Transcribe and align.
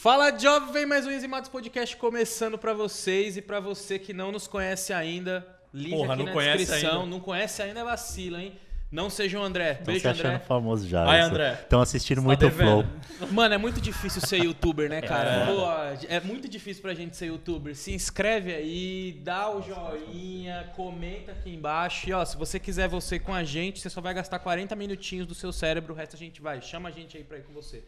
Fala 0.00 0.36
jovem, 0.38 0.86
mais 0.86 1.06
um 1.06 1.10
Enzimatos 1.10 1.50
Podcast 1.50 1.96
começando 1.96 2.56
pra 2.56 2.72
vocês 2.72 3.36
e 3.36 3.42
pra 3.42 3.60
você 3.60 3.98
que 3.98 4.12
não 4.12 4.32
nos 4.32 4.46
conhece 4.46 4.92
ainda, 4.92 5.46
link 5.72 5.90
Porra, 5.90 6.14
aqui 6.14 6.18
não 6.18 6.26
na 6.26 6.32
conhece 6.32 6.58
descrição. 6.58 7.02
ainda. 7.02 7.10
Não 7.10 7.20
conhece 7.20 7.62
ainda, 7.62 7.80
é 7.80 7.84
vacila, 7.84 8.42
hein? 8.42 8.58
Não 8.90 9.10
seja 9.10 9.38
o 9.38 9.42
André. 9.42 9.72
Estão 9.72 9.84
Beijo, 9.84 10.00
se 10.00 10.08
achando 10.08 10.26
André. 10.28 10.38
famoso 10.46 10.88
já. 10.88 11.04
Vai, 11.04 11.20
André. 11.20 11.52
Estão 11.62 11.82
assistindo 11.82 12.18
Tá 12.18 12.22
muito 12.22 12.46
o 12.46 12.48
devendo. 12.48 12.88
Flow. 13.18 13.30
Mano, 13.32 13.54
é 13.54 13.58
muito 13.58 13.82
difícil 13.82 14.22
ser 14.22 14.42
youtuber, 14.42 14.88
né, 14.88 15.02
cara? 15.02 15.30
É. 15.30 15.46
Pô, 15.46 16.06
é 16.08 16.20
muito 16.20 16.48
difícil 16.48 16.80
pra 16.80 16.94
gente 16.94 17.14
ser 17.14 17.26
youtuber. 17.26 17.76
Se 17.76 17.92
inscreve 17.92 18.54
aí, 18.54 19.20
dá 19.22 19.50
o 19.54 19.60
joinha, 19.60 20.70
comenta 20.74 21.32
aqui 21.32 21.50
embaixo. 21.50 22.08
E 22.08 22.14
ó, 22.14 22.24
se 22.24 22.34
você 22.36 22.58
quiser 22.58 22.88
você 22.88 23.18
com 23.18 23.34
a 23.34 23.44
gente, 23.44 23.78
você 23.80 23.90
só 23.90 24.00
vai 24.00 24.14
gastar 24.14 24.38
40 24.38 24.74
minutinhos 24.74 25.26
do 25.26 25.34
seu 25.34 25.52
cérebro, 25.52 25.92
o 25.92 25.96
resto 25.96 26.16
a 26.16 26.18
gente 26.18 26.40
vai. 26.40 26.62
Chama 26.62 26.88
a 26.88 26.92
gente 26.92 27.14
aí 27.14 27.24
pra 27.24 27.36
ir 27.36 27.42
com 27.42 27.52
você. 27.52 27.84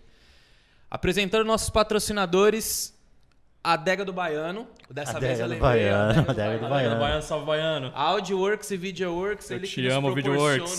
Apresentando 0.90 1.46
nossos 1.46 1.70
patrocinadores, 1.70 2.94
a 3.62 3.72
Adega 3.74 4.04
do 4.04 4.12
Baiano. 4.12 4.66
Dessa 4.90 5.12
Adega 5.18 5.26
vez 5.26 5.40
eu 5.40 5.46
do 5.46 5.50
lembrei, 5.52 5.70
Baiano, 5.70 6.10
Adega 6.10 6.22
do 6.22 6.30
Adega 6.30 6.52
do 6.58 6.60
Baiano. 6.60 6.70
Baiano. 6.70 6.70
Baiano. 6.70 7.00
Baiano, 7.00 7.22
salve 7.22 7.46
Baiano. 7.46 7.92
Audioworks 7.94 8.70
e 8.70 8.76
Videoworks, 8.76 9.50
Eu 9.50 9.56
ele 9.58 9.66
te 9.66 9.86
amo, 9.88 10.14
Videoworks. 10.14 10.78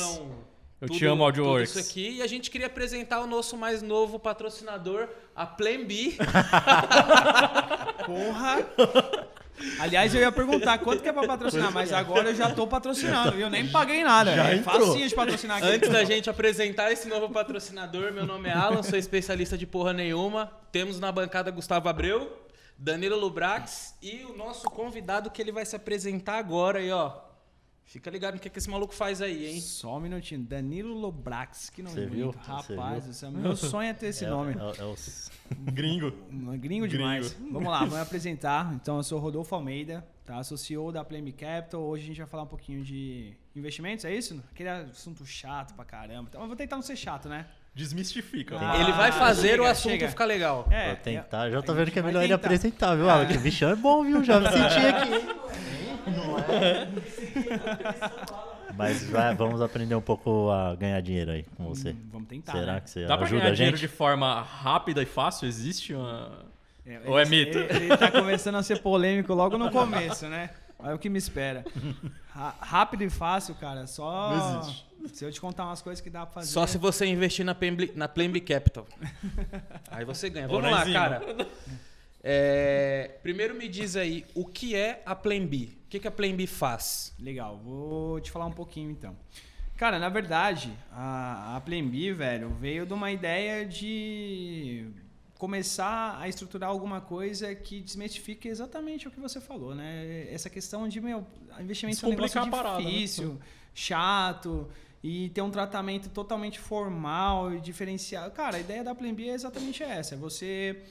Eu 0.82 0.88
tudo- 0.88 0.98
te 0.98 1.06
amo, 1.06 1.24
Audioworks. 1.24 1.74
tudo 1.74 1.80
isso 1.82 1.90
aqui. 1.92 2.18
E 2.18 2.22
a 2.24 2.28
gente 2.28 2.50
queria 2.50 2.66
apresentar 2.68 3.20
o 3.22 3.28
nosso 3.28 3.56
mais 3.56 3.82
novo 3.84 4.18
patrocinador, 4.18 5.08
a 5.36 5.46
Plan 5.46 5.86
B. 5.86 6.16
Porra! 8.06 8.66
Aliás, 9.80 10.14
eu 10.16 10.22
ia 10.22 10.32
perguntar 10.32 10.80
quanto 10.80 11.04
que 11.04 11.10
é 11.10 11.14
pra 11.14 11.28
patrocinar, 11.28 11.72
mas 11.72 11.94
agora 11.94 12.30
eu 12.30 12.36
já 12.36 12.50
tô 12.50 12.66
patrocinando, 12.66 13.34
viu? 13.34 13.48
Nem 13.48 13.68
paguei 13.70 14.04
nada. 14.04 14.34
Já 14.36 14.50
é 14.50 14.56
entrou. 14.56 14.88
facinho 14.88 15.08
de 15.08 15.14
patrocinar 15.14 15.58
aqui. 15.58 15.68
Antes 15.68 15.88
da 15.90 16.04
gente 16.04 16.28
apresentar 16.32 16.92
esse 16.92 17.08
novo 17.08 17.30
patrocinador, 17.30 18.12
meu 18.12 18.26
nome 18.26 18.50
é 18.50 18.54
Alan, 18.54 18.82
sou 18.82 18.98
especialista 18.98 19.56
de 19.56 19.68
porra 19.68 19.94
nenhuma. 19.94 20.52
Temos 20.72 21.00
na 21.00 21.12
bancada 21.12 21.52
Gustavo 21.52 21.88
Abreu, 21.88 22.41
Danilo 22.84 23.16
Lubrax 23.16 23.96
e 24.02 24.24
o 24.26 24.36
nosso 24.36 24.66
convidado 24.68 25.30
que 25.30 25.40
ele 25.40 25.52
vai 25.52 25.64
se 25.64 25.76
apresentar 25.76 26.40
agora 26.40 26.80
aí, 26.80 26.90
ó. 26.92 27.16
Fica 27.86 28.10
ligado 28.10 28.36
no 28.36 28.40
que, 28.40 28.50
que 28.50 28.58
esse 28.58 28.70
maluco 28.70 28.92
faz 28.92 29.22
aí, 29.22 29.46
hein? 29.46 29.62
Só 29.62 29.98
um 29.98 30.00
minutinho. 30.00 30.42
Danilo 30.42 30.92
Lobrax, 30.96 31.70
que 31.70 31.84
bonito. 31.84 32.10
viu? 32.10 32.32
Rapaz, 32.32 33.04
viu? 33.04 33.12
esse 33.12 33.24
é- 33.26 33.30
meu 33.30 33.56
sonho 33.56 33.88
é 33.90 33.94
ter 33.94 34.08
esse 34.08 34.26
É- 34.26 34.30
nome. 34.30 34.54
é- 34.54 34.82
é 34.82 34.86
o- 34.86 34.96
Gringo. 35.72 36.12
Um 36.32 36.58
Gringo 36.58 36.88
demais. 36.88 37.34
Vamos 37.34 37.70
lá, 37.70 37.80
vamos 37.82 37.94
me 37.94 38.00
apresentar. 38.02 38.74
Então, 38.74 38.98
eu 38.98 39.04
sou 39.04 39.20
Rodolfo 39.20 39.54
Almeida, 39.54 40.04
tá? 40.26 40.42
Sou 40.44 40.58
CEO 40.58 40.92
da 40.92 41.04
Play 41.06 41.22
Capital. 41.34 41.82
Hoje 41.82 42.04
a 42.06 42.08
gente 42.08 42.18
vai 42.18 42.28
falar 42.28 42.44
um 42.44 42.48
pouquinho 42.48 42.84
de 42.84 43.36
investimentos, 43.56 44.06
é 44.06 44.16
isso? 44.16 44.42
Aquele 44.52 44.70
assunto 44.70 45.24
chato 45.24 45.76
pra 45.76 45.86
caramba. 45.86 46.30
Então, 46.30 46.42
eu 46.42 46.48
vou 46.48 46.56
tentar 46.56 46.78
não 46.78 46.84
ser 46.84 46.96
chato, 46.96 47.30
né? 47.30 47.46
Desmistifica. 47.74 48.58
Ah, 48.60 48.80
ele 48.82 48.92
vai 48.92 49.12
fazer 49.14 49.54
o 49.60 49.64
chega, 49.64 49.72
assunto 49.72 49.92
chega. 49.94 50.10
ficar 50.10 50.26
legal. 50.26 50.68
É, 50.70 50.88
Vou 50.88 50.96
tentar. 50.98 51.48
é- 51.48 51.52
Já 51.52 51.62
tô 51.62 51.72
a 51.72 51.76
vendo 51.76 51.90
que 51.92 52.00
é 52.00 52.02
melhor 52.02 52.22
ele 52.24 52.34
apresentar, 52.34 52.96
viu, 52.96 53.10
Alan? 53.10 53.26
Que 53.26 53.38
o 53.38 53.40
bichão 53.40 53.70
é 53.70 53.76
bom, 53.76 54.04
viu? 54.04 54.22
Já 54.24 54.40
me 54.42 54.48
senti 54.52 54.86
aqui. 54.88 55.28
Mas 58.76 59.04
vai- 59.10 59.36
vamos 59.36 59.62
aprender 59.62 59.96
um 59.96 60.02
pouco 60.02 60.50
a 60.50 60.76
ganhar 60.76 61.00
dinheiro 61.02 61.32
aí 61.32 61.44
com 61.58 61.66
você. 61.66 61.96
Vamos 62.12 62.28
tentar, 62.28 62.54
Será 62.54 62.74
né? 62.74 62.82
que 62.82 62.90
você 62.90 63.06
Dá 63.06 63.18
pra 63.18 63.26
ajuda 63.26 63.42
ganhar 63.42 63.52
a 63.52 63.56
dinheiro 63.56 63.78
gente? 63.78 63.90
de 63.90 63.96
forma 63.96 64.42
rápida 64.42 65.02
e 65.02 65.06
fácil? 65.06 65.48
Existe 65.48 65.94
uma... 65.94 66.46
É, 66.86 67.00
Ou 67.06 67.20
é 67.20 67.26
mito? 67.26 67.58
Ele, 67.58 67.86
ele 67.86 67.98
tá 67.98 68.10
começando 68.10 68.56
a 68.56 68.64
ser 68.64 68.80
polêmico 68.82 69.34
logo 69.34 69.58
no 69.58 69.70
começo, 69.70 70.28
né? 70.28 70.50
É 70.84 70.94
o 70.94 70.98
que 70.98 71.10
me 71.10 71.18
espera. 71.20 71.64
Ra- 72.34 72.56
rápido 72.60 73.04
e 73.04 73.10
fácil, 73.10 73.54
cara. 73.56 73.86
Só. 73.86 74.32
Não 74.36 74.60
existe. 74.62 74.91
Se 75.14 75.26
eu 75.26 75.32
te 75.32 75.42
contar 75.42 75.66
umas 75.66 75.82
coisas 75.82 76.02
que 76.02 76.10
dá 76.10 76.26
pra 76.26 76.36
fazer. 76.36 76.52
Só 76.52 76.66
se 76.68 76.78
você 76.78 77.06
investir 77.06 77.46
na 77.46 77.56
Plan 77.56 77.76
B, 77.76 77.92
na 77.96 78.08
Plan 78.08 78.30
B 78.30 78.40
Capital. 78.40 78.88
Aí 79.90 80.06
você 80.06 80.30
ganha. 80.30 80.48
Vamos 80.48 80.64
na 80.64 80.72
lá, 80.72 80.92
cara. 80.92 81.48
É, 82.24 83.18
primeiro 83.24 83.56
me 83.56 83.68
diz 83.68 83.96
aí, 83.96 84.26
o 84.36 84.46
que 84.46 84.76
é 84.76 85.02
a 85.06 85.16
Plan 85.16 85.46
B? 85.46 85.70
O 85.86 85.90
que, 85.90 86.00
que 86.00 86.08
a 86.08 86.12
Plan 86.12 86.36
B 86.36 86.46
faz? 86.46 87.14
Legal, 87.20 87.58
vou 87.58 88.20
te 88.20 88.30
falar 88.30 88.46
um 88.46 88.52
pouquinho 88.52 88.92
então. 88.92 89.18
Cara, 89.76 89.98
na 89.98 90.10
verdade, 90.10 90.72
a, 90.92 91.56
a 91.56 91.62
Plan 91.62 91.88
B, 91.88 92.14
velho, 92.14 92.50
veio 92.60 92.86
de 92.86 92.94
uma 92.94 93.12
ideia 93.12 93.66
de 93.66 94.86
começar 95.40 96.20
a 96.20 96.30
estruturar 96.30 96.70
alguma 96.70 97.02
coisa 97.02 97.56
que 97.56 97.82
desmistifique 97.82 98.48
exatamente 98.48 99.08
o 99.08 99.12
que 99.12 99.20
você 99.20 99.42
falou, 99.42 99.74
né? 99.74 100.32
Essa 100.32 100.52
questão 100.52 100.88
de, 100.88 101.02
meu, 101.02 101.26
investimento 101.60 102.06
é 102.06 102.08
um 102.08 102.12
negócio 102.12 102.40
a 102.40 102.48
parada, 102.48 102.78
né? 102.78 102.92
difícil, 102.92 103.40
chato 103.74 104.70
e 105.04 105.30
ter 105.30 105.42
um 105.42 105.50
tratamento 105.50 106.10
totalmente 106.10 106.60
formal 106.60 107.54
e 107.54 107.60
diferenciado. 107.60 108.32
Cara, 108.32 108.58
a 108.58 108.60
ideia 108.60 108.84
da 108.84 108.94
Plan 108.94 109.14
B 109.14 109.30
é 109.30 109.34
exatamente 109.34 109.82
essa, 109.84 110.16
é 110.16 110.18
você 110.18 110.84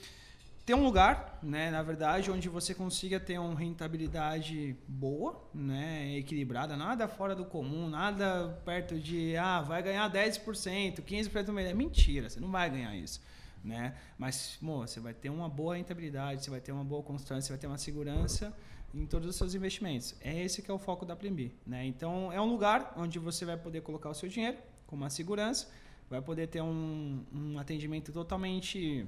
ter 0.67 0.75
um 0.75 0.85
lugar, 0.85 1.39
né, 1.43 1.71
na 1.71 1.83
verdade, 1.83 2.31
onde 2.31 2.49
você 2.49 2.75
consiga 2.75 3.19
ter 3.19 3.39
uma 3.39 3.59
rentabilidade 3.59 4.77
boa, 4.87 5.43
né, 5.55 6.17
equilibrada, 6.17 6.77
nada 6.77 7.09
fora 7.09 7.35
do 7.35 7.45
comum, 7.45 7.89
nada 7.89 8.61
perto 8.65 8.99
de, 8.99 9.37
ah, 9.37 9.63
vai 9.63 9.83
ganhar 9.83 10.09
10%, 10.11 11.03
15% 11.03 11.45
do. 11.45 11.59
É 11.59 11.75
mentira, 11.75 12.29
você 12.29 12.39
não 12.39 12.51
vai 12.51 12.71
ganhar 12.71 12.95
isso, 12.95 13.21
né? 13.65 13.95
Mas, 14.19 14.59
mo, 14.61 14.87
você 14.87 15.01
vai 15.01 15.15
ter 15.15 15.31
uma 15.31 15.49
boa 15.49 15.77
rentabilidade, 15.77 16.45
você 16.45 16.51
vai 16.51 16.61
ter 16.61 16.73
uma 16.73 16.85
boa 16.85 17.03
constância, 17.03 17.43
você 17.43 17.53
vai 17.53 17.59
ter 17.59 17.67
uma 17.67 17.79
segurança 17.79 18.55
em 18.95 19.07
todos 19.07 19.29
os 19.29 19.37
seus 19.37 19.55
investimentos. 19.55 20.15
É 20.21 20.43
esse 20.43 20.63
que 20.63 20.71
é 20.71 20.75
o 20.75 20.79
foco 20.79 21.05
da 21.05 21.15
B, 21.15 21.53
né? 21.67 21.87
Então, 21.87 22.33
é 22.33 22.41
um 22.41 22.47
lugar 22.47 22.95
onde 22.97 23.19
você 23.19 23.45
vai 23.45 23.57
poder 23.57 23.83
colocar 23.83 24.11
o 24.11 24.15
seu 24.15 24.29
dinheiro 24.29 24.59
com 24.87 24.97
uma 24.97 25.11
segurança, 25.11 25.69
vai 26.09 26.21
poder 26.21 26.49
ter 26.49 26.61
um, 26.61 27.25
um 27.33 27.59
atendimento 27.59 28.13
totalmente 28.13 29.07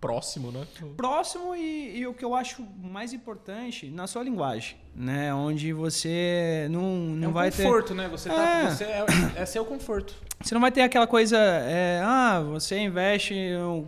Próximo, 0.00 0.52
né? 0.52 0.64
próximo 0.96 1.56
e, 1.56 1.98
e 1.98 2.06
o 2.06 2.14
que 2.14 2.24
eu 2.24 2.32
acho 2.32 2.62
mais 2.62 3.12
importante 3.12 3.90
na 3.90 4.06
sua 4.06 4.22
linguagem, 4.22 4.76
né? 4.98 5.32
Onde 5.32 5.72
você 5.72 6.66
não, 6.70 6.82
não 6.82 7.24
é 7.24 7.28
um 7.28 7.32
vai 7.32 7.50
conforto, 7.52 7.94
né? 7.94 8.08
Você, 8.08 8.28
tá, 8.28 8.34
É. 8.34 8.70
você 8.70 8.84
é, 8.84 9.06
é 9.36 9.46
seu 9.46 9.64
conforto. 9.64 10.12
ter... 10.12 10.28
Você 10.44 10.54
não 10.54 10.60
vai 10.60 10.72
ter 10.72 10.82
aquela 10.82 11.06
coisa... 11.06 11.36
é, 11.38 12.00
ah, 12.04 12.40
você 12.40 12.78
investe 12.78 13.34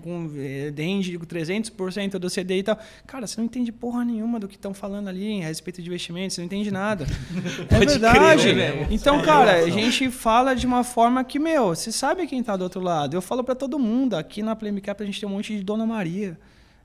com... 0.02 0.30
Rende 0.76 1.18
300% 1.18 2.12
do 2.12 2.30
CDI 2.30 2.58
e 2.58 2.62
tal. 2.62 2.78
Cara, 3.06 3.26
você 3.26 3.40
não 3.40 3.44
entende 3.44 3.72
porra 3.72 4.04
nenhuma 4.04 4.38
do 4.38 4.46
que 4.46 4.54
estão 4.54 4.72
falando 4.72 5.08
ali 5.08 5.42
a 5.42 5.46
respeito 5.46 5.82
de 5.82 5.88
investimentos. 5.88 6.34
Você 6.34 6.40
não 6.40 6.46
entende 6.46 6.70
nada. 6.70 7.06
é 7.68 7.78
verdade. 7.78 8.52
crer? 8.52 8.86
Então, 8.90 9.20
cara, 9.22 9.64
a 9.64 9.70
gente 9.70 10.10
fala 10.10 10.54
de 10.54 10.66
uma 10.66 10.84
forma 10.84 11.22
que, 11.24 11.38
meu, 11.38 11.68
você 11.68 11.90
sabe 11.90 12.26
quem 12.26 12.42
tá 12.42 12.56
do 12.56 12.62
outro 12.62 12.80
lado. 12.80 13.16
Eu 13.16 13.22
falo 13.22 13.42
pra 13.42 13.54
todo 13.54 13.78
mundo. 13.78 14.14
Aqui 14.14 14.42
na 14.42 14.54
Play 14.54 14.80
Cap 14.80 15.02
a 15.02 15.06
gente 15.06 15.18
tem 15.20 15.28
um 15.28 15.32
monte 15.32 15.56
de 15.56 15.62
Dona 15.62 15.86
Maria, 15.86 16.38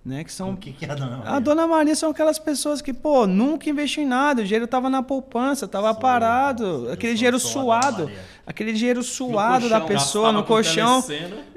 né? 0.06 0.24
Que 0.24 0.32
são 0.32 0.52
O 0.52 0.58
que, 0.58 0.72
que 0.72 0.86
é 0.86 0.92
a 0.92 0.94
dona 0.96 1.16
a 1.16 1.18
Maria? 1.18 1.40
Dona 1.42 1.66
Maria 1.68 1.96
são 1.96 2.12
aquelas 2.12 2.38
pessoas 2.38 2.80
que, 2.82 2.94
pô, 2.94 3.26
nunca 3.26 3.70
investiu 3.70 4.04
em 4.04 4.06
nada, 4.06 4.42
o 4.42 4.46
dinheiro 4.46 4.68
tava 4.68 4.90
na 4.90 5.02
poupança, 5.02 5.68
tava 5.68 5.92
Sim, 5.94 6.00
parado, 6.00 6.90
aquele 6.92 7.16
dinheiro 7.16 7.38
a 7.38 7.40
suado, 7.40 8.12
aquele 8.46 8.72
dinheiro 8.72 9.02
suado 9.02 9.68
da 9.68 9.82
pessoa 9.82 10.32
no 10.32 10.44
colchão. 10.44 11.04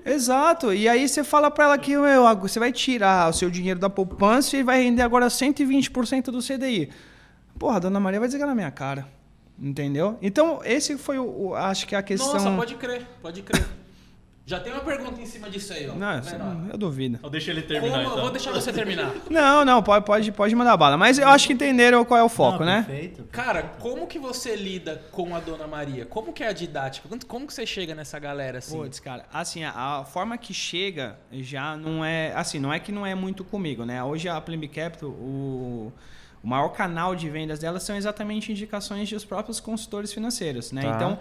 Exato. 0.05 0.73
E 0.73 0.89
aí 0.89 1.07
você 1.09 1.23
fala 1.23 1.51
pra 1.51 1.65
ela 1.67 1.79
que, 1.79 1.97
meu, 1.97 2.25
você 2.39 2.59
vai 2.59 2.73
tirar 2.73 3.29
o 3.29 3.33
seu 3.35 3.51
dinheiro 3.51 3.79
da 3.79 3.91
poupança 3.91 4.57
e 4.57 4.63
vai 4.63 4.83
render 4.83 5.03
agora 5.03 5.27
120% 5.27 6.25
do 6.31 6.39
CDI. 6.43 6.89
Porra, 7.59 7.77
a 7.77 7.81
Dona 7.81 8.01
Maria 8.01 8.19
vai 8.21 8.29
desligar 8.29 8.49
na 8.49 8.55
minha 8.55 8.71
cara. 8.71 9.07
Entendeu? 9.61 10.17
Então, 10.23 10.61
esse 10.65 10.97
foi 10.97 11.19
o, 11.19 11.49
o- 11.49 11.55
acho 11.55 11.87
que 11.87 11.97
a 11.97 12.03
questão. 12.03 12.33
Nossa, 12.33 12.51
pode 12.53 12.77
crer, 12.77 13.05
pode 13.21 13.43
crer. 13.43 13.67
Já 14.49 14.59
tem 14.59 14.73
uma 14.73 14.81
pergunta 14.81 15.21
em 15.21 15.27
cima 15.27 15.51
disso 15.51 15.75
aí, 15.75 15.87
ó. 15.91 15.93
Não, 15.95 16.23
Menor. 16.23 16.71
eu 16.73 16.79
duvido. 16.79 17.21
Eu 17.23 17.29
deixo 17.29 17.51
ele 17.51 17.61
Como- 17.61 17.75
terminar, 17.75 18.03
eu 18.03 18.09
então. 18.09 18.21
Vou 18.23 18.31
deixar 18.31 18.51
você 18.51 18.73
terminar. 18.73 19.13
Não, 19.29 19.63
não, 19.63 19.83
pode, 19.83 20.07
pode, 20.07 20.33
pode 20.33 20.55
mandar 20.55 20.75
bala. 20.75 20.97
Mas 20.97 21.19
eu 21.19 21.29
acho 21.29 21.47
que 21.47 21.53
entenderam 21.53 22.03
qual 22.03 22.19
é 22.19 22.23
o 22.23 22.31
foco, 22.31 22.61
Não, 22.61 22.65
né? 22.67 22.83
Perfeito. 22.87 23.25
Cara, 23.31 23.63
como 23.79 24.07
que 24.07 24.19
você 24.19 24.57
lida 24.57 25.03
com 25.13 25.37
a 25.37 25.41
Dona 25.41 25.67
Maria? 25.67 26.07
Como 26.07 26.33
que 26.33 26.43
é 26.43 26.49
a 26.49 26.53
didática? 26.55 27.07
Como- 27.07 27.27
Como 27.27 27.47
que 27.47 27.53
você 27.53 27.67
chega 27.67 27.95
nessa 27.95 28.19
galera 28.19 28.57
assim? 28.57 28.75
Putz, 28.79 28.99
cara, 28.99 29.27
assim, 29.31 29.65
a, 29.65 29.99
a 29.99 30.05
forma 30.07 30.39
que 30.39 30.55
chega 30.55 31.19
já 31.31 31.77
não 31.77 32.03
é. 32.03 32.33
Assim, 32.35 32.59
não 32.59 32.73
é 32.73 32.81
que 32.81 32.91
não 32.91 33.05
é 33.05 33.15
muito 33.15 33.45
comigo, 33.45 33.85
né? 33.85 34.03
Hoje 34.03 34.31
a 34.31 34.41
Plimb 34.41 34.67
Capital, 34.69 35.11
o, 35.11 35.93
o 36.43 36.49
maior 36.49 36.71
canal 36.71 37.15
de 37.15 37.29
vendas 37.29 37.59
dela 37.59 37.79
são 37.79 37.95
exatamente 37.97 38.51
indicações 38.51 39.11
dos 39.11 39.27
próprios 39.27 39.61
consultores 39.61 40.11
financeiros, 40.11 40.73
né? 40.73 40.81
Tá. 40.81 40.97
Então. 40.97 41.19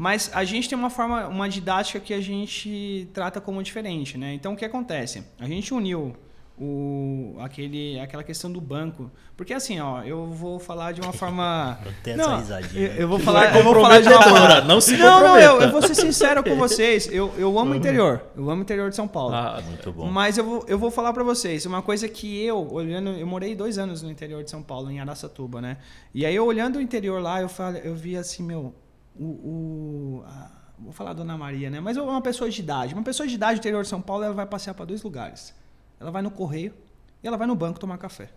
Mas 0.00 0.30
a 0.32 0.44
gente 0.44 0.66
tem 0.66 0.78
uma 0.78 0.88
forma, 0.88 1.28
uma 1.28 1.46
didática 1.46 2.00
que 2.00 2.14
a 2.14 2.22
gente 2.22 3.06
trata 3.12 3.38
como 3.38 3.62
diferente, 3.62 4.16
né? 4.16 4.32
Então 4.32 4.54
o 4.54 4.56
que 4.56 4.64
acontece? 4.64 5.22
A 5.38 5.46
gente 5.46 5.74
uniu 5.74 6.16
o, 6.58 7.36
aquele, 7.38 8.00
aquela 8.00 8.24
questão 8.24 8.50
do 8.50 8.62
banco. 8.62 9.10
Porque 9.36 9.52
assim, 9.52 9.78
ó, 9.78 10.02
eu 10.02 10.24
vou 10.28 10.58
falar 10.58 10.92
de 10.92 11.02
uma 11.02 11.12
forma. 11.12 11.78
Tem 12.02 12.16
Não, 12.16 12.38
essa 12.38 12.56
risadinha. 12.60 12.86
eu, 12.86 12.94
eu 12.94 13.08
vou 13.08 13.18
Não 13.18 13.24
falar, 13.26 13.54
eu 13.54 13.62
vou 13.62 13.74
falar 13.74 14.00
de 14.00 14.08
uma 14.08 14.60
não 14.62 14.80
se 14.80 14.96
Não, 14.96 15.20
não, 15.20 15.38
eu, 15.38 15.60
eu 15.60 15.70
vou 15.70 15.82
ser 15.82 15.94
sincero 15.94 16.42
com 16.42 16.56
vocês. 16.56 17.06
Eu, 17.12 17.34
eu 17.36 17.58
amo 17.58 17.72
o 17.72 17.76
interior. 17.76 18.22
Eu 18.34 18.48
amo 18.48 18.60
o 18.60 18.62
interior 18.62 18.88
de 18.88 18.96
São 18.96 19.06
Paulo. 19.06 19.34
Ah, 19.34 19.60
Muito 19.66 19.92
bom. 19.92 20.10
Mas 20.10 20.38
eu 20.38 20.44
vou, 20.46 20.64
eu 20.66 20.78
vou 20.78 20.90
falar 20.90 21.12
pra 21.12 21.22
vocês, 21.22 21.66
uma 21.66 21.82
coisa 21.82 22.08
que 22.08 22.42
eu, 22.42 22.72
olhando, 22.72 23.10
eu 23.10 23.26
morei 23.26 23.54
dois 23.54 23.76
anos 23.76 24.00
no 24.00 24.10
interior 24.10 24.42
de 24.42 24.50
São 24.50 24.62
Paulo, 24.62 24.90
em 24.90 24.98
Araçatuba, 24.98 25.60
né? 25.60 25.76
E 26.14 26.24
aí, 26.24 26.34
eu 26.34 26.46
olhando 26.46 26.76
o 26.76 26.80
interior 26.80 27.20
lá, 27.20 27.42
eu, 27.42 27.50
falei, 27.50 27.82
eu 27.84 27.94
vi 27.94 28.16
assim, 28.16 28.42
meu, 28.42 28.74
o. 29.24 30.20
o- 30.20 30.24
a- 30.26 30.50
vou 30.78 30.92
falar 30.92 31.12
Dona 31.12 31.36
Maria, 31.36 31.68
né? 31.68 31.78
Mas 31.78 31.96
uma 31.98 32.22
pessoa 32.22 32.48
de 32.48 32.58
idade. 32.60 32.94
Uma 32.94 33.02
pessoa 33.02 33.26
de 33.26 33.34
idade 33.34 33.52
no 33.54 33.58
interior 33.58 33.82
de 33.82 33.88
São 33.88 34.00
Paulo, 34.00 34.24
ela 34.24 34.32
vai 34.34 34.46
passear 34.46 34.72
pra 34.74 34.84
dois 34.86 35.02
lugares. 35.02 35.54
Ela 36.00 36.10
vai 36.10 36.22
no 36.22 36.30
correio 36.30 36.72
e 37.22 37.26
ela 37.28 37.36
vai 37.36 37.46
no 37.46 37.54
banco 37.54 37.78
tomar 37.78 37.98
café. 37.98 38.30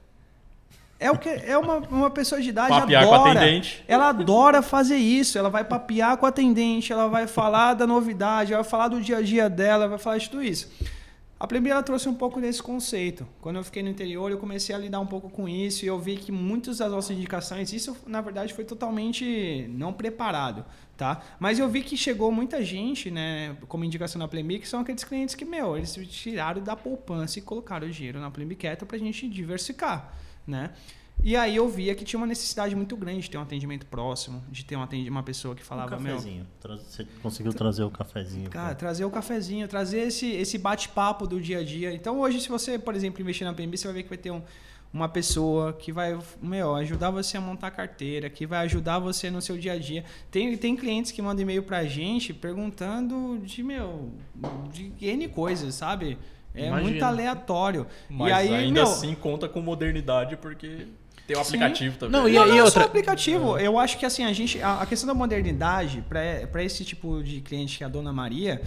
É 0.99 1.09
o 1.11 1.17
que 1.17 1.29
é 1.29 1.57
uma, 1.57 1.77
uma 1.77 2.09
pessoa 2.09 2.41
de 2.41 2.49
idade 2.49 2.69
Papear 2.69 3.05
com 3.07 3.13
adora. 3.13 3.29
a 3.29 3.43
atendente. 3.43 3.83
Ela 3.87 4.09
adora 4.09 4.61
fazer 4.61 4.97
isso. 4.97 5.37
Ela 5.37 5.49
vai 5.49 5.63
papear 5.63 6.17
com 6.17 6.25
a 6.25 6.29
atendente, 6.29 6.91
ela 6.93 7.07
vai 7.07 7.27
falar 7.27 7.73
da 7.73 7.87
novidade, 7.87 8.53
ela 8.53 8.61
vai 8.61 8.69
falar 8.69 8.87
do 8.89 9.01
dia 9.01 9.17
a 9.17 9.21
dia 9.21 9.49
dela, 9.49 9.87
vai 9.87 9.97
falar 9.97 10.17
de 10.17 10.29
tudo 10.29 10.43
isso. 10.43 10.69
A 11.43 11.47
Plebe 11.47 11.69
ela 11.69 11.83
trouxe 11.83 12.07
um 12.07 12.13
pouco 12.13 12.39
desse 12.39 12.63
conceito. 12.63 13.27
Quando 13.41 13.57
eu 13.57 13.65
fiquei 13.65 13.83
no 13.83 13.89
interior, 13.89 14.31
eu 14.31 14.37
comecei 14.37 14.73
a 14.73 14.77
lidar 14.77 15.01
um 15.01 15.05
pouco 15.05 15.29
com 15.29 15.45
isso 15.45 15.83
e 15.83 15.89
eu 15.89 15.99
vi 15.99 16.15
que 16.15 16.31
muitas 16.31 16.77
das 16.77 16.89
nossas 16.89 17.17
indicações, 17.17 17.73
isso 17.73 17.97
na 18.07 18.21
verdade 18.21 18.53
foi 18.53 18.63
totalmente 18.63 19.67
não 19.67 19.91
preparado, 19.91 20.63
tá? 20.95 21.21
Mas 21.41 21.59
eu 21.59 21.67
vi 21.67 21.81
que 21.81 21.97
chegou 21.97 22.31
muita 22.31 22.63
gente, 22.63 23.11
né, 23.11 23.57
como 23.67 23.83
indicação 23.83 24.19
na 24.19 24.25
Plebe, 24.25 24.57
que 24.57 24.65
são 24.69 24.79
aqueles 24.79 25.03
clientes 25.03 25.35
que, 25.35 25.43
meu, 25.43 25.75
eles 25.75 25.93
tiraram 26.09 26.63
da 26.63 26.77
poupança 26.77 27.39
e 27.39 27.41
colocaram 27.41 27.89
o 27.89 27.91
dinheiro 27.91 28.21
na 28.21 28.31
Plebe 28.31 28.55
Quieta 28.55 28.85
pra 28.85 28.97
gente 28.97 29.27
diversificar, 29.27 30.13
né? 30.47 30.71
E 31.21 31.37
aí 31.37 31.55
eu 31.55 31.69
via 31.69 31.95
que 31.95 32.03
tinha 32.03 32.17
uma 32.19 32.27
necessidade 32.27 32.75
muito 32.75 32.97
grande 32.97 33.21
de 33.21 33.29
ter 33.29 33.37
um 33.37 33.41
atendimento 33.41 33.85
próximo, 33.85 34.43
de 34.51 34.65
ter 34.65 34.75
um 34.75 34.81
atendi- 34.83 35.09
uma 35.09 35.23
pessoa 35.23 35.55
que 35.55 35.61
Um 35.61 35.65
falava, 35.65 35.97
meu, 35.97 36.15
cafezinho. 36.15 36.45
Tra- 36.59 36.75
Você 36.77 37.07
conseguiu 37.21 37.53
trazer 37.53 37.83
o 37.83 37.89
cafezinho. 37.89 38.49
Cara, 38.49 38.69
pô. 38.73 38.75
trazer 38.79 39.05
o 39.05 39.09
cafezinho, 39.09 39.65
trazer 39.67 39.99
esse, 40.01 40.29
esse 40.31 40.57
bate-papo 40.57 41.25
do 41.25 41.39
dia 41.39 41.59
a 41.59 41.63
dia. 41.63 41.93
Então, 41.93 42.19
hoje, 42.19 42.41
se 42.41 42.49
você, 42.49 42.77
por 42.77 42.93
exemplo, 42.93 43.21
investir 43.21 43.47
na 43.47 43.53
PNB, 43.53 43.77
você 43.77 43.87
vai 43.87 43.93
ver 43.95 44.03
que 44.03 44.09
vai 44.09 44.17
ter 44.17 44.31
um- 44.31 44.41
uma 44.91 45.07
pessoa 45.09 45.71
que 45.73 45.91
vai 45.93 46.19
meu, 46.41 46.75
ajudar 46.75 47.09
você 47.09 47.37
a 47.37 47.41
montar 47.41 47.67
a 47.67 47.71
carteira, 47.71 48.29
que 48.29 48.45
vai 48.45 48.59
ajudar 48.65 48.99
você 48.99 49.31
no 49.31 49.41
seu 49.41 49.57
dia 49.57 49.73
a 49.73 49.79
dia. 49.79 50.03
Tem, 50.29 50.55
tem 50.57 50.75
clientes 50.75 51.11
que 51.11 51.21
mandam 51.21 51.41
e-mail 51.41 51.63
pra 51.63 51.85
gente 51.85 52.33
perguntando 52.33 53.39
de, 53.43 53.63
meu, 53.63 54.11
de 54.71 54.91
N 55.01 55.27
coisas, 55.29 55.73
sabe? 55.73 56.17
É 56.53 56.67
Imagino. 56.67 56.89
muito 56.91 57.03
aleatório. 57.03 57.87
Mas 58.09 58.29
e 58.29 58.31
aí, 58.33 58.53
ainda 58.53 58.81
meu, 58.81 58.91
assim 58.91 59.15
conta 59.15 59.49
com 59.49 59.61
modernidade, 59.61 60.37
porque 60.37 60.85
tem 61.27 61.35
o 61.37 61.43
Sim. 61.43 61.55
aplicativo 61.55 61.97
também. 61.97 62.19
Não, 62.21 62.27
e- 62.27 62.33
não, 62.33 62.45
não 62.47 62.53
é 62.55 62.57
só 62.59 62.63
outra- 62.65 62.81
o 62.83 62.85
aplicativo. 62.85 63.57
Eu 63.57 63.79
acho 63.79 63.97
que 63.97 64.05
assim, 64.05 64.23
a 64.25 64.33
gente. 64.33 64.61
A, 64.61 64.81
a 64.81 64.85
questão 64.85 65.07
da 65.07 65.13
modernidade, 65.13 66.03
para 66.09 66.63
esse 66.63 66.83
tipo 66.83 67.21
de 67.23 67.39
cliente 67.41 67.77
que 67.77 67.83
é 67.83 67.87
a 67.87 67.89
Dona 67.89 68.11
Maria, 68.13 68.61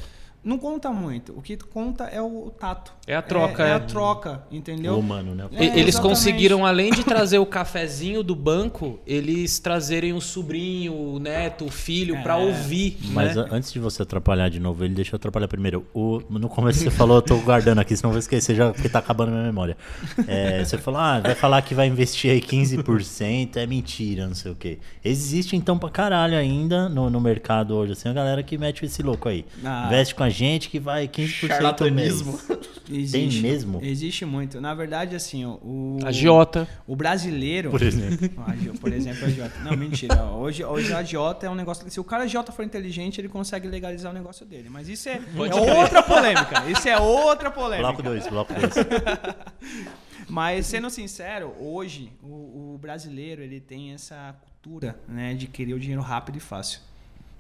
não 0.46 0.58
conta 0.58 0.90
muito. 0.90 1.32
O 1.36 1.42
que 1.42 1.56
conta 1.56 2.04
é 2.04 2.22
o, 2.22 2.52
tato. 2.58 2.92
É 3.06 3.14
a 3.16 3.20
troca, 3.20 3.64
É, 3.64 3.66
é 3.66 3.70
é. 3.70 3.74
a 3.74 3.80
troca, 3.80 4.42
entendeu? 4.50 4.94
O 4.94 5.00
humano, 5.00 5.34
né? 5.34 5.46
É, 5.52 5.64
Eles 5.64 5.88
exatamente. 5.88 6.00
conseguiram, 6.00 6.64
além 6.64 6.90
de 6.92 7.02
trazer 7.04 7.38
o 7.38 7.46
cafezinho 7.46 8.22
do 8.22 8.34
banco, 8.34 8.98
eles 9.06 9.58
trazerem 9.58 10.12
o 10.12 10.20
sobrinho, 10.20 10.94
o 10.94 11.18
neto, 11.18 11.64
o 11.64 11.70
filho 11.70 12.22
pra 12.22 12.34
É. 12.34 12.44
ouvir. 12.46 12.96
Mas 13.10 13.34
né? 13.34 13.46
antes 13.50 13.72
de 13.72 13.78
você 13.80 14.02
atrapalhar 14.02 14.48
de 14.48 14.60
novo, 14.60 14.84
ele 14.84 14.94
deixa 14.94 15.14
eu 15.14 15.16
atrapalhar 15.16 15.48
primeiro. 15.48 15.84
O, 15.92 16.22
no 16.30 16.48
começo 16.48 16.78
você 16.78 16.90
falou, 16.90 17.16
eu 17.18 17.22
tô 17.22 17.36
guardando 17.38 17.80
aqui, 17.80 17.96
senão 17.96 18.10
eu 18.10 18.12
vou 18.12 18.20
esquecer 18.20 18.54
já, 18.54 18.72
porque 18.72 18.88
tá 18.88 19.00
acabando 19.00 19.28
a 19.30 19.32
minha 19.32 19.44
memória. 19.44 19.76
É, 20.28 20.64
você 20.64 20.78
falou, 20.78 21.00
ah, 21.00 21.18
vai 21.20 21.34
falar 21.34 21.60
que 21.62 21.74
vai 21.74 21.86
investir 21.88 22.30
aí 22.30 22.40
15%, 22.40 23.56
é 23.56 23.66
mentira, 23.66 24.26
não 24.26 24.34
sei 24.34 24.52
o 24.52 24.54
quê. 24.54 24.78
Existe 25.04 25.56
então 25.56 25.78
pra 25.78 25.90
caralho 25.90 26.36
ainda 26.36 26.88
no, 26.88 27.10
no 27.10 27.20
mercado 27.20 27.74
hoje, 27.74 27.92
assim, 27.92 28.08
a 28.08 28.12
galera 28.12 28.42
que 28.42 28.56
mete 28.56 28.84
esse 28.84 29.02
louco 29.02 29.28
aí. 29.28 29.44
Ah. 29.64 29.84
Investe 29.86 30.14
com 30.14 30.22
a 30.22 30.30
gente 30.36 30.68
que 30.68 30.78
vai 30.78 31.08
15% 31.08 31.46
Charlatanismo. 31.48 32.38
Existe. 32.88 33.42
mesmo? 33.42 33.80
Existe 33.82 34.24
muito. 34.24 34.60
Na 34.60 34.72
verdade, 34.74 35.16
assim, 35.16 35.44
o. 35.44 35.98
A 36.04 36.12
Giota. 36.12 36.68
O 36.86 36.94
brasileiro. 36.94 37.70
Por 37.70 37.82
exemplo. 37.82 38.30
A 38.46 38.54
Gio- 38.54 38.74
Por 38.78 38.92
exemplo, 38.92 39.24
a 39.24 39.28
Jota. 39.28 39.58
Não, 39.64 39.76
mentira. 39.76 40.24
Hoje, 40.26 40.62
hoje 40.64 40.92
a 40.92 41.02
Jota 41.02 41.46
é 41.46 41.50
um 41.50 41.54
negócio. 41.54 41.90
Se 41.90 41.98
o 41.98 42.04
cara 42.04 42.28
Jota 42.28 42.52
for 42.52 42.64
inteligente, 42.64 43.20
ele 43.20 43.28
consegue 43.28 43.66
legalizar 43.66 44.12
o 44.12 44.14
negócio 44.14 44.46
dele. 44.46 44.68
Mas 44.70 44.88
isso 44.88 45.08
é, 45.08 45.14
é 45.20 45.80
outra 45.80 46.02
polêmica. 46.02 46.70
Isso 46.70 46.88
é 46.88 46.96
outra 46.98 47.50
polêmica. 47.50 47.88
Bloco 47.88 48.02
2, 48.02 48.26
bloco 48.28 48.52
2. 48.54 48.72
Mas 50.28 50.66
sendo 50.66 50.90
sincero, 50.90 51.54
hoje 51.58 52.12
o, 52.22 52.74
o 52.74 52.78
brasileiro 52.80 53.42
ele 53.42 53.60
tem 53.60 53.92
essa 53.92 54.34
cultura, 54.40 54.98
né, 55.08 55.34
de 55.34 55.46
querer 55.46 55.74
o 55.74 55.78
dinheiro 55.80 56.02
rápido 56.02 56.36
e 56.36 56.40
fácil. 56.40 56.80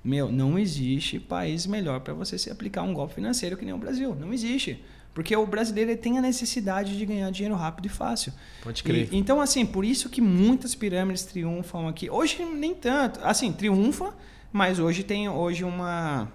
Meu, 0.06 0.30
não 0.30 0.58
existe 0.58 1.18
país 1.18 1.66
melhor 1.66 2.00
para 2.00 2.14
você 2.14 2.38
se 2.38 2.48
aplicar 2.50 2.82
um 2.82 2.94
golpe 2.94 3.14
financeiro 3.14 3.56
que 3.56 3.64
nem 3.64 3.74
o 3.74 3.78
Brasil. 3.78 4.14
Não 4.14 4.32
existe. 4.32 4.82
Porque 5.12 5.34
o 5.34 5.46
brasileiro 5.46 5.96
tem 5.96 6.18
a 6.18 6.20
necessidade 6.20 6.96
de 6.96 7.06
ganhar 7.06 7.30
dinheiro 7.30 7.56
rápido 7.56 7.86
e 7.86 7.88
fácil. 7.88 8.32
Pode 8.62 8.80
E- 8.80 8.84
crer. 8.84 9.08
então, 9.12 9.40
assim, 9.40 9.64
por 9.66 9.84
isso 9.84 10.08
que 10.10 10.20
muitas 10.20 10.74
pirâmides 10.74 11.24
triunfam 11.24 11.88
aqui. 11.88 12.08
Hoje 12.10 12.44
nem 12.44 12.74
tanto. 12.74 13.18
Assim, 13.24 13.50
triunfa, 13.52 14.14
mas 14.52 14.78
hoje 14.78 15.02
tem 15.02 15.28
hoje 15.28 15.64
uma. 15.64 16.30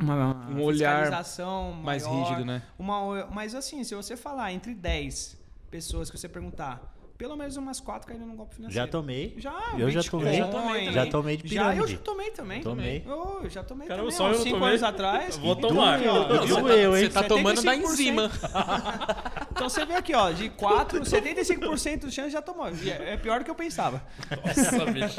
Uma 0.00 0.46
Um 0.50 0.60
olhar 0.62 1.00
fiscalização 1.00 1.72
Mais 1.82 2.04
maior, 2.04 2.22
rígido, 2.28 2.44
né? 2.44 2.62
uma, 2.78 3.26
mas 3.32 3.54
assim, 3.54 3.82
se 3.82 3.94
você 3.94 4.16
falar 4.16 4.52
entre 4.52 4.74
10 4.74 5.36
pessoas 5.70 6.08
que 6.10 6.16
você 6.18 6.28
perguntar, 6.28 6.94
pelo 7.18 7.36
menos 7.36 7.56
umas 7.56 7.80
4 7.80 8.06
caíram 8.06 8.26
num 8.26 8.36
golpe 8.36 8.54
financeiro. 8.54 8.86
Já 8.86 8.90
tomei. 8.90 9.34
Já, 9.38 9.74
Eu 9.76 9.90
já 9.90 10.02
tomei. 10.04 10.36
Já 10.38 10.46
tomei. 10.48 10.92
Já 10.92 11.06
tomei 11.06 11.36
de 11.36 11.54
Já, 11.54 11.62
eu 11.62 11.70
pirâmide. 11.72 11.92
já 11.92 11.98
tomei 11.98 12.30
também. 12.30 12.62
Tomei. 12.62 13.04
Eu, 13.04 13.50
já 13.50 13.62
tomei 13.64 13.88
Caramba, 13.88 14.10
também. 14.12 14.16
só 14.16 14.30
uns 14.30 14.36
eu 14.36 14.42
5 14.44 14.54
tomei. 14.54 14.68
anos 14.68 14.82
atrás. 14.84 15.36
Vou 15.36 15.56
tomar. 15.56 15.98
Viu 15.98 16.12
você, 16.14 16.52
eu, 16.52 16.62
tá, 16.64 16.76
hein? 16.76 16.86
você 16.90 17.08
tá 17.08 17.22
tomando 17.24 17.60
da 17.62 17.74
75%. 17.74 17.82
enzima. 17.82 18.30
Então 19.58 19.68
você 19.68 19.84
vê 19.84 19.94
aqui, 19.94 20.14
ó, 20.14 20.30
de 20.30 20.50
4, 20.50 21.00
75% 21.00 22.06
de 22.06 22.12
chance 22.12 22.30
já 22.30 22.40
tomou. 22.40 22.68
É 22.68 23.14
é 23.14 23.16
pior 23.16 23.40
do 23.40 23.44
que 23.44 23.50
eu 23.50 23.56
pensava. 23.56 24.00
Nossa, 24.30 24.86
bicho. 24.86 25.16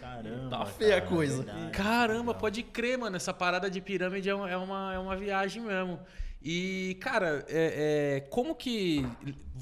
Caramba. 0.00 0.50
Tá 0.50 0.66
feia 0.66 0.96
a 0.96 1.00
cara, 1.00 1.14
coisa. 1.14 1.42
verdade. 1.44 1.70
Caramba, 1.70 2.34
pode 2.34 2.62
crer, 2.64 2.98
mano. 2.98 3.14
Essa 3.14 3.32
parada 3.32 3.70
de 3.70 3.80
pirâmide 3.80 4.28
é 4.28 4.34
uma, 4.34 4.50
é 4.50 4.56
uma, 4.56 4.94
é 4.94 4.98
uma 4.98 5.16
viagem 5.16 5.62
mesmo. 5.62 6.00
E, 6.40 6.96
cara, 7.00 7.44
é- 7.48 8.16
é, 8.16 8.20
como 8.30 8.54
que 8.54 9.04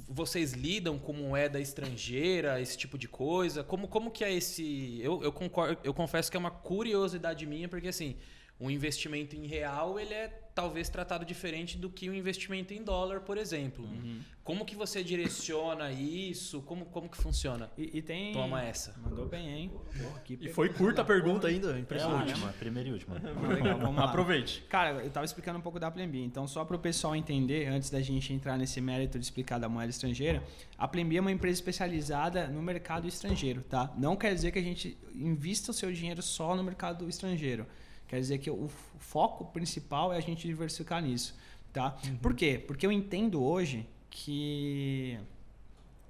vocês 0.08 0.52
lidam 0.52 0.98
com 0.98 1.12
moeda 1.12 1.58
estrangeira, 1.58 2.60
esse 2.60 2.76
tipo 2.76 2.98
de 2.98 3.08
coisa? 3.08 3.64
Como, 3.64 3.88
como 3.88 4.10
que 4.10 4.22
é 4.22 4.32
esse. 4.32 5.00
Eu, 5.02 5.22
eu, 5.22 5.32
concordo, 5.32 5.78
eu 5.82 5.94
confesso 5.94 6.30
que 6.30 6.36
é 6.36 6.40
uma 6.40 6.50
curiosidade 6.50 7.46
minha, 7.46 7.68
porque 7.68 7.88
assim, 7.88 8.16
um 8.58 8.70
investimento 8.70 9.36
em 9.36 9.46
real, 9.46 9.98
ele 10.00 10.14
é 10.14 10.42
talvez 10.54 10.88
tratado 10.88 11.22
diferente 11.26 11.76
do 11.76 11.90
que 11.90 12.08
um 12.08 12.14
investimento 12.14 12.72
em 12.72 12.82
dólar, 12.82 13.20
por 13.20 13.36
exemplo. 13.36 13.84
Uhum. 13.84 14.20
Como 14.42 14.64
que 14.64 14.74
você 14.74 15.04
direciona 15.04 15.90
isso? 15.92 16.62
Como, 16.62 16.86
como 16.86 17.10
que 17.10 17.16
funciona? 17.18 17.70
E, 17.76 17.98
e 17.98 18.00
tem. 18.00 18.32
Toma 18.32 18.62
essa. 18.62 18.94
Mandou 19.02 19.26
bem, 19.28 19.48
hein? 19.50 19.72
Porra, 20.00 20.20
que 20.20 20.38
E 20.40 20.48
foi 20.48 20.70
curta 20.70 21.02
a 21.02 21.04
pergunta 21.04 21.40
porra. 21.42 21.52
ainda, 21.52 21.70
É 21.72 21.74
a 21.74 21.78
impressionante. 21.78 22.30
última, 22.30 22.52
primeira 22.54 22.88
e 22.88 22.92
última. 22.92 23.16
Legal, 23.52 23.78
vamos 23.78 23.96
lá. 23.96 24.04
Aproveite. 24.04 24.62
Cara, 24.70 25.04
eu 25.04 25.10
tava 25.10 25.26
explicando 25.26 25.58
um 25.58 25.62
pouco 25.62 25.78
da 25.78 25.90
Plembi. 25.90 26.22
Então, 26.22 26.46
só 26.48 26.64
para 26.64 26.76
o 26.76 26.78
pessoal 26.78 27.14
entender, 27.14 27.66
antes 27.66 27.90
da 27.90 28.00
gente 28.00 28.32
entrar 28.32 28.56
nesse 28.56 28.80
mérito 28.80 29.18
de 29.18 29.24
explicar 29.26 29.58
da 29.58 29.68
moeda 29.68 29.90
estrangeira, 29.90 30.42
a 30.78 30.88
Plembi 30.88 31.18
é 31.18 31.20
uma 31.20 31.32
empresa 31.32 31.56
especializada 31.58 32.48
no 32.48 32.62
mercado 32.62 33.06
estrangeiro, 33.06 33.62
tá? 33.68 33.92
Não 33.98 34.16
quer 34.16 34.32
dizer 34.34 34.52
que 34.52 34.58
a 34.58 34.62
gente 34.62 34.96
invista 35.14 35.70
o 35.70 35.74
seu 35.74 35.92
dinheiro 35.92 36.22
só 36.22 36.56
no 36.56 36.64
mercado 36.64 37.06
estrangeiro. 37.10 37.66
Quer 38.08 38.20
dizer 38.20 38.38
que 38.38 38.50
o 38.50 38.68
foco 38.98 39.46
principal 39.46 40.12
é 40.12 40.16
a 40.16 40.20
gente 40.20 40.46
diversificar 40.46 41.02
nisso, 41.02 41.36
tá? 41.72 41.96
Por 42.22 42.34
quê? 42.34 42.62
Porque 42.64 42.86
eu 42.86 42.92
entendo 42.92 43.42
hoje 43.42 43.86
que 44.08 45.18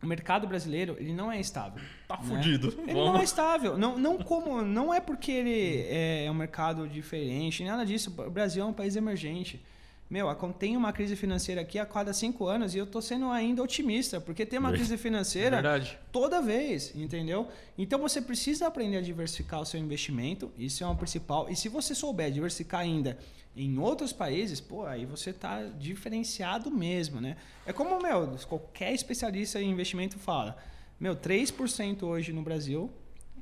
o 0.02 0.06
mercado 0.06 0.46
brasileiro, 0.46 0.96
ele 0.98 1.12
não 1.12 1.32
é 1.32 1.40
estável. 1.40 1.82
Tá 2.06 2.16
né? 2.18 2.22
fudido. 2.22 2.68
Ele 2.86 2.92
não 2.92 3.08
é 3.08 3.12
Vamos. 3.12 3.22
estável. 3.22 3.78
Não, 3.78 3.98
não, 3.98 4.18
como, 4.18 4.62
não 4.62 4.92
é 4.92 5.00
porque 5.00 5.32
ele 5.32 5.86
é 5.88 6.30
um 6.30 6.34
mercado 6.34 6.88
diferente, 6.88 7.64
nada 7.64 7.84
disso. 7.84 8.14
O 8.16 8.30
Brasil 8.30 8.62
é 8.62 8.66
um 8.66 8.72
país 8.72 8.94
emergente. 8.94 9.60
Meu, 10.08 10.32
tem 10.56 10.76
uma 10.76 10.92
crise 10.92 11.16
financeira 11.16 11.60
aqui 11.60 11.80
a 11.80 11.84
cada 11.84 12.12
cinco 12.12 12.46
anos 12.46 12.74
e 12.74 12.78
eu 12.78 12.86
tô 12.86 13.02
sendo 13.02 13.28
ainda 13.30 13.60
otimista, 13.60 14.20
porque 14.20 14.46
tem 14.46 14.56
uma 14.58 14.70
crise 14.72 14.94
É 14.94 14.96
financeira 14.96 15.56
verdade. 15.56 15.98
toda 16.12 16.40
vez, 16.40 16.94
entendeu? 16.94 17.48
Então 17.76 17.98
você 17.98 18.22
precisa 18.22 18.68
aprender 18.68 18.98
a 18.98 19.00
diversificar 19.00 19.60
o 19.60 19.66
seu 19.66 19.80
investimento, 19.80 20.52
isso 20.56 20.84
é 20.84 20.86
o 20.86 20.94
principal. 20.94 21.50
E 21.50 21.56
se 21.56 21.68
você 21.68 21.92
souber 21.92 22.30
diversificar 22.30 22.82
ainda 22.82 23.18
em 23.56 23.78
outros 23.78 24.12
países, 24.12 24.60
pô, 24.60 24.86
aí 24.86 25.04
você 25.04 25.32
tá 25.32 25.64
diferenciado 25.76 26.70
mesmo, 26.70 27.20
né? 27.20 27.36
É 27.66 27.72
como, 27.72 28.00
meu, 28.00 28.36
qualquer 28.48 28.92
especialista 28.92 29.60
em 29.60 29.70
investimento 29.70 30.16
fala, 30.18 30.56
meu, 31.00 31.16
3% 31.16 32.04
hoje 32.04 32.32
no 32.32 32.42
Brasil, 32.42 32.88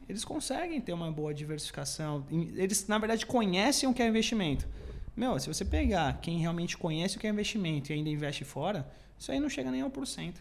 eles 0.09 0.25
conseguem 0.25 0.80
ter 0.80 0.94
uma 0.94 1.11
boa 1.12 1.35
diversificação. 1.35 2.25
Eles, 2.30 2.87
na 2.88 2.97
verdade, 2.99 3.26
conhecem 3.26 3.87
o 3.88 3.92
que 3.92 4.02
é 4.02 4.09
investimento. 4.09 4.66
Meu, 5.16 5.38
se 5.38 5.47
você 5.47 5.64
pegar 5.64 6.21
quem 6.21 6.38
realmente 6.38 6.76
conhece 6.76 7.16
o 7.16 7.21
que 7.21 7.26
é 7.26 7.30
investimento 7.30 7.90
e 7.90 7.94
ainda 7.94 8.09
investe 8.11 8.44
fora, 8.44 8.87
Isso 9.18 9.30
aí 9.30 9.38
não 9.38 9.49
chega 9.49 9.71
nem 9.71 9.80
a 9.80 9.87
1%. 9.88 10.35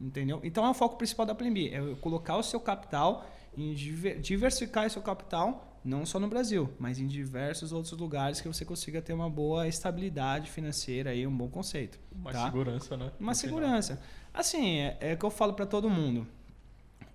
Entendeu? 0.00 0.40
Então 0.44 0.64
é 0.64 0.70
o 0.70 0.74
foco 0.74 0.96
principal 0.96 1.26
da 1.26 1.34
Plan 1.34 1.52
B, 1.52 1.68
é 1.70 1.94
colocar 2.00 2.36
o 2.36 2.42
seu 2.42 2.58
capital, 2.60 3.26
em 3.56 3.74
diver- 3.74 4.20
diversificar 4.20 4.86
o 4.86 4.90
seu 4.90 5.02
capital, 5.02 5.78
não 5.84 6.06
só 6.06 6.18
no 6.20 6.28
Brasil, 6.28 6.72
mas 6.78 6.98
em 7.00 7.06
diversos 7.06 7.72
outros 7.72 7.92
lugares 7.98 8.40
que 8.40 8.46
você 8.48 8.64
consiga 8.64 9.02
ter 9.02 9.12
uma 9.12 9.28
boa 9.28 9.66
estabilidade 9.68 10.50
financeira 10.50 11.12
e 11.14 11.26
um 11.26 11.36
bom 11.36 11.48
conceito. 11.48 11.98
Mais 12.14 12.36
tá? 12.36 12.44
segurança, 12.46 12.96
né? 12.96 13.04
Uma 13.20 13.32
No 13.32 13.38
final. 13.38 13.56
segurança. 13.58 14.00
Assim, 14.32 14.76
é, 14.78 14.96
é 15.00 15.12
o 15.14 15.16
que 15.18 15.24
eu 15.24 15.30
falo 15.30 15.52
para 15.54 15.66
todo 15.66 15.90
mundo. 15.90 16.26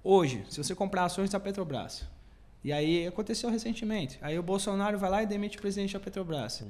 Hoje, 0.04 0.44
se 0.50 0.62
você 0.64 0.76
comprar 0.76 1.06
ações 1.06 1.30
da 1.30 1.40
Petrobras, 1.40 2.06
e 2.64 2.72
aí 2.74 3.08
aconteceu 3.08 3.50
recentemente, 3.50 4.18
aí 4.22 4.38
o 4.38 4.44
Bolsonaro 4.44 4.98
vai 4.98 5.10
lá 5.10 5.24
e 5.24 5.26
demite 5.26 5.58
o 5.58 5.62
presidente 5.62 5.94
da 5.94 6.00
Petrobras. 6.00 6.64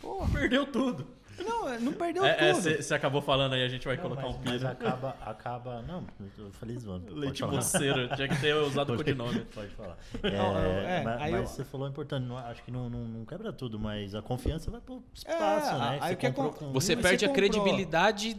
Pô, 0.00 0.26
Perdeu 0.32 0.66
tudo. 0.66 1.06
não, 1.38 1.78
não 1.80 1.92
perdeu 1.92 2.24
É, 2.24 2.52
tudo. 2.54 2.82
Você 2.82 2.94
acabou 2.94 3.20
falando 3.20 3.52
aí, 3.52 3.62
a 3.62 3.68
gente 3.68 3.86
vai 3.86 3.94
Não, 3.96 4.02
colocar 4.04 4.22
mas, 4.22 4.34
um 4.34 4.38
mas 4.42 4.52
piso. 4.52 4.66
acaba, 4.66 5.16
acaba. 5.20 5.82
Não, 5.82 6.02
eu 6.38 6.50
falei 6.52 6.76
zoando. 6.78 7.14
Leite 7.14 7.44
moceiro. 7.44 8.08
Tinha 8.16 8.26
que 8.26 8.40
ter 8.40 8.54
usado 8.54 8.94
o 8.94 8.96
codinome. 8.96 9.40
Pode 9.54 9.68
falar. 9.74 9.98
Não, 10.22 10.58
É, 10.58 11.00
é, 11.00 11.02
mas 11.04 11.20
aí 11.22 11.32
mas 11.32 11.40
eu- 11.42 11.46
você 11.48 11.64
falou 11.64 11.86
importante, 11.88 12.24
não- 12.24 12.38
acho 12.38 12.62
que 12.64 12.70
não, 12.70 12.88
não, 12.88 13.00
não 13.00 13.24
quebra 13.26 13.52
tudo, 13.52 13.78
mas 13.78 14.14
a 14.14 14.22
confiança 14.22 14.70
vai 14.70 14.80
pro 14.80 15.04
espaço, 15.12 15.70
É, 15.74 15.78
né? 15.78 15.98
aí 16.00 16.14
Você 16.14 16.16
comprou 16.26 16.52
com 16.52 16.72
Você 16.72 16.96
perde 16.96 17.26
a 17.26 17.28
comprou. 17.28 17.34
credibilidade. 17.50 18.36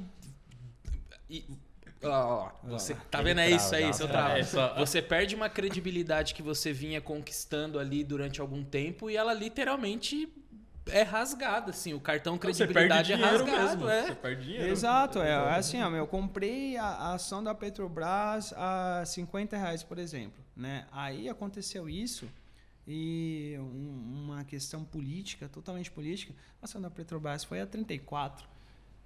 E, 1.30 1.46
ó, 2.04 2.52
ó, 2.64 2.68
você 2.70 2.96
tá 3.10 3.22
vendo? 3.22 3.40
É 3.40 3.50
isso, 3.50 3.74
é 3.76 3.82
isso, 3.90 4.04
eu 4.04 4.08
uma 4.08 4.12
travo. 4.14 4.46
trava. 4.50 4.74
É, 4.76 4.86
Você 4.86 5.02
perde 5.02 5.36
uma 5.36 5.50
credibilidade 5.50 6.34
que 6.34 6.42
você 6.42 6.72
vinha 6.74 7.02
conquistando 7.02 7.80
ali 7.80 8.04
durante 8.04 8.40
algum 8.42 8.64
tempo 8.64 9.10
e 9.10 9.16
ela 9.18 9.34
literalmente 9.34 10.28
é 10.90 11.02
rasgada, 11.04 11.72
assim. 11.72 11.94
O 11.94 12.00
cartão 12.00 12.36
Você 12.36 12.66
credibilidade 12.66 13.10
perde 13.12 13.14
é 13.14 13.26
rasgado, 13.26 13.62
mesmo. 13.86 13.90
é. 13.90 14.06
Você 14.08 14.16
perde 14.16 14.46
dinheiro. 14.46 14.68
Exato, 14.70 15.20
é 15.20 15.56
assim, 15.58 15.82
ó, 15.82 15.90
meu, 15.90 16.00
eu 16.00 16.08
comprei 16.08 16.78
a, 16.78 16.86
a 16.86 17.14
ação 17.16 17.44
da 17.44 17.54
Petrobras 17.54 18.54
a 18.56 19.04
50 19.06 19.58
reais, 19.58 19.84
por 19.84 19.98
exemplo, 20.00 20.42
né? 20.56 20.86
Aí 20.92 21.28
aconteceu 21.28 21.90
isso 21.90 22.28
e 22.88 23.56
um- 23.60 24.24
uma 24.26 24.46
questão 24.46 24.84
política, 24.86 25.50
totalmente 25.50 25.92
política, 25.92 26.34
a 26.62 26.66
ação 26.66 26.80
da 26.82 26.90
Petrobras 26.90 27.44
foi 27.44 27.60
a 27.60 27.66
34. 27.68 28.48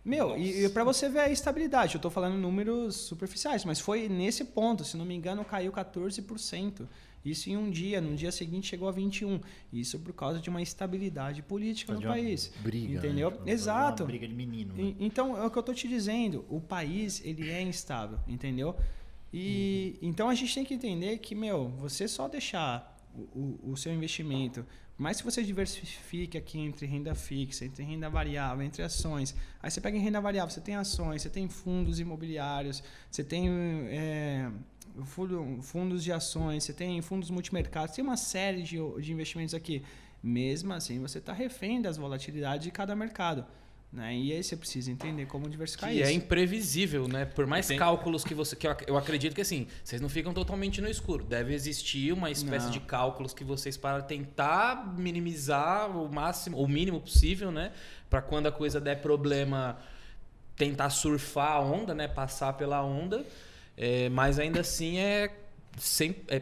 Meu, 0.04 0.36
e, 0.38 0.66
e 0.66 0.70
para 0.70 0.84
você 0.84 1.08
ver 1.08 1.20
a 1.20 1.30
estabilidade, 1.30 1.96
eu 1.96 2.02
tô 2.02 2.10
falando 2.10 2.36
números 2.38 2.96
superficiais, 2.96 3.64
mas 3.64 3.80
foi 3.80 4.10
nesse 4.10 4.46
ponto, 4.46 4.84
se 4.84 4.98
não 4.98 5.06
me 5.06 5.14
engano, 5.16 5.46
caiu 5.46 5.72
14%. 5.72 6.88
Isso 7.24 7.52
em 7.52 7.56
um 7.56 7.70
dia, 7.70 8.02
no 8.02 8.16
dia 8.16 8.32
seguinte 8.32 8.68
chegou 8.68 8.88
a 8.90 8.92
21. 8.92 9.40
Isso 9.72 10.00
por 10.00 10.12
causa 10.12 10.40
de 10.40 10.50
uma 10.50 10.60
estabilidade 10.60 11.44
política 11.44 11.94
no 11.94 12.00
uma 12.00 12.08
país. 12.10 12.52
Briga, 12.64 12.98
entendeu? 12.98 13.30
Né? 13.30 13.38
Uma 13.38 13.50
Exato. 13.52 14.06
briga 14.06 14.28
de 14.28 14.34
menino. 14.34 14.74
né? 14.74 14.84
E- 14.84 14.96
Então, 15.06 15.38
é 15.38 15.46
o 15.46 15.52
que 15.52 15.58
eu 15.58 15.62
tô 15.62 15.72
te 15.72 15.88
dizendo. 15.88 16.44
O 16.50 16.60
país, 16.60 17.22
ele 17.24 17.48
é 17.52 17.62
instável, 17.62 18.18
entendeu? 18.28 18.76
E 19.32 19.98
então 20.02 20.30
a 20.30 20.34
gente 20.36 20.54
tem 20.54 20.66
que 20.66 20.74
entender 20.74 21.18
que, 21.20 21.36
meu, 21.36 21.70
você 21.78 22.08
só 22.08 22.28
deixar 22.28 22.98
o, 23.16 23.20
o, 23.68 23.72
o 23.74 23.78
seu 23.78 23.94
investimento, 23.94 24.66
mais 25.02 25.18
que 25.18 25.24
você 25.24 25.44
diversifique 25.44 26.38
aqui 26.38 26.60
entre 26.60 26.86
renda 26.86 27.16
fixa, 27.16 27.66
entre 27.66 27.84
renda 27.84 28.10
variável, 28.10 28.64
entre 28.64 28.84
ações, 28.84 29.36
aí 29.62 29.72
você 29.72 29.82
pega 29.82 29.98
em 29.98 30.00
renda 30.00 30.22
variável, 30.22 30.54
você 30.54 30.62
tem 30.62 30.76
ações, 30.76 31.22
você 31.24 31.30
tem 31.30 31.50
fundos 31.50 32.00
imobiliários, 32.00 32.84
você 33.10 33.24
tem 33.24 33.50
é, 33.90 34.52
fundo- 35.04 35.60
fundos 35.62 36.04
de 36.04 36.12
ações, 36.12 36.64
você 36.64 36.74
tem 36.74 37.02
fundos 37.02 37.30
multimercados, 37.32 37.96
tem 37.96 38.04
uma 38.04 38.18
série 38.18 38.62
de, 38.62 38.78
de 39.02 39.12
investimentos 39.12 39.56
aqui. 39.56 39.84
Mesmo 40.24 40.72
assim, 40.72 41.00
você 41.00 41.18
está 41.18 41.34
refém 41.34 41.82
das 41.82 41.98
volatilidades 41.98 42.64
de 42.64 42.72
cada 42.72 42.96
mercado. 42.96 43.44
Né? 43.92 44.16
E 44.16 44.32
aí 44.32 44.42
você 44.42 44.56
precisa 44.56 44.90
entender 44.90 45.26
como 45.26 45.50
diversificar 45.50 45.90
Que 45.90 45.98
isso. 45.98 46.10
é 46.10 46.14
imprevisível, 46.14 47.10
né? 47.10 47.26
Por 47.26 47.46
mais 47.46 47.68
Tem- 47.68 47.78
cálculos 47.78 48.24
que 48.24 48.34
você. 48.34 48.56
Que 48.56 48.66
eu 48.88 48.96
acredito 48.98 49.36
que 49.36 49.42
assim, 49.42 49.68
vocês 49.84 50.00
não 50.02 50.08
ficam 50.08 50.34
totalmente 50.34 50.80
no 50.80 50.88
escuro. 50.88 51.26
Deve 51.26 51.54
existir 51.54 52.14
uma 52.14 52.32
espécie 52.32 52.68
Não. 52.68 52.72
de 52.72 52.80
cálculos 52.80 53.34
que 53.34 53.44
vocês 53.44 53.76
para 53.76 54.02
tentar 54.02 54.96
minimizar 54.98 55.90
o 55.98 56.08
máximo, 56.10 56.58
o 56.58 56.68
mínimo 56.70 57.02
possível, 57.02 57.52
né? 57.52 57.74
Para 58.10 58.22
quando 58.22 58.48
a 58.48 58.52
coisa 58.52 58.80
der 58.80 59.02
problema, 59.02 59.78
tentar 60.56 60.90
surfar 60.90 61.52
a 61.58 61.60
onda, 61.60 61.94
né? 61.94 62.08
Passar 62.08 62.54
pela 62.54 62.82
onda. 62.82 63.26
É, 63.76 64.08
mas 64.08 64.40
ainda 64.40 64.62
assim 64.62 65.00
é, 65.00 65.34
sem, 65.78 66.16
é 66.30 66.42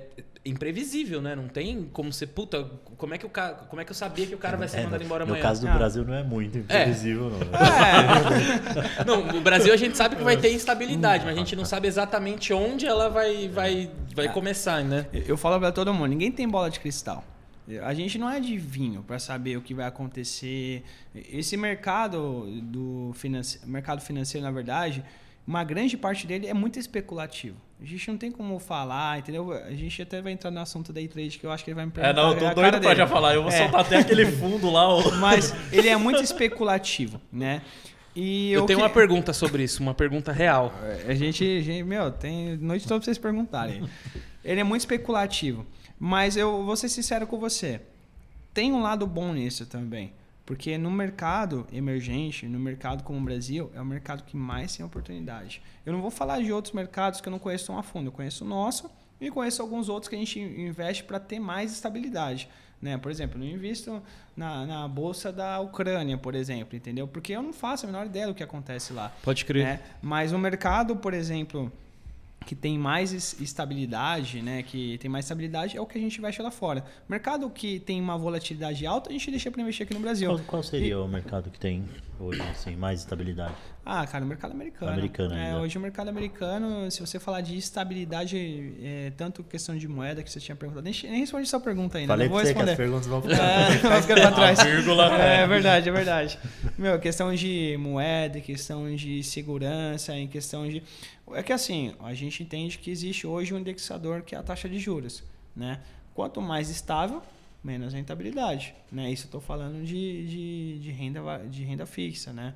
imprevisível, 0.49 1.21
né? 1.21 1.35
Não 1.35 1.47
tem 1.47 1.83
como 1.93 2.11
ser. 2.11 2.27
Puta, 2.27 2.63
como 2.97 3.13
é 3.13 3.17
que 3.17 3.25
o 3.25 3.29
cara. 3.29 3.53
Como 3.55 3.81
é 3.81 3.85
que 3.85 3.91
eu 3.91 3.95
sabia 3.95 4.25
que 4.25 4.35
o 4.35 4.37
cara 4.37 4.57
vai 4.57 4.67
ser 4.67 4.79
É, 4.79 4.83
mandado 4.83 4.99
no- 4.99 5.05
embora 5.05 5.25
no 5.25 5.31
amanhã? 5.31 5.43
caso 5.43 5.61
do 5.61 5.67
Ah. 5.67 5.73
Brasil 5.73 6.03
não 6.05 6.13
é 6.13 6.23
muito 6.23 6.57
imprevisível, 6.57 7.29
não. 7.29 7.37
É, 7.39 9.05
Não, 9.05 9.25
no 9.25 9.41
Brasil 9.41 9.73
a 9.73 9.77
gente 9.77 9.95
sabe 9.97 10.15
que 10.15 10.23
vai 10.23 10.37
ter 10.37 10.51
instabilidade, 10.53 11.25
mas 11.25 11.35
a 11.35 11.37
gente 11.39 11.55
não 11.55 11.65
sabe 11.65 11.87
exatamente 11.87 12.51
onde 12.53 12.85
ela 12.85 13.09
vai, 13.09 13.47
vai, 13.47 13.89
vai 14.15 14.31
começar, 14.31 14.83
né? 14.83 15.05
eu 15.13 15.37
falo 15.37 15.59
para 15.59 15.71
todo 15.71 15.93
mundo, 15.93 16.07
ninguém 16.07 16.31
tem 16.31 16.47
bola 16.47 16.69
de 16.69 16.79
cristal. 16.79 17.23
A 17.83 17.93
gente 17.93 18.17
não 18.17 18.27
é 18.27 18.37
adivinho 18.37 19.03
para 19.03 19.19
saber 19.19 19.55
o 19.55 19.61
que 19.61 19.75
vai 19.75 19.85
acontecer. 19.85 20.83
Esse 21.13 21.55
mercado 21.55 22.47
do 22.63 23.11
finance... 23.13 23.59
mercado 23.63 24.01
financeiro, 24.01 24.43
na 24.43 24.51
verdade, 24.51 25.03
uma 25.49 25.63
grande 25.63 25.97
parte 25.97 26.27
dele 26.27 26.45
é 26.47 26.53
muito 26.53 26.77
especulativo. 26.77 27.57
A 27.81 27.85
gente 27.85 28.07
não 28.09 28.17
tem 28.17 28.31
como 28.31 28.59
falar, 28.59 29.17
entendeu? 29.19 29.51
A 29.51 29.71
gente 29.71 30.01
até 30.01 30.21
vai 30.21 30.31
entrar 30.33 30.51
no 30.51 30.59
assunto 30.59 30.93
day 30.93 31.07
trade 31.07 31.39
que 31.39 31.45
eu 31.45 31.51
acho 31.51 31.63
que 31.63 31.71
ele 31.71 31.75
vai 31.75 31.85
me 31.85 31.91
perguntar. 31.91 32.11
É, 32.19 32.23
não, 32.23 32.33
eu 32.33 32.37
tô 32.37 32.53
doido 32.53 32.71
pra 32.71 32.79
dele. 32.79 32.95
já 32.95 33.07
falar. 33.07 33.33
Eu 33.33 33.41
vou 33.41 33.51
É. 33.51 33.57
soltar 33.57 33.81
até 33.81 33.97
aquele 33.97 34.25
fundo 34.27 34.69
lá. 34.69 34.85
Mas 35.19 35.53
ele 35.71 35.87
é 35.89 35.95
muito 35.97 36.21
especulativo, 36.21 37.19
né? 37.31 37.61
E 38.15 38.51
Eu 38.51 38.63
o 38.63 38.65
tenho 38.67 38.79
que- 38.79 38.83
uma 38.85 38.89
pergunta 38.91 39.31
sobre 39.33 39.63
isso, 39.63 39.81
uma 39.81 39.93
pergunta 39.93 40.31
real. 40.31 40.73
A 41.07 41.13
gente, 41.15 41.43
a 41.43 41.61
gente- 41.61 41.83
meu, 41.83 42.11
tem 42.11 42.57
noite 42.57 42.85
toda 42.87 42.99
pra 42.99 43.05
vocês 43.05 43.17
perguntarem. 43.17 43.89
Ele 44.43 44.59
é 44.59 44.63
muito 44.63 44.81
especulativo. 44.81 45.65
Mas 45.97 46.35
eu 46.37 46.63
vou 46.63 46.75
ser 46.75 46.89
sincero 46.89 47.25
com 47.25 47.39
você. 47.39 47.81
Tem 48.53 48.71
um 48.73 48.81
lado 48.81 49.07
bom 49.07 49.33
nisso 49.33 49.65
também. 49.65 50.11
Porque 50.49 50.79
no 50.79 50.89
mercado 50.89 51.67
emergente, 51.71 52.47
no 52.47 52.59
mercado 52.59 53.03
como 53.03 53.19
o 53.19 53.21
Brasil, 53.21 53.69
é 53.75 53.79
o 53.79 53.85
mercado 53.85 54.23
que 54.23 54.35
mais 54.35 54.75
tem 54.75 54.83
oportunidade. 54.83 55.61
Eu 55.85 55.93
não 55.93 56.01
vou 56.01 56.09
falar 56.09 56.41
de 56.41 56.51
outros 56.51 56.73
mercados 56.73 57.21
que 57.21 57.27
eu 57.27 57.31
não 57.31 57.37
conheço 57.37 57.67
tão 57.67 57.77
a 57.77 57.83
fundo. 57.83 58.07
Eu 58.07 58.11
conheço 58.11 58.43
o 58.43 58.47
nosso 58.47 58.89
e 59.21 59.29
conheço 59.29 59.61
alguns 59.61 59.89
outros 59.89 60.09
que 60.09 60.15
a 60.15 60.17
gente 60.17 60.39
investe 60.39 61.03
para 61.03 61.19
ter 61.19 61.37
mais 61.37 61.71
estabilidade. 61.71 62.49
Né? 62.81 62.97
Por 62.97 63.11
exemplo, 63.11 63.39
eu 63.39 63.45
não 63.45 63.55
invisto 63.55 64.01
na, 64.35 64.65
na 64.65 64.87
bolsa 64.87 65.31
da 65.31 65.59
Ucrânia, 65.59 66.17
por 66.17 66.33
exemplo, 66.33 66.75
entendeu? 66.75 67.07
Porque 67.07 67.31
eu 67.33 67.43
não 67.43 67.53
faço 67.53 67.85
a 67.85 67.87
menor 67.87 68.07
ideia 68.07 68.25
do 68.25 68.33
que 68.33 68.41
acontece 68.41 68.91
lá 68.91 69.13
Pode 69.21 69.45
crer. 69.45 69.63
né? 69.63 69.79
Mas 70.01 70.33
o 70.33 70.39
mercado, 70.39 70.95
por 70.95 71.13
exemplo, 71.13 71.71
que 72.49 72.55
tem 72.55 72.79
mais 72.79 73.13
es- 73.13 73.39
estabilidade, 73.39 74.41
né? 74.41 74.63
Que 74.63 74.97
tem 74.97 75.07
mais 75.07 75.25
estabilidade 75.25 75.77
é 75.77 75.81
o 75.81 75.85
que 75.85 75.99
a 75.99 76.01
gente 76.01 76.17
investe 76.17 76.41
lá 76.41 76.49
fora. 76.49 76.83
Mercado 77.07 77.47
que 77.47 77.79
tem 77.79 78.01
uma 78.01 78.17
volatilidade 78.17 78.87
alta, 78.87 79.11
a 79.11 79.13
gente 79.13 79.29
deixa 79.29 79.51
para 79.51 79.61
investir 79.61 79.85
aqui 79.85 79.93
no 79.93 79.99
Brasil. 79.99 80.29
Qual, 80.31 80.39
qual 80.47 80.63
seria 80.63 80.99
o 80.99 81.07
mercado 81.07 81.51
que 81.51 81.59
tem 81.59 81.85
hoje, 82.19 82.41
assim, 82.41 82.75
mais 82.75 82.99
estabilidade? 82.99 83.53
Ah, 83.85 84.05
cara, 84.05 84.23
o 84.23 84.27
mercado 84.27 84.51
americano. 84.51 84.91
Americano 84.91 85.33
é, 85.33 85.47
ainda. 85.47 85.59
hoje 85.61 85.77
o 85.77 85.81
mercado 85.81 86.09
americano, 86.09 86.91
se 86.91 86.99
você 86.99 87.19
falar 87.19 87.41
de 87.41 87.57
estabilidade, 87.57 88.73
é, 88.81 89.11
tanto 89.17 89.43
questão 89.43 89.77
de 89.77 89.87
moeda 89.87 90.21
que 90.21 90.31
você 90.31 90.39
tinha 90.39 90.55
perguntado, 90.55 90.83
nem, 90.83 90.93
nem 91.03 91.21
respondi 91.21 91.43
essa 91.47 91.59
pergunta 91.59 91.97
ainda, 91.97 92.13
Falei 92.13 92.27
não 92.27 92.33
vou 92.35 92.41
que 92.43 92.49
as 92.49 92.55
responder. 92.55 92.77
perguntas 92.77 93.07
vão 93.07 93.21
ficar. 93.23 93.35
É, 93.35 93.77
vai 93.77 94.01
ficar 94.01 94.15
pra 94.15 94.31
trás. 94.33 94.63
Vírgula. 94.63 95.21
É, 95.21 95.41
é 95.41 95.47
verdade, 95.47 95.89
é 95.89 95.91
verdade. 95.91 96.39
Meu, 96.77 96.99
questão 96.99 97.33
de 97.33 97.77
moeda, 97.79 98.39
questão 98.41 98.95
de 98.95 99.23
segurança, 99.23 100.15
em 100.15 100.27
questão 100.27 100.67
de. 100.67 100.83
É 101.33 101.41
que 101.43 101.53
assim, 101.53 101.93
a 102.01 102.13
gente 102.13 102.43
entende 102.43 102.77
que 102.77 102.89
existe 102.91 103.25
hoje 103.25 103.53
um 103.53 103.59
indexador 103.59 104.21
que 104.21 104.35
é 104.35 104.37
a 104.37 104.43
taxa 104.43 104.67
de 104.69 104.77
juros. 104.79 105.23
Né? 105.55 105.79
Quanto 106.13 106.41
mais 106.41 106.69
estável, 106.69 107.21
menos 107.63 107.93
rentabilidade. 107.93 108.73
Né? 108.91 109.11
Isso 109.11 109.23
eu 109.23 109.27
estou 109.27 109.41
falando 109.41 109.83
de, 109.83 110.27
de, 110.27 110.79
de, 110.79 110.91
renda, 110.91 111.21
de 111.49 111.63
renda 111.63 111.85
fixa. 111.85 112.31
Né? 112.33 112.53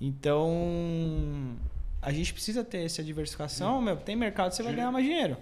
Então, 0.00 1.56
a 2.00 2.12
gente 2.12 2.32
precisa 2.32 2.62
ter 2.64 2.84
essa 2.84 3.02
diversificação. 3.02 3.80
Meu, 3.80 3.96
tem 3.96 4.16
mercado 4.16 4.50
que 4.50 4.56
você 4.56 4.62
vai 4.62 4.74
ganhar 4.74 4.90
mais 4.90 5.04
dinheiro. 5.04 5.36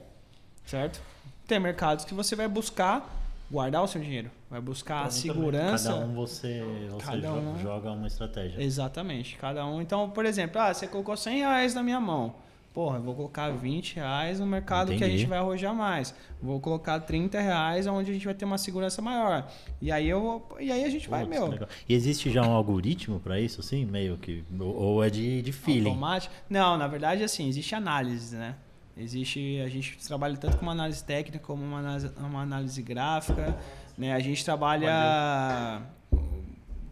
Certo? 0.65 1.01
Tem 1.47 1.59
mercados 1.59 2.05
que 2.05 2.15
você 2.15 2.37
vai 2.37 2.47
buscar 2.47 3.17
guardar 3.51 3.83
o 3.83 3.87
seu 3.89 4.01
dinheiro. 4.01 4.31
Vai 4.49 4.61
buscar 4.61 4.97
a 5.01 5.05
mim 5.05 5.09
também. 5.09 5.21
segurança. 5.23 5.93
Cada 5.93 6.05
um 6.07 6.15
você, 6.15 6.63
você 6.91 7.05
Cada 7.07 7.29
jo- 7.29 7.35
um. 7.35 7.59
joga 7.59 7.91
uma 7.93 8.07
estratégia. 8.07 8.63
Exatamente, 8.63 9.37
cada 9.37 9.67
um. 9.67 9.81
Então, 9.83 10.11
por 10.11 10.25
exemplo, 10.25 10.61
ah, 10.61 10.73
você 10.73 10.87
colocou 10.87 11.17
100 11.17 11.39
reais 11.39 11.75
na 11.75 11.83
minha 11.83 12.01
mão. 12.01 12.35
Porra, 12.73 12.99
eu 12.99 13.03
vou 13.03 13.17
colocar 13.17 13.51
20 13.51 13.97
reais 13.97 14.39
no 14.39 14.47
mercado 14.47 14.89
que 14.89 14.93
a 14.95 14.97
Entendi. 14.99 15.19
gente 15.19 15.29
vai 15.29 15.39
arrojar 15.39 15.75
mais. 15.75 16.15
Vou 16.41 16.61
colocar 16.61 17.01
30 17.01 17.41
reais 17.41 17.85
onde 17.89 18.11
a 18.11 18.15
gente 18.15 18.25
vai 18.25 18.35
ter 18.35 18.45
uma 18.45 18.59
segurança 18.59 19.03
maior. 19.03 19.51
E 19.83 19.91
aí 19.91 20.09
eu 20.09 20.47
e 20.61 20.71
aí 20.71 20.85
a 20.85 20.89
gente 20.89 21.09
vai, 21.09 21.25
Putz, 21.25 21.35
meu. 21.37 21.47
que 21.47 21.53
legal. 21.53 21.69
E 21.89 21.95
existe 21.95 22.31
já 22.31 22.43
um 22.47 22.53
algoritmo 22.53 23.19
pra 23.19 23.41
isso, 23.41 23.61
assim, 23.61 23.85
meio 23.85 24.17
que. 24.19 24.45
Ou 24.61 25.03
é 25.03 25.11
de, 25.11 25.43
de 25.43 25.51
feeling? 25.53 25.89
Automático? 25.89 26.33
Não, 26.49 26.77
na 26.77 26.87
verdade, 26.87 27.25
assim, 27.25 27.49
existe 27.49 27.75
análise, 27.75 28.37
né? 28.37 28.55
Existe, 28.97 29.61
a 29.65 29.69
gente 29.69 29.97
trabalha 30.07 30.37
tanto 30.37 30.57
com 30.57 30.63
uma 30.63 30.73
análise 30.73 31.03
técnica 31.03 31.39
como 31.45 31.65
uma 31.65 31.79
análise, 31.81 32.11
uma 32.19 32.43
análise 32.43 32.83
gráfica, 32.83 33.57
né? 33.99 34.13
A 34.13 34.21
gente 34.21 34.45
trabalha 34.45 35.83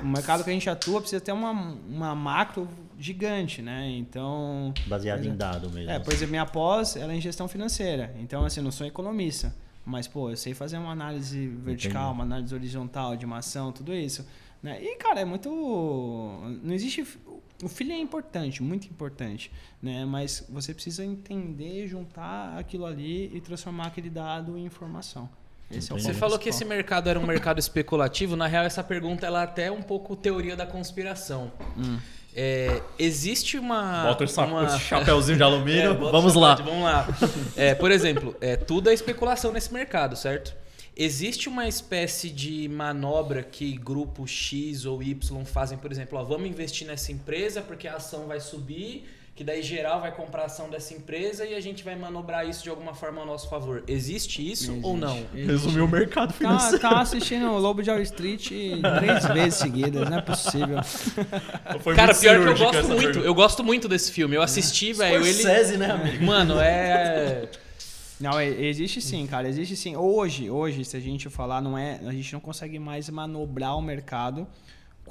o 0.02 0.08
mercado 0.08 0.44
que 0.44 0.50
a 0.50 0.54
gente 0.54 0.70
atua 0.70 1.00
precisa 1.00 1.22
ter 1.22 1.32
uma, 1.32 1.52
uma 1.52 2.16
macro 2.16 2.68
gigante, 2.98 3.62
né? 3.62 3.90
Então, 3.90 4.74
Baseado 4.88 5.26
em 5.26 5.36
dado 5.36 5.70
mesmo. 5.70 5.90
é, 5.90 6.00
por 6.00 6.14
exemplo, 6.14 6.32
minha 6.32 6.46
pós, 6.46 6.96
ela 6.96 7.14
é 7.14 7.16
em 7.16 7.22
gestão 7.22 7.48
financeira. 7.48 8.16
Então, 8.20 8.46
assim, 8.46 8.60
eu 8.60 8.64
não 8.64 8.72
sou 8.72 8.86
economista. 8.86 9.56
Mas, 9.86 10.08
pô, 10.08 10.30
eu 10.30 10.38
sei 10.38 10.54
fazer 10.54 10.78
uma 10.78 10.92
análise 10.92 11.48
vertical, 11.48 12.04
Entendi. 12.10 12.16
uma 12.16 12.24
análise 12.24 12.54
horizontal 12.54 13.18
de 13.18 13.26
uma 13.26 13.40
ação, 13.40 13.72
tudo 13.72 13.94
isso. 13.94 14.28
Né? 14.62 14.80
E, 14.82 14.96
cara, 14.96 15.22
é 15.22 15.26
muito... 15.26 15.50
Não 16.62 16.74
existe... 16.74 17.04
O 17.64 17.68
feeling 17.68 17.94
é 17.94 18.00
importante, 18.00 18.62
muito 18.64 18.88
importante, 18.88 19.52
né? 19.82 20.04
Mas 20.04 20.46
você 20.50 20.74
precisa 20.74 21.06
entender, 21.06 21.88
juntar 21.88 22.58
aquilo 22.58 22.86
ali 22.86 23.36
e 23.36 23.40
transformar 23.40 23.88
aquele 23.88 24.10
dado 24.10 24.58
em 24.58 24.66
informação. 24.66 25.30
Esse 25.74 25.92
é 25.92 25.96
o. 25.96 26.00
Você 26.00 26.14
falou 26.14 26.38
que 26.38 26.50
esse 26.50 26.66
mercado 26.66 27.10
era 27.10 27.20
um 27.20 27.26
mercado 27.26 27.60
especulativo. 27.60 28.36
Na 28.36 28.48
real, 28.48 28.66
essa 28.66 28.84
pergunta 28.84 29.26
ela 29.26 29.42
é 29.42 29.44
até 29.44 29.72
um 29.72 29.82
pouco 29.82 30.16
teoria 30.16 30.56
da 30.56 30.66
conspiração. 30.66 31.52
Hum. 31.78 31.98
É, 32.36 32.82
existe 32.98 33.58
uma. 33.58 34.04
Bota 34.06 34.24
esse, 34.24 34.40
uma... 34.40 34.66
esse 34.66 34.80
chapéuzinho 34.80 35.38
de 35.38 35.44
alumínio. 35.44 35.92
É, 35.92 36.12
Vamos 36.12 36.36
lá. 36.36 36.56
Vamos 36.56 36.84
lá. 36.84 37.08
É, 37.56 37.76
por 37.76 37.92
exemplo, 37.92 38.36
é, 38.40 38.56
tudo 38.56 38.90
é 38.90 38.94
especulação 38.94 39.52
nesse 39.52 39.74
mercado, 39.74 40.16
certo? 40.16 40.56
Existe 40.96 41.48
uma 41.48 41.68
espécie 41.68 42.30
de 42.30 42.68
manobra 42.68 43.44
que 43.44 43.78
grupo 43.78 44.28
X 44.28 44.86
ou 44.86 45.02
Y 45.02 45.46
fazem, 45.46 45.78
por 45.78 45.92
exemplo, 45.92 46.20
ó, 46.20 46.24
vamos 46.24 46.50
investir 46.50 46.86
nessa 46.86 47.12
empresa 47.12 47.62
porque 47.62 47.88
a 47.88 47.96
ação 47.96 48.28
vai 48.28 48.40
subir, 48.40 49.08
que 49.42 49.46
daí 49.46 49.64
geral 49.64 50.00
vai 50.00 50.12
comprar 50.12 50.44
a 50.44 50.46
ação 50.46 50.70
dessa 50.70 50.94
empresa 50.94 51.44
e 51.48 51.56
a 51.56 51.60
gente 51.60 51.84
vai 51.84 51.96
manobrar 51.96 52.48
isso 52.48 52.62
de 52.62 52.70
alguma 52.70 52.94
forma 52.94 53.22
ao 53.22 53.26
nosso 53.26 53.50
favor. 53.50 53.84
Existe 53.88 54.40
isso 54.52 54.78
ou 54.84 54.96
não? 54.96 55.18
Existe. 55.34 55.46
Resumiu 55.48 55.86
o 55.86 55.88
mercado 55.88 56.28
Tá, 56.28 56.34
financeiro. 56.38 56.80
tá 56.80 57.00
assistindo 57.02 57.48
o 57.50 57.58
Lobo 57.58 57.82
de 57.82 57.90
Wall 57.90 58.02
Street 58.04 58.50
três 59.00 59.26
vezes 59.34 59.56
seguidas, 59.56 60.08
não 60.08 60.20
é 60.20 60.22
possível. 60.22 60.78
Foi 61.80 61.96
Cara, 61.96 62.14
pior 62.14 62.40
que 62.40 62.50
eu 62.50 62.56
gosto 62.66 62.88
muito. 62.88 63.02
pergunta. 63.02 63.26
Eu 63.26 63.34
gosto 63.34 63.64
muito 63.64 63.88
desse 63.88 64.12
filme. 64.12 64.36
Eu 64.36 64.44
assisti, 64.44 64.94
velho. 64.94 65.26
Ele. 65.26 65.78
Né, 65.78 65.90
amigo? 65.90 66.24
Mano, 66.24 66.60
é. 66.60 67.50
Não, 68.20 68.40
e- 68.40 68.68
existe 68.68 69.02
sim, 69.02 69.26
cara, 69.26 69.50
existe 69.50 69.76
sim. 69.76 69.96
Hoje, 69.96 70.52
hoje, 70.52 70.86
se 70.86 70.96
a 70.96 71.00
gente 71.00 71.28
falar, 71.32 71.62
não 71.62 71.76
é, 71.76 72.00
a 72.06 72.12
gente 72.12 72.32
não 72.32 72.40
consegue 72.40 72.78
mais 72.78 73.10
manobrar 73.10 73.76
o 73.76 73.82
mercado 73.82 74.48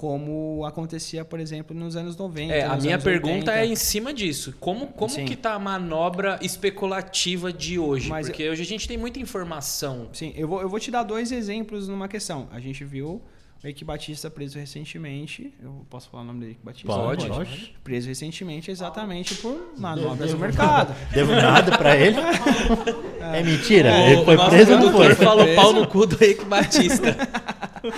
como 0.00 0.64
acontecia, 0.64 1.26
por 1.26 1.38
exemplo, 1.38 1.76
nos 1.76 1.94
anos 1.94 2.16
90. 2.16 2.54
É, 2.54 2.64
a 2.64 2.74
minha 2.78 2.94
anos 2.94 3.04
pergunta 3.04 3.50
80. 3.50 3.52
é 3.52 3.66
em 3.66 3.76
cima 3.76 4.14
disso. 4.14 4.54
Como, 4.58 4.86
como 4.86 5.10
Sim. 5.10 5.26
que 5.26 5.36
tá 5.36 5.52
a 5.52 5.58
manobra 5.58 6.38
especulativa 6.40 7.52
de 7.52 7.78
hoje? 7.78 8.08
Mas 8.08 8.26
Porque 8.26 8.48
hoje 8.48 8.62
a 8.62 8.64
gente 8.64 8.88
tem 8.88 8.96
muita 8.96 9.20
informação. 9.20 10.08
Sim, 10.14 10.32
eu 10.34 10.48
vou, 10.48 10.62
eu 10.62 10.70
vou 10.70 10.80
te 10.80 10.90
dar 10.90 11.02
dois 11.02 11.30
exemplos 11.30 11.86
numa 11.86 12.08
questão. 12.08 12.48
A 12.50 12.58
gente 12.58 12.82
viu 12.82 13.20
o 13.62 13.66
Eike 13.66 13.84
Batista 13.84 14.30
preso 14.30 14.58
recentemente. 14.58 15.52
Eu 15.62 15.84
posso 15.90 16.08
falar 16.08 16.22
o 16.22 16.26
nome 16.28 16.40
do 16.40 16.46
Eike 16.46 16.60
Batista? 16.64 16.86
Pode, 16.86 17.26
Pode. 17.26 17.50
pode. 17.50 17.74
Preso 17.84 18.08
recentemente 18.08 18.70
exatamente 18.70 19.34
por 19.34 19.74
manobras 19.76 20.30
do 20.32 20.38
mercado. 20.38 20.96
Devo 21.12 21.32
nada 21.32 21.76
pra 21.76 21.94
ele? 21.94 22.16
É 23.32 23.44
mentira. 23.44 23.90
É, 23.90 24.12
ele 24.12 24.24
foi 24.24 24.34
o 24.34 24.38
nosso 24.38 24.50
preso 24.50 24.72
ou 24.72 24.78
não 24.78 24.88
produtor 24.88 25.14
foi? 25.14 25.24
falou 25.24 25.54
pau 25.54 25.72
no 25.72 25.86
cu 25.86 26.04
do 26.04 26.24
Eike 26.24 26.44
Batista. 26.46 27.14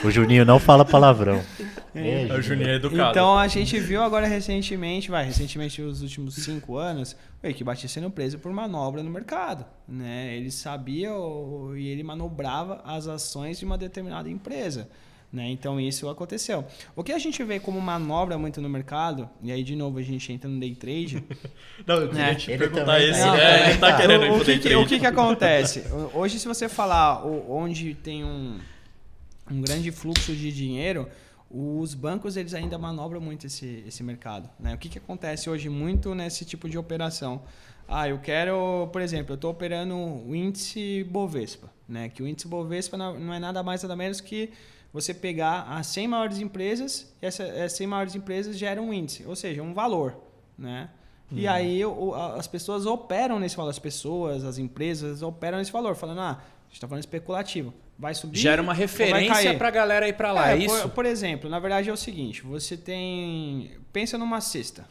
O 0.04 0.10
Juninho 0.10 0.44
não 0.44 0.58
fala 0.58 0.84
palavrão. 0.84 1.42
É, 1.94 2.26
É, 2.28 2.32
O 2.34 2.40
Juninho 2.42 2.68
é 2.70 2.74
educado. 2.76 3.10
Então 3.10 3.36
a 3.38 3.46
gente 3.48 3.78
viu 3.78 4.02
agora 4.02 4.26
recentemente, 4.26 5.10
vai, 5.10 5.24
recentemente 5.24 5.80
nos 5.82 6.02
últimos 6.02 6.34
cinco 6.36 6.76
anos, 6.76 7.16
o 7.42 7.46
Eike 7.46 7.62
Batista 7.64 7.88
sendo 8.00 8.10
preso 8.10 8.38
por 8.38 8.52
manobra 8.52 9.02
no 9.02 9.10
mercado. 9.10 9.64
Né? 9.88 10.36
Ele 10.36 10.50
sabia 10.50 11.12
o- 11.14 11.76
e 11.76 11.88
ele 11.88 12.02
manobrava 12.02 12.80
as 12.84 13.06
ações 13.06 13.58
de 13.58 13.64
uma 13.64 13.76
determinada 13.76 14.28
empresa. 14.30 14.88
Né? 15.32 15.48
Então 15.50 15.80
isso 15.80 16.08
aconteceu. 16.10 16.62
O 16.94 17.02
que 17.02 17.10
a 17.10 17.18
gente 17.18 17.42
vê 17.42 17.58
como 17.58 17.80
manobra 17.80 18.36
muito 18.36 18.60
no 18.60 18.68
mercado, 18.68 19.28
e 19.42 19.50
aí 19.50 19.62
de 19.64 19.74
novo 19.74 19.98
a 19.98 20.02
gente 20.02 20.30
entra 20.30 20.48
no 20.48 20.60
day 20.60 20.74
trade, 20.74 21.24
Não, 21.86 21.96
eu 21.96 22.08
queria 22.10 22.24
É. 22.26 22.34
te 22.34 22.50
Ele 22.50 22.58
perguntar 22.58 23.00
esse. 23.02 23.20
tá- 23.22 23.38
é, 23.40 23.70
ele 23.70 23.78
tá 23.78 23.90
tá. 23.92 23.96
querendo 23.96 24.24
ir 24.24 24.30
o, 24.30 24.32
pro 24.34 24.42
o, 24.42 24.44
day 24.44 24.56
que, 24.56 24.62
que- 24.62 24.68
trade. 24.68 24.84
o 24.84 24.86
que 24.88 24.98
que 25.00 25.06
acontece? 25.06 25.84
Hoje, 26.12 26.38
se 26.38 26.46
você 26.46 26.68
falar 26.68 27.24
onde 27.26 27.94
tem 27.94 28.22
um, 28.24 28.58
um 29.52 29.60
grande 29.60 29.90
fluxo 29.90 30.34
de 30.34 30.50
dinheiro, 30.52 31.08
os 31.50 31.92
bancos 31.94 32.36
eles 32.36 32.54
ainda 32.54 32.78
manobram 32.78 33.20
muito 33.20 33.46
esse, 33.46 33.84
esse 33.86 34.02
mercado. 34.02 34.48
Né? 34.58 34.74
O 34.74 34.78
que, 34.78 34.88
que 34.88 34.98
acontece 34.98 35.50
hoje 35.50 35.68
muito 35.68 36.14
nesse 36.14 36.44
tipo 36.44 36.68
de 36.68 36.78
operação? 36.78 37.42
Ah, 37.86 38.08
eu 38.08 38.18
quero, 38.18 38.88
por 38.92 39.02
exemplo, 39.02 39.32
eu 39.32 39.34
estou 39.34 39.50
operando 39.50 39.94
o 39.94 40.34
índice 40.34 41.04
Bovespa, 41.10 41.70
né? 41.86 42.08
que 42.08 42.22
o 42.22 42.26
índice 42.26 42.48
Bovespa 42.48 42.96
não 42.96 43.34
é 43.34 43.38
nada 43.38 43.62
mais 43.62 43.82
nada 43.82 43.94
menos 43.94 44.20
que 44.20 44.50
você 44.92 45.12
pegar 45.12 45.62
as 45.68 45.86
100 45.88 46.08
maiores 46.08 46.38
empresas, 46.38 47.12
e 47.20 47.26
essa- 47.26 47.42
essas 47.44 47.72
100 47.78 47.86
maiores 47.86 48.14
empresas 48.14 48.56
geram 48.58 48.88
um 48.88 48.92
índice, 48.94 49.24
ou 49.26 49.34
seja, 49.36 49.62
um 49.62 49.74
valor. 49.74 50.16
Né? 50.56 50.88
E 51.30 51.46
aí 51.48 51.82
o- 51.84 52.14
a- 52.14 52.34
as 52.36 52.46
pessoas 52.46 52.84
operam 52.84 53.38
nesse 53.40 53.56
valor, 53.56 53.70
as 53.70 53.78
pessoas, 53.78 54.44
as 54.44 54.58
empresas 54.58 55.22
operam 55.22 55.56
nesse 55.58 55.72
valor, 55.72 55.96
falando, 55.96 56.20
ah, 56.20 56.30
a 56.32 56.64
gente 56.66 56.74
está 56.74 56.86
falando 56.86 57.02
especulativo, 57.02 57.72
vai 57.98 58.14
subir 58.14 58.38
Gera 58.38 58.60
uma 58.62 58.74
referência 58.74 59.32
cair? 59.34 59.58
pra 59.58 59.70
galera 59.70 60.08
ir 60.08 60.14
pra 60.14 60.32
lá, 60.32 60.50
é, 60.50 60.54
É, 60.54 60.56
isso? 60.58 60.82
Por, 60.82 60.90
por 60.90 61.06
exemplo, 61.06 61.48
na 61.48 61.58
verdade 61.58 61.88
é 61.88 61.92
o 61.92 61.96
seguinte, 61.96 62.42
você 62.42 62.76
tem, 62.76 63.70
pensa 63.92 64.16
numa 64.18 64.40
cesta, 64.40 64.86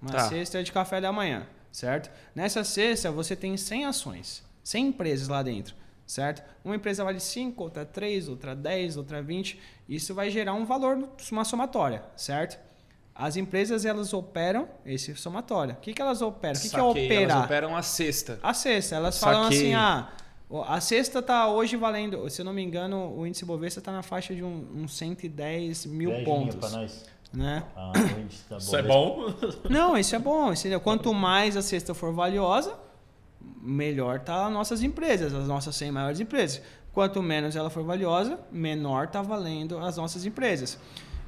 uma 0.00 0.10
Tá. 0.12 0.28
cesta 0.28 0.62
de 0.62 0.70
café 0.72 1.00
da 1.00 1.12
manhã, 1.12 1.46
certo? 1.72 2.10
Nessa 2.34 2.62
cesta 2.64 3.10
você 3.10 3.34
tem 3.36 3.56
100 3.56 3.86
ações, 3.86 4.42
100 4.64 4.88
empresas 4.88 5.28
lá 5.28 5.42
dentro, 5.42 5.74
certo? 6.06 6.42
Uma 6.64 6.76
empresa 6.76 7.02
vale 7.04 7.20
5, 7.20 7.62
outra 7.62 7.84
3, 7.84 8.28
outra 8.28 8.54
10, 8.54 8.96
outra 8.96 9.22
20, 9.22 9.58
isso 9.88 10.14
vai 10.14 10.30
gerar 10.30 10.52
um 10.54 10.64
valor, 10.64 11.08
uma 11.32 11.44
somatória, 11.44 12.02
certo? 12.16 12.58
As 13.14 13.36
empresas 13.36 13.84
elas 13.84 14.14
operam 14.14 14.66
esse 14.86 15.14
somatório. 15.14 15.74
O 15.74 15.76
que, 15.76 15.92
que 15.92 16.00
elas 16.00 16.22
operam? 16.22 16.58
O 16.58 16.62
que, 16.62 16.70
que 16.70 16.76
é 16.76 16.82
operar? 16.82 17.30
Elas 17.30 17.44
operam 17.44 17.76
a 17.76 17.82
sexta. 17.82 18.38
A 18.42 18.54
cesta, 18.54 18.96
elas 18.96 19.18
falam 19.18 19.42
Saquei. 19.44 19.58
assim, 19.58 19.74
ah, 19.74 20.08
a 20.66 20.80
cesta 20.80 21.22
tá 21.22 21.48
hoje 21.48 21.76
valendo, 21.76 22.28
se 22.28 22.40
eu 22.40 22.44
não 22.44 22.52
me 22.52 22.62
engano, 22.62 23.14
o 23.16 23.26
índice 23.26 23.44
Bovespa 23.44 23.80
tá 23.80 23.92
na 23.92 24.02
faixa 24.02 24.34
de 24.34 24.42
um- 24.42 24.66
uns 24.74 24.96
110 24.96 25.86
mil 25.86 26.10
pontos, 26.24 26.56
pra 26.56 26.68
nós. 26.70 27.04
né? 27.32 27.62
Ah, 27.76 27.92
tá 28.48 28.56
Isso 28.58 28.76
é 28.76 28.82
bom. 28.82 29.32
Não, 29.70 29.96
isso 29.96 30.16
é 30.16 30.18
bom, 30.18 30.52
entendeu? 30.52 30.80
Quanto 30.80 31.14
mais 31.14 31.56
a 31.56 31.62
cesta 31.62 31.94
for 31.94 32.12
valiosa, 32.12 32.76
melhor 33.62 34.20
tá 34.20 34.46
as 34.46 34.52
nossas 34.52 34.82
empresas, 34.82 35.32
as 35.32 35.46
nossas 35.46 35.76
100 35.76 35.92
maiores 35.92 36.20
empresas. 36.20 36.60
Quanto 36.92 37.22
menos 37.22 37.54
ela 37.54 37.70
for 37.70 37.84
valiosa, 37.84 38.38
menor 38.50 39.06
tá 39.06 39.22
valendo 39.22 39.78
as 39.78 39.96
nossas 39.96 40.24
empresas. 40.26 40.76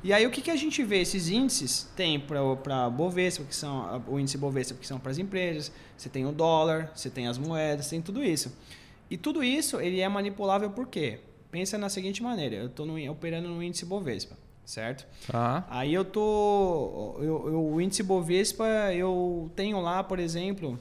E 0.03 0.13
aí 0.13 0.27
o 0.27 0.31
que, 0.33 0.41
que 0.43 0.51
a 0.51 0.57
gente 0.57 0.83
vê? 0.83 1.01
Esses 1.01 1.29
índices 1.29 1.89
tem 1.95 2.19
para 2.19 2.91
Bovespa, 2.91 3.45
que 3.45 3.55
são 3.55 4.03
o 4.09 4.19
índice 4.19 4.37
Bovespa, 4.37 4.77
que 4.77 4.85
são 4.87 4.99
para 4.99 5.13
as 5.13 5.19
empresas, 5.19 5.71
você 5.97 6.09
tem 6.09 6.27
o 6.27 6.33
dólar, 6.33 6.91
você 6.93 7.09
tem 7.09 7.29
as 7.29 7.39
moedas, 7.39 7.89
tem 7.89 8.03
tudo 8.03 8.25
isso. 8.25 8.53
E 9.13 9.17
tudo 9.19 9.45
isso 9.45 9.79
ele 9.81 10.01
é 10.01 10.09
manipulável 10.09 10.71
por 10.71 10.87
quê? 10.89 11.21
Pensa 11.51 11.77
na 11.77 11.89
seguinte 11.91 12.23
maneira, 12.23 12.57
eu 12.57 12.67
estou 12.67 12.87
operando 13.11 13.47
no 13.49 13.63
índice 13.63 13.85
Bovespa, 13.85 14.35
certo? 14.65 15.07
Tá. 15.31 15.67
Aí 15.69 15.93
eu 15.93 16.03
tô. 16.05 17.17
Eu, 17.19 17.25
eu- 17.53 17.67
o 17.75 17.81
índice 17.81 18.03
Bovespa, 18.03 18.65
eu 18.95 19.51
tenho 19.55 19.79
lá, 19.81 20.03
por 20.03 20.19
exemplo, 20.19 20.79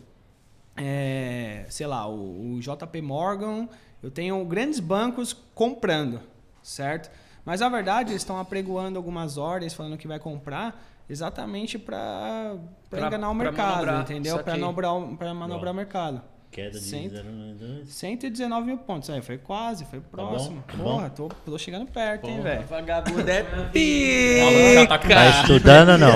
é, 0.78 1.66
sei 1.70 1.86
lá, 1.88 2.08
o, 2.08 2.54
o 2.56 2.60
JP 2.62 3.02
Morgan, 3.02 3.68
eu 4.02 4.10
tenho 4.10 4.44
grandes 4.46 4.80
bancos 4.80 5.34
comprando, 5.54 6.22
certo? 6.64 7.12
Mas 7.44 7.60
na 7.60 7.70
verdade 7.70 8.12
eles 8.12 8.22
estão 8.22 8.40
apregoando 8.40 8.98
algumas 8.98 9.38
ordens 9.38 9.74
falando 9.74 9.98
que 9.98 10.08
vai 10.08 10.20
comprar 10.20 10.82
exatamente 11.10 11.78
para 11.78 12.56
enganar 12.94 13.30
o 13.30 13.34
mercado, 13.36 13.68
manobrar, 13.88 14.02
entendeu? 14.04 14.36
Para 14.40 14.54
manobrar, 14.58 15.18
pra 15.18 15.34
manobrar 15.34 15.74
o 15.74 15.76
mercado. 15.76 16.22
Queda 16.52 16.72
de 16.72 16.86
Cento. 16.86 17.16
0,92. 17.16 17.86
119 17.86 18.66
mil 18.66 18.78
pontos. 18.78 19.10
Aí 19.10 19.22
foi 19.22 19.38
quase, 19.38 19.86
foi 19.86 20.02
próximo. 20.02 20.62
Tá 20.68 20.76
bom? 20.76 20.84
Porra, 20.84 21.10
tô, 21.10 21.30
tô 21.46 21.58
chegando 21.58 21.86
perto, 21.90 22.28
hein, 22.28 22.42
velho. 22.42 22.68
Vagabundo 22.68 23.30
é 23.30 23.44
tá 23.44 25.00
pica. 25.00 25.16
Tá 25.16 25.42
estudando 25.42 25.90
ou 25.90 25.98
não? 25.98 26.12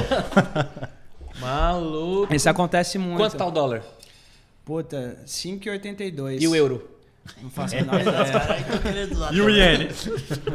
Maluco. 1.39 2.33
Isso 2.33 2.49
acontece 2.49 2.97
muito. 2.97 3.17
Quanto 3.17 3.37
tá 3.37 3.45
o 3.45 3.51
dólar? 3.51 3.83
Puta, 4.65 5.19
5,82. 5.25 6.41
E 6.41 6.47
o 6.47 6.55
euro? 6.55 6.94
Não 7.41 7.49
faço 7.49 7.75
a 7.75 7.79
menor 7.81 8.01
ideia. 8.01 9.29
E 9.31 9.41
o 9.41 9.49
iene? 9.49 9.89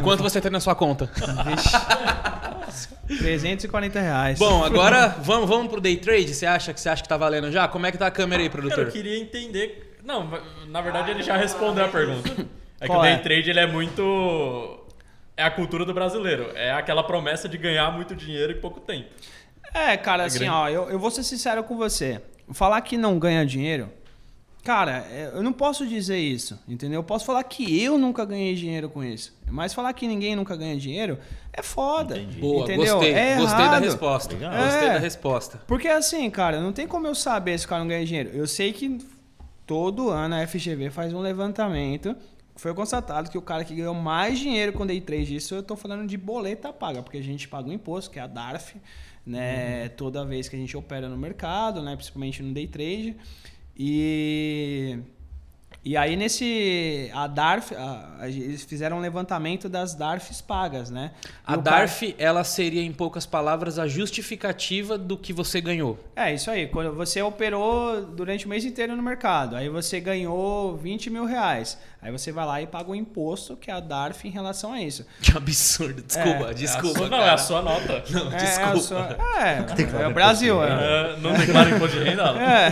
Quanto 0.02 0.22
você 0.22 0.40
tem 0.40 0.50
na 0.50 0.60
sua 0.60 0.74
conta? 0.74 1.10
340 3.06 4.00
reais. 4.00 4.38
Bom, 4.38 4.64
agora 4.64 5.08
vamos, 5.20 5.48
vamos 5.48 5.68
pro 5.68 5.80
day 5.80 5.96
trade? 5.96 6.32
Você 6.34 6.46
acha 6.46 6.72
que 6.72 6.80
você 6.80 6.88
acha 6.88 7.02
que 7.02 7.08
tá 7.08 7.16
valendo 7.16 7.50
já? 7.50 7.66
Como 7.68 7.86
é 7.86 7.92
que 7.92 7.98
tá 7.98 8.06
a 8.06 8.10
câmera 8.10 8.42
aí, 8.42 8.48
Cara, 8.48 8.60
produtor? 8.62 8.86
eu 8.86 8.92
queria 8.92 9.18
entender. 9.18 9.98
Não, 10.04 10.30
na 10.68 10.80
verdade 10.80 11.10
ele 11.10 11.22
já 11.22 11.36
respondeu 11.36 11.84
a 11.84 11.88
pergunta. 11.88 12.28
É 12.80 12.84
que 12.84 12.86
Qual 12.86 13.00
o 13.00 13.02
day 13.02 13.12
é? 13.12 13.18
trade 13.18 13.50
ele 13.50 13.60
é 13.60 13.66
muito. 13.66 14.78
É 15.36 15.42
a 15.42 15.50
cultura 15.50 15.84
do 15.84 15.92
brasileiro. 15.92 16.50
É 16.54 16.72
aquela 16.72 17.02
promessa 17.02 17.48
de 17.48 17.58
ganhar 17.58 17.90
muito 17.92 18.14
dinheiro 18.14 18.52
em 18.52 18.60
pouco 18.60 18.80
tempo. 18.80 19.08
É, 19.74 19.96
cara, 19.96 20.22
É 20.24 20.26
assim, 20.26 20.38
grande. 20.40 20.52
ó, 20.54 20.68
eu, 20.68 20.90
eu 20.90 20.98
vou 20.98 21.10
ser 21.10 21.22
sincero 21.22 21.62
com 21.64 21.76
você. 21.76 22.20
Falar 22.52 22.80
que 22.80 22.96
não 22.96 23.18
ganha 23.18 23.44
dinheiro 23.46 23.90
Cara, 24.62 25.06
é, 25.10 25.30
eu 25.34 25.42
não 25.42 25.52
posso 25.54 25.86
dizer 25.86 26.18
isso, 26.18 26.58
entendeu? 26.68 26.98
Eu 27.00 27.04
posso 27.04 27.24
falar 27.24 27.42
que 27.44 27.82
eu 27.82 27.96
nunca 27.96 28.24
ganhei 28.26 28.54
dinheiro 28.54 28.90
com 28.90 29.02
isso. 29.02 29.32
Mas 29.50 29.72
falar 29.72 29.92
que 29.94 30.06
ninguém 30.06 30.36
nunca 30.36 30.54
ganha 30.54 30.76
dinheiro 30.76 31.18
é 31.52 31.62
foda. 31.62 32.18
Entendi. 32.18 32.40
Boa, 32.40 32.64
entendeu? 32.64 32.94
gostei. 32.96 33.12
É 33.14 33.36
gostei 33.36 33.58
da 33.58 33.64
errado. 33.64 33.82
resposta. 33.84 34.34
Legal. 34.34 34.52
Gostei 34.52 34.88
É. 34.88 34.92
da 34.92 34.98
resposta. 34.98 35.62
Porque 35.66 35.88
assim, 35.88 36.28
cara, 36.30 36.60
não 36.60 36.72
tem 36.72 36.86
como 36.86 37.06
eu 37.06 37.14
saber 37.14 37.58
se 37.58 37.64
o 37.64 37.68
cara 37.68 37.80
não 37.80 37.88
ganha 37.88 38.04
dinheiro. 38.04 38.30
Eu 38.34 38.46
sei 38.46 38.72
que 38.72 38.98
todo 39.66 40.10
ano 40.10 40.34
a 40.34 40.46
FGV 40.46 40.90
faz 40.90 41.12
um 41.14 41.20
levantamento. 41.20 42.14
Foi 42.56 42.74
constatado 42.74 43.30
que 43.30 43.38
o 43.38 43.42
cara 43.42 43.64
que 43.64 43.74
ganhou 43.74 43.94
mais 43.94 44.38
dinheiro 44.38 44.74
com 44.74 44.86
day 44.86 45.00
trade, 45.00 45.34
isso 45.36 45.54
eu 45.54 45.62
tô 45.62 45.74
falando 45.74 46.06
de 46.06 46.18
boleta 46.18 46.70
paga, 46.70 47.02
porque 47.02 47.16
a 47.16 47.22
gente 47.22 47.48
paga 47.48 47.66
um 47.70 47.72
imposto, 47.72 48.10
que 48.10 48.18
é 48.18 48.22
a 48.22 48.26
DARF, 48.26 48.76
né? 49.24 49.88
Toda 49.90 50.24
vez 50.26 50.48
que 50.48 50.56
a 50.56 50.58
gente 50.58 50.76
opera 50.76 51.08
no 51.08 51.16
mercado, 51.16 51.80
né? 51.80 51.96
Principalmente 51.96 52.42
no 52.42 52.52
day 52.52 52.66
trade. 52.66 53.16
E. 53.82 54.98
E 55.82 55.96
aí 55.96 56.14
nesse. 56.14 57.10
A 57.14 57.26
DARF. 57.26 57.74
a- 57.74 58.16
a- 58.20 58.28
eles 58.28 58.62
fizeram 58.64 58.98
um 58.98 59.00
levantamento 59.00 59.66
das 59.66 59.94
DARFs 59.94 60.42
pagas, 60.42 60.90
né? 60.90 61.12
A 61.46 61.56
DARF, 61.56 62.14
ela 62.18 62.44
seria, 62.44 62.82
em 62.82 62.92
poucas 62.92 63.24
palavras, 63.24 63.78
a 63.78 63.88
justificativa 63.88 64.98
do 64.98 65.16
que 65.16 65.32
você 65.32 65.58
ganhou. 65.58 65.98
É, 66.14 66.34
isso 66.34 66.50
aí. 66.50 66.66
Quando 66.66 66.92
você 66.94 67.22
operou 67.22 68.02
durante 68.04 68.44
o 68.44 68.48
mês 68.50 68.66
inteiro 68.66 68.94
no 68.94 69.02
mercado, 69.02 69.56
aí 69.56 69.70
você 69.70 69.98
ganhou 70.00 70.76
20 70.76 71.08
mil 71.08 71.24
reais. 71.24 71.78
Aí 72.02 72.10
você 72.10 72.32
vai 72.32 72.46
lá 72.46 72.62
e 72.62 72.66
paga 72.66 72.90
o 72.90 72.94
imposto, 72.94 73.54
que 73.56 73.70
é 73.70 73.74
a 73.74 73.80
DARF, 73.80 74.26
em 74.26 74.30
relação 74.30 74.72
a 74.72 74.80
isso. 74.80 75.04
Que 75.20 75.36
absurdo. 75.36 76.00
Desculpa, 76.02 76.50
É, 76.50 76.54
desculpa. 76.54 76.98
É 76.98 76.98
sua, 76.98 77.08
não, 77.10 77.18
é 77.18 77.30
a 77.30 77.36
sua 77.38 77.62
nota. 77.62 78.04
Não, 78.10 78.32
É, 78.32 78.36
desculpa. 78.36 78.72
a 78.72 78.80
sua- 78.80 79.16
é, 79.38 80.02
é 80.02 80.06
o 80.08 80.14
Brasil. 80.14 80.64
É. 80.64 80.68
É, 80.68 81.16
não 81.18 81.32
declara 81.34 81.70
imposto 81.70 81.98
de 81.98 82.04
renda? 82.04 82.22
É. 82.40 82.70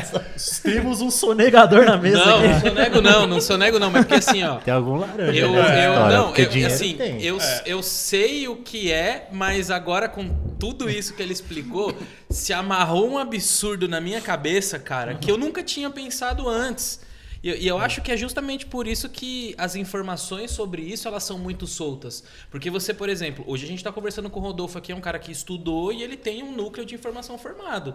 Temos 0.63 1.01
um 1.03 1.11
sonegador 1.11 1.85
na 1.85 1.97
mesa 1.99 2.25
Não, 2.25 2.41
não 2.43 2.51
aqui. 2.51 2.61
sou 2.61 2.75
nego 2.75 3.01
não, 3.03 3.27
não 3.27 3.41
sou 3.41 3.59
nego 3.59 3.79
não, 3.79 3.91
mas 3.91 4.05
porque 4.07 4.15
assim, 4.15 4.43
ó. 4.45 4.57
Tem 4.57 4.73
algum 4.73 4.97
laranja 4.97 5.39
Eu, 5.39 5.55
eu 5.55 5.61
história, 5.63 6.17
não, 6.17 6.27
porque 6.33 6.59
eu, 6.59 6.67
assim, 6.67 6.97
tem. 6.97 7.23
eu, 7.23 7.39
eu 7.67 7.83
sei 7.83 8.49
o 8.49 8.57
que 8.57 8.91
é, 8.91 9.29
mas 9.31 9.71
agora 9.71 10.09
com 10.09 10.29
tudo 10.59 10.89
isso 10.89 11.15
que 11.15 11.23
ele 11.23 11.33
explicou, 11.33 11.95
se 12.31 12.53
amarrou 12.53 13.09
um 13.11 13.19
absurdo 13.19 13.87
na 13.87 14.01
minha 14.01 14.21
cabeça, 14.21 14.79
cara, 14.79 15.15
que 15.15 15.31
eu 15.31 15.37
nunca 15.37 15.63
tinha 15.63 15.91
pensado 15.91 16.49
antes. 16.49 17.07
E, 17.43 17.51
e 17.51 17.69
eu 17.69 17.79
acho 17.79 18.03
que 18.03 18.11
é 18.11 18.17
justamente 18.17 18.67
por 18.67 18.87
isso 18.87 19.09
que 19.09 19.55
as 19.59 19.77
informações 19.77 20.51
sobre 20.51 20.83
isso 20.83 21.07
elas 21.07 21.25
são 21.25 21.39
muito 21.39 21.67
soltas. 21.67 22.25
Porque 22.51 22.71
você, 22.71 22.93
por 22.93 23.09
exemplo, 23.09 23.45
hoje 23.47 23.65
a 23.65 23.69
gente 23.69 23.79
está 23.79 23.93
conversando 23.93 24.29
com 24.29 24.41
o 24.41 24.43
Rodolfo 24.43 24.79
aqui, 24.79 24.93
é 24.93 24.95
um 24.95 25.01
cara 25.01 25.19
que 25.19 25.31
estudou 25.31 25.93
e 25.93 26.03
ele 26.03 26.17
tem 26.17 26.43
um 26.43 26.53
núcleo 26.53 26.85
de 26.85 26.95
informação 26.95 27.39
formado. 27.39 27.95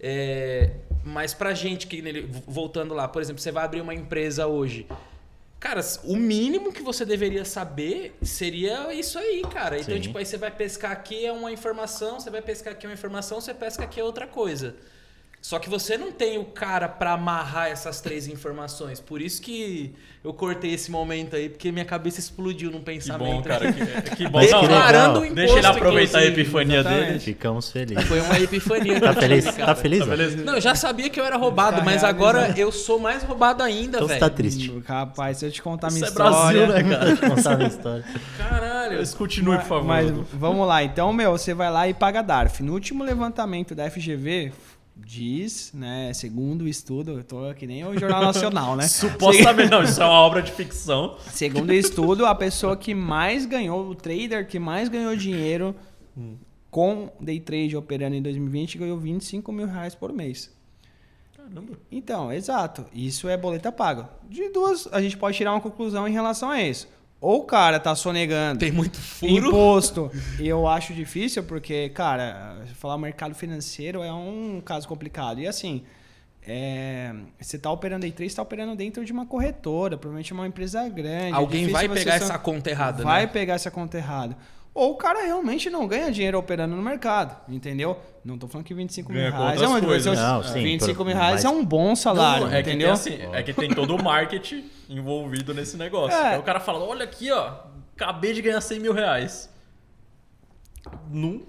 É, 0.00 0.70
mas 1.04 1.32
pra 1.32 1.54
gente 1.54 1.86
que 1.86 2.02
voltando 2.46 2.92
lá, 2.92 3.06
por 3.06 3.22
exemplo, 3.22 3.40
você 3.40 3.52
vai 3.52 3.64
abrir 3.64 3.80
uma 3.80 3.94
empresa 3.94 4.46
hoje. 4.46 4.86
Cara, 5.60 5.80
o 6.02 6.16
mínimo 6.16 6.72
que 6.72 6.82
você 6.82 7.04
deveria 7.04 7.44
saber 7.44 8.16
seria 8.20 8.92
isso 8.92 9.16
aí, 9.16 9.42
cara. 9.42 9.78
Então, 9.78 9.94
Sim. 9.94 10.00
tipo, 10.00 10.18
aí 10.18 10.26
você 10.26 10.36
vai 10.36 10.50
pescar 10.50 10.90
aqui 10.90 11.24
é 11.24 11.30
uma 11.30 11.52
informação, 11.52 12.18
você 12.18 12.30
vai 12.30 12.42
pescar 12.42 12.72
aqui 12.72 12.84
é 12.84 12.88
uma 12.88 12.94
informação, 12.94 13.40
você 13.40 13.54
pesca 13.54 13.84
aqui 13.84 14.00
é 14.00 14.02
outra 14.02 14.26
coisa. 14.26 14.74
Só 15.44 15.58
que 15.58 15.68
você 15.68 15.98
não 15.98 16.12
tem 16.12 16.38
o 16.38 16.44
cara 16.44 16.88
pra 16.88 17.14
amarrar 17.14 17.66
essas 17.66 18.00
três 18.00 18.28
informações. 18.28 19.00
Por 19.00 19.20
isso 19.20 19.42
que 19.42 19.92
eu 20.22 20.32
cortei 20.32 20.72
esse 20.72 20.88
momento 20.88 21.34
aí, 21.34 21.48
porque 21.48 21.72
minha 21.72 21.84
cabeça 21.84 22.20
explodiu 22.20 22.70
num 22.70 22.78
Que 22.78 22.84
pensamento. 22.84 23.28
bom, 23.38 23.42
cara. 23.42 23.72
Que, 23.72 24.14
que 24.22 24.28
bom. 24.28 24.38
Que. 24.38 24.46
Declarando 24.46 25.18
o 25.18 25.24
imposto, 25.24 25.34
Deixa 25.34 25.58
ele 25.58 25.66
aproveitar 25.66 26.18
a 26.20 26.24
epifania 26.26 26.78
Exatamente. 26.78 27.06
dele. 27.08 27.18
Ficamos 27.18 27.72
felizes. 27.72 28.04
Foi 28.04 28.20
uma 28.20 28.38
epifania. 28.38 29.00
Tá 29.00 29.14
que 29.14 29.20
feliz? 29.20 29.44
tive, 29.46 29.56
Tá 29.66 29.74
feliz? 29.74 29.98
Tá 29.98 30.04
ó? 30.04 30.08
beleza? 30.10 30.36
Não, 30.44 30.54
eu 30.54 30.60
já 30.60 30.76
sabia 30.76 31.10
que 31.10 31.18
eu 31.18 31.24
era 31.24 31.36
roubado, 31.36 31.78
Tá 31.78 31.84
mas 31.84 32.04
agora 32.04 32.54
eu 32.56 32.70
sou 32.70 33.00
mais 33.00 33.24
roubado 33.24 33.64
ainda, 33.64 33.96
Então 33.96 34.02
você 34.06 34.14
velho. 34.14 34.20
tá 34.20 34.30
triste. 34.30 34.82
Rapaz, 34.86 35.38
se 35.38 35.46
eu 35.46 35.50
te 35.50 35.60
contar 35.60 35.88
Isso 35.88 35.96
minha 35.96 36.06
é 36.06 36.08
história... 36.08 36.66
Brasil, 36.66 36.68
né, 36.68 36.82
cara? 36.96 37.16
Contar 37.34 37.52
a 37.54 37.56
minha 37.56 37.68
história. 37.68 38.04
Caralho. 38.38 38.98
Mas 38.98 39.12
continue, 39.12 39.56
por 39.58 39.66
favor. 39.66 39.84
Mas 39.88 40.08
vamos 40.32 40.68
lá, 40.68 40.84
então, 40.84 41.12
meu, 41.12 41.32
você 41.32 41.52
vai 41.52 41.68
lá 41.68 41.88
e 41.88 41.94
paga 41.94 42.20
a 42.20 42.22
DARF. 42.22 42.62
No 42.62 42.72
último 42.74 43.02
levantamento 43.02 43.74
da 43.74 43.90
FGV, 43.90 44.52
diz, 44.96 45.72
né, 45.72 46.12
segundo 46.12 46.62
o 46.62 46.68
estudo, 46.68 47.12
eu 47.12 47.24
tô 47.24 47.52
que 47.54 47.66
nem 47.66 47.84
o 47.84 47.98
Jornal 47.98 48.22
Nacional, 48.22 48.76
né? 48.76 48.86
Supostamente, 48.88 49.70
não, 49.70 49.82
isso 49.82 50.00
é 50.00 50.04
uma 50.04 50.20
obra 50.20 50.42
de 50.42 50.52
ficção. 50.52 51.16
Segundo 51.30 51.70
o 51.70 51.74
estudo, 51.74 52.26
a 52.26 52.34
pessoa 52.34 52.76
que 52.76 52.94
mais 52.94 53.46
ganhou, 53.46 53.88
o 53.88 53.94
trader 53.94 54.46
que 54.46 54.58
mais 54.58 54.88
ganhou 54.88 55.16
dinheiro 55.16 55.74
com 56.70 57.10
day 57.20 57.40
trade 57.40 57.76
operando 57.76 58.16
em 58.16 58.22
2020 58.22 58.78
ganhou 58.78 58.98
25 58.98 59.52
mil 59.52 59.66
reais 59.66 59.94
por 59.94 60.12
mês. 60.12 60.50
Caramba. 61.36 61.78
Então, 61.90 62.32
exato. 62.32 62.86
Isso 62.94 63.28
é 63.28 63.36
boleta 63.36 63.72
paga. 63.72 64.08
De 64.28 64.48
duas, 64.50 64.88
a 64.92 65.00
gente 65.02 65.16
pode 65.16 65.36
tirar 65.36 65.52
uma 65.52 65.60
conclusão 65.60 66.06
em 66.06 66.12
relação 66.12 66.50
a 66.50 66.62
isso. 66.62 66.88
Ou 67.22 67.38
o 67.40 67.44
cara 67.44 67.78
tá 67.78 67.94
sonegando 67.94 68.58
Tem 68.58 68.72
muito 68.72 69.00
furo. 69.00 69.48
imposto. 69.48 70.10
E 70.40 70.48
eu 70.48 70.66
acho 70.66 70.92
difícil 70.92 71.44
porque, 71.44 71.88
cara, 71.90 72.56
falar 72.74 72.98
mercado 72.98 73.32
financeiro 73.34 74.02
é 74.02 74.12
um 74.12 74.60
caso 74.64 74.88
complicado. 74.88 75.38
E 75.40 75.46
assim, 75.46 75.84
é, 76.44 77.14
você 77.40 77.56
tá 77.56 77.70
operando 77.70 78.00
day 78.02 78.10
trade, 78.10 78.30
você 78.30 78.36
tá 78.36 78.42
operando 78.42 78.74
dentro 78.74 79.04
de 79.04 79.12
uma 79.12 79.24
corretora, 79.24 79.96
provavelmente 79.96 80.32
uma 80.32 80.46
empresa 80.48 80.88
grande. 80.88 81.30
é 81.30 81.36
Alguém 81.36 81.66
difícil 81.66 81.88
vai 81.88 81.96
pegar 81.96 82.18
só- 82.18 82.24
essa 82.24 82.38
conta 82.40 82.70
errada, 82.70 83.04
Vai 83.04 83.20
né? 83.22 83.26
pegar 83.28 83.54
essa 83.54 83.70
conta 83.70 83.96
errada. 83.98 84.36
Ou 84.74 84.92
o 84.92 84.96
cara 84.96 85.22
realmente 85.22 85.68
não 85.68 85.86
ganha 85.86 86.10
dinheiro 86.10 86.38
operando 86.38 86.74
no 86.74 86.82
mercado, 86.82 87.36
entendeu? 87.46 87.98
Não 88.24 88.38
tô 88.38 88.48
falando 88.48 88.64
que 88.66 88.72
25 88.72 89.12
mil 89.12 89.20
Ganha 89.20 89.32
com 89.32 89.38
reais 89.38 89.60
é 89.60 89.66
uma 89.68 89.80
coisas. 89.82 90.18
Não, 90.18 90.42
sim, 90.42 90.62
25 90.62 90.96
por- 90.96 91.04
mil 91.06 91.14
reais 91.14 91.34
mas- 91.34 91.44
é 91.44 91.48
um 91.50 91.62
bom 91.64 91.94
salário, 91.94 92.46
Não, 92.46 92.52
é, 92.52 92.58
que 92.58 92.64
tem, 92.64 92.74
entendeu? 92.76 92.92
assim, 92.92 93.18
é 93.32 93.42
que 93.42 93.52
tem 93.52 93.68
todo 93.74 93.94
o 93.94 94.02
marketing 94.02 94.64
envolvido 94.88 95.52
nesse 95.52 95.76
negócio. 95.76 96.16
É. 96.18 96.34
Aí 96.34 96.38
o 96.38 96.42
cara 96.42 96.58
fala, 96.58 96.78
olha 96.78 97.04
aqui, 97.04 97.30
ó, 97.30 97.52
acabei 97.94 98.32
de 98.32 98.40
ganhar 98.40 98.60
100 98.62 98.80
mil 98.80 98.94
reais. 98.94 99.50
Num, 101.10 101.44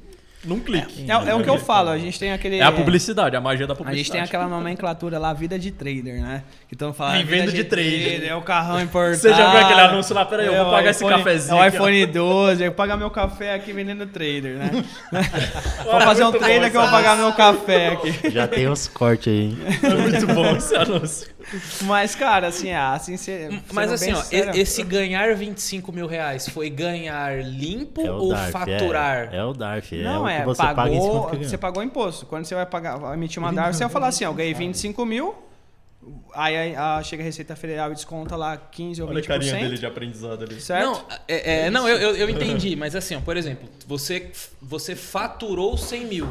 num 0.46 0.60
clique. 0.60 1.06
É, 1.10 1.30
é 1.32 1.36
o 1.36 1.42
que 1.44 1.50
eu 1.50 1.58
falo, 1.58 1.90
a 1.90 1.98
gente 1.98 2.20
tem 2.20 2.32
aquele. 2.32 2.58
É 2.60 2.64
a 2.64 2.72
publicidade, 2.72 3.36
a 3.36 3.42
magia 3.42 3.66
da 3.68 3.74
A 3.74 3.76
publicidade. 3.76 4.04
gente 4.04 4.12
tem 4.12 4.22
aquela 4.22 4.48
nomenclatura 4.48 5.18
lá, 5.18 5.34
vida 5.34 5.58
de 5.58 5.72
trader, 5.72 6.22
né? 6.22 6.44
Que 6.68 6.76
estão 6.76 6.92
falando. 6.94 7.18
Vivendo 7.18 7.52
vida 7.52 7.52
de 7.52 7.64
trader. 7.64 8.24
É 8.28 8.36
o 8.36 8.42
carrão 8.42 8.80
importado. 8.84 9.16
Você 9.18 9.30
já 9.34 9.50
viu 9.52 9.60
aquele 9.62 9.82
anúncio 9.82 10.14
lá? 10.16 10.26
Peraí, 10.26 10.48
eu 10.48 10.54
É 10.56 10.62
vou 10.64 10.72
pagar 10.72 10.90
esse 10.92 11.04
iPhone- 11.04 11.18
cafezinho 11.24 11.58
É 11.58 11.62
o 11.62 11.68
iPhone 11.68 12.06
12, 12.06 12.62
eu 12.64 12.68
vou 12.70 12.76
pagar 12.76 12.98
meu 12.98 13.10
café 13.10 13.54
aqui 13.54 13.72
vendendo 13.74 14.06
trader, 14.08 14.58
né? 14.58 14.72
vou 15.86 16.02
fazer 16.02 16.24
um 16.24 16.32
trader 16.32 16.70
que 16.72 16.78
eu 16.78 16.82
vou 16.82 16.84
esse 16.84 16.92
pagar 16.92 17.16
meu 17.18 17.34
café 17.34 17.88
aqui. 17.90 18.30
Já 18.32 18.48
tem 18.48 18.68
uns 18.70 18.88
cortes 18.88 19.32
aí. 19.32 19.40
hein? 19.46 19.58
É 19.84 19.90
muito 19.96 20.28
bom 20.28 20.56
esse 20.56 20.76
anúncio. 20.76 21.34
Mas, 21.82 22.16
cara, 22.16 22.48
assim, 22.48 22.70
é, 22.70 22.78
assim, 22.78 23.18
cê, 23.18 23.50
Mas 23.74 23.92
assim, 23.92 24.14
ó, 24.14 24.16
sincero- 24.16 24.58
esse 24.58 24.82
ganhar 24.82 25.36
25 25.36 25.92
mil 25.92 26.08
reais 26.08 26.48
foi 26.48 26.70
ganhar 26.70 27.44
limpo 27.44 28.02
É 28.06 28.12
ou 28.12 28.30
DARF. 28.30 28.52
faturar? 28.52 29.30
É, 29.32 29.38
é 29.38 29.44
o 29.44 29.54
DARF. 29.54 30.00
É 30.00 30.04
Não, 30.04 30.24
o 30.24 30.28
é, 30.34 30.40
que 30.42 30.46
você 30.46 30.62
paga 30.62 30.90
em 30.90 30.94
cima 30.94 31.02
pagou, 31.06 31.22
do 31.22 31.26
que 31.30 31.36
ganhou. 31.38 31.50
você 31.50 31.58
pagou 31.58 31.84
imposto. 31.84 32.26
Quando 32.26 32.46
você 32.46 32.56
vai 32.56 32.66
pagar, 32.66 32.98
vai 32.98 33.14
emitir 33.16 33.40
uma 33.42 33.52
DARF, 33.54 33.76
você 33.78 33.84
vai 33.84 33.92
falar 33.94 34.08
assim, 34.08 34.26
ó, 34.26 34.30
eu 34.30 34.34
ganhei 34.34 34.54
25 34.54 35.06
mil, 35.06 35.36
aí 36.34 36.76
a, 36.76 36.98
a- 36.98 37.04
chega 37.04 37.24
a 37.24 37.26
Receita 37.26 37.56
Federal 37.56 37.92
e 37.92 37.96
desconta 37.96 38.36
lá 38.36 38.58
15 38.58 39.02
ou 39.02 39.08
20%. 39.08 39.12
Olha 39.12 39.20
a 39.24 39.28
carinha 39.28 39.56
dele 39.56 39.78
de 39.78 39.86
aprendizado 39.86 40.44
ali. 40.44 40.60
Certo? 40.60 40.86
Não, 40.86 41.06
é, 41.28 41.66
é, 41.66 41.70
não 41.70 41.88
eu, 41.88 41.98
eu, 41.98 42.16
eu 42.18 42.30
entendi, 42.30 42.76
mas 42.76 42.96
assim, 42.96 43.16
ó, 43.16 43.22
por 43.22 43.38
exemplo, 43.38 43.68
você, 43.88 44.32
você 44.62 44.96
faturou 44.96 45.78
100 45.78 46.06
mil. 46.06 46.28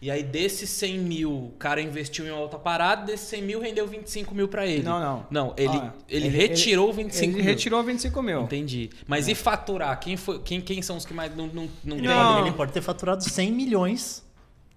E 0.00 0.10
aí, 0.10 0.22
desses 0.22 0.68
100 0.70 0.98
mil, 0.98 1.30
o 1.32 1.52
cara 1.58 1.80
investiu 1.80 2.26
em 2.26 2.30
outra 2.30 2.58
parada, 2.58 3.06
desses 3.06 3.28
100 3.28 3.42
mil 3.42 3.60
rendeu 3.60 3.86
25 3.86 4.34
mil 4.34 4.46
pra 4.46 4.66
ele. 4.66 4.82
Não, 4.82 5.00
não. 5.00 5.26
Não, 5.30 5.54
ele, 5.56 5.68
Ó, 5.68 5.84
ele, 6.08 6.26
ele- 6.26 6.28
retirou 6.28 6.92
25 6.92 7.24
Ele 7.24 7.34
mil. 7.36 7.44
retirou 7.44 7.82
25 7.82 8.22
mil. 8.22 8.42
Entendi. 8.42 8.90
Mas 9.06 9.26
e 9.26 9.34
faturar? 9.34 9.98
Quem, 9.98 10.16
foi, 10.18 10.38
quem, 10.40 10.60
quem 10.60 10.82
são 10.82 10.98
os 10.98 11.06
que 11.06 11.14
mais 11.14 11.34
não, 11.34 11.46
não, 11.46 11.68
não 11.82 11.96
Ele, 11.96 12.08
pode, 12.08 12.40
ele 12.42 12.52
pode 12.52 12.72
ter 12.72 12.82
faturado 12.82 13.24
100 13.24 13.50
milhões 13.52 14.22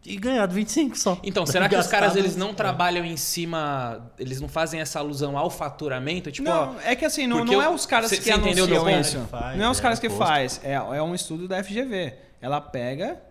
e 0.06 0.16
ganhado 0.16 0.54
25 0.54 0.98
só. 0.98 1.20
Então, 1.22 1.46
será 1.46 1.68
que 1.68 1.76
os 1.76 1.88
caras 1.88 2.16
eles 2.16 2.38
não 2.38 2.54
trabalham 2.54 3.04
em 3.04 3.18
cima, 3.18 4.10
eles 4.18 4.40
não 4.40 4.48
fazem 4.48 4.80
essa 4.80 5.00
alusão 5.00 5.38
ao 5.38 5.50
faturamento? 5.50 6.32
Tipo, 6.32 6.50
ó, 6.50 6.68
Não, 6.68 6.80
é 6.82 6.96
que 6.96 7.04
assim, 7.04 7.28
não, 7.28 7.44
não 7.44 7.62
é 7.62 7.70
os 7.70 7.86
caras 7.86 8.10
cê- 8.10 8.18
que 8.18 8.24
cê 8.24 8.32
anunciam 8.32 8.90
isso. 8.90 9.20
Faz, 9.30 9.58
não 9.58 9.66
é 9.66 9.70
os 9.70 9.80
é, 9.80 9.82
caras 9.82 10.00
que 10.00 10.08
imposto. 10.08 10.26
faz. 10.26 10.62
É, 10.64 10.74
é 10.76 11.04
um 11.04 11.14
estudo 11.14 11.46
da 11.46 11.62
FGV. 11.62 12.14
Ela 12.42 12.62
pega 12.62 13.22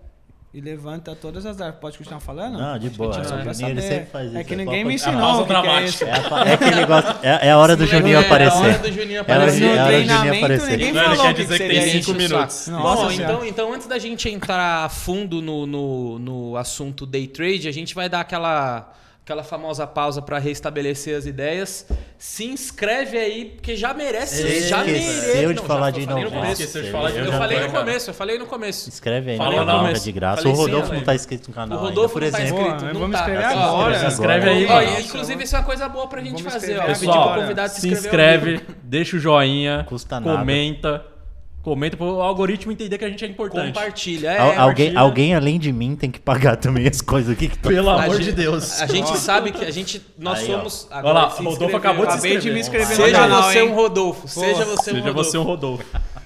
e 0.53 0.61
levanta 0.63 1.15
todas 1.15 1.45
as 1.45 1.57
datas. 1.57 1.79
Pode 1.79 1.99
continuar 1.99 2.21
falando? 2.21 2.59
Não, 2.59 2.79
de 2.79 2.89
que 2.89 2.97
boa. 2.97 3.13
Juninho, 3.13 3.69
ele 3.69 3.83
sempre 3.83 4.07
faz 4.07 4.35
É 4.35 4.39
isso, 4.41 4.49
que 4.49 4.55
é 4.55 4.57
ninguém 4.57 4.83
só 4.83 4.89
me 4.89 4.95
ensinou 4.95 5.43
o 5.43 5.47
que, 5.47 5.55
que 5.61 5.69
é 5.69 5.85
isso. 5.85 6.05
É, 6.05 6.11
a- 6.11 6.49
é 6.49 6.57
que 6.57 6.65
ele 6.65 6.87
gosta. 6.87 7.19
É, 7.23 7.49
é 7.49 7.51
a 7.51 7.59
hora 7.59 7.77
do 7.77 7.87
Juninho 7.87 8.15
é 8.17 8.19
a 8.19 8.21
aparecer. 8.21 8.57
hora 8.59 8.79
do 8.79 8.93
Juninho 8.93 9.17
É 9.17 9.19
a 9.19 9.23
hora 9.23 9.35
aparecer. 9.35 9.45
Mas 9.45 9.55
de- 9.55 9.61
no 9.61 9.69
é 9.69 9.79
a 9.79 9.85
hora 9.85 9.93
do 9.93 9.99
Juninho 10.01 10.17
treinamento 10.17 10.45
aparecer. 10.45 10.71
ninguém 10.71 10.93
Não, 10.93 11.01
ele 11.03 11.11
falou 11.17 11.23
quer 11.27 11.35
que, 11.35 11.43
dizer 11.43 11.59
que 11.59 11.63
que 11.65 11.71
tem 11.71 11.81
seria 11.83 11.93
cinco 12.03 12.19
isso. 12.19 12.33
minutos. 12.33 12.69
Nossa 12.69 13.03
Bom, 13.05 13.11
então, 13.13 13.45
então 13.45 13.73
antes 13.75 13.87
da 13.87 13.99
gente 13.99 14.29
entrar 14.31 14.85
a 14.85 14.89
fundo 14.89 15.43
no, 15.43 15.67
no, 15.67 16.19
no 16.19 16.57
assunto 16.57 17.05
day 17.05 17.27
trade, 17.27 17.69
a 17.69 17.73
gente 17.73 17.95
vai 17.95 18.09
dar 18.09 18.21
aquela, 18.21 18.91
aquela 19.29 19.45
famosa 19.45 19.87
pausa 19.87 20.23
para 20.23 20.39
restabelecer 20.39 21.15
as 21.15 21.27
ideias. 21.27 21.87
se 22.17 22.47
inscreve 22.47 23.19
aí, 23.19 23.45
porque 23.45 23.77
já 23.77 23.93
merece. 23.93 24.41
Ele 24.41 24.61
já 24.63 24.79
esqueceu 24.87 25.13
merece. 25.13 25.47
de 25.49 25.55
Não, 25.55 25.63
já 25.63 25.63
falar 25.67 25.91
de 25.91 26.07
falei 26.07 26.25
começo. 26.31 26.63
Esqueceu 26.63 26.83
de 26.83 26.91
falar 26.91 27.11
de 27.11 27.17
Eu, 27.19 27.23
inovar, 27.23 27.39
falei 27.39 27.61
no 27.61 27.71
começo, 27.71 28.11
eu 28.11 28.15
falei 28.15 28.39
no 28.39 28.47
começo. 28.47 28.89
Inscreve 28.89 29.33
aí 29.33 29.39
canal, 29.39 29.81
começo. 29.81 30.01
é 30.01 30.05
de 30.05 30.13
graça. 30.13 30.37
Falei 30.39 30.53
o 30.53 30.57
sim, 30.57 30.63
Rodolfo 30.63 30.89
Ale. 30.89 30.99
não 30.99 31.05
tá 31.05 31.15
inscrito 31.15 31.49
no 31.51 31.55
canal. 31.55 31.77
O 31.77 31.81
ainda, 31.81 31.91
Rodolfo 31.91 32.15
por 32.15 32.23
não 32.23 32.31
tá 32.31 32.43
inscrito, 32.43 32.65
Boa, 32.65 32.93
não 32.93 33.01
vamos 33.01 33.17
tá. 33.19 33.19
escrever 33.19 33.45
Ó, 33.45 33.49
agora. 33.49 33.99
Se 33.99 34.07
inscreve 34.07 34.49
aí, 34.49 34.67
Ó, 34.67 34.81
e, 34.83 35.03
inclusive, 35.03 35.45
isso 35.45 35.57
é 35.57 35.59
uma 35.59 35.65
coisa 35.67 35.89
boa 35.91 36.09
pra 36.09 36.23
gente 36.23 36.43
Vamos 36.43 36.53
fazer. 36.55 36.79
Ó. 36.79 36.87
Pessoal, 36.87 37.35
convidado 37.35 37.73
se 37.75 37.89
inscreve, 37.89 38.63
deixa 38.83 39.17
o 39.17 39.21
joinha, 39.21 39.85
Custa 39.87 40.21
nada. 40.21 41.18
Comenta, 41.69 41.97
pro 41.97 42.21
algoritmo 42.21 42.73
entender 42.73 42.97
que 42.99 43.05
a 43.05 43.09
gente 43.09 43.25
é 43.25 43.29
importante. 43.29 43.75
Compartilha. 43.75 44.29
É, 44.31 44.39
Al- 44.39 44.47
alguém, 44.47 44.57
compartilha. 44.59 45.01
alguém 45.01 45.35
além 45.35 45.59
de 45.59 45.73
mim 45.73 45.95
tem 45.97 46.11
que 46.11 46.19
pagar 46.19 46.57
também 46.57 46.87
as 46.89 47.01
coisas 47.01 47.33
aqui 47.33 47.49
que 47.49 47.59
tá 47.59 47.69
Pelo 47.69 47.91
amor 47.91 48.17
gente- 48.17 48.25
de 48.25 48.33
Deus. 48.33 48.81
A 48.81 48.87
gente 48.87 49.17
sabe 49.19 49.53
que 49.53 49.65
a 49.65 49.71
gente. 49.71 50.01
Nós 50.19 50.41
Aí, 50.41 50.47
somos. 50.47 50.89
Olha 50.91 51.03
lá, 51.13 51.31
se 51.31 51.37
Rodolfo 51.39 51.51
inscreveu. 51.53 51.77
acabou 51.77 52.07
de 52.07 52.13
se 52.13 52.19
Acabei 52.19 52.39
de 52.39 52.51
me 52.51 52.61
inscrever. 52.61 52.89
no 52.99 53.05
Seja 53.05 53.19
canal, 53.19 53.43
você 53.45 53.59
hein? 53.61 53.69
um 53.69 53.75
Rodolfo. 53.75 54.29
Seja 54.29 54.65
você 54.65 54.73
um 54.91 54.95
Seja 54.95 54.99
Rodolfo. 55.07 55.31
você 55.31 55.39
um 55.39 55.43
Rodolfo. 55.43 55.85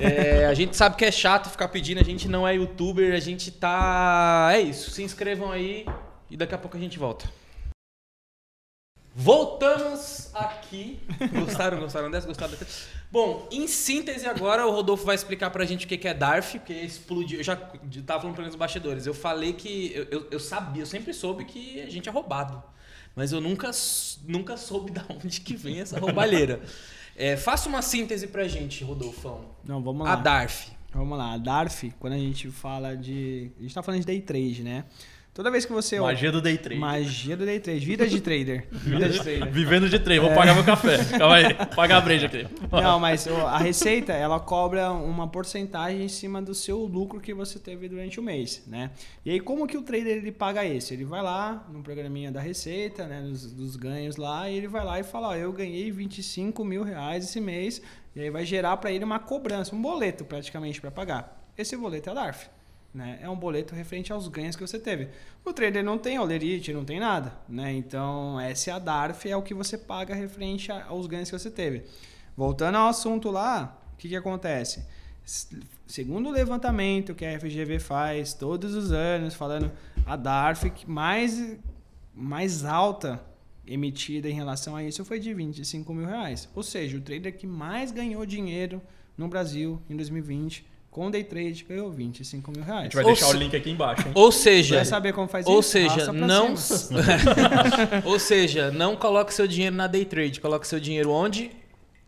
É, 0.00 0.46
a 0.46 0.54
gente 0.54 0.76
sabe 0.76 0.96
que 0.96 1.04
é 1.04 1.10
chato 1.12 1.48
ficar 1.48 1.68
pedindo, 1.68 2.00
a 2.00 2.04
gente 2.04 2.28
não 2.28 2.46
é 2.46 2.56
youtuber, 2.56 3.14
a 3.14 3.20
gente 3.20 3.50
tá. 3.52 4.50
É 4.52 4.60
isso. 4.60 4.90
Se 4.90 5.02
inscrevam 5.04 5.52
aí 5.52 5.86
e 6.28 6.36
daqui 6.36 6.52
a 6.54 6.58
pouco 6.58 6.76
a 6.76 6.80
gente 6.80 6.98
volta. 6.98 7.26
Voltamos 9.18 10.28
aqui. 10.34 11.00
Gostaram, 11.32 11.80
gostaram 11.80 12.10
dessa? 12.10 12.26
Gostaram 12.26 12.52
dessa? 12.52 12.66
Bom, 13.10 13.48
em 13.50 13.66
síntese 13.66 14.26
agora, 14.26 14.66
o 14.66 14.70
Rodolfo 14.70 15.06
vai 15.06 15.14
explicar 15.14 15.48
pra 15.48 15.64
gente 15.64 15.86
o 15.86 15.88
que 15.88 16.06
é 16.06 16.12
DARF, 16.12 16.58
porque 16.58 16.74
explodiu. 16.74 17.38
Eu 17.38 17.42
já 17.42 17.56
tava 17.56 18.20
falando 18.20 18.34
pra 18.34 18.42
eles 18.42 18.52
nos 18.52 18.58
bastidores. 18.58 19.06
Eu 19.06 19.14
falei 19.14 19.54
que. 19.54 19.90
Eu, 19.94 20.04
eu, 20.10 20.26
eu 20.32 20.38
sabia, 20.38 20.82
eu 20.82 20.86
sempre 20.86 21.14
soube 21.14 21.46
que 21.46 21.80
a 21.80 21.88
gente 21.88 22.10
é 22.10 22.12
roubado. 22.12 22.62
Mas 23.14 23.32
eu 23.32 23.40
nunca, 23.40 23.70
nunca 24.28 24.58
soube 24.58 24.92
de 24.92 25.00
onde 25.08 25.40
que 25.40 25.56
vem 25.56 25.80
essa 25.80 25.98
roubalheira. 25.98 26.60
É, 27.16 27.38
faça 27.38 27.70
uma 27.70 27.80
síntese 27.80 28.26
pra 28.26 28.46
gente, 28.46 28.84
Rodolfão. 28.84 29.46
Não, 29.64 29.82
vamos 29.82 30.06
lá. 30.06 30.12
A 30.12 30.16
DARF. 30.16 30.72
Vamos 30.92 31.16
lá. 31.16 31.32
A 31.32 31.38
DARF, 31.38 31.90
quando 31.98 32.12
a 32.12 32.18
gente 32.18 32.50
fala 32.50 32.94
de. 32.94 33.50
A 33.58 33.62
gente 33.62 33.74
tá 33.74 33.82
falando 33.82 34.00
de 34.00 34.06
day 34.06 34.20
trade, 34.20 34.62
né? 34.62 34.84
Toda 35.36 35.50
vez 35.50 35.66
que 35.66 35.72
você. 35.72 36.00
Magia 36.00 36.32
do 36.32 36.40
day 36.40 36.56
trade. 36.56 36.80
Magia 36.80 37.36
do 37.36 37.44
day 37.44 37.60
trade. 37.60 37.84
Vida 37.84 38.06
de 38.06 38.22
trader. 38.22 38.66
Vida 38.72 39.06
de 39.06 39.20
trader. 39.22 39.52
Vivendo 39.52 39.86
de 39.86 39.98
trade. 39.98 40.18
Vou 40.18 40.34
pagar 40.34 40.54
meu 40.54 40.64
café. 40.64 40.96
Calma 41.18 41.34
aí. 41.34 41.54
Pagar 41.76 41.98
a 41.98 42.00
breja 42.00 42.24
aqui. 42.24 42.46
Não, 42.72 42.98
mas 42.98 43.28
a 43.28 43.58
receita, 43.58 44.14
ela 44.14 44.40
cobra 44.40 44.90
uma 44.90 45.28
porcentagem 45.28 46.02
em 46.02 46.08
cima 46.08 46.40
do 46.40 46.54
seu 46.54 46.78
lucro 46.78 47.20
que 47.20 47.34
você 47.34 47.58
teve 47.58 47.86
durante 47.86 48.18
o 48.18 48.22
mês, 48.22 48.62
né? 48.66 48.90
E 49.26 49.30
aí, 49.30 49.38
como 49.38 49.66
que 49.66 49.76
o 49.76 49.82
trader 49.82 50.16
ele 50.16 50.32
paga 50.32 50.64
isso? 50.64 50.94
Ele 50.94 51.04
vai 51.04 51.20
lá 51.20 51.66
no 51.70 51.82
programinha 51.82 52.32
da 52.32 52.40
receita, 52.40 53.06
né? 53.06 53.20
Dos, 53.20 53.52
dos 53.52 53.76
ganhos 53.76 54.16
lá, 54.16 54.48
e 54.48 54.56
ele 54.56 54.68
vai 54.68 54.86
lá 54.86 54.98
e 54.98 55.04
fala, 55.04 55.28
ó, 55.28 55.34
eu 55.34 55.52
ganhei 55.52 55.90
25 55.90 56.64
mil 56.64 56.82
reais 56.82 57.24
esse 57.24 57.42
mês, 57.42 57.82
e 58.14 58.22
aí 58.22 58.30
vai 58.30 58.46
gerar 58.46 58.78
para 58.78 58.90
ele 58.90 59.04
uma 59.04 59.18
cobrança, 59.18 59.76
um 59.76 59.82
boleto 59.82 60.24
praticamente 60.24 60.80
para 60.80 60.90
pagar. 60.90 61.46
Esse 61.58 61.76
boleto 61.76 62.08
é 62.08 62.12
a 62.12 62.14
DARF. 62.14 62.55
Né? 62.96 63.18
É 63.20 63.28
um 63.28 63.36
boleto 63.36 63.74
referente 63.74 64.10
aos 64.10 64.26
ganhos 64.26 64.56
que 64.56 64.66
você 64.66 64.78
teve. 64.78 65.10
O 65.44 65.52
trader 65.52 65.84
não 65.84 65.98
tem 65.98 66.18
olerite, 66.18 66.72
não 66.72 66.82
tem 66.82 66.98
nada, 66.98 67.30
né? 67.46 67.70
Então, 67.74 68.40
essa 68.40 68.70
é 68.70 68.80
DARF, 68.80 69.28
é 69.28 69.36
o 69.36 69.42
que 69.42 69.52
você 69.52 69.76
paga 69.76 70.14
referente 70.14 70.72
aos 70.72 71.06
ganhos 71.06 71.30
que 71.30 71.38
você 71.38 71.50
teve. 71.50 71.84
Voltando 72.34 72.76
ao 72.76 72.88
assunto 72.88 73.30
lá, 73.30 73.78
o 73.92 73.96
que, 73.98 74.08
que 74.08 74.16
acontece? 74.16 74.82
Segundo 75.86 76.30
o 76.30 76.32
levantamento 76.32 77.14
que 77.14 77.26
a 77.26 77.38
FGV 77.38 77.78
faz 77.80 78.32
todos 78.32 78.74
os 78.74 78.90
anos, 78.90 79.34
falando 79.34 79.70
a 80.06 80.16
DARF 80.16 80.72
mais, 80.86 81.54
mais 82.14 82.64
alta 82.64 83.22
emitida 83.66 84.26
em 84.26 84.32
relação 84.32 84.74
a 84.74 84.82
isso 84.82 85.04
foi 85.04 85.20
de 85.20 85.34
25 85.34 85.92
mil 85.92 86.06
reais. 86.06 86.48
Ou 86.54 86.62
seja, 86.62 86.96
o 86.96 87.02
trader 87.02 87.36
que 87.36 87.46
mais 87.46 87.92
ganhou 87.92 88.24
dinheiro 88.24 88.80
no 89.18 89.28
Brasil 89.28 89.82
em 89.90 89.96
2020 89.96 90.75
com 90.96 91.10
day 91.10 91.22
trade 91.22 91.62
ganhou 91.68 91.90
25 91.90 92.50
mil 92.50 92.62
A 92.62 92.64
reais. 92.64 92.82
gente 92.84 92.94
vai 92.94 93.04
Ou 93.04 93.10
deixar 93.12 93.26
o 93.26 93.32
se- 93.32 93.36
link 93.36 93.54
aqui 93.54 93.70
embaixo, 93.70 94.00
hein? 94.08 94.12
Ou 94.14 94.32
seja, 94.32 94.78
Quer 94.78 94.84
saber 94.84 95.12
como 95.12 95.28
faz 95.28 95.46
ou 95.46 95.60
isso? 95.60 95.68
seja, 95.68 96.10
não, 96.10 96.54
ou 98.02 98.18
seja, 98.18 98.70
não 98.70 98.96
coloque 98.96 99.34
seu 99.34 99.46
dinheiro 99.46 99.76
na 99.76 99.86
day 99.86 100.06
trade, 100.06 100.40
coloque 100.40 100.66
seu 100.66 100.80
dinheiro 100.80 101.10
onde? 101.10 101.50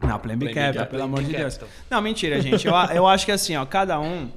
Não, 0.00 0.18
Plan 0.18 0.38
B 0.38 0.54
Capital, 0.54 0.86
pelo 0.86 1.02
amor 1.02 1.22
de 1.22 1.32
Deus. 1.36 1.60
Não, 1.90 2.00
mentira, 2.00 2.40
gente. 2.40 2.66
Eu, 2.66 2.74
a- 2.74 2.90
eu 2.94 3.06
acho 3.06 3.26
que 3.26 3.32
assim, 3.32 3.54
ó, 3.56 3.66
cada 3.66 4.00
um 4.00 4.30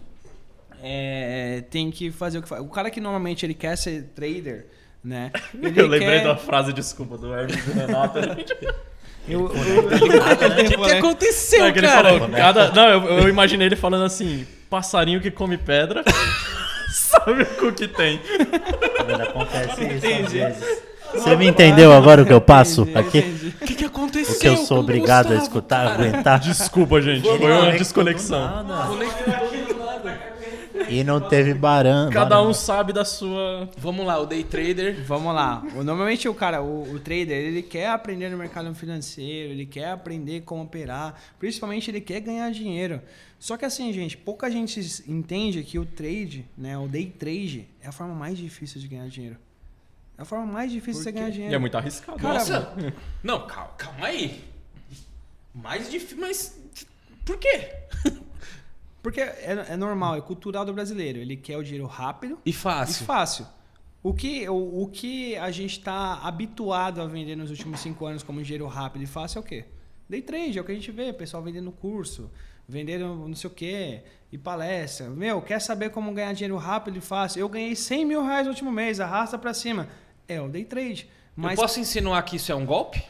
é, 0.84 1.64
tem 1.70 1.90
que 1.90 2.12
fazer 2.12 2.40
o 2.40 2.42
que 2.42 2.50
faz. 2.50 2.62
O 2.62 2.68
cara 2.68 2.90
que 2.92 3.00
normalmente 3.00 3.46
ele 3.46 3.54
quer 3.54 3.78
ser 3.78 4.04
trader, 4.14 4.68
né? 5.02 5.32
Ele 5.56 5.80
Eu 5.80 5.88
lembrei 5.88 6.20
quer... 6.20 6.24
da 6.26 6.36
frase, 6.36 6.74
desculpa, 6.74 7.18
do 7.18 7.34
Hermes 7.34 7.56
Renato. 7.68 8.20
Eu, 9.28 9.42
eu, 9.42 9.86
O 9.86 10.66
que, 10.66 10.78
que 10.78 10.92
aconteceu, 10.92 11.60
Não, 11.60 11.68
é 11.68 11.72
que 11.72 11.80
ele 11.80 11.88
cara? 11.88 12.10
falou, 12.14 12.30
cada... 12.30 12.72
Não, 12.72 12.90
eu, 12.90 13.20
eu 13.20 13.30
imaginei 13.30 13.68
ele 13.68 13.76
falando 13.76 14.04
assim: 14.04 14.46
passarinho 14.70 15.22
que 15.22 15.30
come 15.30 15.58
pedra 15.58 16.04
sabe 16.92 17.48
o 17.62 17.72
que 17.72 17.88
tem. 17.88 18.20
Vendo? 19.06 19.24
Acontece 19.24 19.84
isso 19.84 20.26
às 20.26 20.32
vezes. 20.32 20.82
Você 21.14 21.36
me 21.36 21.46
entendeu 21.48 21.92
agora 21.92 22.22
o 22.22 22.26
que 22.26 22.32
eu 22.32 22.40
passo 22.40 22.84
Entendi, 22.84 22.98
aqui? 22.98 23.18
entendi. 23.20 23.56
O 23.62 23.66
que, 23.66 23.76
que 23.76 23.86
aconteceu? 23.86 24.36
O 24.36 24.40
que 24.40 24.48
eu 24.48 24.66
sou 24.66 24.80
obrigado 24.80 25.28
a 25.28 25.36
Gustavo, 25.36 25.44
escutar, 25.44 25.88
cara? 25.90 25.94
aguentar? 25.94 26.40
Desculpa, 26.40 27.02
gente. 27.02 27.28
Foi 27.28 27.52
uma 27.52 27.72
desconexão. 27.72 28.66
E 30.92 31.04
não 31.04 31.22
teve 31.22 31.54
baran. 31.54 32.10
Cada 32.10 32.42
um 32.42 32.54
sabe 32.54 32.92
da 32.92 33.06
sua. 33.06 33.70
Vamos 33.78 34.06
lá, 34.06 34.20
o 34.20 34.26
day 34.26 34.44
trader. 34.44 35.04
Vamos 35.06 35.34
lá. 35.34 35.64
Normalmente 35.74 36.28
o 36.28 36.34
cara, 36.34 36.62
o, 36.62 36.94
o 36.94 37.00
trader, 37.00 37.32
ele 37.38 37.62
quer 37.62 37.90
aprender 37.90 38.30
no 38.30 38.38
mercado 38.38 38.74
financeiro, 38.76 39.52
ele 39.54 39.66
quer 39.66 39.90
aprender 39.92 40.42
como 40.42 40.64
operar, 40.64 41.16
principalmente 41.40 41.90
ele 41.90 42.02
quer 42.02 42.20
ganhar 42.20 42.52
dinheiro. 42.52 43.02
Só 43.40 43.58
que 43.58 43.66
assim, 43.66 43.92
gente, 43.92 44.18
pouca 44.18 44.52
gente 44.52 44.80
entende 45.08 45.64
que 45.64 45.80
o 45.80 45.86
trade, 45.86 46.46
né, 46.58 46.78
o 46.78 46.88
day 46.88 47.08
trade, 47.08 47.68
é 47.82 47.88
a 47.88 47.92
forma 47.92 48.14
mais 48.14 48.38
difícil 48.38 48.80
de 48.80 48.88
ganhar 48.88 49.08
dinheiro. 49.08 49.38
É 50.18 50.22
a 50.22 50.26
forma 50.26 50.46
mais 50.46 50.72
difícil 50.72 51.00
de 51.02 51.04
você 51.06 51.12
ganhar 51.12 51.30
E 51.30 51.32
dinheiro. 51.32 51.56
é 51.56 51.58
muito 51.58 51.76
arriscado. 51.76 52.20
Cara, 52.20 52.34
Nossa! 52.36 52.74
Não, 53.24 53.48
calma, 53.48 53.72
calma 53.78 54.06
aí. 54.08 54.44
Mais 55.56 55.90
difícil, 55.90 56.18
mas. 56.20 56.60
Por 57.26 57.38
quê? 57.38 57.72
Porque 59.02 59.20
é, 59.22 59.66
é 59.70 59.78
normal, 59.78 60.16
é 60.16 60.22
cultural 60.22 60.64
do 60.64 60.74
brasileiro. 60.74 61.20
Ele 61.20 61.36
quer 61.36 61.58
o 61.58 61.64
dinheiro 61.64 61.88
rápido 61.88 62.38
E 62.46 62.50
e 62.52 62.54
fácil. 62.54 63.06
fácil. 63.06 63.48
O 64.04 64.14
que, 64.14 64.48
o, 64.50 64.84
o 64.84 64.88
que 64.88 65.36
a 65.38 65.52
gente 65.52 65.78
está 65.78 66.16
habituado 66.24 67.02
a 67.02 67.06
vender 67.08 67.36
nos 67.36 67.50
últimos 67.52 67.80
cinco 67.80 68.06
anos 68.06 68.24
como 68.24 68.42
dinheiro 68.42 68.66
rápido 68.68 69.04
e 69.04 69.08
fácil 69.08 69.40
é 69.40 69.42
o 69.42 69.44
quê? 69.44 69.66
Day 70.10 70.22
trade, 70.22 70.58
é 70.58 70.62
o 70.62 70.66
que 70.66 70.72
a 70.72 70.76
gente 70.76 70.92
vê, 70.92 71.14
pessoal 71.14 71.42
vendendo 71.44 71.72
curso, 71.72 72.32
vendendo 72.68 73.06
não 73.28 73.36
sei 73.36 73.50
o 73.50 73.54
quê, 73.54 74.02
e 74.32 74.38
palestra. 74.38 75.10
Meu, 75.10 75.42
quer 75.42 75.62
saber 75.62 75.92
como 75.92 76.12
ganhar 76.14 76.34
dinheiro 76.34 76.58
rápido 76.58 76.98
e 76.98 77.02
fácil? 77.02 77.40
Eu 77.40 77.48
ganhei 77.48 77.76
100 77.76 78.06
mil 78.06 78.24
reais 78.24 78.46
no 78.46 78.52
último 78.52 78.72
mês, 78.72 79.00
arrasta 79.00 79.38
pra 79.38 79.54
cima. 79.54 79.88
É 80.28 80.42
o 80.42 80.50
day 80.50 80.66
trade. 80.66 81.08
Mas, 81.36 81.58
Eu 81.58 81.64
posso 81.64 81.80
insinuar 81.80 82.24
que 82.24 82.36
isso 82.38 82.52
é 82.52 82.56
um 82.56 82.66
golpe? 82.66 83.04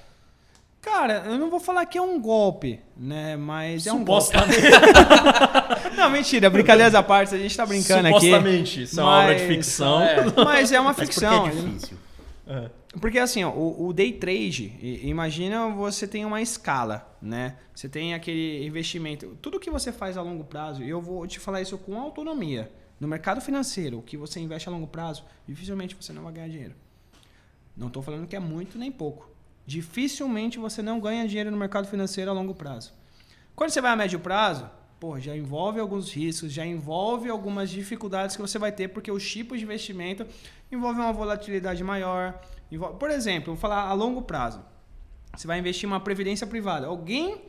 Cara, 0.81 1.23
eu 1.27 1.37
não 1.37 1.49
vou 1.49 1.59
falar 1.59 1.85
que 1.85 1.97
é 1.97 2.01
um 2.01 2.19
golpe, 2.19 2.79
né? 2.97 3.37
Mas 3.37 3.85
é 3.87 3.93
um 3.93 4.03
golpe. 4.03 4.25
Supostamente. 4.25 4.61
Não, 5.95 6.09
mentira, 6.09 6.49
brincadeiras 6.49 6.95
à 6.95 7.03
parte, 7.03 7.35
a 7.35 7.37
gente 7.37 7.55
tá 7.55 7.65
brincando 7.65 8.07
aqui. 8.07 8.27
Supostamente. 8.27 8.83
Isso 8.83 8.99
é 8.99 9.03
uma 9.03 9.19
obra 9.19 9.35
de 9.35 9.45
ficção. 9.45 10.01
É. 10.01 10.15
Mas 10.43 10.71
é 10.71 10.79
uma 10.79 10.89
Mas 10.89 10.95
por 10.95 11.05
que 11.05 11.13
ficção. 11.13 11.47
é 11.47 11.51
difícil? 11.51 11.97
Porque 12.99 13.19
assim, 13.19 13.43
ó, 13.43 13.51
o, 13.51 13.87
o 13.87 13.93
day 13.93 14.11
trade, 14.11 14.77
imagina 15.03 15.69
você 15.69 16.07
tem 16.07 16.25
uma 16.25 16.41
escala, 16.41 17.15
né? 17.21 17.55
Você 17.73 17.87
tem 17.87 18.13
aquele 18.13 18.65
investimento. 18.65 19.37
Tudo 19.41 19.59
que 19.59 19.69
você 19.69 19.91
faz 19.91 20.17
a 20.17 20.21
longo 20.21 20.43
prazo, 20.43 20.83
e 20.83 20.89
eu 20.89 21.01
vou 21.01 21.25
te 21.25 21.39
falar 21.39 21.61
isso 21.61 21.77
com 21.77 21.99
autonomia. 21.99 22.71
No 22.99 23.07
mercado 23.07 23.41
financeiro, 23.41 23.99
o 23.99 24.01
que 24.01 24.17
você 24.17 24.39
investe 24.39 24.67
a 24.67 24.71
longo 24.71 24.87
prazo, 24.87 25.23
dificilmente 25.47 25.95
você 25.99 26.11
não 26.11 26.23
vai 26.23 26.33
ganhar 26.33 26.49
dinheiro. 26.49 26.75
Não 27.75 27.87
estou 27.87 28.03
falando 28.03 28.27
que 28.27 28.35
é 28.35 28.39
muito 28.39 28.77
nem 28.77 28.91
pouco. 28.91 29.30
Dificilmente 29.65 30.59
você 30.59 30.81
não 30.81 30.99
ganha 30.99 31.27
dinheiro 31.27 31.51
no 31.51 31.57
mercado 31.57 31.87
financeiro 31.87 32.29
a 32.31 32.33
longo 32.33 32.53
prazo. 32.53 32.93
Quando 33.55 33.69
você 33.69 33.81
vai 33.81 33.91
a 33.91 33.95
médio 33.95 34.19
prazo, 34.19 34.69
pô, 34.99 35.19
já 35.19 35.35
envolve 35.35 35.79
alguns 35.79 36.11
riscos, 36.11 36.51
já 36.51 36.65
envolve 36.65 37.29
algumas 37.29 37.69
dificuldades 37.69 38.35
que 38.35 38.41
você 38.41 38.57
vai 38.59 38.71
ter, 38.71 38.87
porque 38.89 39.11
os 39.11 39.29
tipos 39.29 39.59
de 39.59 39.65
investimento 39.65 40.25
envolvem 40.71 41.01
uma 41.03 41.13
volatilidade 41.13 41.83
maior. 41.83 42.39
envolve- 42.71 42.97
Por 42.97 43.09
exemplo, 43.11 43.53
vou 43.53 43.57
falar 43.59 43.81
a 43.87 43.93
longo 43.93 44.21
prazo. 44.21 44.63
Você 45.35 45.45
vai 45.47 45.59
investir 45.59 45.87
em 45.87 45.91
uma 45.91 45.99
previdência 45.99 46.47
privada. 46.47 46.87
Alguém 46.87 47.41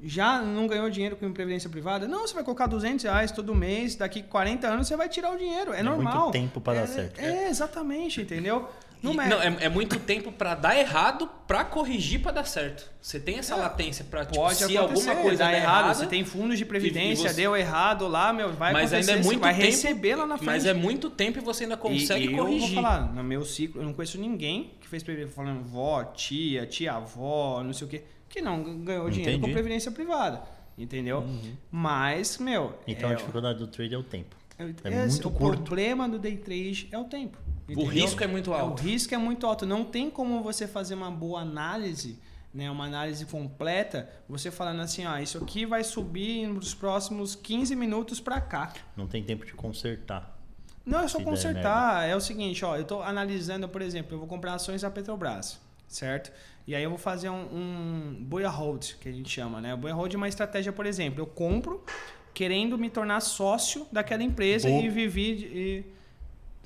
já 0.00 0.42
não 0.42 0.66
ganhou 0.66 0.90
dinheiro 0.90 1.16
com 1.16 1.32
previdência 1.32 1.70
privada? 1.70 2.06
Não, 2.08 2.26
você 2.26 2.34
vai 2.34 2.42
colocar 2.44 2.66
200 2.66 3.04
reais 3.04 3.30
todo 3.32 3.54
mês, 3.54 3.94
daqui 3.96 4.22
40 4.22 4.66
anos 4.68 4.86
você 4.88 4.96
vai 4.96 5.08
tirar 5.08 5.32
o 5.32 5.36
dinheiro. 5.38 5.72
É, 5.72 5.80
É 5.80 5.82
normal. 5.82 6.20
muito 6.24 6.32
tempo 6.32 6.60
pra 6.60 6.74
dar 6.74 6.80
É- 6.82 6.86
certo. 6.86 7.18
É, 7.20 7.48
exatamente, 7.48 8.20
entendeu? 8.20 8.68
No 9.02 9.12
E- 9.12 9.16
Mac. 9.16 9.28
não, 9.28 9.40
é, 9.40 9.56
é 9.60 9.68
muito 9.68 9.98
tempo 10.00 10.32
pra 10.32 10.54
dar 10.54 10.76
errado, 10.76 11.28
pra 11.46 11.64
corrigir 11.64 12.20
pra 12.20 12.32
dar 12.32 12.44
certo. 12.44 12.90
Você 13.00 13.20
tem 13.20 13.38
essa 13.38 13.54
latência 13.54 14.04
pra, 14.04 14.24
tipo, 14.24 14.36
Pode 14.36 14.56
se 14.56 14.64
acontecer, 14.76 15.08
alguma 15.10 15.22
coisa 15.22 15.44
der 15.44 15.54
errado, 15.54 15.84
errado, 15.84 15.96
você 15.96 16.06
tem 16.06 16.24
fundos 16.24 16.58
de 16.58 16.64
previdência, 16.64 17.28
você- 17.28 17.36
deu 17.36 17.56
errado 17.56 18.08
lá, 18.08 18.32
meu, 18.32 18.52
vai 18.52 18.72
mas 18.72 18.92
ainda 18.92 19.12
é 19.12 19.16
você 19.18 19.22
muito 19.22 19.40
vai 19.40 19.52
tempo, 19.54 19.66
receber 19.66 20.14
lá 20.16 20.26
na 20.26 20.36
frente. 20.36 20.46
Mas 20.46 20.66
é 20.66 20.74
muito 20.74 21.10
tempo 21.10 21.38
e 21.38 21.40
você 21.42 21.64
ainda 21.64 21.76
consegue 21.76 22.26
e, 22.26 22.32
e 22.32 22.36
corrigir. 22.36 22.62
Eu 22.62 22.74
vou 22.74 22.82
falar, 22.82 23.14
no 23.14 23.22
meu 23.22 23.44
ciclo, 23.44 23.80
eu 23.80 23.84
não 23.86 23.92
conheço 23.92 24.18
ninguém 24.18 24.72
que 24.80 24.88
fez 24.88 25.02
previdência 25.02 25.34
falando 25.36 25.62
vó, 25.62 26.02
tia, 26.04 26.66
tia-avó, 26.66 27.62
não 27.62 27.72
sei 27.72 27.86
o 27.86 27.90
quê, 27.90 28.02
que 28.28 28.40
não 28.42 28.62
ganhou 28.84 29.08
dinheiro 29.10 29.32
com 29.34 29.38
Entendi. 29.46 29.52
previdência 29.52 29.90
privada. 29.92 30.42
Entendeu? 30.78 31.24
Mas, 31.70 32.38
meu. 32.38 32.78
Então 32.86 33.08
é, 33.10 33.12
a 33.12 33.16
dificuldade 33.16 33.58
do 33.58 33.66
trade 33.66 33.94
é 33.94 33.98
o 33.98 34.02
tempo. 34.02 34.36
é, 34.58 34.64
é 34.64 34.92
é, 34.94 35.06
muito 35.06 35.28
o 35.28 35.30
curto. 35.30 35.62
problema 35.62 36.08
do 36.08 36.18
day 36.18 36.36
trade 36.36 36.88
é 36.90 36.98
o 36.98 37.04
tempo. 37.04 37.38
O 37.68 37.72
entendeu? 37.72 37.92
risco 37.92 38.22
é 38.22 38.26
muito 38.26 38.52
alto. 38.52 38.80
O 38.80 38.84
risco 38.84 39.14
é 39.14 39.18
muito 39.18 39.46
alto. 39.46 39.66
Não 39.66 39.84
tem 39.84 40.08
como 40.10 40.42
você 40.42 40.66
fazer 40.66 40.94
uma 40.94 41.10
boa 41.10 41.40
análise, 41.40 42.18
né, 42.54 42.70
uma 42.70 42.84
análise 42.84 43.26
completa, 43.26 44.08
você 44.28 44.50
falando 44.50 44.80
assim, 44.80 45.04
ó, 45.04 45.18
isso 45.18 45.38
aqui 45.38 45.66
vai 45.66 45.84
subir 45.84 46.46
nos 46.46 46.74
próximos 46.74 47.34
15 47.34 47.74
minutos 47.76 48.20
para 48.20 48.40
cá. 48.40 48.72
Não 48.96 49.06
tem 49.06 49.22
tempo 49.22 49.44
de 49.44 49.52
consertar. 49.52 50.36
Não, 50.84 51.00
é 51.00 51.08
só 51.08 51.20
consertar. 51.20 52.08
É 52.08 52.14
o 52.14 52.20
seguinte, 52.20 52.64
ó, 52.64 52.76
eu 52.76 52.82
estou 52.82 53.02
analisando, 53.02 53.68
por 53.68 53.82
exemplo, 53.82 54.14
eu 54.14 54.18
vou 54.20 54.28
comprar 54.28 54.54
ações 54.54 54.82
da 54.82 54.90
Petrobras, 54.90 55.60
certo? 55.88 56.32
E 56.66 56.74
aí 56.74 56.82
eu 56.82 56.90
vou 56.90 56.98
fazer 56.98 57.28
um, 57.28 57.42
um 57.52 58.16
buy 58.20 58.44
hold, 58.44 58.94
que 59.00 59.08
a 59.08 59.12
gente 59.12 59.28
chama, 59.28 59.60
né? 59.60 59.74
O 59.74 59.76
buy 59.76 59.90
hold 59.90 60.14
é 60.14 60.16
uma 60.16 60.28
estratégia, 60.28 60.72
por 60.72 60.86
exemplo, 60.86 61.20
eu 61.20 61.26
compro 61.26 61.84
querendo 62.32 62.78
me 62.78 62.88
tornar 62.88 63.20
sócio 63.20 63.86
daquela 63.90 64.22
empresa 64.22 64.68
Boa. 64.68 64.82
e 64.82 64.88
viver 64.88 65.36
de, 65.36 65.44
e, 65.46 65.84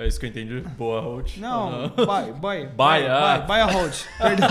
É 0.01 0.07
isso 0.07 0.19
que 0.19 0.25
eu 0.25 0.31
entendi. 0.31 0.61
Boa, 0.79 0.99
Holt. 1.03 1.37
Não, 1.37 1.91
buy, 1.91 2.33
buy, 2.33 2.67
Buy, 2.69 3.07
ah. 3.07 3.37
buy, 3.37 3.47
buy 3.47 3.61
a 3.61 3.67
hold. 3.67 3.93
Perdão. 4.17 4.49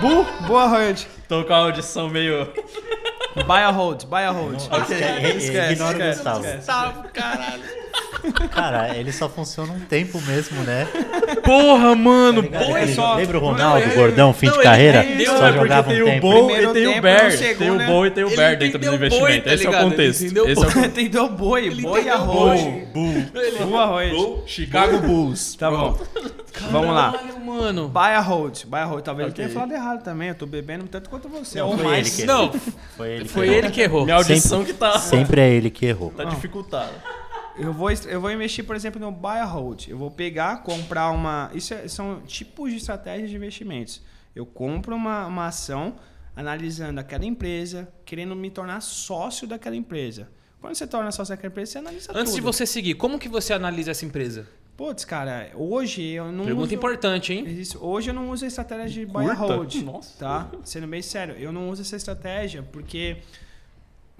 Bu, 0.00 0.46
boa 0.48 0.66
hold. 0.66 1.00
Tô 1.28 1.44
com 1.44 1.52
a 1.52 1.58
audição 1.58 2.08
meio. 2.08 2.52
Buy 3.46 3.62
a 3.62 3.70
hold, 3.70 4.04
buy 4.06 4.24
a 4.24 4.32
hold. 4.32 4.60
Esquece, 5.36 5.74
ignora 5.74 5.96
o 5.96 6.08
Gustavo. 6.08 6.56
Gustavo, 6.56 7.08
caralho. 7.12 7.83
Cara, 8.50 8.96
ele 8.96 9.12
só 9.12 9.28
funciona 9.28 9.72
um 9.72 9.80
tempo 9.80 10.20
mesmo, 10.22 10.62
né? 10.62 10.86
Porra, 11.44 11.94
mano. 11.94 12.42
Tá 12.42 12.48
ligado? 12.48 12.64
boa, 12.66 12.78
Aquele- 12.78 12.94
só- 12.94 13.14
Lembra 13.16 13.38
o 13.38 13.40
Não, 13.42 13.48
Ronaldo, 13.50 13.82
ele- 13.84 13.94
gordão, 13.94 14.32
fim 14.32 14.46
não, 14.46 14.52
de 14.54 14.58
ele 14.60 14.64
carreira? 14.64 15.02
Só 15.02 15.08
é 15.08 15.16
porque 15.52 15.58
jogava 15.58 15.90
um 15.90 15.92
tem 15.94 16.02
o 16.02 16.04
tempo. 16.06 16.26
e 16.26 16.30
Primeiro 16.44 16.72
tem 16.72 16.86
o 16.86 16.90
tempo, 16.90 17.02
bear. 17.02 17.32
segundo, 17.32 17.58
Tem 17.58 17.70
o 17.70 17.74
né? 17.76 17.86
bom 17.86 18.06
e 18.06 18.10
tem 18.10 18.24
o 18.24 18.28
Ele 18.28 18.36
bear 18.36 18.56
dentro 18.56 18.78
do 18.78 18.86
entendeu 18.86 18.90
boi, 18.98 19.06
investimento. 19.06 19.44
tá 19.44 19.54
Esse 19.54 19.64
é 19.64 19.68
o 19.68 19.70
ligado? 19.70 19.82
Ele 19.84 19.90
contexto. 19.90 20.22
entendeu 20.24 20.48
Esse 20.48 20.62
é 20.62 20.66
o 20.66 20.84
Entendeu 20.84 21.28
boi, 21.28 21.66
Ele 21.66 21.82
boi 21.82 22.00
a 22.00 22.02
entendeu 22.02 22.18
hold. 22.18 22.60
Bull. 22.92 23.24
Boa 23.68 23.84
hold. 23.86 24.10
Bull. 24.10 24.42
Chicago 24.46 24.98
Bulls. 24.98 25.54
Tá 25.56 25.70
bom. 25.70 25.98
Vamos 26.70 26.94
lá. 26.94 27.12
Caralho, 27.12 27.40
mano. 27.40 27.88
Buy 27.88 28.12
a 28.14 28.20
hold, 28.20 28.64
buy 28.66 28.78
a 28.80 28.84
hold. 28.86 29.02
Talvez 29.04 29.28
eu 29.28 29.34
tenha 29.34 29.48
falado 29.50 29.72
errado 29.72 30.02
também. 30.02 30.28
Eu 30.28 30.34
tô 30.34 30.46
bebendo 30.46 30.84
tanto 30.86 31.10
quanto 31.10 31.28
você. 31.28 31.58
Não, 31.58 31.74
foi 31.76 31.84
mais. 31.84 32.06
ele 32.06 32.16
que 32.16 32.24
Não, 32.26 32.52
Foi 32.96 33.10
ele 33.10 33.22
que 33.24 33.28
foi 33.30 33.46
errou. 33.46 33.58
ele 33.58 33.70
que 33.70 33.80
errou. 33.82 34.04
Minha 34.04 34.16
audição 34.16 34.64
que 34.64 34.72
tá, 34.72 34.98
Sempre 34.98 35.40
é 35.40 35.50
ele 35.50 35.68
que 35.70 35.84
errou. 35.86 36.10
tá 36.10 36.24
dificultada. 36.24 36.92
Eu 37.56 37.72
vou, 37.72 37.90
eu 37.90 38.20
vou 38.20 38.30
investir, 38.32 38.64
por 38.64 38.74
exemplo, 38.74 39.00
no 39.00 39.12
buy 39.12 39.38
and 39.38 39.44
hold. 39.44 39.88
Eu 39.88 39.96
vou 39.96 40.10
pegar, 40.10 40.62
comprar 40.62 41.10
uma. 41.10 41.50
Isso 41.54 41.72
é- 41.72 41.86
são 41.86 42.20
tipos 42.22 42.70
de 42.70 42.78
estratégias 42.78 43.30
de 43.30 43.36
investimentos. 43.36 44.02
Eu 44.34 44.44
compro 44.44 44.94
uma, 44.96 45.26
uma 45.26 45.46
ação 45.46 45.94
analisando 46.34 46.98
aquela 46.98 47.24
empresa, 47.24 47.88
querendo 48.04 48.34
me 48.34 48.50
tornar 48.50 48.80
sócio 48.80 49.46
daquela 49.46 49.76
empresa. 49.76 50.28
Quando 50.60 50.74
você 50.74 50.86
torna 50.86 51.12
sócio 51.12 51.32
daquela 51.32 51.50
empresa, 51.52 51.72
você 51.72 51.78
analisa 51.78 52.12
Antes 52.12 52.32
de 52.34 52.40
tudo. 52.40 52.52
você 52.52 52.66
seguir, 52.66 52.94
como 52.94 53.18
que 53.18 53.28
você 53.28 53.52
analisa 53.52 53.92
essa 53.92 54.04
empresa? 54.04 54.48
Putz, 54.76 55.04
cara, 55.04 55.52
hoje 55.54 56.02
eu 56.02 56.32
não 56.32 56.44
Pergunta 56.46 56.66
uso... 56.66 56.74
importante, 56.74 57.32
hein? 57.32 57.62
Hoje 57.78 58.10
eu 58.10 58.14
não 58.14 58.30
uso 58.30 58.44
a 58.44 58.48
estratégia 58.48 59.06
de 59.06 59.12
buy 59.12 59.26
and 59.26 59.36
Curta? 59.36 59.54
hold. 59.54 59.74
Nossa. 59.84 60.18
Tá? 60.18 60.50
Sendo 60.64 60.88
bem 60.88 61.02
sério, 61.02 61.36
eu 61.36 61.52
não 61.52 61.70
uso 61.70 61.82
essa 61.82 61.94
estratégia 61.94 62.64
porque 62.72 63.18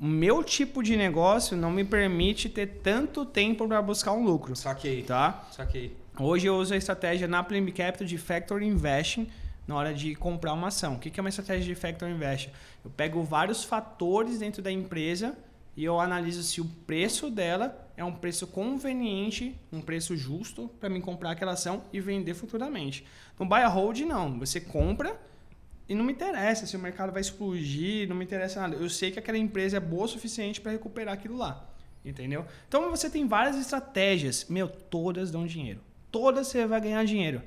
o 0.01 0.07
meu 0.07 0.43
tipo 0.43 0.83
de 0.83 0.97
negócio 0.97 1.57
não 1.57 1.71
me 1.71 1.85
permite 1.85 2.49
ter 2.49 2.67
tanto 2.83 3.25
tempo 3.25 3.67
para 3.69 3.81
buscar 3.81 4.13
um 4.13 4.25
lucro. 4.25 4.57
Saquei. 4.57 5.03
Tá? 5.03 5.47
Saquei. 5.53 5.97
Hoje 6.19 6.47
eu 6.47 6.57
uso 6.57 6.75
a 6.75 6.77
estratégia 6.77 7.29
na 7.29 7.43
Play 7.43 7.65
Capital 7.73 8.07
de 8.07 8.19
Factor 8.19 8.63
Investing 8.63 9.29
na 9.67 9.77
hora 9.77 9.95
de 9.95 10.15
comprar 10.15 10.53
uma 10.53 10.69
ação. 10.69 10.95
O 10.95 10.99
que 10.99 11.11
que 11.11 11.19
é 11.19 11.23
uma 11.23 11.29
estratégia 11.29 11.65
de 11.65 11.75
Factor 11.75 12.09
Investing? 12.09 12.51
Eu 12.85 12.91
pego 12.91 13.23
vários 13.23 13.65
fatores 13.65 14.39
dentro 14.39 14.61
da 14.61 14.71
empresa 14.71 15.37
e 15.77 15.85
eu 15.85 15.99
analiso 15.99 16.43
se 16.43 16.61
o 16.61 16.65
preço 16.87 17.31
dela 17.31 17.89
é 17.97 18.05
um 18.05 18.13
preço 18.13 18.47
conveniente, 18.47 19.59
um 19.73 19.81
preço 19.81 20.17
justo 20.17 20.69
para 20.81 20.89
mim 20.89 21.01
comprar 21.01 21.31
aquela 21.31 21.53
ação 21.53 21.85
e 21.93 22.01
vender 22.01 22.35
futuramente. 22.35 23.05
No 23.39 23.47
buy 23.47 23.63
and 23.63 23.69
hold 23.69 24.01
não, 24.01 24.39
você 24.39 24.61
compra 24.61 25.19
e 25.89 25.95
não 25.95 26.05
me 26.05 26.13
interessa 26.13 26.67
se 26.67 26.77
o 26.77 26.79
mercado 26.81 27.13
vai 27.13 27.21
explodir, 27.21 28.09
não 28.09 28.17
me 28.17 28.25
interessa 28.25 28.61
nada. 28.61 28.77
Eu 28.77 28.89
sei 28.89 29.11
que 29.11 29.19
aquela 29.19 29.37
empresa 29.37 29.77
é 29.77 29.81
boa 29.81 30.05
o 30.05 30.09
suficiente 30.09 30.61
para 30.61 30.73
recuperar 30.73 31.15
aquilo 31.15 31.37
lá. 31.37 31.69
Entendeu? 32.05 32.45
Então 32.69 32.91
você 32.91 33.09
tem 33.09 33.27
várias 33.27 33.57
estratégias. 33.57 34.47
Meu, 34.49 34.69
todas 34.69 35.31
dão 35.31 35.47
dinheiro. 35.47 35.81
Todas 36.11 36.47
você 36.47 36.67
vai 36.67 36.81
ganhar 36.81 37.05
dinheiro. 37.05 37.43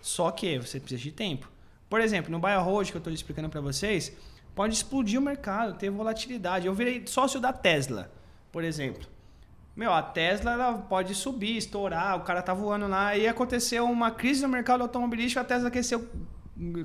Só 0.00 0.30
que 0.30 0.58
você 0.58 0.80
precisa 0.80 1.02
de 1.02 1.12
tempo. 1.12 1.50
Por 1.88 2.00
exemplo, 2.00 2.30
no 2.30 2.38
buy 2.38 2.50
que 2.86 2.94
eu 2.94 2.98
estou 2.98 3.12
explicando 3.12 3.48
para 3.48 3.60
vocês, 3.60 4.12
pode 4.54 4.74
explodir 4.74 5.18
o 5.18 5.22
mercado, 5.22 5.78
ter 5.78 5.90
volatilidade. 5.90 6.66
Eu 6.66 6.74
virei 6.74 7.06
sócio 7.06 7.40
da 7.40 7.52
Tesla, 7.52 8.10
por 8.52 8.64
exemplo. 8.64 9.06
Meu, 9.74 9.92
a 9.92 10.02
Tesla 10.02 10.52
ela 10.52 10.74
pode 10.74 11.14
subir, 11.14 11.56
estourar, 11.56 12.16
o 12.16 12.22
cara 12.22 12.42
tá 12.42 12.52
voando 12.52 12.88
lá 12.88 13.16
e 13.16 13.28
aconteceu 13.28 13.84
uma 13.84 14.10
crise 14.10 14.42
no 14.42 14.48
mercado 14.48 14.82
automobilístico, 14.82 15.40
a 15.40 15.44
Tesla 15.44 15.68
aqueceu, 15.68 16.08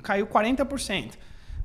caiu 0.01 0.27
40%. 0.27 1.12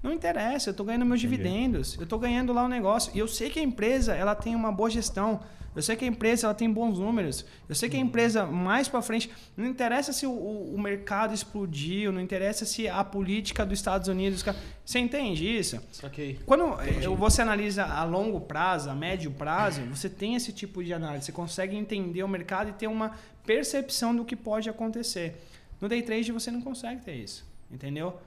Não 0.02 0.12
interessa, 0.12 0.70
eu 0.70 0.74
tô 0.74 0.84
ganhando 0.84 1.04
meus 1.04 1.20
dividendos, 1.20 1.96
eu 1.98 2.06
tô 2.06 2.18
ganhando 2.18 2.52
lá 2.52 2.64
o 2.64 2.68
negócio. 2.68 3.10
E 3.14 3.18
eu 3.18 3.26
sei 3.26 3.50
que 3.50 3.58
a 3.58 3.62
empresa 3.62 4.14
ela 4.14 4.34
tem 4.34 4.54
uma 4.54 4.70
boa 4.70 4.88
gestão. 4.88 5.40
Eu 5.76 5.82
sei 5.82 5.94
que 5.96 6.04
a 6.04 6.08
empresa 6.08 6.46
ela 6.46 6.54
tem 6.54 6.68
bons 6.72 6.98
números. 6.98 7.44
Eu 7.68 7.74
sei 7.74 7.88
que 7.88 7.96
a 7.96 8.00
empresa 8.00 8.46
mais 8.46 8.88
para 8.88 9.02
frente 9.02 9.30
não 9.56 9.64
interessa 9.66 10.12
se 10.12 10.24
o, 10.26 10.30
o- 10.32 10.80
mercado 10.80 11.34
explodiu, 11.34 12.10
não 12.10 12.20
interessa 12.20 12.64
se 12.64 12.88
a 12.88 13.04
política 13.04 13.64
dos 13.66 13.78
Estados 13.78 14.08
Unidos. 14.08 14.44
Você 14.84 14.98
entende 14.98 15.44
isso? 15.46 15.80
Saquei. 15.92 16.38
Quando 16.46 16.76
você 17.16 17.42
analisa 17.42 17.84
a 17.84 18.02
longo 18.04 18.40
prazo, 18.40 18.90
a 18.90 18.94
médio 18.94 19.30
prazo, 19.32 19.82
você 19.82 20.08
tem 20.08 20.34
esse 20.36 20.52
tipo 20.52 20.82
de 20.82 20.92
análise. 20.92 21.26
Você 21.26 21.32
consegue 21.32 21.76
entender 21.76 22.22
o 22.22 22.28
mercado 22.28 22.70
e 22.70 22.72
ter 22.72 22.86
uma 22.88 23.12
percepção 23.44 24.14
do 24.14 24.24
que 24.24 24.34
pode 24.36 24.68
acontecer. 24.70 25.40
No 25.80 25.88
day 25.88 26.02
trade 26.02 26.32
você 26.32 26.50
não 26.50 26.60
consegue 26.60 27.02
ter 27.02 27.14
isso, 27.14 27.46
entendeu? 27.70 28.18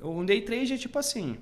Um 0.00 0.24
day 0.24 0.40
trade 0.42 0.72
é 0.72 0.76
tipo 0.76 0.98
assim. 0.98 1.36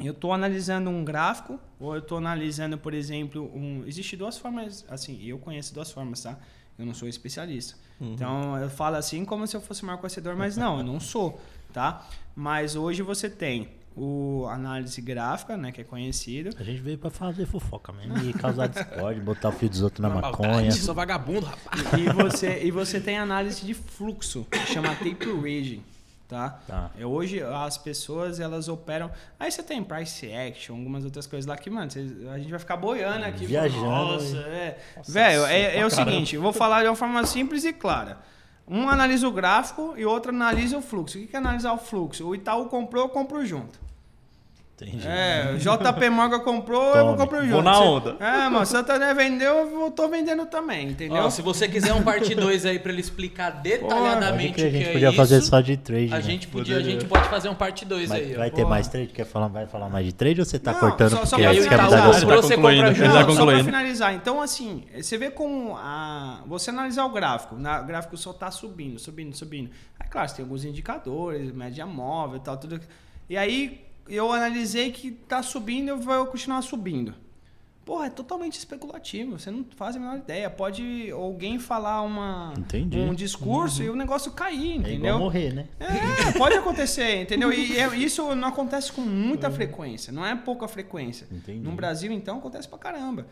Eu 0.00 0.12
estou 0.12 0.32
analisando 0.32 0.88
um 0.90 1.04
gráfico 1.04 1.58
ou 1.80 1.92
eu 1.94 1.98
estou 2.00 2.18
analisando, 2.18 2.78
por 2.78 2.94
exemplo, 2.94 3.50
um. 3.54 3.84
Existe 3.86 4.16
duas 4.16 4.38
formas, 4.38 4.84
assim, 4.88 5.20
eu 5.26 5.38
conheço 5.38 5.74
duas 5.74 5.90
formas, 5.90 6.22
tá? 6.22 6.38
Eu 6.78 6.86
não 6.86 6.94
sou 6.94 7.08
especialista. 7.08 7.76
Então 8.00 8.56
eu 8.56 8.70
falo 8.70 8.94
assim 8.94 9.24
como 9.24 9.44
se 9.46 9.56
eu 9.56 9.60
fosse 9.60 9.82
um 9.82 9.86
maior 9.86 9.98
conhecedor, 9.98 10.36
mas 10.36 10.56
não, 10.56 10.78
eu 10.78 10.84
não 10.84 11.00
sou, 11.00 11.40
tá? 11.72 12.06
Mas 12.36 12.76
hoje 12.76 13.02
você 13.02 13.28
tem 13.28 13.70
o 13.96 14.46
análise 14.48 15.00
gráfica, 15.00 15.56
né, 15.56 15.72
que 15.72 15.80
é 15.80 15.84
conhecido. 15.84 16.50
A 16.56 16.62
gente 16.62 16.80
veio 16.80 16.96
pra 16.96 17.10
fazer 17.10 17.46
fofoca 17.46 17.92
mesmo 17.92 18.16
e 18.18 18.32
causar 18.32 18.68
discórdia, 18.68 19.20
botar 19.20 19.48
o 19.48 19.52
fio 19.52 19.68
dos 19.68 19.82
outros 19.82 20.00
na 20.00 20.08
Uma 20.08 20.20
maconha. 20.20 20.48
maldade, 20.52 20.78
sou 20.78 20.94
vagabundo, 20.94 21.46
rapaz. 21.46 21.82
E 21.98 22.08
você, 22.12 22.62
e 22.64 22.70
você 22.70 23.00
tem 23.00 23.18
análise 23.18 23.66
de 23.66 23.74
fluxo, 23.74 24.46
que 24.48 24.58
chama 24.72 24.90
tape 24.94 25.26
raging, 25.42 25.82
tá? 26.28 26.60
Tá. 26.66 26.90
É, 26.96 27.06
hoje 27.06 27.42
as 27.42 27.78
pessoas 27.78 28.38
elas 28.38 28.68
operam. 28.68 29.10
Aí 29.40 29.50
você 29.50 29.62
tem 29.62 29.82
price 29.82 30.30
action, 30.30 30.76
algumas 30.76 31.04
outras 31.04 31.26
coisas 31.26 31.46
lá 31.46 31.56
que, 31.56 31.70
mano, 31.70 31.90
a 32.32 32.38
gente 32.38 32.50
vai 32.50 32.58
ficar 32.58 32.76
boiando 32.76 33.24
aqui. 33.24 33.46
Viajando, 33.46 33.84
Nossa, 33.84 34.36
é. 34.36 34.78
Velho, 35.08 35.46
é, 35.46 35.78
é 35.78 35.86
o 35.86 35.90
seguinte, 35.90 36.36
eu 36.36 36.42
vou 36.42 36.52
falar 36.52 36.82
de 36.82 36.88
uma 36.88 36.96
forma 36.96 37.24
simples 37.24 37.64
e 37.64 37.72
clara. 37.72 38.18
Um 38.70 38.86
analisa 38.86 39.26
o 39.26 39.32
gráfico 39.32 39.94
e 39.96 40.04
outro 40.04 40.30
analisa 40.30 40.76
o 40.76 40.82
fluxo. 40.82 41.16
O 41.16 41.22
que 41.22 41.28
que 41.28 41.36
é 41.36 41.38
analisar 41.38 41.72
o 41.72 41.78
fluxo? 41.78 42.26
O 42.26 42.34
Itaú 42.34 42.66
comprou, 42.66 43.04
eu 43.04 43.08
compro 43.08 43.44
junto. 43.46 43.87
Entendi. 44.80 45.06
É, 45.08 45.52
o 45.54 45.58
JP 45.58 46.08
Morgan 46.10 46.38
comprou, 46.40 46.82
eu 46.94 47.04
vou 47.04 47.04
Tome. 47.04 47.18
comprar 47.18 47.40
junto. 47.42 47.52
Vou 47.52 47.62
na 47.62 47.74
Se- 47.74 47.80
onda. 47.82 48.16
É, 48.20 48.48
mas 48.48 48.68
Santander 48.68 49.14
vendeu, 49.14 49.82
eu 49.82 49.90
tô 49.90 50.08
vendendo 50.08 50.46
também, 50.46 50.90
entendeu? 50.90 51.24
Ó, 51.24 51.30
se 51.30 51.42
você 51.42 51.66
quiser 51.68 51.92
um 51.94 52.02
parte 52.02 52.32
2 52.34 52.64
aí 52.64 52.78
pra 52.78 52.92
ele 52.92 53.00
explicar 53.00 53.50
detalhadamente 53.50 54.62
a 54.62 54.66
o 54.68 54.70
que 54.70 54.70
gente 54.78 54.88
é 54.88 54.92
podia 54.92 55.08
isso, 55.08 55.16
fazer 55.16 55.40
só 55.42 55.60
de 55.60 55.76
trade. 55.76 56.12
a 56.12 56.16
né? 56.16 56.22
gente 56.22 56.46
podia, 56.48 56.76
a 56.76 56.82
gente 56.82 57.04
pode 57.06 57.28
fazer 57.28 57.48
um 57.48 57.54
parte 57.54 57.84
2 57.84 58.08
Vai, 58.08 58.20
aí, 58.20 58.34
ó. 58.34 58.38
vai 58.38 58.50
ter 58.50 58.56
Porra. 58.62 58.68
mais 58.70 58.88
trade? 58.88 59.08
Quer 59.08 59.24
falar, 59.26 59.48
vai 59.48 59.66
falar 59.66 59.88
mais 59.88 60.06
de 60.06 60.12
trade 60.12 60.40
ou 60.40 60.44
você 60.46 60.58
tá 60.58 60.72
Não, 60.72 60.80
cortando 60.80 61.10
só- 61.10 61.24
só 61.24 61.36
porque 61.36 61.42
pra 61.42 61.52
você 61.54 61.68
quer 61.68 61.82
mudar 61.82 61.88
de 61.88 61.92
tá 61.92 62.06
você 62.06 62.20
compra 62.26 62.42
tá 62.42 63.22
Não, 63.26 63.34
só 63.34 63.46
pra 63.46 63.64
finalizar. 63.64 64.14
Então, 64.14 64.40
assim, 64.40 64.84
você 64.96 65.18
vê 65.18 65.30
com 65.30 65.74
a. 65.76 66.40
Você 66.46 66.70
analisar 66.70 67.04
o 67.04 67.10
gráfico, 67.10 67.56
na- 67.56 67.80
o 67.80 67.84
gráfico 67.84 68.16
só 68.16 68.32
tá 68.32 68.50
subindo, 68.50 68.98
subindo, 68.98 69.34
subindo. 69.34 69.70
Aí, 69.98 70.08
claro, 70.08 70.28
você 70.28 70.36
tem 70.36 70.44
alguns 70.44 70.64
indicadores, 70.64 71.52
média 71.52 71.84
móvel 71.86 72.36
e 72.36 72.40
tal, 72.40 72.56
tudo. 72.56 72.80
E 73.28 73.36
aí 73.36 73.87
eu 74.08 74.32
analisei 74.32 74.90
que 74.90 75.10
tá 75.10 75.42
subindo, 75.42 75.88
eu 75.88 75.98
vou 75.98 76.26
continuar 76.26 76.62
subindo. 76.62 77.14
Porra, 77.84 78.06
é 78.06 78.10
totalmente 78.10 78.58
especulativo. 78.58 79.38
Você 79.38 79.50
não 79.50 79.64
faz 79.74 79.96
a 79.96 79.98
menor 79.98 80.18
ideia. 80.18 80.50
Pode 80.50 81.10
alguém 81.10 81.58
falar 81.58 82.02
uma, 82.02 82.52
Entendi. 82.58 82.98
um 82.98 83.14
discurso 83.14 83.82
e 83.82 83.88
o 83.88 83.96
negócio 83.96 84.30
cair, 84.32 84.72
É 84.72 84.74
entendeu? 84.76 85.18
morrer, 85.18 85.54
né? 85.54 85.68
É, 85.80 86.32
pode 86.36 86.54
acontecer, 86.54 87.22
entendeu? 87.22 87.50
E 87.50 87.78
é- 87.78 87.96
isso 87.96 88.34
não 88.34 88.48
acontece 88.48 88.92
com 88.92 89.00
muita 89.00 89.50
frequência, 89.50 90.12
não 90.12 90.24
é 90.26 90.36
pouca 90.36 90.68
frequência. 90.68 91.26
Entendi. 91.32 91.60
No 91.60 91.72
Brasil, 91.72 92.12
então, 92.12 92.36
acontece 92.36 92.68
pra 92.68 92.76
caramba. 92.78 93.26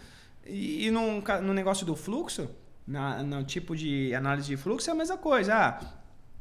E, 0.47 0.89
e 0.89 0.91
ca- 1.23 1.43
no, 1.43 1.53
negócio 1.53 1.85
do 1.85 1.95
fluxo, 1.95 2.49
na, 2.87 3.22
no 3.22 3.45
tipo 3.45 3.77
de 3.77 4.14
análise 4.14 4.49
de 4.49 4.57
fluxo, 4.57 4.89
é 4.89 4.93
a 4.95 4.97
mesma 4.97 5.18
coisa. 5.18 5.55
Ah, 5.55 5.81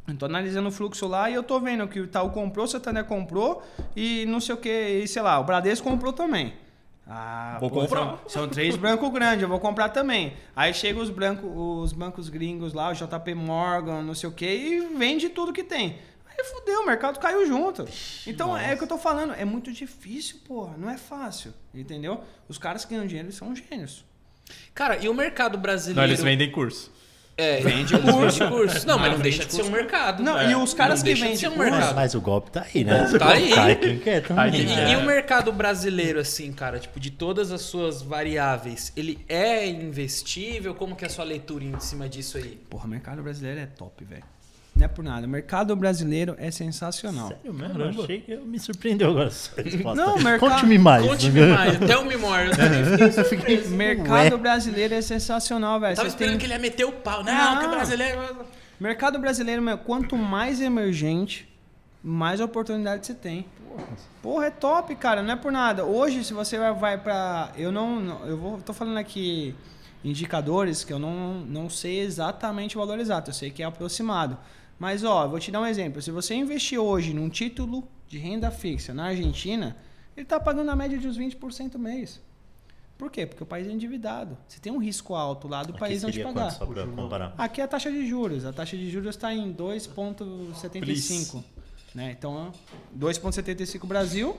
eu 0.07 0.15
tô 0.15 0.25
analisando 0.25 0.69
o 0.69 0.71
fluxo 0.71 1.07
lá 1.07 1.29
e 1.29 1.33
eu 1.33 1.43
tô 1.43 1.59
vendo 1.59 1.87
que 1.87 1.99
o 1.99 2.05
Itaú 2.05 2.29
comprou, 2.29 2.65
o 2.65 2.67
Santander 2.67 3.03
comprou 3.05 3.63
e 3.95 4.25
não 4.27 4.39
sei 4.39 4.53
o 4.53 4.57
que, 4.57 4.69
e 4.69 5.07
sei 5.07 5.21
lá, 5.21 5.39
o 5.39 5.43
Bradesco 5.43 5.89
comprou 5.89 6.13
também. 6.13 6.53
Ah, 7.07 7.57
Vou 7.59 7.69
pô, 7.69 7.81
comprar. 7.81 7.99
São, 7.99 8.19
são 8.27 8.47
três 8.47 8.75
brancos 8.77 9.11
grandes, 9.11 9.43
eu 9.43 9.49
vou 9.49 9.59
comprar 9.59 9.89
também. 9.89 10.33
Aí 10.55 10.73
chega 10.73 10.99
os, 10.99 11.09
brancos, 11.09 11.49
os 11.53 11.93
bancos 11.93 12.29
gringos 12.29 12.73
lá, 12.73 12.89
o 12.89 12.93
JP 12.93 13.33
Morgan, 13.35 14.01
não 14.01 14.13
sei 14.13 14.29
o 14.29 14.31
que, 14.31 14.45
e 14.45 14.79
vende 14.95 15.29
tudo 15.29 15.53
que 15.53 15.63
tem. 15.63 15.97
Aí 16.27 16.43
fudeu, 16.45 16.81
o 16.81 16.85
mercado 16.85 17.19
caiu 17.19 17.45
junto. 17.45 17.87
Então 18.27 18.57
é 18.57 18.73
o 18.73 18.77
que 18.77 18.83
eu 18.83 18.87
tô 18.87 18.97
falando, 18.97 19.33
é 19.33 19.45
muito 19.45 19.71
difícil, 19.71 20.39
porra, 20.45 20.75
não 20.77 20.89
é 20.89 20.97
fácil, 20.97 21.53
entendeu? 21.73 22.23
Os 22.47 22.57
caras 22.57 22.83
que 22.85 22.93
ganham 22.93 23.07
dinheiro 23.07 23.27
eles 23.27 23.37
são 23.37 23.55
gênios. 23.55 24.03
Cara, 24.73 24.97
e 24.97 25.07
o 25.09 25.13
mercado 25.13 25.57
brasileiro? 25.57 26.01
Não, 26.01 26.07
eles 26.07 26.21
vendem 26.21 26.51
curso. 26.51 26.91
É, 27.37 27.59
vende 27.59 27.97
curso. 27.97 28.39
Vende 28.39 28.47
curso. 28.51 28.87
Não, 28.87 28.97
mas 28.97 29.11
não 29.11 29.19
deixa 29.19 29.45
de 29.45 29.53
ser 29.53 29.63
um 29.63 29.69
mercado. 29.69 30.23
Não, 30.23 30.39
É, 30.39 30.51
e 30.51 30.55
os 30.55 30.73
caras 30.73 30.99
não 31.03 31.07
que 31.07 31.13
vendem 31.15 31.35
ser 31.35 31.49
um 31.49 31.57
mercado. 31.57 31.95
Mas 31.95 32.15
o 32.15 32.21
golpe 32.21 32.49
tá 32.51 32.65
aí, 32.73 32.83
né? 32.83 33.07
Tá 33.19 33.29
aí. 33.31 33.75
Quem 33.75 33.99
quer 33.99 34.23
Aí 34.37 34.65
E, 34.65 34.71
É. 34.71 34.91
e 34.93 34.95
o 34.95 35.05
mercado 35.05 35.51
brasileiro, 35.51 36.19
assim, 36.19 36.53
cara, 36.53 36.79
tipo, 36.79 36.99
de 36.99 37.11
todas 37.11 37.51
as 37.51 37.61
suas 37.61 38.01
variáveis, 38.01 38.93
ele 38.95 39.19
é 39.27 39.65
investível? 39.67 40.73
Como 40.75 40.95
que 40.95 41.03
é 41.03 41.07
a 41.07 41.11
sua 41.11 41.25
leitura 41.25 41.63
em 41.63 41.79
cima 41.79 42.07
disso 42.07 42.37
aí? 42.37 42.57
Porra, 42.69 42.85
o 42.85 42.89
mercado 42.89 43.21
brasileiro 43.21 43.59
é 43.59 43.65
top, 43.65 44.03
velho. 44.05 44.23
Não 44.75 44.85
é 44.85 44.87
por 44.89 45.03
nada. 45.05 45.25
O 45.25 45.29
mercado 45.29 45.73
brasileiro 45.75 46.35
é 46.37 46.51
sensacional. 46.51 47.29
Sério 47.29 47.53
mesmo? 47.53 47.81
Eu 47.81 48.03
achei 48.03 48.19
que 48.19 48.35
me 48.35 48.59
surpreendeu 48.59 49.09
agora 49.11 49.27
essa 49.27 49.61
resposta. 49.61 49.95
Não, 50.05 50.15
o 50.17 50.21
mercado- 50.21 50.49
Conte-me 50.51 50.77
mais. 50.77 51.05
Conte-me 51.07 51.45
mais, 51.47 51.81
até 51.81 51.97
o 51.97 52.05
memória. 52.05 52.49
Eu 52.49 52.57
também 52.57 53.23
fiquei. 53.23 53.67
Mercado 53.71 54.37
brasileiro 54.37 54.93
é 54.93 55.01
sensacional, 55.01 55.79
velho. 55.79 55.95
Tava 55.95 56.09
Você 56.09 56.13
esperando 56.15 56.31
tem- 56.31 56.39
que 56.39 56.45
ele 56.45 56.53
ia 56.53 56.59
meter 56.59 56.83
o 56.83 56.91
pau. 56.91 57.23
Não, 57.23 57.33
Não. 57.33 57.59
que 57.61 57.65
o 57.67 57.69
brasileiro... 57.69 58.45
Mercado 58.77 59.17
brasileiro, 59.17 59.61
meu, 59.61 59.77
quanto 59.77 60.17
mais 60.17 60.59
emergente, 60.59 61.47
mais 62.03 62.41
oportunidade 62.41 63.05
você 63.07 63.13
tem. 63.13 63.45
Porra, 64.21 64.47
é 64.47 64.51
top, 64.51 64.93
cara, 64.97 65.23
não 65.23 65.31
é 65.33 65.35
por 65.37 65.53
nada. 65.53 65.85
Hoje, 65.85 66.21
se 66.25 66.33
você 66.33 66.57
vai, 66.57 66.73
vai 66.73 66.97
pra. 66.97 67.51
Eu 67.57 67.71
não. 67.71 67.99
não- 68.01 68.25
Eu 68.25 68.37
vou, 68.37 68.57
tô 68.59 68.73
falando 68.73 68.97
aqui 68.97 69.55
indicadores 70.03 70.83
que 70.83 70.91
eu 70.93 70.99
não, 70.99 71.35
não 71.47 71.69
sei 71.69 71.99
exatamente 72.01 72.77
o 72.77 72.81
valor 72.81 72.99
exato, 72.99 73.29
eu 73.29 73.33
sei 73.33 73.49
que 73.49 73.63
é 73.63 73.65
aproximado. 73.65 74.37
Mas, 74.77 75.03
ó, 75.03 75.27
vou 75.27 75.39
te 75.39 75.51
dar 75.51 75.61
um 75.61 75.65
exemplo. 75.65 76.01
Se 76.01 76.11
você 76.11 76.35
investir 76.35 76.79
hoje 76.79 77.13
num 77.13 77.29
título 77.29 77.87
de 78.07 78.17
renda 78.17 78.51
fixa 78.51 78.93
na 78.93 79.05
Argentina, 79.05 79.75
ele 80.15 80.25
tá 80.25 80.39
pagando 80.39 80.69
a 80.71 80.75
média 80.75 80.97
de 80.97 81.07
uns 81.07 81.17
20% 81.17 81.77
mês. 81.77 82.21
Por 82.97 83.11
quê? 83.11 83.25
Porque 83.25 83.43
o 83.43 83.45
país 83.45 83.67
é 83.67 83.71
endividado. 83.71 84.37
Você 84.47 84.59
tem 84.59 84.71
um 84.71 84.77
risco 84.77 85.13
alto 85.15 85.47
lá 85.49 85.63
do 85.63 85.71
Aqui 85.71 85.79
país 85.79 86.01
não 86.01 86.09
te 86.11 86.23
pagar. 86.23 86.51
só 86.51 86.65
pra 86.65 86.87
comparar? 86.87 87.33
Aqui 87.37 87.59
é 87.59 87.63
a 87.65 87.67
taxa 87.67 87.91
de 87.91 88.07
juros. 88.07 88.45
A 88.45 88.53
taxa 88.53 88.77
de 88.77 88.89
juros 88.89 89.09
está 89.15 89.33
em 89.33 89.53
2,75. 89.53 91.43
Né? 91.93 92.15
Então, 92.17 92.53
2,75 92.97 93.85
Brasil 93.85 94.37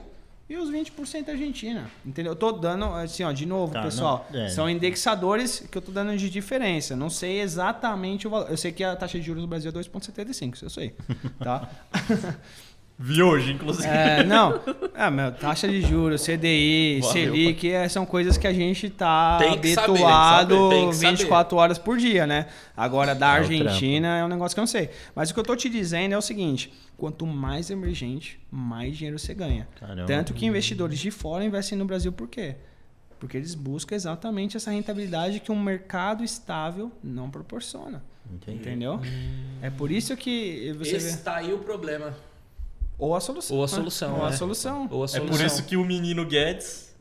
e 0.49 0.55
os 0.55 0.69
20% 0.71 1.29
Argentina. 1.29 1.89
Entendeu? 2.05 2.31
Eu 2.31 2.35
tô 2.35 2.51
dando, 2.51 2.85
assim, 2.85 3.23
ó, 3.23 3.31
de 3.31 3.45
novo, 3.45 3.73
Tá, 3.73 3.81
pessoal. 3.83 4.25
não, 4.31 4.39
é. 4.41 4.49
São 4.49 4.69
indexadores 4.69 5.59
que 5.69 5.77
eu 5.77 5.81
tô 5.81 5.91
dando 5.91 6.15
de 6.17 6.29
diferença. 6.29 6.95
Não 6.95 7.09
sei 7.09 7.41
exatamente 7.41 8.27
o 8.27 8.29
valor. 8.29 8.49
Eu 8.49 8.57
sei 8.57 8.71
que 8.71 8.83
a 8.83 8.95
taxa 8.95 9.19
de 9.19 9.25
juros 9.25 9.41
no 9.41 9.47
Brasil 9.47 9.69
é 9.69 9.73
2,75, 9.73 10.55
isso 10.55 10.65
eu 10.65 10.69
sei. 10.69 10.95
Tá? 11.39 11.69
Vi 12.99 13.21
hoje, 13.21 13.51
inclusive. 13.51 13.87
É, 13.87 14.23
não. 14.25 14.59
É, 14.95 15.09
meu, 15.11 15.31
taxa 15.31 15.67
de 15.67 15.81
juros, 15.81 16.23
CDI, 16.25 16.99
Valeu, 17.01 17.13
Selic, 17.13 17.71
é, 17.71 17.87
são 17.87 18.05
coisas 18.07 18.37
que 18.37 18.47
a 18.47 18.53
gente 18.53 18.89
tá 18.89 19.37
saber, 19.39 19.53
habituado 19.53 20.69
tem 20.69 20.89
que 20.89 20.95
saber, 20.95 21.05
tem 21.05 21.15
que 21.15 21.23
24 21.23 21.57
horas 21.57 21.77
por 21.77 21.97
dia, 21.97 22.25
né? 22.25 22.47
Agora, 22.75 23.13
da 23.13 23.35
É 23.35 23.39
Argentina 23.39 24.17
é 24.17 24.25
um 24.25 24.27
negócio 24.27 24.55
que 24.55 24.59
eu 24.59 24.63
não 24.63 24.67
sei. 24.67 24.89
Mas 25.13 25.29
o 25.29 25.33
que 25.33 25.39
eu 25.39 25.43
tô 25.43 25.55
te 25.55 25.69
dizendo 25.69 26.13
é 26.13 26.17
o 26.17 26.21
seguinte: 26.21 26.73
quanto 26.97 27.27
mais 27.27 27.69
emergente, 27.69 28.39
mais 28.49 28.97
dinheiro 28.97 29.19
você 29.19 29.33
ganha. 29.33 29.67
Caramba. 29.79 30.07
Tanto 30.07 30.33
que 30.33 30.45
investidores 30.45 30.97
de 30.97 31.11
fora 31.11 31.45
investem 31.45 31.77
no 31.77 31.85
Brasil 31.85 32.11
por 32.11 32.27
quê? 32.27 32.55
Porque 33.19 33.37
eles 33.37 33.53
buscam 33.53 33.95
exatamente 33.95 34.57
essa 34.57 34.71
rentabilidade 34.71 35.39
que 35.39 35.51
um 35.51 35.59
mercado 35.59 36.23
estável 36.23 36.91
não 37.03 37.29
proporciona. 37.29 38.03
Entendi. 38.31 38.57
Entendeu? 38.57 38.99
É 39.61 39.69
por 39.69 39.91
isso 39.91 40.15
que 40.17 40.73
você 40.77 40.91
vê. 40.91 40.97
Esse 40.97 41.23
tá 41.23 41.37
aí 41.37 41.53
o 41.53 41.59
problema. 41.59 42.13
Ou 42.97 43.15
a 43.15 43.19
solução. 43.21 43.57
Ou 43.57 43.63
a 43.63 43.67
solução, 43.67 44.15
Ou 44.17 44.25
a 44.25 44.29
é. 44.29 44.31
solução. 44.31 44.87
Ou 44.91 45.01
a 45.01 45.05
É 45.05 45.07
solução. 45.07 45.27
por 45.37 45.45
isso 45.45 45.63
que 45.65 45.77
o 45.77 45.85
menino 45.85 46.25
Guedes, 46.25 46.95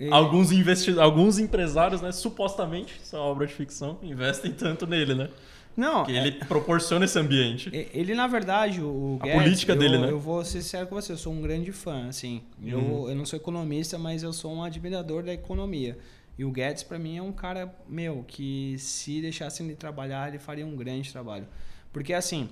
E- 0.00 0.08
alguns, 0.10 0.50
investi 0.50 0.98
alguns 0.98 1.38
empresários, 1.38 2.00
né, 2.00 2.10
supostamente, 2.10 2.98
isso 3.02 3.14
é 3.14 3.18
obra 3.18 3.46
de 3.46 3.54
ficção, 3.54 3.98
investem 4.02 4.50
tanto 4.52 4.86
nele, 4.86 5.14
né? 5.14 5.28
Não, 5.74 6.04
Porque 6.04 6.12
ele 6.12 6.32
proporciona 6.32 7.06
esse 7.06 7.18
ambiente. 7.18 7.70
Ele, 7.94 8.14
na 8.14 8.26
verdade, 8.26 8.82
o 8.82 9.16
A 9.20 9.24
Guedes, 9.24 9.42
política 9.42 9.72
eu, 9.72 9.78
dele, 9.78 9.96
né? 9.98 10.10
Eu 10.10 10.18
vou 10.20 10.44
ser 10.44 10.60
sincero 10.60 10.86
com 10.86 10.94
você, 10.94 11.12
eu 11.12 11.16
sou 11.16 11.32
um 11.32 11.40
grande 11.40 11.72
fã, 11.72 12.08
assim. 12.08 12.42
Uhum. 12.60 12.68
Eu, 12.68 13.08
eu 13.10 13.14
não 13.16 13.24
sou 13.24 13.38
economista, 13.38 13.96
mas 13.96 14.22
eu 14.22 14.34
sou 14.34 14.52
um 14.52 14.62
admirador 14.62 15.22
da 15.22 15.32
economia. 15.32 15.96
E 16.38 16.44
o 16.44 16.50
Guedes, 16.50 16.82
pra 16.82 16.98
mim, 16.98 17.16
é 17.16 17.22
um 17.22 17.32
cara, 17.32 17.74
meu, 17.88 18.22
que 18.28 18.76
se 18.78 19.22
deixasse 19.22 19.62
ele 19.62 19.74
trabalhar, 19.74 20.28
ele 20.28 20.38
faria 20.38 20.66
um 20.66 20.76
grande 20.76 21.10
trabalho. 21.10 21.46
Porque, 21.90 22.12
assim, 22.12 22.50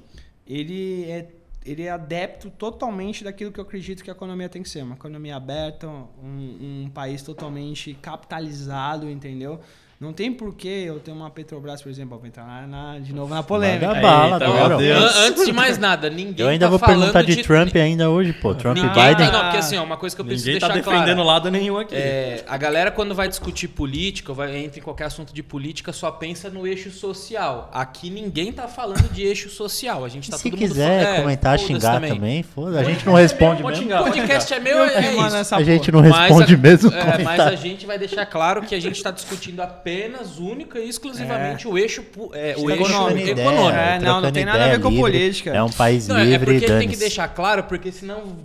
ele 0.51 1.05
é, 1.09 1.29
ele 1.65 1.83
é 1.83 1.91
adepto 1.91 2.51
totalmente 2.51 3.23
daquilo 3.23 3.53
que 3.53 3.61
eu 3.61 3.65
acredito 3.65 4.03
que 4.03 4.11
a 4.11 4.13
economia 4.13 4.49
tem 4.49 4.63
que 4.63 4.69
ser. 4.69 4.83
Uma 4.83 4.97
economia 4.97 5.37
aberta, 5.37 5.87
um, 5.87 6.85
um 6.85 6.91
país 6.93 7.23
totalmente 7.23 7.95
capitalizado, 7.95 9.09
entendeu? 9.09 9.61
Não 10.01 10.15
tem 10.15 10.33
porquê 10.33 10.85
eu 10.87 10.99
ter 10.99 11.11
uma 11.11 11.29
Petrobras, 11.29 11.83
por 11.83 11.91
exemplo, 11.91 12.17
vou 12.17 12.27
entrar 12.27 12.47
na- 12.47 12.67
na- 12.95 12.99
de 12.99 13.13
novo 13.13 13.35
na 13.35 13.43
polêmica. 13.43 13.89
Manda 13.89 14.01
bala, 14.01 14.39
Eita, 14.43 14.77
Deus. 14.79 15.05
An- 15.15 15.21
Antes 15.27 15.45
de 15.45 15.53
mais 15.53 15.77
nada, 15.77 16.09
ninguém 16.09 16.43
Eu 16.47 16.49
ainda 16.49 16.65
tá 16.65 16.71
vou 16.71 16.79
falando 16.79 17.13
perguntar 17.13 17.23
de, 17.23 17.43
Trump 17.43 17.77
ainda 17.77 18.09
hoje, 18.09 18.33
pô. 18.33 18.55
Trump 18.55 18.79
e 18.79 18.81
Ninguém 18.81 18.95
Biden. 19.15 19.27
tá, 19.27 19.33
não, 19.33 19.41
porque 19.43 19.59
assim, 19.59 19.77
ó, 19.77 19.85
uma 19.85 19.99
coisa 19.99 20.17
que 20.17 20.23
eu 20.23 20.25
preciso 20.25 20.47
Ninguém 20.47 20.61
tá 20.61 20.69
deixar 20.69 20.91
defendendo 20.91 21.17
clara. 21.17 21.29
lado 21.29 21.51
nenhum 21.51 21.77
aqui. 21.79 21.95
É, 21.95 22.43
a 22.49 22.57
galera, 22.57 22.91
quando 22.91 23.15
vai 23.15 23.29
discutir 23.29 23.69
política, 23.69 24.33
vai, 24.33 24.57
entra 24.57 24.79
em 24.81 24.83
qualquer 24.83 25.05
assunto 25.05 25.35
de 25.35 25.43
política, 25.43 25.93
só 25.93 26.11
pensa 26.11 26.49
no 26.49 26.67
eixo 26.67 26.91
social. 26.91 27.69
Aqui 27.71 28.09
ninguém 28.09 28.51
tá 28.55 28.67
falando 28.67 29.07
de 29.13 29.23
eixo 29.25 29.51
social. 29.51 30.03
A 30.03 30.09
gente 30.09 30.31
tá 30.31 30.39
Se 30.39 30.45
todo 30.45 30.59
mundo 30.59 30.67
quiser 30.71 31.03
falando- 31.03 31.15
é, 31.19 31.21
comentar, 31.21 31.59
foda-se 31.59 31.75
xingar 31.75 32.01
também, 32.01 32.43
foda. 32.43 32.81
A 32.81 32.85
gente 32.85 33.05
não 33.05 33.13
responde 33.13 33.63
mesmo. 33.63 33.95
O 33.95 34.03
podcast 34.05 34.55
é 34.55 34.59
meu, 34.61 34.79
Eu 34.79 34.85
é 34.87 35.11
mando 35.13 35.37
isso. 35.37 35.55
A 35.55 35.63
gente 35.63 35.93
não 35.93 36.01
responde 36.01 36.57
mesmo. 36.57 36.91
é, 36.95 37.23
mas 37.23 37.39
a 37.39 37.55
gente 37.55 37.85
vai 37.85 37.99
deixar 37.99 38.25
claro 38.25 38.63
que 38.63 38.75
a 38.75 38.81
gente 38.81 38.97
está 38.97 39.11
discutindo 39.11 39.61
apenas, 39.61 39.90
única 40.39 40.79
e 40.79 40.89
exclusivamente 40.89 41.67
o 41.69 41.77
eixo, 41.79 42.05
é, 42.33 42.55
o 42.59 42.67
Tá 42.67 42.73
eixo 42.77 42.85
trocando 42.85 43.19
ideia, 43.19 43.33
econômico. 43.33 43.77
É, 43.79 43.99
não, 44.01 44.21
não 44.21 44.33
tem 44.33 44.45
nada 44.45 44.65
a 44.65 44.69
ver 44.69 44.81
com 44.81 44.89
livre. 44.89 45.03
política. 45.03 45.51
É 45.51 45.63
um 45.63 45.71
país 45.71 46.09
Não, 46.09 46.17
é 46.19 46.25
livre 46.25 46.53
porque 46.55 46.67
e 46.73 46.79
tem 46.79 46.89
que 46.89 46.97
deixar 46.97 47.29
claro, 47.29 47.65
porque 47.65 47.91
senão 47.93 48.37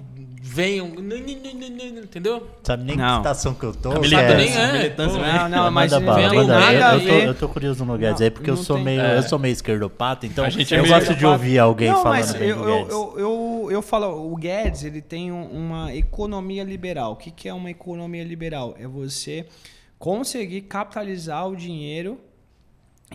venham. 0.42 0.88
Entendeu? 2.04 2.48
Sabe 2.64 2.84
nem 2.84 2.96
Não. 2.96 3.08
que 3.08 3.18
situação 3.18 3.54
que 3.54 3.64
eu 3.66 3.74
tô. 3.74 3.92
Sabe 3.92 4.08
que 4.10 4.16
é- 4.16 4.36
nem 4.38 4.56
é. 4.58 4.72
militância, 4.74 5.20
né? 5.22 5.34
Não, 5.34 5.50
não, 5.50 5.72
mas 5.72 5.92
manda 5.92 6.06
bala, 6.06 6.34
manda. 6.34 6.60
nada 6.60 6.74
eu, 6.74 6.86
a 6.86 6.94
eu, 6.94 7.00
tô, 7.00 7.06
ver. 7.06 7.28
eu 7.28 7.34
tô 7.36 7.50
curioso 7.50 7.86
no 7.86 7.98
Guedes 7.98 8.22
aí, 8.22 8.30
porque 8.32 8.50
eu 8.50 8.58
sou 8.58 8.76
tem- 8.78 8.86
meio. 8.86 9.02
é. 9.02 9.18
Eu 9.18 9.24
sou 9.24 9.38
meio 9.40 9.52
esquerdopata, 9.54 10.26
então 10.26 10.46
A 10.46 10.50
gente 10.50 10.74
eu 10.74 10.86
é 10.86 10.88
gosto 10.88 11.14
de 11.16 11.26
ouvir 11.26 11.60
alguém 11.60 11.90
não, 11.92 12.02
falando 12.04 12.20
mas 12.20 12.34
bem 12.34 12.50
eu, 12.50 12.56
do 12.58 12.64
eu, 12.70 12.76
Guedes. 12.78 12.92
eu, 12.94 13.14
eu, 13.18 13.68
eu 13.72 13.82
falo, 13.82 14.32
o 14.32 14.36
Guedes 14.36 14.84
ele 14.84 15.02
tem 15.02 15.32
um- 15.32 15.46
uma 15.50 15.94
economia 15.94 16.64
liberal. 16.64 17.14
O 17.14 17.16
que, 17.16 17.32
que 17.32 17.50
é 17.50 17.54
uma 17.54 17.70
economia 17.70 18.24
liberal? 18.24 18.76
É 18.80 18.88
você 18.88 19.46
conseguir 20.00 20.62
capitalizar 20.62 21.48
o 21.48 21.56
dinheiro. 21.56 22.20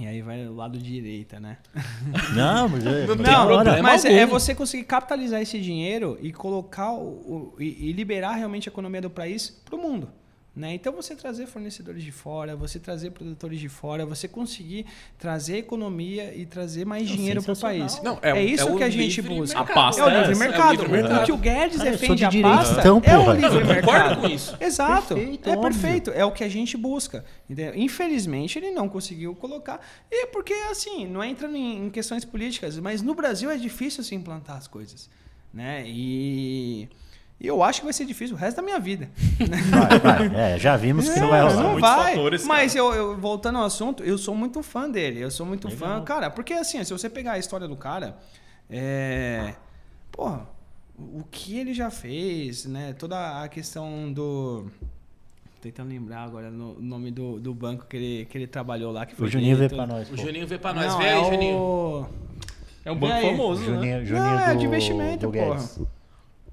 E 0.00 0.06
aí 0.06 0.22
vai 0.22 0.44
do 0.44 0.54
lado 0.54 0.78
direita, 0.78 1.40
né? 1.40 1.58
Não, 2.34 2.68
mas 2.68 2.86
é, 2.86 3.06
Não 3.06 3.16
hora. 3.44 3.54
problema. 3.64 3.82
mas 3.82 4.04
algum. 4.04 4.16
é 4.16 4.24
você 4.24 4.54
conseguir 4.54 4.84
capitalizar 4.84 5.42
esse 5.42 5.60
dinheiro 5.60 6.16
e 6.22 6.32
colocar 6.32 6.92
o, 6.92 7.08
o- 7.08 7.54
e, 7.58 7.90
e 7.90 7.92
liberar 7.92 8.34
realmente 8.34 8.68
a 8.68 8.72
economia 8.72 9.00
do 9.02 9.10
país 9.10 9.50
para 9.64 9.74
o 9.74 9.78
mundo. 9.82 10.08
Né? 10.54 10.74
Então 10.74 10.92
você 10.92 11.14
trazer 11.14 11.46
fornecedores 11.46 12.02
de 12.02 12.10
fora, 12.10 12.56
você 12.56 12.80
trazer 12.80 13.12
produtores 13.12 13.60
de 13.60 13.68
fora, 13.68 14.04
você 14.04 14.26
conseguir 14.26 14.84
trazer 15.16 15.58
economia 15.58 16.34
e 16.34 16.44
trazer 16.44 16.84
mais 16.84 17.08
dinheiro 17.08 17.40
para 17.40 17.52
o 17.52 17.56
país. 17.56 18.02
Não, 18.02 18.18
é, 18.20 18.30
é 18.32 18.44
isso 18.44 18.68
é 18.68 18.72
o 18.72 18.76
que 18.76 18.82
a 18.82 18.90
gente 18.90 19.22
busca. 19.22 19.56
mercado. 19.58 19.70
A 19.70 19.74
pasta 19.74 20.02
É 20.02 20.04
o 20.04 20.08
é 20.08 20.16
livre 20.18 20.32
é 20.32 20.34
o 20.34 20.38
mercado. 20.38 20.82
livre 20.82 21.12
O 21.14 21.24
que 21.24 21.32
o 21.32 21.36
Guedes 21.36 21.80
Ah, 21.80 21.84
defende 21.84 22.16
de 22.16 22.24
a 22.24 22.28
direita, 22.28 22.56
pasta 22.58 22.80
então, 22.80 23.00
é 23.04 23.16
o 23.16 23.32
livre 23.32 23.64
mercado. 23.64 23.84
concordo 23.86 24.20
com 24.22 24.26
isso. 24.26 24.56
Exato. 24.60 25.14
Perfeito, 25.14 25.48
é 25.48 25.52
óbvio. 25.56 25.70
perfeito. 25.70 26.10
É 26.10 26.24
o 26.24 26.32
que 26.32 26.42
a 26.42 26.48
gente 26.48 26.76
busca. 26.76 27.24
entendeu? 27.48 27.72
Infelizmente, 27.76 28.58
ele 28.58 28.72
não 28.72 28.88
conseguiu 28.88 29.34
colocar. 29.36 29.80
E 30.10 30.24
é 30.24 30.26
porque, 30.26 30.52
assim, 30.68 31.06
não 31.06 31.22
entra 31.22 31.46
em, 31.48 31.86
em 31.86 31.90
questões 31.90 32.24
políticas, 32.24 32.76
mas 32.80 33.02
no 33.02 33.14
Brasil 33.14 33.50
é 33.52 33.56
difícil 33.56 34.02
se 34.02 34.16
implantar 34.16 34.56
as 34.56 34.66
coisas. 34.66 35.08
Né? 35.54 35.84
E, 35.86 36.88
E 37.40 37.46
eu 37.46 37.62
acho 37.62 37.80
que 37.80 37.86
vai 37.86 37.92
ser 37.94 38.04
difícil 38.04 38.36
o 38.36 38.38
resto 38.38 38.56
da 38.58 38.62
minha 38.62 38.78
vida. 38.78 39.08
Vai, 39.70 39.98
vai. 40.28 40.52
É, 40.54 40.58
já 40.58 40.76
vimos 40.76 41.08
que 41.08 41.18
não 41.18 41.28
vai 41.30 41.40
É, 41.40 41.42
rolar. 41.42 41.62
não 41.62 41.70
muitos 41.72 41.88
vai. 41.90 42.14
fatores, 42.14 42.44
mas 42.46 42.74
eu, 42.76 42.92
eu- 42.92 43.16
voltando 43.18 43.56
ao 43.58 43.64
assunto, 43.64 44.02
eu 44.04 44.18
sou 44.18 44.34
muito 44.34 44.62
fã 44.62 44.90
dele. 44.90 45.20
Eu 45.20 45.30
sou 45.30 45.46
muito 45.46 45.66
Legal. 45.66 45.88
fã, 46.00 46.04
cara, 46.04 46.28
porque 46.30 46.52
assim, 46.52 46.84
se 46.84 46.92
você 46.92 47.08
pegar 47.08 47.32
a 47.32 47.38
história 47.38 47.66
do 47.66 47.76
cara, 47.76 48.18
é. 48.68 49.54
Porra, 50.12 50.46
o 50.98 51.24
que 51.30 51.58
ele 51.58 51.72
já 51.72 51.90
fez, 51.90 52.66
né? 52.66 52.92
Toda 52.98 53.42
a 53.42 53.48
questão 53.48 54.12
do. 54.12 54.66
Tô 55.56 55.62
tentando 55.62 55.88
lembrar 55.88 56.24
agora 56.24 56.50
no- 56.50 56.74
o 56.76 56.82
nome 56.82 57.10
do, 57.10 57.40
do 57.40 57.54
banco 57.54 57.86
que 57.86 57.96
ele, 57.96 58.24
que 58.26 58.36
ele 58.36 58.46
trabalhou 58.46 58.92
lá. 58.92 59.06
Que 59.06 59.14
foi 59.14 59.26
O 59.28 59.30
Juninho 59.30 59.56
tudo. 59.56 59.74
pra 59.76 59.86
nós. 59.86 60.08
O 60.08 60.10
pô. 60.14 60.16
Juninho 60.18 60.46
vê 60.46 60.58
pra 60.58 60.74
nós. 60.74 60.86
Não, 60.92 60.98
Vê 60.98 61.04
é 61.06 61.12
aí, 61.14 61.20
o- 61.20 61.24
Juninho. 61.24 62.08
É 62.84 62.92
um 62.92 62.96
banco 62.96 63.20
famoso, 63.22 63.60
né? 63.62 63.66
Juninho, 63.76 64.06
Juninho 64.06 64.24
Não, 64.26 64.38
é 64.40 64.52
do, 64.54 64.58
de 64.60 64.66
investimento, 64.66 65.30
porra. 65.30 65.54
Guedes. 65.56 65.80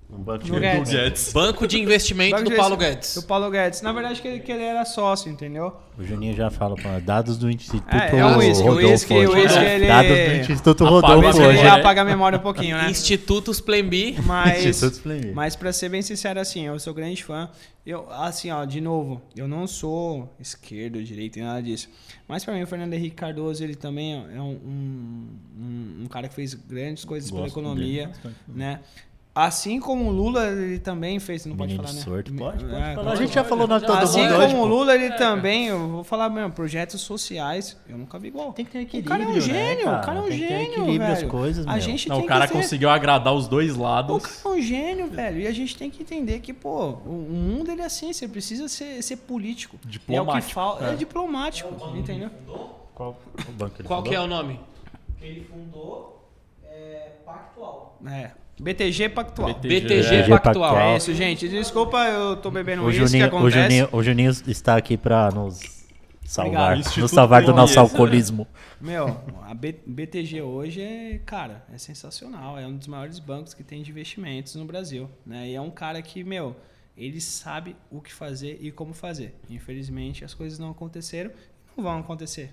Um 0.09 0.19
banco 0.23 0.45
de 0.45 0.51
Do 0.53 0.59
Guedes. 0.59 0.89
Guedes. 0.89 1.33
Banco 1.33 1.67
de 1.67 1.79
investimento 1.81 2.37
Banco 2.37 2.49
do 2.49 2.55
Paulo 2.55 2.77
Guedes. 2.77 3.13
Do 3.15 3.23
Paulo 3.23 3.51
Guedes. 3.51 3.81
Na 3.81 3.91
verdade, 3.91 4.21
que 4.21 4.27
ele, 4.27 4.39
que 4.39 4.49
ele 4.53 4.63
era 4.63 4.85
sócio, 4.85 5.29
entendeu? 5.29 5.75
O 5.97 6.03
Juninho 6.03 6.33
já 6.33 6.49
fala 6.49 6.75
pra 6.75 6.97
dados 6.99 7.37
do 7.37 7.51
Instituto 7.51 7.93
É, 7.93 8.17
é 8.17 8.25
o 8.25 8.29
Rodolfo 8.29 9.13
É, 9.13 9.75
ele- 9.75 9.87
Dados 9.87 10.11
do 10.17 10.41
Instituto 10.53 10.85
Apaga 10.85 11.07
Rodolfo 11.15 11.41
a 11.41 11.47
Mas 11.47 11.59
ele 11.59 11.67
apaga 11.67 12.01
a 12.01 12.05
memória 12.05 12.39
um 12.39 12.41
pouquinho, 12.41 12.77
né? 12.77 12.89
Institutos 12.89 13.59
Plembi. 13.59 14.15
Mas, 14.25 14.65
Instituto 14.65 15.01
Flamengo. 15.01 15.33
mas 15.35 15.57
pra 15.57 15.73
ser 15.73 15.89
bem 15.89 16.01
sincero, 16.01 16.39
assim, 16.39 16.65
eu 16.65 16.79
sou 16.79 16.93
grande 16.93 17.21
fã. 17.21 17.49
Eu, 17.85 18.09
assim, 18.09 18.49
ó, 18.49 18.63
de 18.63 18.79
novo, 18.79 19.21
eu 19.35 19.47
não 19.47 19.67
sou 19.67 20.33
esquerdo, 20.39 21.03
direito, 21.03 21.37
nada 21.39 21.61
disso. 21.61 21.89
Mas 22.29 22.45
pra 22.45 22.53
mim, 22.53 22.63
o 22.63 22.67
Fernando 22.67 22.93
Henrique 22.93 23.15
Cardoso, 23.15 23.61
ele 23.61 23.75
também 23.75 24.13
é 24.13 24.41
um, 24.41 25.27
um, 25.59 26.03
um- 26.03 26.07
cara 26.07 26.29
que 26.29 26.35
fez 26.35 26.53
grandes 26.53 27.03
coisas 27.03 27.29
pela 27.29 27.43
Gosto 27.43 27.59
economia, 27.59 28.07
dele 28.07 28.35
né? 28.47 28.79
Assim 29.39 29.79
como 29.79 30.05
o 30.05 30.11
Lula, 30.11 30.47
ele 30.47 30.79
também 30.79 31.19
fez, 31.19 31.45
não 31.45 31.55
pode 31.55 31.73
Menino 31.73 31.87
falar, 31.87 31.95
né? 31.95 32.03
sorto. 32.03 32.33
Pode, 32.33 32.65
pode 32.65 32.75
É, 32.75 32.95
falar. 32.95 33.11
A 33.11 33.15
gente 33.15 33.33
já 33.35 33.43
falou 33.43 33.67
nós 33.67 33.83
todo 33.83 33.97
Assim 33.99 34.21
mundo 34.23 34.31
como 34.33 34.43
hoje, 34.45 34.55
o. 34.55 34.65
Lula, 34.65 34.95
ele 34.95 35.11
também, 35.11 35.67
eu 35.67 35.87
vou 35.89 36.03
falar 36.03 36.27
mesmo, 36.29 36.51
projetos 36.53 37.01
sociais, 37.01 37.77
eu 37.87 37.97
nunca 37.99 38.17
vi 38.17 38.29
igual. 38.29 38.51
Tem 38.51 38.65
que 38.65 38.71
ter 38.71 38.79
O 38.79 38.81
equilíbrio, 38.81 39.09
cara 39.11 39.23
é 39.23 39.27
um 39.27 39.33
né, 39.33 39.39
gênio, 39.41 39.85
cara? 39.85 39.97
o 39.97 40.05
cara 40.05 40.17
é 40.17 40.21
um 40.21 40.27
Tem 40.27 40.39
que 40.39 40.47
ter 40.47 40.49
gênio, 40.49 40.71
equilíbrio 40.81 41.11
as 41.11 41.19
velho. 41.19 41.29
coisas, 41.31 41.67
a 41.67 41.71
meu. 41.73 41.81
gente 41.81 42.09
Não, 42.09 42.15
tem 42.17 42.25
o 42.25 42.27
cara 42.27 42.47
que 42.47 42.53
ter... 42.53 42.59
conseguiu 42.59 42.89
agradar 42.89 43.33
os 43.35 43.47
dois 43.47 43.77
O 43.77 43.81
lados. 43.81 44.25
cara 44.25 44.55
é 44.55 44.57
um 44.57 44.61
gênio, 44.61 45.07
velho. 45.07 45.39
E 45.41 45.47
a 45.47 45.51
gente 45.51 45.77
tem 45.77 45.89
que 45.91 46.01
entender 46.01 46.39
que, 46.39 46.51
pô, 46.51 46.85
o 47.05 47.27
o 47.27 47.33
mundo 47.33 47.71
ele 47.71 47.81
é 47.81 47.85
assim, 47.85 48.11
você 48.11 48.27
precisa 48.27 48.67
ser, 48.67 49.01
ser 49.03 49.17
político. 49.17 49.75
É 49.75 49.79
o 49.79 49.81
que 49.81 49.89
Diplomático, 49.89 50.53
fala. 50.53 50.89
É, 50.89 50.93
é. 50.93 50.95
diplomático, 50.95 51.69
entendeu? 51.95 52.29
Qual 52.95 53.11
o 53.47 53.83
Qual 53.83 54.01
que 54.03 54.15
é 54.15 54.19
o 54.19 54.27
nome? 54.27 54.59
Ele 55.21 55.43
fundou 55.43 56.27
é, 56.63 57.11
Pactual. 57.25 57.99
É. 58.07 58.31
BTG 58.59 59.09
Pactual. 59.09 59.53
BTG. 59.53 59.81
BTG 59.81 60.15
É. 60.15 60.27
Pactual. 60.39 60.77
É 60.77 60.97
isso, 60.97 61.13
gente. 61.13 61.47
Desculpa, 61.47 61.97
eu 62.05 62.35
tô 62.37 62.49
bebendo 62.49 62.83
O 62.83 62.89
isso 62.89 62.99
que 63.01 63.07
Juninho, 63.07 63.25
o, 63.25 63.27
acontece. 63.27 63.61
Juninho, 63.61 63.89
o 63.91 64.03
Juninho 64.03 64.31
está 64.47 64.75
aqui 64.75 64.97
pra 64.97 65.29
nos 65.31 65.59
salvar. 66.25 66.73
Obrigado. 66.77 66.97
Nos 66.97 67.11
salvar 67.11 67.43
do 67.43 67.53
nosso 67.53 67.79
alcoolismo. 67.79 68.47
Meu, 68.81 69.07
a 69.43 69.53
BTG 69.53 70.41
hoje 70.41 70.81
é, 70.81 71.19
cara, 71.25 71.63
é 71.73 71.77
sensacional. 71.77 72.57
É 72.57 72.67
um 72.67 72.75
dos 72.75 72.87
maiores 72.87 73.19
bancos 73.19 73.53
que 73.53 73.63
tem 73.63 73.81
de 73.81 73.91
investimentos 73.91 74.55
no 74.55 74.65
Brasil. 74.65 75.09
Né? 75.25 75.49
E 75.49 75.55
é 75.55 75.61
um 75.61 75.71
cara 75.71 76.01
que, 76.01 76.23
meu, 76.23 76.55
ele 76.97 77.21
sabe 77.21 77.75
o 77.91 78.01
que 78.01 78.11
fazer 78.13 78.57
e 78.59 78.71
como 78.71 78.93
fazer. 78.93 79.35
Infelizmente, 79.49 80.25
as 80.25 80.33
coisas 80.33 80.57
não 80.57 80.71
aconteceram 80.71 81.29
e 81.29 81.77
não 81.77 81.83
vão 81.83 81.99
acontecer. 81.99 82.51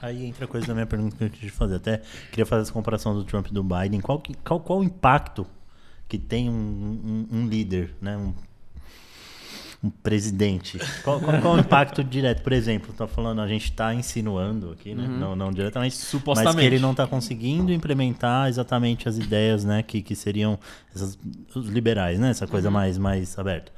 Aí 0.00 0.24
entra 0.26 0.44
a 0.44 0.48
coisa 0.48 0.66
da 0.66 0.74
minha 0.74 0.86
pergunta 0.86 1.16
que 1.16 1.24
eu 1.24 1.30
queria 1.30 1.52
fazer. 1.52 1.76
Até 1.76 2.02
queria 2.30 2.46
fazer 2.46 2.62
essa 2.62 2.72
comparação 2.72 3.14
do 3.14 3.24
Trump 3.24 3.46
e 3.48 3.52
do 3.52 3.62
Biden. 3.62 4.00
Qual, 4.00 4.18
que- 4.20 4.34
qual, 4.44 4.60
qual 4.60 4.80
o 4.80 4.84
impacto 4.84 5.46
que 6.08 6.18
tem 6.18 6.48
um, 6.50 6.52
um- 6.52 7.38
um 7.38 7.46
líder, 7.48 7.94
né? 8.00 8.16
Um, 8.16 8.34
um 9.82 9.90
presidente? 9.90 10.78
Qual, 11.02 11.20
qual, 11.20 11.40
qual 11.42 11.54
o 11.56 11.58
impacto 11.58 12.02
direto? 12.02 12.42
Por 12.42 12.52
exemplo, 12.52 12.92
tá 12.94 13.06
falando, 13.06 13.40
a 13.40 13.48
gente 13.48 13.64
está 13.64 13.94
insinuando 13.94 14.70
aqui, 14.72 14.94
né? 14.94 15.06
Não, 15.06 15.36
não 15.36 15.50
diretamente, 15.52 15.94
mas 15.96 16.04
Supostamente. 16.08 16.56
que 16.60 16.64
ele 16.66 16.78
não 16.78 16.92
está 16.92 17.06
conseguindo 17.06 17.70
implementar 17.72 18.48
exatamente 18.48 19.08
as 19.08 19.18
ideias, 19.18 19.62
né? 19.64 19.82
Que, 19.82 20.00
que 20.00 20.14
seriam 20.16 20.58
essas- 20.94 21.18
os 21.54 21.68
liberais, 21.68 22.18
né? 22.18 22.30
Essa 22.30 22.46
coisa 22.46 22.70
mais, 22.70 22.96
mais 22.98 23.38
aberta. 23.38 23.72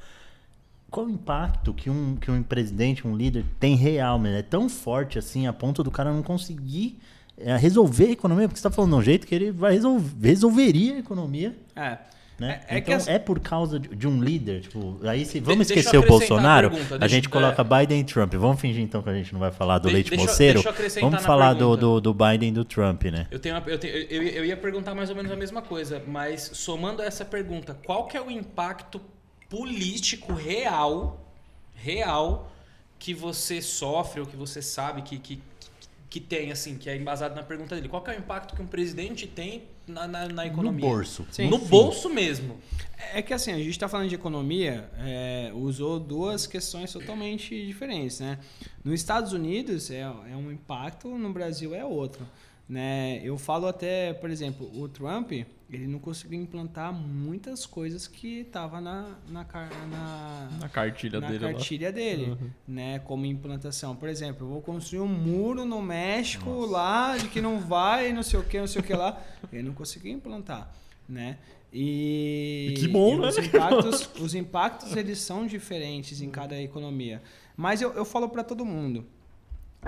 Qual 0.89 1.05
o 1.05 1.09
impacto 1.09 1.73
que 1.73 1.89
um, 1.89 2.15
que 2.15 2.31
um 2.31 2.41
presidente, 2.41 3.05
um 3.07 3.15
líder 3.15 3.43
tem 3.59 3.75
real, 3.75 4.17
mano? 4.17 4.35
É 4.37 4.41
tão 4.41 4.69
forte 4.69 5.19
assim 5.19 5.45
a 5.47 5.53
ponto 5.53 5.83
do 5.83 5.91
cara 5.91 6.11
não 6.11 6.23
conseguir 6.23 6.97
é, 7.37 7.55
resolver 7.57 8.05
a 8.05 8.11
economia? 8.11 8.47
Porque 8.47 8.57
você 8.59 8.63
tá 8.63 8.71
falando 8.71 8.91
de 8.93 8.97
um 8.97 9.01
jeito 9.03 9.27
que 9.27 9.35
ele 9.35 9.51
vai 9.51 9.73
resolver, 9.73 10.27
resolveria 10.27 10.95
a 10.95 10.99
economia, 10.99 11.55
É. 11.75 11.97
né? 12.39 12.61
É- 12.69 12.75
é 12.75 12.77
então 12.79 12.95
as- 12.95 13.07
é 13.07 13.19
por 13.19 13.39
causa 13.39 13.79
de, 13.79 13.89
de 13.89 14.07
um 14.07 14.23
líder, 14.23 14.61
tipo, 14.61 14.97
aí 15.03 15.23
se 15.25 15.39
vamos 15.41 15.69
eu 15.69 15.75
esquecer 15.75 15.97
o 15.97 16.07
Bolsonaro, 16.07 16.67
a 16.67 16.71
pergunta, 16.71 16.95
a 16.95 16.97
deixa- 16.99 17.15
gente 17.15 17.29
coloca 17.29 17.63
Biden 17.63 17.99
e 17.99 18.03
Trump. 18.05 18.33
Vamos 18.35 18.59
fingir 18.61 18.81
então 18.81 19.03
que 19.03 19.09
a 19.09 19.13
gente 19.13 19.33
não 19.33 19.39
vai 19.41 19.51
falar 19.51 19.79
do 19.79 19.89
De- 19.89 19.93
leite 19.93 20.09
deixa 20.09 20.23
moceiro. 20.25 20.63
deixa 20.63 21.01
Vamos 21.01 21.21
falar 21.23 21.53
do, 21.53 21.75
do, 21.75 21.99
do 22.01 22.13
Biden 22.13 22.49
e 22.49 22.51
do 22.53 22.63
Trump, 22.65 23.03
né? 23.03 23.27
Eu, 23.29 23.37
tenho 23.39 23.55
uma- 23.55 23.63
eu, 23.69 23.77
tenho- 23.77 23.93
eu- 23.93 24.23
eu 24.23 24.45
ia 24.45 24.55
perguntar 24.57 24.95
mais 24.95 25.09
ou 25.09 25.15
menos 25.17 25.31
a 25.31 25.35
mesma 25.35 25.61
coisa, 25.61 26.01
mas 26.07 26.49
somando 26.53 27.01
essa 27.03 27.25
pergunta, 27.25 27.77
qual 27.85 28.07
que 28.07 28.15
é 28.15 28.21
o 28.21 28.31
impacto 28.31 28.99
político 29.49 30.33
real, 30.33 31.19
real, 31.75 32.51
que 32.99 33.13
você 33.13 33.61
sofre 33.61 34.21
ou 34.21 34.25
que 34.25 34.35
você 34.35 34.61
sabe 34.61 35.01
que, 35.01 35.17
que, 35.19 35.41
que 36.09 36.19
tem, 36.19 36.51
assim, 36.51 36.77
que 36.77 36.89
é 36.89 36.95
embasado 36.97 37.35
na 37.35 37.43
pergunta 37.43 37.75
dele? 37.75 37.87
Qual 37.87 38.01
que 38.01 38.11
é 38.11 38.15
o 38.15 38.19
impacto 38.19 38.55
que 38.55 38.61
um 38.61 38.67
presidente 38.67 39.27
tem 39.27 39.63
na, 39.87 40.07
na, 40.07 40.27
na 40.27 40.43
No 40.43 40.51
economia? 40.51 40.85
bolso. 40.85 41.25
Sim. 41.31 41.49
No 41.49 41.59
bolso 41.59 42.09
mesmo. 42.09 42.57
É 43.13 43.21
que 43.21 43.33
assim, 43.33 43.51
a 43.51 43.57
gente 43.57 43.69
está 43.69 43.87
falando 43.87 44.09
de 44.09 44.15
economia, 44.15 44.89
é, 44.99 45.51
usou 45.53 45.99
duas 45.99 46.47
questões 46.47 46.91
totalmente 46.91 47.65
diferentes, 47.65 48.19
né? 48.19 48.39
Nos 48.83 48.95
Estados 48.95 49.33
Unidos 49.33 49.91
é, 49.91 50.01
é 50.01 50.35
um 50.35 50.51
impacto, 50.51 51.07
no 51.09 51.31
Brasil 51.31 51.75
é 51.75 51.85
outro. 51.85 52.27
Né? 52.67 53.21
Eu 53.23 53.37
falo 53.37 53.67
até, 53.67 54.13
por 54.13 54.29
exemplo, 54.29 54.69
o 54.77 54.89
Trump, 54.89 55.31
ele 55.69 55.85
não 55.85 55.99
conseguiu 55.99 56.39
implantar 56.39 56.93
muitas 56.93 57.65
coisas 57.65 58.07
que 58.07 58.39
estavam 58.41 58.79
na, 58.79 59.17
na, 59.29 59.45
na, 59.89 60.49
Na 60.61 60.69
cartilha 60.69 61.19
na 61.19 61.27
dele 61.27 61.45
lá. 61.45 61.51
cartilha 61.53 61.91
dele, 61.91 62.37
né? 62.67 62.99
Como 62.99 63.25
implantação. 63.25 63.95
Por 63.95 64.07
exemplo, 64.07 64.45
eu 64.45 64.49
vou 64.51 64.61
construir 64.61 65.01
um 65.01 65.07
muro 65.07 65.65
no 65.65 65.81
México 65.81 66.65
lá, 66.65 67.17
de 67.17 67.27
que 67.27 67.41
não 67.41 67.59
vai, 67.59 68.13
não 68.13 68.23
sei 68.23 68.39
o 68.39 68.43
que, 68.43 68.57
não 68.59 68.67
sei 68.67 68.81
o 68.81 68.83
que 68.83 68.93
lá. 68.93 69.21
Ele 69.51 69.63
não 69.63 69.73
conseguiu 69.73 70.13
implantar, 70.13 70.71
né? 71.07 71.37
E, 71.73 72.69
E 72.71 72.79
que 72.79 72.87
bom, 72.87 73.15
e 73.15 73.19
né? 73.19 73.27
Os 73.27 73.37
impactos, 73.45 74.09
os 74.21 74.35
impactos 74.35 74.95
eles 74.95 75.19
são 75.19 75.45
diferentes 75.45 76.21
em 76.21 76.29
cada 76.29 76.59
economia. 76.61 77.21
Mas 77.57 77.81
eu, 77.81 77.91
eu 77.93 78.05
falo 78.05 78.29
para 78.29 78.43
todo 78.43 78.63
mundo. 78.65 79.05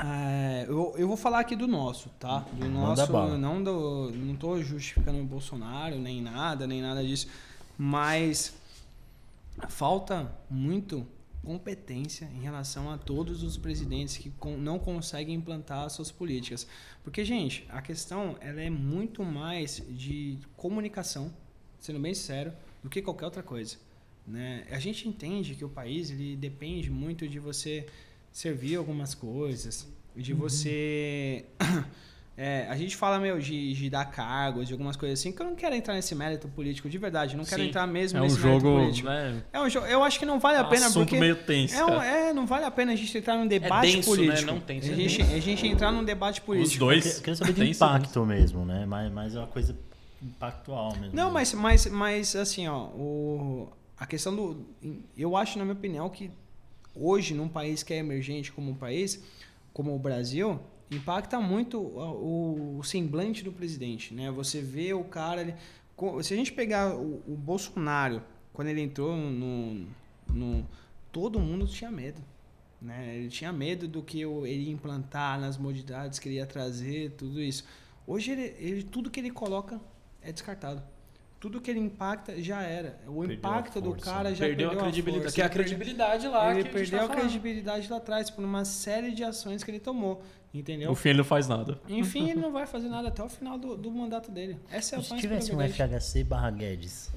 É, 0.03 0.65
eu, 0.67 0.93
eu 0.97 1.07
vou 1.07 1.17
falar 1.17 1.39
aqui 1.39 1.55
do 1.55 1.67
nosso, 1.67 2.09
tá? 2.19 2.45
Do 2.53 2.69
nosso, 2.69 3.11
não 3.37 3.61
do, 3.61 4.11
não 4.11 4.35
tô 4.35 4.61
justificando 4.61 5.19
o 5.19 5.25
Bolsonaro 5.25 5.97
nem 5.97 6.21
nada, 6.21 6.65
nem 6.65 6.81
nada 6.81 7.03
disso, 7.03 7.27
mas 7.77 8.53
falta 9.67 10.31
muito 10.49 11.05
competência 11.43 12.29
em 12.35 12.41
relação 12.41 12.91
a 12.91 12.97
todos 12.97 13.43
os 13.43 13.57
presidentes 13.57 14.17
que 14.17 14.31
não 14.57 14.77
conseguem 14.77 15.35
implantar 15.35 15.85
as 15.85 15.93
suas 15.93 16.11
políticas. 16.11 16.67
Porque, 17.03 17.23
gente, 17.25 17.65
a 17.69 17.81
questão 17.81 18.37
ela 18.39 18.61
é 18.61 18.69
muito 18.69 19.23
mais 19.23 19.81
de 19.89 20.37
comunicação, 20.55 21.33
sendo 21.79 21.99
bem 21.99 22.13
sincero, 22.13 22.53
do 22.83 22.89
que 22.89 23.01
qualquer 23.01 23.25
outra 23.25 23.43
coisa. 23.43 23.77
Né? 24.27 24.65
A 24.69 24.79
gente 24.79 25.07
entende 25.07 25.55
que 25.55 25.65
o 25.65 25.69
país 25.69 26.11
ele 26.11 26.35
depende 26.35 26.89
muito 26.89 27.27
de 27.27 27.39
você 27.39 27.87
servir 28.31 28.75
algumas 28.75 29.13
coisas, 29.13 29.87
de 30.15 30.33
você 30.33 31.45
É, 32.41 32.65
a 32.69 32.77
gente 32.77 32.95
fala, 32.95 33.19
meu, 33.19 33.37
de, 33.37 33.73
de 33.73 33.89
dar 33.89 34.05
cargos, 34.05 34.65
de 34.65 34.71
algumas 34.73 34.95
coisas 34.95 35.19
assim, 35.19 35.29
que 35.29 35.41
eu 35.41 35.45
não 35.45 35.55
quero 35.55 35.75
entrar 35.75 35.93
nesse 35.93 36.15
mérito 36.15 36.47
político 36.47 36.89
de 36.89 36.97
verdade. 36.97 37.35
Não 37.35 37.43
quero 37.43 37.61
Sim. 37.61 37.67
entrar 37.67 37.85
mesmo 37.85 38.17
É 38.17 38.21
um 38.21 38.23
nesse 38.23 38.39
mérito 38.39 38.61
jogo, 38.63 38.79
político. 38.79 39.09
né? 39.09 39.43
É 39.51 39.59
um 39.59 39.69
jogo. 39.69 39.85
Eu 39.87 40.01
acho 40.05 40.17
que 40.17 40.25
não 40.25 40.39
vale 40.39 40.57
a 40.57 40.63
pena 40.63 40.85
assunto 40.85 41.09
porque. 41.09 41.19
meio 41.19 41.35
tenso, 41.35 41.75
é, 41.75 41.83
um- 41.85 42.01
é, 42.01 42.31
não 42.31 42.45
vale 42.47 42.63
a 42.63 42.71
pena 42.71 42.93
a 42.93 42.95
gente 42.95 43.17
entrar 43.17 43.35
num 43.35 43.45
debate 43.45 43.91
denso, 43.91 44.11
né? 44.11 44.15
político. 44.15 44.51
Não 44.53 44.61
tenso, 44.61 44.87
a, 44.87 44.93
é 44.93 44.95
gente, 44.95 45.17
denso. 45.17 45.35
a 45.35 45.39
gente 45.41 45.67
entrar 45.67 45.91
num 45.91 46.01
debate 46.01 46.39
político. 46.39 46.71
Os 46.71 46.77
dois. 46.79 47.17
Eu 47.17 47.19
queria 47.23 47.35
saber 47.35 47.51
de 47.51 47.59
Tem 47.59 47.71
impacto 47.71 48.25
mesmo, 48.25 48.65
né? 48.65 48.85
Mas, 48.85 49.11
mas 49.11 49.35
é 49.35 49.39
uma 49.39 49.47
coisa 49.47 49.77
impactual 50.23 50.95
mesmo. 50.95 51.13
Não, 51.13 51.29
mas, 51.29 51.53
mas, 51.53 51.87
mas 51.87 52.37
assim, 52.37 52.69
ó, 52.69 52.85
o, 52.85 53.69
a 53.97 54.05
questão 54.05 54.33
do. 54.33 54.65
Eu 55.17 55.35
acho, 55.35 55.59
na 55.59 55.65
minha 55.65 55.75
opinião, 55.75 56.09
que 56.09 56.31
hoje, 56.99 57.33
num 57.33 57.47
país 57.47 57.83
que 57.83 57.93
é 57.93 57.97
emergente 57.97 58.51
como 58.51 58.71
um 58.71 58.75
país, 58.75 59.23
como 59.73 59.95
o 59.95 59.99
Brasil, 59.99 60.59
impacta 60.91 61.39
muito 61.39 61.79
o, 61.79 62.81
semblante 62.83 63.43
do 63.43 63.51
presidente, 63.51 64.13
né? 64.13 64.29
Você 64.31 64.61
vê 64.61 64.93
o 64.93 65.03
cara. 65.03 65.41
ele- 65.41 65.55
se 66.23 66.33
a 66.33 66.37
gente 66.37 66.51
pegar 66.53 66.95
o, 66.95 67.21
o 67.27 67.35
Bolsonaro, 67.35 68.21
quando 68.53 68.69
ele 68.69 68.81
entrou 68.81 69.15
no, 69.15 69.85
no. 70.33 70.65
Todo 71.11 71.39
mundo 71.39 71.67
tinha 71.67 71.89
medo. 71.91 72.21
Né? 72.81 73.17
Ele 73.17 73.29
tinha 73.29 73.51
medo 73.51 73.87
do 73.87 74.01
que 74.01 74.21
ele 74.21 74.63
ia 74.65 74.71
implantar 74.71 75.39
nas 75.39 75.57
modalidades 75.57 76.17
que 76.19 76.29
ele 76.29 76.35
ia 76.35 76.45
trazer, 76.45 77.11
tudo 77.11 77.41
isso. 77.41 77.65
Hoje, 78.07 78.31
ele, 78.31 78.55
ele- 78.57 78.83
tudo 78.83 79.09
que 79.09 79.19
ele 79.19 79.31
coloca 79.31 79.79
é 80.21 80.31
descartado. 80.31 80.81
Tudo 81.39 81.61
que 81.61 81.71
ele 81.71 81.79
impacta 81.79 82.41
já 82.41 82.61
era. 82.61 82.99
O 83.07 83.19
Perdeu 83.19 83.37
impacto 83.37 83.79
a 83.79 83.81
do 83.81 83.95
cara 83.95 84.29
né? 84.29 84.35
já 84.35 84.45
Perdeu, 84.45 84.69
perdeu, 84.69 84.79
a 84.79 84.83
credibilidade. 84.83 85.23
força. 85.23 85.35
Que 85.35 85.41
é 85.41 85.45
a 85.45 85.49
credibilidade 85.49 86.27
lá 86.27 86.51
Ele 86.51 86.53
que 86.53 86.59
a 86.59 86.63
gente 86.63 86.89
perdeu 86.91 87.07
tá 87.07 87.13
a 87.13 87.17
credibilidade 87.17 87.89
lá 87.89 87.97
atrás 87.97 88.29
por 88.29 88.43
uma 88.43 88.65
série 88.65 89.11
de 89.11 89.23
ações 89.23 89.63
que 89.63 89.71
ele 89.71 89.79
tomou. 89.79 90.21
Entendeu? 90.53 90.89
No 90.89 90.95
fim 90.95 91.09
ele 91.09 91.19
não 91.19 91.25
faz 91.25 91.47
nada. 91.47 91.79
Enfim, 91.87 92.27
ele 92.31 92.41
não 92.41 92.51
vai 92.51 92.65
fazer 92.65 92.89
nada 92.89 93.07
até 93.07 93.23
o 93.23 93.29
final 93.29 93.57
do, 93.57 93.77
do 93.77 93.91
mandato 93.91 94.31
dele. 94.31 94.57
Essa 94.71 94.95
é 94.95 94.99
a 94.99 95.01
Se 95.01 95.15
tivesse 95.15 95.55
um. 95.55 95.59
FHC 95.59 96.23
barra 96.23 96.49
Guedes, 96.51 97.11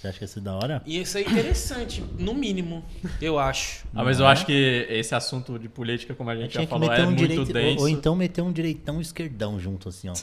você 0.00 0.08
acha 0.08 0.18
que 0.18 0.24
ia 0.24 0.28
ser 0.28 0.40
da 0.40 0.54
hora? 0.54 0.82
E 0.84 1.00
isso 1.00 1.16
é 1.18 1.22
interessante, 1.22 2.04
no 2.18 2.34
mínimo, 2.34 2.84
eu 3.20 3.38
acho. 3.38 3.84
Ah, 3.94 4.04
mas 4.04 4.20
eu 4.20 4.26
acho 4.26 4.44
que 4.46 4.86
esse 4.90 5.14
assunto 5.14 5.58
de 5.58 5.68
política, 5.68 6.14
como 6.14 6.28
a 6.30 6.36
gente 6.36 6.54
já 6.54 6.66
falou, 6.66 6.92
é 6.92 7.02
um 7.02 7.06
muito 7.06 7.16
direito. 7.18 7.52
denso. 7.52 7.76
Ou, 7.78 7.82
ou 7.82 7.88
então 7.88 8.14
meter 8.14 8.42
um 8.42 8.52
direitão 8.52 8.98
e 8.98 9.02
esquerdão 9.02 9.58
junto, 9.58 9.88
assim, 9.88 10.08
ó. 10.08 10.14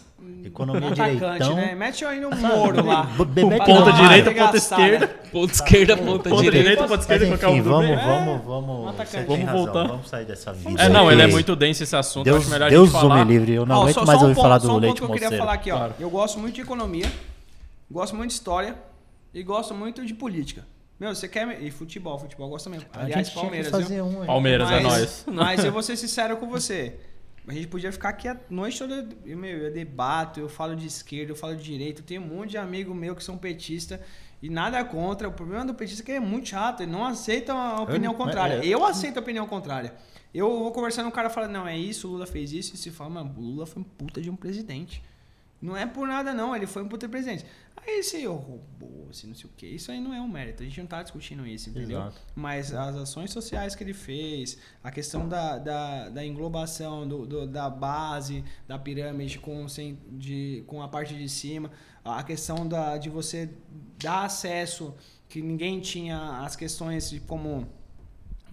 Economia 0.46 0.90
Atacante, 0.90 1.20
direitão. 1.20 1.56
né? 1.56 1.76
Mete 1.76 2.06
aí 2.06 2.20
no 2.20 2.30
Moro 2.36 2.86
lá. 2.86 3.06
Ponta 3.18 3.92
direita, 3.94 4.32
ponta 4.34 4.58
esquerda. 4.58 5.08
Ponta 5.32 5.54
esquerda, 5.54 5.98
ponta, 5.98 6.30
Ponta 6.30 6.42
direita. 6.44 6.58
direita, 6.64 6.82
ponta 6.84 6.94
Mas 6.96 7.02
esquerda, 7.02 7.26
o 7.26 7.58
do 7.58 7.64
vamos, 7.64 7.96
vamos, 8.04 8.46
vamos. 8.46 8.70
Um 8.80 8.84
você 8.84 8.90
atacante. 9.02 9.12
tem 9.12 9.26
Vamos 9.26 9.46
razão, 9.46 9.64
voltar. 9.66 9.88
Vamos 9.88 10.10
sair 10.10 10.26
dessa 10.26 10.54
vida. 10.54 10.82
É, 10.82 10.90
não, 10.90 11.12
ele 11.12 11.22
é 11.24 11.28
muito 11.28 11.56
denso 11.56 11.84
esse 11.84 11.96
assunto. 11.96 12.28
eu 12.28 12.34
Deus, 12.34 12.44
acho 12.44 12.52
melhor 12.54 12.70
Deus 12.70 12.90
a 12.90 12.92
gente 12.92 13.02
falar. 13.02 13.26
me 13.26 13.32
livre, 13.34 13.54
eu 13.54 13.66
não 13.66 13.82
aguento 13.82 13.96
mais 14.06 14.08
só 14.08 14.12
um 14.12 14.22
ouvir 14.22 14.36
ponto- 14.36 14.44
falar 14.44 14.60
só 14.60 14.68
do 14.68 14.74
um 14.74 14.78
leite 14.78 14.94
ponto 14.94 14.98
que 15.00 15.04
eu 15.04 15.14
queria 15.14 15.28
moceiro. 15.28 15.44
falar 15.46 15.54
aqui, 15.56 15.72
ó. 15.72 15.90
Eu 16.00 16.10
gosto 16.10 16.40
muito 16.40 16.56
de 16.56 16.62
economia, 16.62 17.12
gosto 17.92 18.16
muito 18.16 18.30
de 18.30 18.36
história 18.36 18.76
e 19.34 19.44
gosto 19.44 19.74
muito 19.74 20.06
de 20.06 20.14
política. 20.14 20.66
Meu, 21.00 21.14
você 21.14 21.28
quer. 21.28 21.62
E 21.62 21.72
futebol, 21.72 22.18
futebol 22.20 22.48
eu 22.48 22.52
gosto 22.52 22.70
mesmo. 22.70 22.88
A 22.94 23.02
Aliás, 23.02 23.28
gente 23.28 23.34
tinha 23.34 23.44
que 23.44 23.50
Palmeiras. 23.50 23.72
fazer 23.72 23.96
viu? 23.96 24.06
um. 24.06 24.26
Palmeiras 24.26 24.70
é 24.72 24.80
mas, 24.80 24.84
nóis. 24.84 25.26
Mas 25.36 25.64
eu 25.66 25.72
vou 25.72 25.82
ser 25.84 25.98
sincero 25.98 26.38
com 26.38 26.48
você. 26.48 26.96
A 27.46 27.52
gente 27.54 27.68
podia 27.68 27.92
ficar 27.92 28.10
aqui 28.10 28.28
a 28.28 28.38
noite 28.50 28.78
toda. 28.80 29.08
Eu, 29.26 29.38
meu, 29.38 29.58
eu 29.58 29.74
debato, 29.74 30.40
eu 30.40 30.48
falo 30.48 30.76
de 30.76 30.88
esquerda, 30.88 31.32
eu 31.32 31.36
falo 31.36 31.56
de 31.56 31.64
direita. 31.64 32.00
Eu 32.02 32.06
tenho 32.06 32.22
um 32.22 32.28
monte 32.28 32.52
de 32.52 32.58
amigo 32.58 32.94
meu 32.94 33.16
que 33.16 33.24
são 33.24 33.38
petistas. 33.38 34.00
E 34.42 34.50
nada 34.50 34.82
contra. 34.86 35.28
O 35.28 35.32
problema 35.34 35.66
do 35.66 35.74
petista 35.74 36.02
é 36.02 36.06
que 36.06 36.12
ele 36.12 36.18
é 36.20 36.22
muito 36.22 36.48
chato. 36.50 36.82
Ele 36.84 36.92
não 36.92 37.04
aceita 37.06 37.54
a 37.54 37.82
opinião 37.82 38.14
Eu- 38.14 38.18
contrária. 38.18 38.54
é- 38.64 38.66
Eu 38.68 38.86
aceito 38.86 39.18
a 39.18 39.20
opinião 39.20 39.46
contrária. 39.48 39.94
Eu 40.34 40.48
vou 40.60 40.72
conversando 40.72 41.06
com 41.06 41.12
o 41.12 41.14
cara 41.14 41.30
fala, 41.30 41.48
não, 41.48 41.68
é 41.68 41.78
isso, 41.78 42.08
o 42.08 42.12
Lula 42.12 42.26
fez 42.26 42.52
isso. 42.54 42.76
E 42.76 42.78
se 42.78 42.90
fala, 42.92 43.10
mano, 43.10 43.34
o 43.38 43.42
Lula 43.42 43.66
foi 43.66 43.82
um 43.82 43.86
puta 43.86 44.22
de 44.22 44.30
um 44.30 44.36
presidente. 44.36 45.04
Não 45.62 45.76
é 45.78 45.86
por 45.86 46.08
nada, 46.08 46.34
não. 46.34 46.56
Ele 46.56 46.66
foi 46.66 46.82
um 46.84 46.88
puta 46.88 47.08
presidente. 47.10 47.46
Aí 47.86 48.02
se 48.02 48.26
roubou, 48.26 49.10
se 49.12 49.28
não 49.28 49.36
sei 49.36 49.46
o 49.50 49.54
quê. 49.58 49.68
Isso 49.68 49.92
aí 49.92 50.00
não 50.00 50.14
é 50.14 50.22
um 50.22 50.28
mérito. 50.28 50.64
A 50.64 50.66
gente 50.66 50.80
não 50.80 50.88
tá 50.88 51.04
discutindo 51.04 51.46
isso, 51.46 51.70
entendeu? 51.70 52.00
Exato. 52.00 52.22
Mas 52.34 52.74
as 52.74 52.96
ações 52.96 53.32
sociais 53.32 53.76
que 53.76 53.84
ele 53.84 53.94
fez, 53.94 54.58
a 54.84 54.90
questão 54.90 55.28
da, 55.28 55.58
da, 55.58 56.10
da 56.10 56.26
englobação 56.26 57.06
do, 57.08 57.26
do- 57.26 57.46
da 57.48 57.70
base, 57.70 58.44
da 58.68 58.80
pirâmide 58.80 59.38
com, 59.40 59.68
sem, 59.68 60.00
de, 60.12 60.64
com 60.66 60.82
a 60.82 60.88
parte 60.88 61.14
de 61.14 61.28
cima, 61.28 61.70
a 62.06 62.24
questão 62.24 62.66
da, 62.68 62.98
de 62.98 63.10
você 63.10 63.50
dar 64.02 64.24
acesso 64.26 64.96
que 65.28 65.42
ninguém 65.42 65.80
tinha 65.82 66.40
às 66.46 66.56
questões 66.56 67.10
de 67.10 67.20
como 67.20 67.68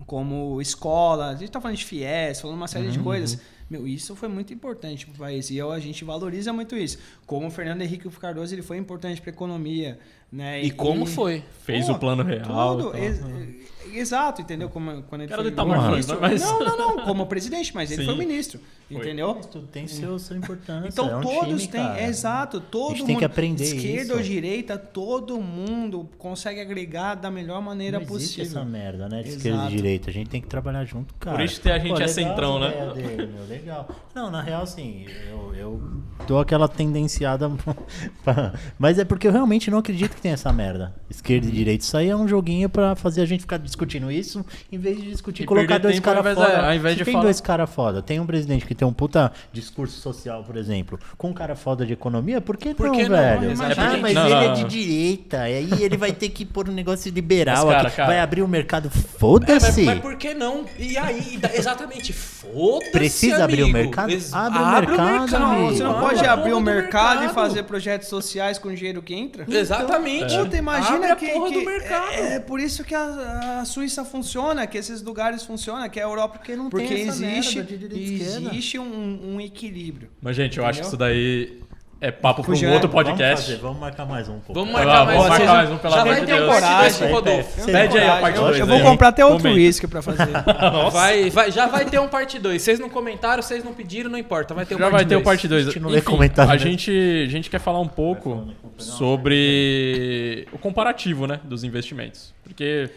como 0.07 0.61
escola, 0.63 1.29
a 1.29 1.35
gente 1.37 1.51
tá 1.51 1.61
falando 1.61 1.77
de 1.77 1.85
FIES, 1.85 2.41
falando 2.41 2.57
uma 2.57 2.67
série 2.69 2.87
Uhum, 2.87 2.93
de 2.93 2.99
coisas. 3.01 3.41
Meu, 3.71 3.87
isso 3.87 4.17
foi 4.17 4.29
muito 4.29 4.53
importante 4.53 5.07
pro 5.07 5.17
país 5.17 5.49
e 5.49 5.57
eu, 5.57 5.71
a 5.71 5.79
gente 5.79 6.05
valoriza 6.05 6.53
muito 6.53 6.77
isso. 6.77 6.99
Como 7.25 7.47
o 7.47 7.51
Fernando 7.53 7.83
Henrique 7.83 8.11
Cardoso, 8.11 8.53
ele 8.53 8.63
foi 8.63 8.77
importante 8.77 9.21
para 9.21 9.31
economia, 9.31 9.97
né? 10.33 10.63
E 10.63 10.71
como 10.71 11.07
foi? 11.07 11.43
Fez 11.65 11.87
Pô, 11.87 11.93
o 11.93 11.99
plano 11.99 12.23
real. 12.23 12.77
Tudo, 12.77 12.89
e 12.89 12.93
tal. 12.93 13.01
ex- 13.03 13.61
exato, 13.93 14.41
entendeu? 14.43 14.69
Como, 14.69 15.03
quando 15.05 15.23
ele 15.23 15.31
Cara 15.31 15.43
foi 15.43 15.51
de 15.51 15.57
tamanho, 15.57 15.91
ministro. 15.91 16.19
mas- 16.21 16.41
Não, 16.43 16.61
não, 16.61 16.77
não, 16.97 17.05
como 17.05 17.27
presidente, 17.27 17.75
mas 17.75 17.91
ele 17.91 18.03
Sim. 18.03 18.07
foi 18.07 18.17
ministro, 18.17 18.61
Foi. 18.89 18.99
entendeu? 18.99 19.35
Tudo 19.51 19.67
tem 19.67 19.89
seu, 19.89 20.17
sua 20.19 20.37
importância. 20.37 20.89
Então 20.89 21.11
é 21.11 21.17
um 21.17 21.21
todos 21.21 21.63
time, 21.63 21.73
têm, 21.73 21.83
cara. 21.83 22.03
exato, 22.07 22.61
todo 22.61 22.95
tem 22.95 23.07
mundo, 23.09 23.19
que 23.19 23.25
aprender 23.25 23.65
esquerda 23.65 24.03
isso. 24.03 24.13
ou 24.15 24.21
direita, 24.23 24.79
todo 24.79 25.41
mundo 25.41 26.09
consegue 26.19 26.61
agregar 26.61 27.17
da 27.17 27.31
melhor 27.33 27.61
maneira 27.61 27.99
Não 27.99 28.07
existe 28.15 28.37
possível. 28.41 28.61
essa 28.61 28.65
merda, 28.65 29.09
né? 29.09 29.23
De 29.23 29.29
Exato. 29.31 29.37
esquerda 29.39 29.65
e 29.65 29.69
direita. 29.77 30.11
A 30.11 30.13
gente 30.13 30.31
tem 30.31 30.41
que 30.41 30.47
trabalhar 30.49 30.85
junto, 30.85 31.13
cara. 31.15 31.43
isso 31.45 31.61
que 31.61 31.69
a 31.71 31.79
gente 31.79 31.91
é 31.91 32.07
legal 32.07 32.09
centrão, 32.09 32.61
né? 32.61 32.69
ideia 32.69 32.93
dele, 32.93 33.33
meu, 33.35 33.47
legal. 33.49 33.89
Não, 34.15 34.31
na 34.31 34.41
real, 34.41 34.63
assim, 34.63 35.05
eu, 35.29 35.53
eu 35.57 35.83
dou 36.29 36.39
aquela 36.39 36.69
tendenciada. 36.69 37.51
pra- 38.23 38.53
Mas 38.79 38.99
é 39.01 39.05
porque 39.05 39.27
eu 39.27 39.33
realmente 39.33 39.69
não 39.71 39.79
acredito 39.79 40.15
que 40.21 40.23
tem 40.23 40.33
essa 40.33 40.53
merda. 40.53 40.93
Esquerda 41.09 41.47
e 41.47 41.51
direita. 41.51 41.83
Isso 41.83 41.97
aí 41.97 42.09
é 42.11 42.15
um 42.17 42.29
joguinho 42.29 42.69
pra 42.69 42.95
fazer 42.95 43.23
a 43.23 43.25
gente 43.25 43.41
ficar 43.41 43.57
discutindo 43.59 44.13
isso, 44.13 44.45
em 44.71 44.79
vez 44.79 44.97
de 45.01 45.11
discutir, 45.11 45.43
E 45.43 45.47
colocar 45.47 45.79
dois 45.79 45.99
caras 45.99 46.35
foda. 46.35 46.67
ao 46.67 46.75
invés 46.75 46.93
Se 46.95 46.99
de 46.99 47.05
tem 47.05 47.13
falar- 47.13 47.25
dois 47.25 47.41
caras 47.41 47.71
foda, 47.71 48.03
tem 48.03 48.21
um 48.21 48.27
presidente 48.27 48.65
que 48.67 48.75
tem 48.75 48.87
um 48.87 48.93
puta 48.93 49.33
discurso 49.53 49.99
social, 50.01 50.45
por 50.45 50.57
exemplo, 50.57 50.99
com 51.17 51.31
um 51.31 51.33
cara 51.33 51.57
foda 51.57 51.85
de 51.87 51.93
economia, 51.95 52.41
por 52.41 52.57
que 52.57 52.75
Por 52.75 52.87
não, 52.87 52.93
que 52.95 53.03
não? 53.09 53.17
velho? 53.17 53.51
Exatamente. 53.51 53.81
Ah, 53.81 53.99
mas 54.01 54.15
Não, 54.15 54.27
ele 54.27 54.35
não, 54.35 54.43
é 54.43 54.53
de 54.55 54.65
direita, 54.65 55.49
e 55.49 55.55
aí 55.57 55.83
ele 55.83 55.97
vai 55.97 56.13
ter 56.13 56.29
que 56.29 56.45
pôr 56.45 56.69
um 56.69 56.73
negócio 56.73 57.11
liberal 57.13 57.67
Mas, 57.67 57.75
cara, 57.77 57.89
aqui, 57.89 57.97
cara. 57.97 58.09
vai 58.09 58.21
abrir 58.21 58.43
o 58.43 58.49
mercado. 58.49 58.87
É, 58.87 58.91
mas, 58.95 59.05
Foda-se! 59.19 59.83
mas 59.83 59.99
por 60.01 60.17
que 60.17 60.35
não? 60.35 60.65
E 60.79 60.97
aí, 60.99 61.41
exatamente, 61.55 62.13
foda-se, 62.13 62.91
Precisa 62.93 63.45
abrir 63.45 63.63
o 63.63 63.69
mercado? 63.69 64.11
Ex- 64.11 64.33
Abre 64.33 64.59
o 64.59 64.67
mercado, 64.97 65.29
Você 65.29 65.39
não, 65.39 65.53
amigo. 65.53 65.73
você 65.75 65.83
não 65.83 66.01
pode 66.01 66.25
abrir 66.27 66.53
o 66.53 66.57
do 66.57 66.61
mercado, 66.61 67.17
e 67.17 67.21
mercado. 67.27 67.35
fazer 67.35 67.63
projetos 67.65 68.09
sociais 68.09 68.59
com 68.59 68.69
o 68.69 68.75
dinheiro 68.75 69.01
que 69.03 69.15
entra? 69.15 69.45
Exatamente. 69.49 70.10
Puta, 70.19 70.57
imagina 70.57 70.97
Abre 70.97 71.11
a 71.13 71.17
que, 71.17 71.29
porra 71.29 71.49
que- 71.49 71.55
do 71.55 71.65
mercado. 71.65 72.13
É, 72.15 72.35
é 72.37 72.41
por 72.41 72.59
isso 72.61 72.85
que 72.85 72.95
a, 72.95 73.61
a 73.61 73.65
Suíça 73.65 74.05
funciona, 74.05 74.67
que 74.67 74.77
esses 74.79 75.03
lugares 75.03 75.43
funcionam, 75.45 75.89
que 75.89 76.01
a 76.01 76.03
Europa. 76.03 76.39
Porque 76.39 76.57
não 76.57 76.69
porque 76.69 76.87
tem 76.87 77.09
essa 77.09 77.25
existe, 77.25 77.57
merda 77.57 77.89
de 77.89 78.03
existe 78.03 78.79
um, 78.79 79.35
um 79.37 79.41
equilíbrio. 79.41 80.09
Mas, 80.21 80.37
gente, 80.37 80.59
eu 80.59 80.65
acho 80.67 80.81
que 80.81 80.87
Entendeu? 80.87 80.89
isso 80.89 80.97
daí 80.97 81.61
é 82.01 82.11
papo 82.11 82.43
para 82.43 82.55
um 82.55 82.73
outro 82.73 82.89
é. 82.89 82.93
podcast. 82.93 83.21
Vamos, 83.21 83.45
fazer, 83.45 83.57
vamos 83.59 83.79
marcar 83.79 84.07
mais 84.07 84.29
um 84.29 84.41
pouco. 84.41 84.55
Vamos 84.55 84.73
marcar 84.73 84.87
lá, 84.87 85.05
mais 85.05 85.17
vamos 85.19 85.27
um. 85.27 85.29
marcar 85.29 85.55
mais 85.55 85.71
um, 85.71 85.79
pelo 85.79 85.95
Já 85.95 86.05
vai 86.05 86.21
de 86.21 86.27
ter 86.27 86.35
um 86.35 86.47
Deus. 86.47 86.97
Pede, 86.97 87.13
Rodolfo. 87.13 87.67
pede. 87.67 87.77
Aí 87.77 87.85
a 87.85 87.89
coragem. 87.91 88.21
parte 88.21 88.37
Eu- 88.37 88.43
dois 88.43 88.59
Eu 88.59 88.65
aí. 88.65 88.71
vou 88.71 88.91
comprar 88.91 89.09
até 89.09 89.27
outro 89.27 89.51
uísque 89.51 89.87
pra 89.87 90.01
fazer. 90.01 90.31
Vai, 90.91 91.31
vai, 91.31 91.51
já 91.53 91.67
vai 91.67 91.85
ter 91.85 91.99
um 91.99 92.09
parte 92.09 92.39
2. 92.39 92.61
Vocês 92.61 92.79
não 92.79 92.89
comentaram, 92.89 93.43
vocês 93.43 93.63
não 93.63 93.75
pediram, 93.75 94.11
não 94.11 94.19
importa. 94.19 94.55
Vai 94.55 94.65
ter 94.65 94.75
um 94.75 94.79
Já 94.79 94.85
parte 94.85 94.95
vai 94.97 95.05
ter 95.05 95.17
o 95.17 95.23
parte 95.23 95.47
2. 95.47 95.63
A 95.67 95.71
gente 95.71 95.81
não 95.81 95.91
lê 95.91 96.01
comentário, 96.01 96.51
a 96.51 96.55
né? 96.55 96.59
gente, 96.59 96.91
a 96.91 97.31
gente 97.31 97.51
quer 97.51 97.61
falar 97.61 97.81
um 97.81 97.89
pouco 97.89 98.49
sobre 98.79 100.47
o 100.53 100.59
comparativo, 100.59 101.27
né, 101.27 101.41
dos 101.45 101.65
investimentos. 101.65 102.33
Porque 102.43 102.91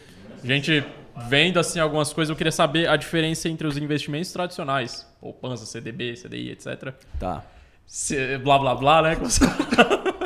a 0.44 0.48
gente 0.48 0.84
vendo 1.28 1.60
assim 1.60 1.80
algumas 1.80 2.12
coisas, 2.12 2.30
eu 2.30 2.36
queria 2.36 2.52
saber 2.52 2.88
a 2.90 2.96
diferença 2.96 3.48
entre 3.48 3.68
os 3.68 3.78
investimentos 3.78 4.32
tradicionais, 4.32 5.06
poupança, 5.22 5.66
CDB, 5.66 6.14
CDI, 6.14 6.52
etc. 6.52 6.94
Tá. 7.20 7.44
Se- 7.96 8.40
blá 8.40 8.58
blá 8.58 8.74
blá, 8.74 9.02
né? 9.04 9.18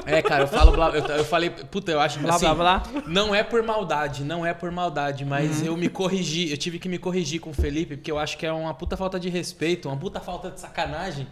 É, 0.10 0.22
cara, 0.22 0.44
eu 0.44 0.48
falo 0.48 0.72
blá, 0.72 0.88
eu, 0.92 1.04
eu 1.06 1.26
falei, 1.26 1.50
puta, 1.50 1.92
eu 1.92 2.00
acho 2.00 2.18
que 2.18 2.24
Blá, 2.24 2.36
assim, 2.36 2.46
blá, 2.46 2.80
blá. 2.80 2.84
não 3.08 3.36
é 3.36 3.44
por 3.44 3.62
maldade, 3.62 4.24
não 4.24 4.46
é 4.46 4.54
por 4.54 4.72
maldade, 4.72 5.26
mas 5.26 5.60
Uhum. 5.60 5.66
eu 5.66 5.76
me 5.76 5.90
corrigi, 5.90 6.50
eu 6.50 6.56
tive 6.58 6.80
que 6.80 6.88
me 6.88 6.98
corrigir 6.98 7.42
com 7.42 7.50
o 7.50 7.54
Felipe, 7.54 7.98
porque 7.98 8.10
eu 8.10 8.18
acho 8.18 8.38
que 8.38 8.46
é 8.46 8.52
uma 8.54 8.74
puta 8.74 8.96
falta 8.96 9.20
de 9.20 9.28
respeito, 9.28 9.90
uma 9.90 9.98
puta 9.98 10.22
falta 10.22 10.50
de 10.50 10.62
sacanagem. 10.62 11.28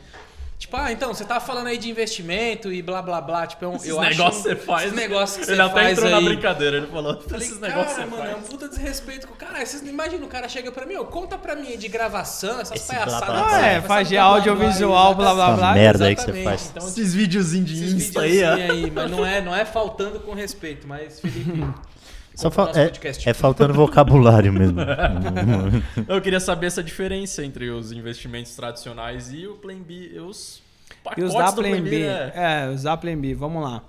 Tipo, 0.66 0.78
ah, 0.78 0.92
então, 0.92 1.14
você 1.14 1.24
tava 1.24 1.40
falando 1.46 1.68
aí 1.68 1.78
de 1.78 1.88
investimento 1.92 2.74
e 2.74 2.82
blá 2.82 3.00
blá 3.00 3.22
blá, 3.22 3.46
tipo, 3.46 3.64
é 3.64 3.68
um, 3.68 3.76
Esses 3.76 3.88
eu 3.88 4.00
acho 4.02 4.10
negócios 4.10 4.42
que 4.44 4.50
você 4.50 4.56
faz. 4.56 4.84
Esses 4.86 4.96
negócios 4.96 5.38
que 5.46 5.52
Ele 5.52 5.56
você 5.58 5.62
até 5.62 5.74
faz 5.74 5.92
entrou 5.92 6.08
aí. 6.08 6.24
na 6.24 6.30
brincadeira, 6.30 6.78
ele 6.78 6.88
falou. 6.88 7.22
Falei, 7.22 7.48
esses 7.48 7.60
cara, 7.60 7.68
negócios 7.76 7.94
que 7.98 8.02
você 8.04 8.10
mano, 8.10 8.24
é 8.24 8.32
um 8.32 8.38
faz. 8.38 8.48
puta 8.50 8.68
desrespeito 8.70 9.28
com 9.28 9.34
o 9.36 9.38
cara. 9.38 9.64
Vocês 9.64 9.84
não 9.84 9.90
imaginam, 9.90 10.26
o 10.26 10.30
cara 10.30 10.50
chega 10.50 10.72
pra 10.72 10.88
mim, 10.88 10.96
ó, 10.96 11.04
conta 11.04 11.38
pra 11.38 11.56
mim 11.56 11.68
aí 11.68 11.78
de 11.78 11.88
gravação, 11.88 12.60
essas 12.60 12.78
Esse 12.78 12.88
blá, 12.92 13.06
palhaçadas. 13.06 13.28
blá, 13.30 13.44
blá. 13.44 13.58
Ah, 13.60 13.68
é, 13.68 13.82
faz 13.82 14.08
de 14.08 14.16
blá, 14.16 14.24
blá, 14.24 14.32
blá, 14.32 14.38
audiovisual, 14.54 15.14
blá, 15.14 15.34
blá, 15.36 15.52
blá. 15.56 15.74
merda 15.76 16.06
aí 16.08 16.16
que 16.16 16.22
você 16.24 16.32
Exatamente. 16.32 16.50
faz. 16.60 16.70
Então, 16.76 16.88
Esses 16.88 17.14
videozinhos 17.14 17.70
de 17.70 17.96
Insta 17.96 18.22
aí, 18.22 18.44
ó. 18.44 18.54
aí, 18.56 18.90
mas 18.92 19.12
não 19.12 19.24
é, 19.24 19.42
não 19.42 19.56
é 19.56 19.66
faltando 19.66 20.20
com 20.20 20.34
respeito, 20.34 20.88
mas 20.88 21.20
Felipe. 21.20 21.64
Só 22.36 22.52
fa- 22.52 22.72
é, 22.76 22.86
podcast. 22.86 23.30
é 23.30 23.34
faltando 23.34 23.74
vocabulário 23.74 24.52
mesmo. 24.54 24.80
Eu 26.08 26.22
queria 26.22 26.40
saber 26.40 26.68
essa 26.68 26.84
diferença 26.84 27.44
entre 27.46 27.70
os 27.70 27.92
investimentos 27.92 28.56
tradicionais 28.56 29.32
e 29.34 29.48
o 29.48 29.56
Plan 29.56 29.80
B, 29.80 30.12
e 30.14 30.20
os 30.20 30.62
E 30.92 30.96
pacotes 31.04 31.24
os 31.30 31.34
da 31.34 31.52
Plan 31.52 31.82
B. 31.82 32.06
né? 32.06 32.32
É, 32.36 32.70
os 32.70 32.84
da 32.84 32.98
Plan 32.98 33.18
B, 33.18 33.34
vamos 33.34 33.64
lá. 33.64 33.82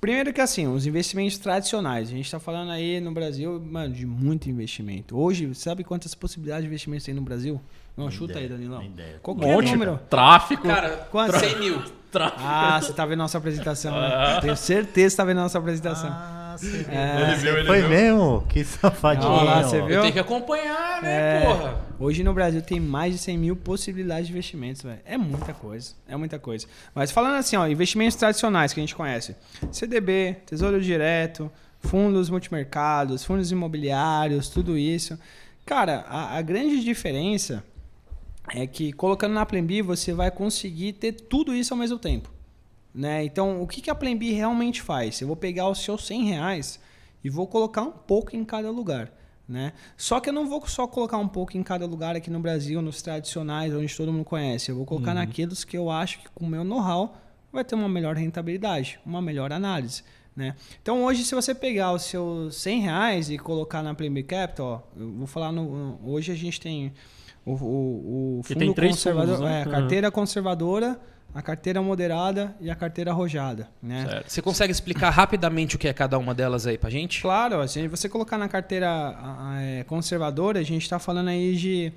Primeiro 0.00 0.32
que 0.32 0.40
assim, 0.40 0.66
os 0.66 0.86
investimentos 0.86 1.38
tradicionais. 1.38 2.08
A 2.08 2.12
gente 2.12 2.30
tá 2.30 2.38
falando 2.38 2.70
aí 2.70 3.00
no 3.00 3.12
Brasil, 3.12 3.60
mano, 3.64 3.94
de 3.94 4.04
muito 4.06 4.48
investimento. 4.48 5.18
Hoje, 5.18 5.52
sabe 5.54 5.82
quantas 5.84 6.14
possibilidades 6.14 6.62
de 6.64 6.68
investimentos 6.68 7.06
tem 7.06 7.14
no 7.14 7.22
Brasil? 7.22 7.60
Não, 7.96 8.10
chuta 8.10 8.38
aí, 8.38 8.46
Danilão. 8.46 8.82
Ideia. 8.82 9.18
Qualquer 9.22 9.46
Monte, 9.46 9.72
número. 9.72 9.98
Tráfico. 10.10 10.68
Cara, 10.68 11.08
Quanto? 11.10 11.38
100 11.38 11.58
mil. 11.58 11.82
tráfico. 12.12 12.42
Ah, 12.44 12.78
você 12.80 12.92
tá 12.92 13.06
vendo 13.06 13.18
nossa 13.20 13.38
apresentação, 13.38 13.90
né? 13.98 14.38
Tenho 14.42 14.54
certeza 14.56 15.06
que 15.06 15.10
você 15.12 15.16
tá 15.16 15.24
vendo 15.24 15.38
nossa 15.38 15.58
apresentação. 15.58 16.10
Ah, 16.12 16.35
É. 16.64 17.22
Ele 17.22 17.34
viu, 17.36 17.56
ele 17.58 17.66
Foi 17.66 17.80
viu. 17.80 17.88
mesmo? 17.88 18.46
Que 18.48 18.64
safadinho. 18.64 19.30
Olha 19.30 19.44
lá, 19.44 19.62
você 19.62 19.80
viu? 19.82 20.00
Tenho 20.00 20.12
que 20.12 20.18
acompanhar, 20.18 21.02
né, 21.02 21.42
É, 21.42 21.46
porra? 21.46 21.80
Hoje 21.98 22.22
no 22.22 22.32
Brasil 22.34 22.60
tem 22.62 22.78
mais 22.80 23.12
de 23.14 23.18
100 23.18 23.38
mil 23.38 23.56
possibilidades 23.56 24.26
de 24.26 24.32
investimentos, 24.32 24.82
velho. 24.82 25.00
É 25.04 25.16
muita 25.16 25.52
coisa, 25.54 25.92
é 26.08 26.16
muita 26.16 26.38
coisa. 26.38 26.66
Mas 26.94 27.10
falando 27.10 27.36
assim, 27.36 27.56
ó, 27.56 27.66
investimentos 27.66 28.16
tradicionais 28.16 28.72
que 28.72 28.80
a 28.80 28.82
gente 28.82 28.94
conhece: 28.94 29.34
CDB, 29.72 30.36
Tesouro 30.46 30.80
Direto, 30.80 31.50
fundos 31.80 32.28
multimercados, 32.30 33.24
fundos 33.24 33.50
imobiliários, 33.50 34.48
tudo 34.48 34.76
isso. 34.76 35.18
Cara, 35.64 36.04
a, 36.08 36.36
a 36.38 36.42
grande 36.42 36.84
diferença 36.84 37.64
é 38.54 38.66
que 38.66 38.92
colocando 38.92 39.32
na 39.32 39.44
Plan 39.44 39.64
B 39.64 39.82
você 39.82 40.12
vai 40.12 40.30
conseguir 40.30 40.92
ter 40.92 41.12
tudo 41.12 41.54
isso 41.54 41.74
ao 41.74 41.78
mesmo 41.78 41.98
tempo. 41.98 42.30
Né? 42.96 43.24
Então, 43.24 43.60
o 43.60 43.66
que, 43.66 43.82
que 43.82 43.90
a 43.90 43.94
Plan 43.94 44.16
B 44.16 44.32
realmente 44.32 44.80
faz? 44.80 45.20
Eu 45.20 45.26
vou 45.26 45.36
pegar 45.36 45.68
os 45.68 45.80
seus 45.80 46.06
100 46.06 46.24
reais 46.24 46.80
e 47.22 47.28
vou 47.28 47.46
colocar 47.46 47.82
um 47.82 47.92
pouco 47.92 48.34
em 48.34 48.42
cada 48.42 48.70
lugar. 48.70 49.12
Né? 49.46 49.74
Só 49.98 50.18
que 50.18 50.30
eu 50.30 50.32
não 50.32 50.48
vou 50.48 50.66
só 50.66 50.86
colocar 50.86 51.18
um 51.18 51.28
pouco 51.28 51.58
em 51.58 51.62
cada 51.62 51.84
lugar 51.84 52.16
aqui 52.16 52.30
no 52.30 52.40
Brasil, 52.40 52.80
nos 52.80 53.02
tradicionais, 53.02 53.74
onde 53.74 53.94
todo 53.94 54.10
mundo 54.10 54.24
conhece. 54.24 54.70
Eu 54.70 54.76
vou 54.76 54.86
colocar 54.86 55.10
uhum. 55.10 55.16
naqueles 55.18 55.62
que 55.62 55.76
eu 55.76 55.90
acho 55.90 56.20
que 56.20 56.28
com 56.34 56.46
o 56.46 56.48
meu 56.48 56.64
know-how 56.64 57.14
vai 57.52 57.62
ter 57.62 57.74
uma 57.74 57.88
melhor 57.88 58.16
rentabilidade, 58.16 58.98
uma 59.04 59.20
melhor 59.20 59.52
análise. 59.52 60.02
Né? 60.34 60.56
Então 60.80 61.04
hoje, 61.04 61.22
se 61.22 61.34
você 61.34 61.54
pegar 61.54 61.92
os 61.92 62.02
seus 62.02 62.56
100 62.56 62.80
reais 62.80 63.30
e 63.30 63.36
colocar 63.36 63.82
na 63.82 63.92
B 63.92 64.22
Capital, 64.22 64.66
ó, 64.96 65.00
eu 65.00 65.12
vou 65.12 65.26
falar 65.26 65.52
no, 65.52 66.00
hoje 66.02 66.32
a 66.32 66.34
gente 66.34 66.58
tem 66.58 66.94
o, 67.44 67.52
o, 67.52 68.38
o 68.38 68.42
fundo 68.42 68.74
conservador, 68.74 69.36
fundos, 69.36 69.50
né? 69.50 69.58
é, 69.58 69.62
a 69.62 69.66
carteira 69.66 70.08
uhum. 70.08 70.12
conservadora, 70.12 71.00
a 71.36 71.42
carteira 71.42 71.82
moderada 71.82 72.56
e 72.62 72.70
a 72.70 72.74
carteira 72.74 73.10
arrojada. 73.10 73.68
Né? 73.82 74.06
Certo. 74.08 74.30
Você 74.30 74.40
consegue 74.40 74.72
explicar 74.72 75.10
rapidamente 75.10 75.76
o 75.76 75.78
que 75.78 75.86
é 75.86 75.92
cada 75.92 76.18
uma 76.18 76.34
delas 76.34 76.66
aí 76.66 76.78
pra 76.78 76.88
gente? 76.88 77.20
Claro, 77.20 77.68
se 77.68 77.86
você 77.88 78.08
colocar 78.08 78.38
na 78.38 78.48
carteira 78.48 79.14
é, 79.60 79.84
conservadora, 79.84 80.58
a 80.60 80.62
gente 80.62 80.80
está 80.80 80.98
falando 80.98 81.28
aí 81.28 81.54
de 81.54 81.92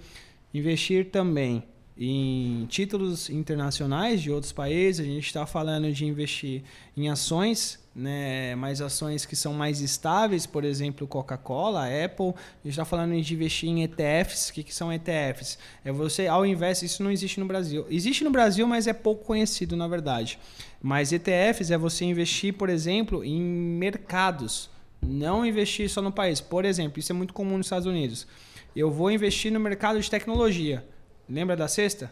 investir 0.54 1.06
também 1.10 1.64
em 1.98 2.66
títulos 2.66 3.30
internacionais 3.30 4.22
de 4.22 4.30
outros 4.30 4.52
países, 4.52 5.08
a 5.08 5.10
gente 5.10 5.28
está 5.28 5.46
falando 5.46 5.90
de 5.90 6.06
investir 6.06 6.62
em 6.98 7.08
ações 7.08 7.79
né, 7.96 8.56
mais 8.56 8.82
ações 8.82 9.26
que 9.26 9.36
são 9.36 9.54
mais 9.54 9.82
estáveis, 9.82 10.46
por 10.46 10.64
exemplo, 10.64 11.08
Coca-Cola, 11.08 11.86
Apple. 11.86 12.28
A 12.28 12.64
gente 12.64 12.70
está 12.70 12.86
falando 12.86 13.20
de 13.20 13.34
investir 13.34 13.70
em 13.70 13.84
ETFs. 13.84 14.50
O 14.50 14.54
que, 14.54 14.64
que 14.64 14.74
são 14.74 14.92
ETFs? 14.94 15.58
É 15.84 15.92
você, 15.92 16.28
ao 16.28 16.46
invés, 16.46 16.82
isso 16.82 17.04
não 17.04 17.12
existe 17.12 17.40
no 17.40 17.46
Brasil. 17.46 17.86
Existe 17.90 18.24
no 18.24 18.30
Brasil, 18.30 18.68
mas 18.68 18.88
é 18.88 18.94
pouco 18.94 19.26
conhecido, 19.26 19.76
na 19.76 19.88
verdade. 19.88 20.40
Mas 20.82 21.12
ETFs 21.12 21.72
é 21.72 21.78
você 21.78 22.06
investir, 22.06 22.54
por 22.54 22.70
exemplo, 22.70 23.24
em 23.24 23.42
mercados. 23.42 24.70
Não 25.02 25.46
investir 25.46 25.90
só 25.90 26.02
no 26.02 26.12
país. 26.12 26.40
Por 26.40 26.66
exemplo, 26.66 27.00
isso 27.00 27.12
é 27.12 27.16
muito 27.16 27.34
comum 27.34 27.58
nos 27.58 27.66
Estados 27.66 27.86
Unidos. 27.86 28.28
Eu 28.76 28.92
vou 28.92 29.10
investir 29.12 29.52
no 29.52 29.60
mercado 29.60 30.00
de 30.00 30.10
tecnologia. 30.10 30.86
Lembra 31.28 31.56
da 31.56 31.68
cesta? 31.68 32.12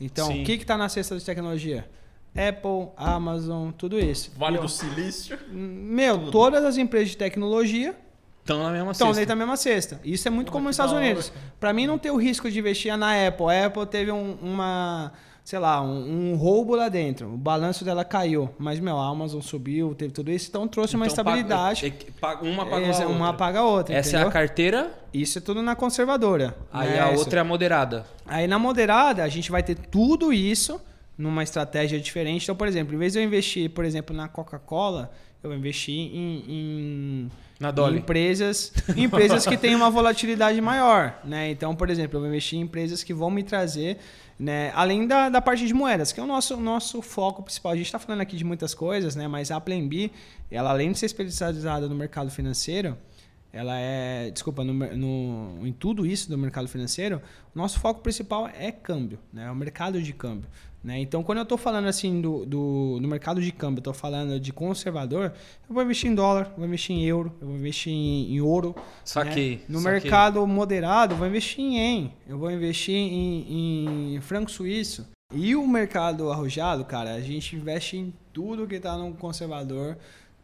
Então, 0.00 0.28
Sim. 0.28 0.42
o 0.42 0.44
que 0.44 0.52
está 0.52 0.76
na 0.76 0.88
cesta 0.88 1.16
de 1.16 1.24
tecnologia? 1.24 1.88
Apple, 2.36 2.88
Amazon, 2.96 3.70
tudo 3.70 3.98
isso. 3.98 4.32
Vale 4.36 4.58
do 4.58 4.68
Silício. 4.68 5.38
Meu, 5.48 6.18
tudo. 6.18 6.30
todas 6.32 6.64
as 6.64 6.76
empresas 6.76 7.10
de 7.10 7.16
tecnologia 7.16 7.94
estão 8.40 8.62
na 8.62 8.70
mesma 8.70 8.92
cesta. 8.92 9.04
Estão 9.04 9.12
dentro 9.12 9.28
da 9.28 9.36
mesma 9.36 9.56
cesta. 9.56 10.00
Isso 10.04 10.26
é 10.26 10.30
muito 10.30 10.50
comum 10.50 10.64
nos 10.64 10.74
Estados 10.74 10.92
Unidos. 10.92 11.32
Para 11.60 11.72
mim 11.72 11.86
não 11.86 11.96
ter 11.96 12.10
o 12.10 12.16
risco 12.16 12.50
de 12.50 12.58
investir 12.58 12.96
na 12.96 13.26
Apple. 13.26 13.46
A 13.46 13.66
Apple 13.66 13.86
teve 13.86 14.10
um, 14.10 14.36
uma, 14.42 15.12
sei 15.44 15.60
lá, 15.60 15.80
um, 15.80 16.32
um, 16.32 16.34
roubo 16.34 16.74
lá 16.74 16.88
dentro. 16.88 17.32
O 17.32 17.36
balanço 17.36 17.84
dela 17.84 18.04
caiu. 18.04 18.50
Mas, 18.58 18.80
meu, 18.80 18.98
a 18.98 19.08
Amazon 19.08 19.40
subiu, 19.40 19.94
teve 19.94 20.12
tudo 20.12 20.32
isso. 20.32 20.48
Então 20.48 20.66
trouxe 20.66 20.96
uma 20.96 21.06
então, 21.06 21.12
estabilidade. 21.12 21.94
Paga, 22.20 22.44
uma 22.44 22.66
paga 22.66 22.84
a 22.84 22.88
outra. 22.88 23.08
Uma 23.08 23.32
paga 23.32 23.58
a 23.60 23.64
outra. 23.64 23.94
Essa 23.94 24.08
entendeu? 24.08 24.26
é 24.26 24.28
a 24.28 24.32
carteira? 24.32 24.98
Isso 25.12 25.38
é 25.38 25.40
tudo 25.40 25.62
na 25.62 25.76
conservadora. 25.76 26.56
Aí 26.72 26.90
né? 26.90 26.98
a 26.98 27.10
outra 27.10 27.38
é 27.38 27.42
a 27.42 27.44
moderada. 27.44 28.04
Aí 28.26 28.48
na 28.48 28.58
moderada 28.58 29.22
a 29.22 29.28
gente 29.28 29.52
vai 29.52 29.62
ter 29.62 29.76
tudo 29.76 30.32
isso 30.32 30.80
numa 31.16 31.42
estratégia 31.42 32.00
diferente. 32.00 32.44
Então, 32.44 32.56
por 32.56 32.66
exemplo, 32.66 32.94
em 32.94 32.98
vez 32.98 33.12
de 33.12 33.18
eu 33.18 33.22
investir, 33.22 33.70
por 33.70 33.84
exemplo, 33.84 34.14
na 34.14 34.28
Coca-Cola, 34.28 35.12
eu 35.42 35.50
vou 35.50 35.58
investir 35.58 35.94
em, 35.94 36.44
em, 36.48 37.30
na 37.60 37.70
Dolly. 37.70 37.96
em 37.96 38.00
empresas, 38.00 38.72
empresas 38.96 39.46
que 39.46 39.56
têm 39.56 39.74
uma 39.74 39.90
volatilidade 39.90 40.60
maior. 40.60 41.20
Né? 41.24 41.50
Então, 41.50 41.76
por 41.76 41.90
exemplo, 41.90 42.16
eu 42.16 42.20
vou 42.20 42.28
investir 42.28 42.58
em 42.58 42.62
empresas 42.62 43.04
que 43.04 43.12
vão 43.12 43.30
me 43.30 43.42
trazer, 43.42 43.98
né? 44.38 44.72
além 44.74 45.06
da, 45.06 45.28
da 45.28 45.42
parte 45.42 45.66
de 45.66 45.74
moedas, 45.74 46.12
que 46.12 46.18
é 46.18 46.22
o 46.22 46.26
nosso, 46.26 46.56
nosso 46.56 47.02
foco 47.02 47.42
principal. 47.42 47.72
A 47.72 47.76
gente 47.76 47.86
está 47.86 47.98
falando 47.98 48.22
aqui 48.22 48.36
de 48.36 48.44
muitas 48.44 48.74
coisas, 48.74 49.14
né? 49.14 49.28
mas 49.28 49.50
a 49.50 49.60
Plan 49.60 49.86
B, 49.86 50.10
ela, 50.50 50.70
além 50.70 50.92
de 50.92 50.98
ser 50.98 51.06
especializada 51.06 51.88
no 51.88 51.94
mercado 51.94 52.30
financeiro, 52.30 52.96
ela 53.52 53.78
é, 53.78 54.30
desculpa, 54.30 54.64
no, 54.64 54.74
no, 54.74 55.64
em 55.64 55.72
tudo 55.72 56.04
isso 56.04 56.28
do 56.28 56.36
mercado 56.36 56.66
financeiro, 56.66 57.22
o 57.54 57.58
nosso 57.58 57.78
foco 57.78 58.00
principal 58.00 58.48
é 58.48 58.72
câmbio, 58.72 59.20
né? 59.32 59.44
É 59.46 59.50
o 59.50 59.54
mercado 59.54 60.02
de 60.02 60.12
câmbio. 60.12 60.50
Né? 60.84 61.00
Então, 61.00 61.22
quando 61.22 61.38
eu 61.38 61.44
estou 61.44 61.56
falando 61.56 61.86
assim 61.86 62.20
do, 62.20 62.44
do, 62.44 62.98
do 63.00 63.08
mercado 63.08 63.40
de 63.40 63.50
câmbio, 63.50 63.78
estou 63.78 63.94
falando 63.94 64.38
de 64.38 64.52
conservador, 64.52 65.32
eu 65.66 65.74
vou 65.74 65.82
investir 65.82 66.10
em 66.10 66.14
dólar, 66.14 66.52
vou 66.58 66.66
investir 66.66 66.94
em 66.94 67.02
euro, 67.06 67.32
eu 67.40 67.46
vou 67.48 67.56
investir 67.56 67.90
em, 67.90 68.34
em 68.34 68.40
ouro. 68.42 68.76
Saquei. 69.02 69.56
Né? 69.56 69.62
No 69.66 69.80
saquei. 69.80 70.00
mercado 70.00 70.46
moderado, 70.46 71.14
eu 71.14 71.18
vou 71.18 71.26
investir 71.26 71.64
em 71.64 71.78
yen, 71.78 72.12
eu 72.28 72.36
vou 72.36 72.50
investir 72.50 72.94
em, 72.94 74.14
em 74.16 74.20
franco 74.20 74.50
suíço. 74.50 75.08
E 75.32 75.56
o 75.56 75.66
mercado 75.66 76.30
arrojado, 76.30 76.84
cara, 76.84 77.14
a 77.14 77.20
gente 77.20 77.56
investe 77.56 77.96
em 77.96 78.12
tudo 78.30 78.66
que 78.66 78.74
está 78.74 78.98
no 78.98 79.14
conservador, 79.14 79.96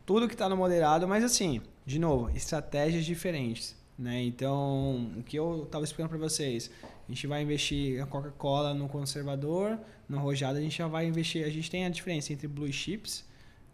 tudo 0.06 0.26
que 0.26 0.34
está 0.34 0.48
no 0.48 0.56
moderado, 0.56 1.06
mas 1.06 1.22
assim, 1.22 1.60
de 1.84 1.98
novo, 1.98 2.30
estratégias 2.34 3.04
diferentes. 3.04 3.76
Né? 3.98 4.22
Então, 4.22 5.12
o 5.18 5.22
que 5.22 5.38
eu 5.38 5.64
estava 5.64 5.84
explicando 5.84 6.08
para 6.08 6.18
vocês, 6.18 6.70
a 7.10 7.12
gente 7.12 7.26
vai 7.26 7.42
investir 7.42 8.00
a 8.00 8.06
Coca-Cola 8.06 8.72
no 8.72 8.88
conservador, 8.88 9.76
no 10.08 10.18
arrojado 10.18 10.58
a 10.58 10.60
gente 10.60 10.78
já 10.78 10.86
vai 10.86 11.06
investir, 11.06 11.44
a 11.44 11.50
gente 11.50 11.68
tem 11.68 11.84
a 11.84 11.88
diferença 11.88 12.32
entre 12.32 12.46
blue 12.46 12.72
chips, 12.72 13.24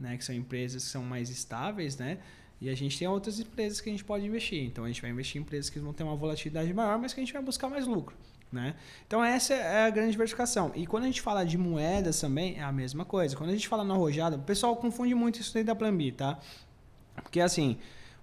né, 0.00 0.16
que 0.16 0.24
são 0.24 0.34
empresas 0.34 0.84
que 0.84 0.88
são 0.88 1.02
mais 1.02 1.28
estáveis, 1.28 1.98
né? 1.98 2.16
E 2.58 2.70
a 2.70 2.74
gente 2.74 2.98
tem 2.98 3.06
outras 3.06 3.38
empresas 3.38 3.78
que 3.78 3.90
a 3.90 3.92
gente 3.92 4.02
pode 4.02 4.24
investir. 4.24 4.64
Então 4.64 4.84
a 4.84 4.86
gente 4.86 5.02
vai 5.02 5.10
investir 5.10 5.38
em 5.38 5.42
empresas 5.42 5.68
que 5.68 5.78
vão 5.78 5.92
ter 5.92 6.02
uma 6.02 6.16
volatilidade 6.16 6.72
maior, 6.72 6.98
mas 6.98 7.12
que 7.12 7.20
a 7.20 7.22
gente 7.22 7.34
vai 7.34 7.42
buscar 7.42 7.68
mais 7.68 7.86
lucro. 7.86 8.16
Né? 8.50 8.74
Então 9.06 9.22
essa 9.22 9.52
é 9.52 9.84
a 9.84 9.90
grande 9.90 10.12
diversificação. 10.12 10.72
E 10.74 10.86
quando 10.86 11.02
a 11.02 11.06
gente 11.06 11.20
fala 11.20 11.44
de 11.44 11.58
moedas 11.58 12.18
também, 12.18 12.56
é 12.56 12.62
a 12.62 12.72
mesma 12.72 13.04
coisa. 13.04 13.36
Quando 13.36 13.50
a 13.50 13.52
gente 13.52 13.68
fala 13.68 13.84
no 13.84 13.92
arrojado, 13.92 14.36
o 14.36 14.40
pessoal 14.40 14.74
confunde 14.76 15.14
muito 15.14 15.40
isso 15.40 15.52
dentro 15.52 15.66
da 15.66 15.74
Plan 15.74 15.94
B, 15.94 16.12
tá? 16.12 16.38
Porque 17.16 17.40
assim, 17.40 17.76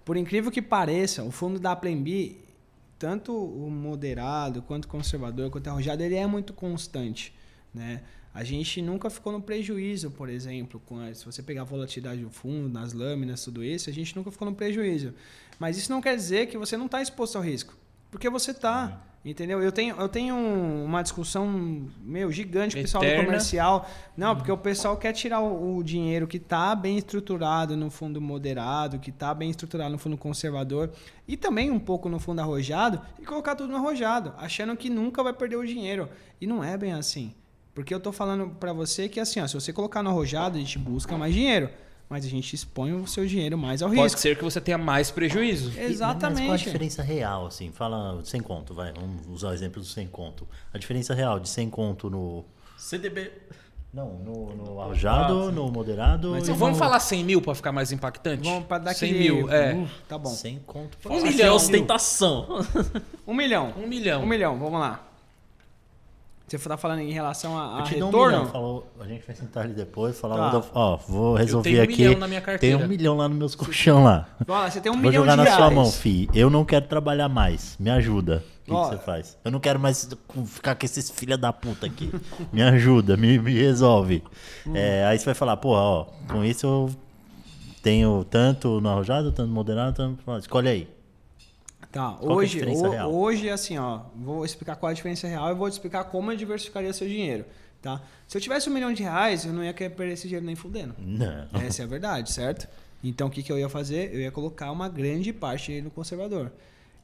por 0.04 0.16
incrível 0.16 0.50
que 0.50 0.60
pareça, 0.60 1.22
o 1.22 1.30
fundo 1.30 1.60
da 1.60 1.76
Plan 1.76 2.02
B, 2.02 2.43
tanto 2.98 3.32
o 3.32 3.70
moderado, 3.70 4.62
quanto 4.62 4.84
o 4.84 4.88
conservador, 4.88 5.50
quanto 5.50 5.66
o 5.66 5.70
arrojado, 5.70 6.02
ele 6.02 6.14
é 6.14 6.26
muito 6.26 6.52
constante. 6.52 7.34
Né? 7.72 8.02
A 8.32 8.42
gente 8.42 8.82
nunca 8.82 9.08
ficou 9.10 9.32
no 9.32 9.40
prejuízo, 9.40 10.10
por 10.10 10.28
exemplo, 10.28 10.82
a, 11.00 11.14
se 11.14 11.24
você 11.24 11.42
pegar 11.42 11.62
a 11.62 11.64
volatilidade 11.64 12.20
do 12.20 12.30
fundo, 12.30 12.68
nas 12.68 12.92
lâminas, 12.92 13.44
tudo 13.44 13.62
isso, 13.62 13.88
a 13.88 13.92
gente 13.92 14.14
nunca 14.16 14.30
ficou 14.30 14.48
no 14.48 14.54
prejuízo. 14.56 15.14
Mas 15.58 15.76
isso 15.76 15.90
não 15.90 16.00
quer 16.00 16.16
dizer 16.16 16.46
que 16.46 16.58
você 16.58 16.76
não 16.76 16.86
está 16.86 17.00
exposto 17.00 17.36
ao 17.36 17.44
risco, 17.44 17.76
porque 18.14 18.30
você 18.30 18.52
está. 18.52 19.00
Entendeu? 19.24 19.60
Eu 19.60 19.72
tenho, 19.72 19.96
eu 19.96 20.08
tenho 20.08 20.36
uma 20.36 21.02
discussão 21.02 21.88
meu 22.00 22.30
gigante 22.30 22.76
com 22.76 22.80
o 22.80 22.84
pessoal 22.84 23.02
do 23.02 23.24
comercial. 23.24 23.90
Não, 24.16 24.36
porque 24.36 24.52
o 24.52 24.56
pessoal 24.56 24.96
quer 24.96 25.12
tirar 25.12 25.40
o, 25.40 25.78
o 25.78 25.82
dinheiro 25.82 26.26
que 26.28 26.36
está 26.36 26.76
bem 26.76 26.96
estruturado 26.96 27.76
no 27.76 27.90
fundo 27.90 28.20
moderado, 28.20 29.00
que 29.00 29.10
está 29.10 29.34
bem 29.34 29.50
estruturado 29.50 29.90
no 29.90 29.98
fundo 29.98 30.16
conservador 30.16 30.92
e 31.26 31.36
também 31.36 31.72
um 31.72 31.80
pouco 31.80 32.08
no 32.08 32.20
fundo 32.20 32.40
arrojado 32.40 33.00
e 33.18 33.24
colocar 33.24 33.56
tudo 33.56 33.70
no 33.72 33.78
arrojado, 33.78 34.32
achando 34.36 34.76
que 34.76 34.88
nunca 34.88 35.22
vai 35.22 35.32
perder 35.32 35.56
o 35.56 35.66
dinheiro. 35.66 36.08
E 36.40 36.46
não 36.46 36.62
é 36.62 36.76
bem 36.76 36.92
assim. 36.92 37.34
Porque 37.74 37.92
eu 37.92 37.98
estou 37.98 38.12
falando 38.12 38.50
para 38.60 38.72
você 38.72 39.08
que 39.08 39.18
assim, 39.18 39.40
ó, 39.40 39.46
se 39.48 39.54
você 39.54 39.72
colocar 39.72 40.04
no 40.04 40.10
arrojado, 40.10 40.56
a 40.56 40.60
gente 40.60 40.78
busca 40.78 41.16
mais 41.18 41.34
dinheiro 41.34 41.68
mas 42.08 42.24
a 42.24 42.28
gente 42.28 42.54
expõe 42.54 42.92
o 42.92 43.06
seu 43.06 43.26
dinheiro 43.26 43.56
mais 43.56 43.82
ao 43.82 43.88
Pode 43.88 44.00
risco. 44.00 44.16
Pode 44.16 44.22
ser 44.22 44.36
que 44.36 44.44
você 44.44 44.60
tenha 44.60 44.78
mais 44.78 45.10
prejuízo. 45.10 45.72
Exatamente. 45.78 46.40
Mas 46.40 46.46
qual 46.46 46.54
a 46.54 46.56
diferença 46.56 47.02
real, 47.02 47.46
assim? 47.46 47.70
Fala 47.72 48.20
sem 48.24 48.40
conto, 48.40 48.74
vai. 48.74 48.92
Vamos 48.92 49.26
usar 49.26 49.48
o 49.50 49.52
exemplo 49.52 49.80
do 49.80 49.86
sem 49.86 50.06
conto. 50.06 50.46
A 50.72 50.78
diferença 50.78 51.14
real 51.14 51.40
de 51.40 51.48
sem 51.48 51.68
conto 51.70 52.10
no... 52.10 52.44
CDB... 52.76 53.30
Não, 53.92 54.12
no, 54.14 54.56
no 54.56 54.80
arrojado, 54.80 55.52
no 55.52 55.70
moderado. 55.70 56.32
Mas 56.32 56.42
então 56.42 56.56
vamos 56.56 56.76
falar 56.76 56.98
100 56.98 57.22
mil 57.22 57.40
para 57.40 57.54
ficar 57.54 57.70
mais 57.70 57.92
impactante? 57.92 58.42
Vamos 58.42 58.66
para 58.66 58.78
dar 58.78 58.92
100 58.92 59.08
aquele... 59.08 59.32
mil, 59.32 59.48
é. 59.48 59.72
Uh, 59.72 59.88
tá 60.08 60.18
bom. 60.18 60.30
100 60.30 60.58
conto. 60.66 60.98
Um 61.08 61.22
milhão. 61.22 61.46
É 61.46 61.52
ostentação. 61.52 62.66
um 63.24 63.32
milhão. 63.32 63.72
Um 63.78 63.86
milhão. 63.86 64.24
Um 64.24 64.26
milhão, 64.26 64.58
vamos 64.58 64.80
lá. 64.80 65.13
Você 66.46 66.56
está 66.56 66.76
falando 66.76 67.00
em 67.00 67.10
relação 67.10 67.56
a, 67.58 67.76
a 67.76 67.80
eu 67.80 67.84
te 67.84 67.94
retorno? 67.94 68.18
Um 68.18 68.26
milhão, 68.26 68.46
falou, 68.46 68.92
a 69.00 69.06
gente 69.06 69.26
vai 69.26 69.34
sentar 69.34 69.64
ali 69.64 69.72
depois 69.72 70.20
falar, 70.20 70.50
tá. 70.50 70.62
ó, 70.74 70.96
vou 70.96 71.34
resolver 71.34 71.70
eu 71.70 71.72
tenho 71.72 71.80
um 71.80 71.84
aqui. 71.84 72.02
Milhão 72.02 72.20
na 72.20 72.28
minha 72.28 72.40
carteira. 72.42 72.76
Tem 72.76 72.86
um 72.86 72.88
milhão 72.88 73.16
lá 73.16 73.28
nos 73.28 73.38
meus 73.38 73.54
colchão 73.54 74.04
lá. 74.04 74.28
Olha, 74.46 74.70
você 74.70 74.80
tem 74.80 74.92
um 74.92 74.96
vou 74.96 75.04
milhão 75.04 75.22
jogar 75.22 75.32
de 75.32 75.36
na 75.38 75.42
reais. 75.44 75.56
sua 75.56 75.70
mão, 75.70 75.90
fi. 75.90 76.28
Eu 76.34 76.50
não 76.50 76.64
quero 76.64 76.86
trabalhar 76.86 77.30
mais. 77.30 77.76
Me 77.78 77.88
ajuda. 77.90 78.44
O 78.60 78.64
que, 78.64 78.70
que, 78.70 78.96
você 78.96 78.98
faz? 78.98 79.38
Eu 79.42 79.50
não 79.50 79.60
quero 79.60 79.80
mais 79.80 80.08
ficar 80.46 80.74
com 80.74 80.84
esses 80.84 81.10
filha 81.10 81.36
da 81.36 81.52
puta 81.52 81.86
aqui. 81.86 82.12
me 82.52 82.62
ajuda, 82.62 83.16
me, 83.16 83.38
me 83.38 83.54
resolve. 83.54 84.22
Hum. 84.66 84.72
É, 84.74 85.04
aí 85.06 85.18
você 85.18 85.24
vai 85.24 85.34
falar, 85.34 85.56
pô, 85.56 85.70
ó, 85.70 86.06
com 86.28 86.44
isso 86.44 86.66
eu 86.66 86.90
tenho 87.82 88.24
tanto 88.24 88.80
no 88.80 88.88
arrojado, 88.88 89.32
tanto 89.32 89.50
moderado, 89.50 89.96
tanto... 89.96 90.38
Escolhe 90.38 90.68
aí. 90.68 90.93
Tá, 91.94 92.14
Qual 92.14 92.38
hoje, 92.38 92.60
é 92.60 93.04
o, 93.04 93.14
hoje 93.14 93.48
assim, 93.48 93.78
ó, 93.78 94.00
vou 94.16 94.44
explicar 94.44 94.74
qual 94.74 94.90
é 94.90 94.92
a 94.92 94.96
diferença 94.96 95.28
real 95.28 95.52
e 95.52 95.54
vou 95.54 95.70
te 95.70 95.74
explicar 95.74 96.02
como 96.02 96.32
eu 96.32 96.36
diversificaria 96.36 96.92
seu 96.92 97.06
dinheiro, 97.06 97.44
tá? 97.80 98.02
Se 98.26 98.36
eu 98.36 98.40
tivesse 98.40 98.68
um 98.68 98.72
milhão 98.72 98.92
de 98.92 99.04
reais, 99.04 99.44
eu 99.44 99.52
não 99.52 99.62
ia 99.62 99.72
querer 99.72 99.90
perder 99.90 100.14
esse 100.14 100.24
dinheiro 100.24 100.44
nem 100.44 100.56
fudendo. 100.56 100.92
Não. 100.98 101.46
Essa 101.52 101.82
é 101.82 101.84
a 101.84 101.86
verdade, 101.86 102.32
certo? 102.32 102.66
Então, 103.04 103.28
o 103.28 103.30
que, 103.30 103.44
que 103.44 103.52
eu 103.52 103.56
ia 103.56 103.68
fazer? 103.68 104.12
Eu 104.12 104.22
ia 104.22 104.32
colocar 104.32 104.72
uma 104.72 104.88
grande 104.88 105.32
parte 105.32 105.80
no 105.82 105.88
conservador. 105.88 106.50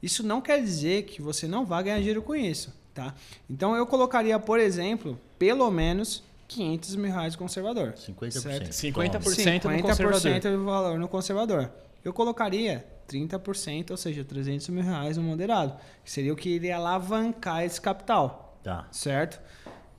Isso 0.03 0.23
não 0.23 0.41
quer 0.41 0.61
dizer 0.61 1.03
que 1.03 1.21
você 1.21 1.47
não 1.47 1.65
vá 1.65 1.81
ganhar 1.81 1.99
dinheiro 1.99 2.21
com 2.21 2.35
isso, 2.35 2.75
tá? 2.93 3.15
Então, 3.49 3.73
eu 3.77 3.85
colocaria, 3.85 4.37
por 4.39 4.59
exemplo, 4.59 5.17
pelo 5.39 5.71
menos 5.71 6.21
500 6.49 6.97
mil 6.97 7.13
reais 7.13 7.31
no 7.31 7.39
conservador. 7.39 7.93
50%. 7.93 8.31
Certo. 8.31 8.69
50% 8.71 9.63
no 9.63 9.81
conservador. 9.83 10.19
50% 10.19 10.41
do 10.51 10.65
valor 10.65 10.99
no 10.99 11.07
conservador. 11.07 11.71
Eu 12.03 12.13
colocaria 12.13 12.85
30%, 13.07 13.91
ou 13.91 13.97
seja, 13.97 14.23
300 14.23 14.69
mil 14.69 14.83
reais 14.83 15.17
no 15.17 15.23
moderado, 15.23 15.75
que 16.03 16.11
seria 16.11 16.31
o 16.33 16.35
que 16.35 16.49
iria 16.49 16.77
alavancar 16.77 17.63
esse 17.63 17.79
capital, 17.79 18.59
Tá. 18.63 18.87
certo? 18.91 19.39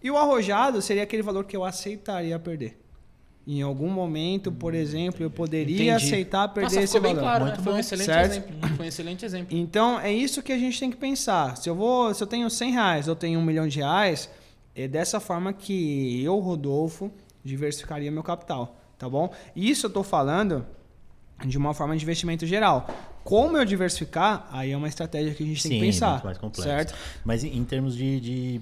E 0.02 0.10
o 0.10 0.16
arrojado 0.16 0.80
seria 0.82 1.02
aquele 1.02 1.22
valor 1.22 1.44
que 1.44 1.56
eu 1.56 1.64
aceitaria 1.64 2.38
perder. 2.38 2.78
Em 3.46 3.60
algum 3.60 3.88
momento, 3.90 4.52
por 4.52 4.72
exemplo, 4.72 5.22
eu 5.24 5.30
poderia 5.30 5.74
Entendi. 5.74 5.90
aceitar 5.90 6.46
perder 6.48 6.76
Nossa, 6.76 6.80
esse 6.80 6.92
ficou 6.92 7.00
bem 7.02 7.14
valor. 7.14 7.22
claro, 7.28 7.44
né? 7.44 7.50
Muito 7.50 7.62
Foi 7.64 7.72
um 7.72 7.74
bom. 7.74 7.80
excelente 7.80 8.06
Certo? 8.06 8.30
exemplo. 8.32 8.68
Foi 8.76 8.84
um 8.86 8.88
excelente 8.88 9.24
exemplo. 9.24 9.48
Então 9.58 9.98
é 10.00 10.12
isso 10.12 10.42
que 10.42 10.52
a 10.52 10.58
gente 10.58 10.78
tem 10.78 10.90
que 10.90 10.96
pensar. 10.96 11.56
Se 11.56 11.68
eu 11.68 11.74
vou, 11.74 12.14
se 12.14 12.22
eu 12.22 12.26
tenho 12.26 12.48
100 12.48 12.70
reais, 12.72 13.06
eu 13.08 13.16
tenho 13.16 13.40
um 13.40 13.42
milhão 13.44 13.66
de 13.66 13.78
reais, 13.80 14.30
é 14.76 14.86
dessa 14.86 15.18
forma 15.18 15.52
que 15.52 16.22
eu, 16.22 16.38
Rodolfo, 16.38 17.10
diversificaria 17.44 18.10
meu 18.12 18.22
capital, 18.22 18.76
tá 18.96 19.08
bom? 19.08 19.32
Isso 19.56 19.86
eu 19.86 19.90
tô 19.90 20.04
falando 20.04 20.64
de 21.44 21.58
uma 21.58 21.74
forma 21.74 21.96
de 21.96 22.02
investimento 22.02 22.46
geral. 22.46 22.86
Como 23.24 23.56
eu 23.56 23.64
diversificar, 23.64 24.48
aí 24.50 24.72
é 24.72 24.76
uma 24.76 24.88
estratégia 24.88 25.32
que 25.34 25.42
a 25.42 25.46
gente 25.46 25.62
tem 25.62 25.72
Sim, 25.72 25.78
que 25.78 25.86
pensar, 25.86 26.12
muito 26.12 26.24
mais 26.24 26.38
complexo. 26.38 26.62
certo? 26.62 26.94
Mas 27.24 27.44
em 27.44 27.64
termos 27.64 27.96
de, 27.96 28.20
de 28.20 28.60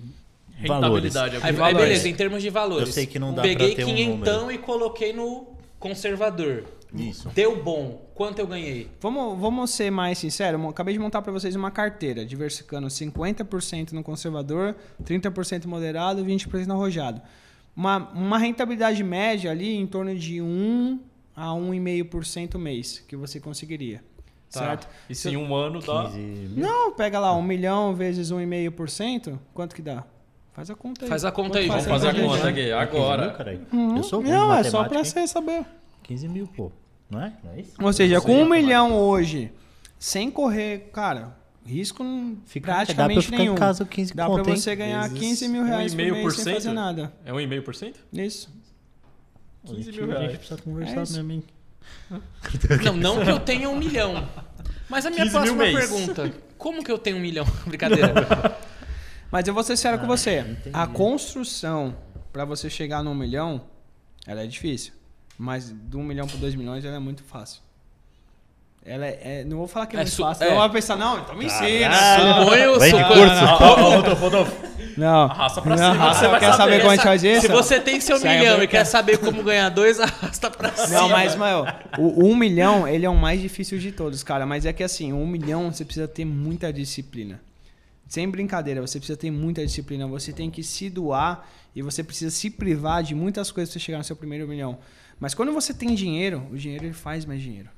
valores. 0.67 1.15
Rentabilidade. 1.15 1.37
Aí, 1.43 1.71
é 1.71 1.75
beleza, 1.75 2.09
em 2.09 2.15
termos 2.15 2.43
de 2.43 2.51
valores. 2.51 2.89
Eu 2.89 2.93
sei 2.93 3.07
que 3.07 3.19
não 3.19 3.33
dá 3.33 3.43
pra 3.43 3.51
Peguei 3.51 3.75
ter 3.75 3.85
um 3.85 3.87
quinhentão 3.87 4.51
e 4.51 4.59
coloquei 4.59 5.13
no 5.13 5.47
conservador. 5.79 6.65
Isso. 6.95 7.29
Deu 7.31 7.63
bom. 7.63 8.11
Quanto 8.15 8.41
eu 8.41 8.47
ganhei? 8.47 8.91
Vamos, 9.01 9.39
vamos 9.41 9.71
ser 9.71 9.91
mais 9.91 10.19
sinceros. 10.19 10.61
Acabei 10.67 10.93
de 10.93 11.01
montar 11.01 11.23
para 11.23 11.33
vocês 11.33 11.55
uma 11.55 11.71
carteira, 11.71 12.27
diversificando 12.27 12.87
50% 12.89 13.93
no 13.93 14.03
conservador, 14.03 14.75
30% 15.05 15.67
moderado 15.67 16.21
e 16.21 16.37
20% 16.37 16.67
no 16.67 16.75
arrojado. 16.75 17.23
Uma, 17.75 18.11
uma 18.13 18.39
rentabilidade 18.39 19.03
média 19.03 19.51
ali 19.51 19.75
em 19.77 19.87
torno 19.87 20.15
de 20.15 20.43
1 20.43 20.99
a 21.41 21.55
1,5% 21.55 22.59
mês 22.59 23.03
que 23.09 23.17
você 23.17 23.41
conseguiria. 23.41 24.03
Tá. 24.53 24.61
Certo? 24.61 24.89
E 25.09 25.15
se 25.15 25.29
em 25.31 25.37
um 25.37 25.55
ano 25.55 25.81
dá. 25.81 26.05
15 26.05 26.19
mil. 26.19 26.67
Não, 26.67 26.93
pega 26.93 27.19
lá 27.19 27.35
1 27.35 27.43
milhão 27.43 27.95
vezes 27.95 28.31
1,5%, 28.31 29.39
quanto 29.55 29.75
que 29.75 29.81
dá? 29.81 30.05
Faz 30.53 30.69
a 30.71 30.75
conta 30.75 31.05
aí. 31.05 31.09
Faz 31.09 31.25
a 31.25 31.33
conta 31.33 31.59
aí, 31.61 31.69
faz 31.69 31.85
Vamos 31.87 32.03
fazer 32.03 32.09
a 32.21 32.23
conta 32.23 32.49
aqui, 32.49 32.55
15 32.61 32.67
mil, 32.69 32.79
agora. 32.79 33.31
caralho. 33.31 33.67
Uhum. 33.73 33.97
Eu 33.97 34.03
sou 34.03 34.21
ruim 34.21 34.31
Não, 34.31 34.53
é 34.53 34.63
só 34.65 34.85
pra 34.85 35.03
você 35.05 35.27
saber. 35.27 35.65
15 36.03 36.29
mil, 36.29 36.47
pô. 36.49 36.71
Não 37.09 37.23
é? 37.23 37.33
Não 37.43 37.53
é 37.53 37.61
isso? 37.61 37.73
Ou 37.81 37.93
seja, 37.93 38.21
com 38.21 38.43
um 38.43 38.49
milhão 38.49 38.93
hoje, 38.93 39.51
sem 39.99 40.31
correr, 40.31 40.91
cara, 40.93 41.37
risco 41.65 42.03
não- 42.05 42.37
Fica- 42.45 42.67
dá 42.67 42.75
pra 42.75 42.83
eu 42.83 42.87
praticamente 42.97 43.27
ficar 43.27 43.39
nenhum. 43.39 43.53
em 43.55 43.57
casa 43.57 43.85
15 43.85 44.15
Dá 44.15 44.27
hein? 44.27 44.43
você 44.45 44.77
ganhar 44.77 45.03
Vezes 45.09 45.19
15 45.19 45.49
mil 45.49 45.65
reais 45.65 45.93
por 45.95 45.97
mês 45.99 46.13
sem 46.13 46.23
1,5%? 46.25 46.55
fazer 46.55 46.73
nada. 46.73 47.13
É 47.25 47.33
1,5%? 47.33 47.95
Isso. 48.13 48.60
15 49.67 49.83
Gente, 49.83 50.01
mil 50.03 50.05
A 50.11 50.15
reais. 50.19 50.31
gente 50.33 50.39
precisa 50.39 50.63
conversar 50.63 51.01
É 51.01 51.03
isso. 51.03 51.13
mesmo, 51.15 51.33
hein? 51.33 51.45
Não, 52.85 52.97
não 52.97 53.25
que 53.25 53.31
eu 53.31 53.41
tenha 53.41 53.69
um 53.69 53.77
milhão. 53.77 54.29
Mas 54.89 55.07
a 55.07 55.11
minha 55.11 55.23
15 55.25 55.41
mil 55.41 55.55
próxima 55.57 55.65
mês. 55.79 55.89
pergunta: 55.91 56.33
como 56.59 56.83
que 56.85 56.91
eu 56.91 56.99
tenho 56.99 57.17
um 57.17 57.21
milhão? 57.21 57.47
Brincadeira. 57.67 58.57
Mas 59.31 59.47
eu 59.47 59.55
vou 59.55 59.63
ser 59.63 59.77
sério 59.77 59.99
com 59.99 60.05
Ah, 60.07 60.09
você. 60.09 60.41
entendi. 60.41 60.71
A 60.73 60.87
construção 60.87 61.97
pra 62.33 62.45
você 62.45 62.69
chegar 62.69 63.03
num 63.03 63.15
milhão, 63.15 63.63
ela 64.27 64.43
é 64.43 64.47
difícil. 64.47 64.93
Mas 65.39 65.73
de 65.73 65.97
um 65.97 66.03
milhão 66.03 66.27
para 66.27 66.37
dois 66.39 66.55
milhões, 66.55 66.85
ela 66.85 66.97
é 66.97 66.99
muito 66.99 67.23
fácil. 67.23 67.63
Ela 68.85 69.07
é, 69.07 69.21
é- 69.41 69.45
não 69.45 69.59
vou 69.59 69.67
falar 69.69 69.87
que 69.87 69.97
é, 69.97 70.01
É 70.01 70.03
muito 70.03 70.17
fácil. 70.17 70.45
é. 70.45 70.51
Não 70.51 70.57
vou 70.59 70.71
pensar, 70.71 70.97
não, 70.97 71.19
então 71.21 71.37
me 71.37 71.45
ensina. 71.47 71.95
Suponho, 72.41 72.75
suponho- 72.75 73.07
curso. 73.09 74.15
Rodolfo. 74.21 74.67
Não. 75.01 75.23
Arrasta 75.23 75.63
pra 75.63 75.77
Não, 75.77 75.93
cima, 75.93 76.05
arrasta, 76.05 76.25
você 76.25 76.29
vai 76.29 76.41
quer 76.41 76.53
saber 76.53 77.37
isso? 77.37 77.41
Se 77.41 77.49
você 77.49 77.81
tem 77.81 78.01
seu 78.01 78.19
Sai 78.19 78.39
milhão 78.39 78.63
e 78.63 78.69
quer 78.69 78.85
saber 78.85 79.19
como 79.19 79.43
ganhar 79.43 79.71
dois, 79.71 79.99
arrasta 80.01 80.51
pra 80.51 80.71
cima. 80.73 81.01
Não, 81.01 81.09
mas, 81.09 81.35
Mael, 81.35 81.67
o 81.99 82.27
um 82.27 82.37
milhão, 82.37 82.87
ele 82.87 83.07
é 83.07 83.11
o 83.11 83.17
mais 83.17 83.41
difícil 83.41 83.79
de 83.79 83.91
todos, 83.93 84.23
cara. 84.23 84.45
Mas 84.45 84.67
é 84.67 84.73
que 84.73 84.83
assim, 84.83 85.13
um 85.13 85.27
milhão 85.27 85.73
você 85.73 85.85
precisa 85.85 86.07
ter 86.07 86.27
muita 86.27 86.71
disciplina. 86.71 87.41
Sem 88.07 88.29
brincadeira, 88.29 88.81
você 88.81 88.99
precisa 88.99 89.17
ter 89.17 89.31
muita 89.31 89.65
disciplina. 89.65 90.07
Você 90.07 90.33
tem 90.33 90.51
que 90.51 90.63
se 90.63 90.91
doar 90.91 91.49
e 91.75 91.81
você 91.81 92.05
precisa 92.05 92.31
se 92.31 92.51
privar 92.51 93.03
de 93.03 93.15
muitas 93.15 93.51
coisas 93.51 93.73
pra 93.73 93.81
você 93.81 93.85
chegar 93.85 93.99
no 93.99 94.05
seu 94.05 94.17
primeiro 94.17 94.47
milhão. 94.47 94.79
Mas 95.19 95.33
quando 95.33 95.53
você 95.53 95.73
tem 95.73 95.95
dinheiro, 95.95 96.47
o 96.51 96.57
dinheiro 96.57 96.85
ele 96.85 96.93
faz 96.93 97.25
mais 97.25 97.41
dinheiro. 97.41 97.69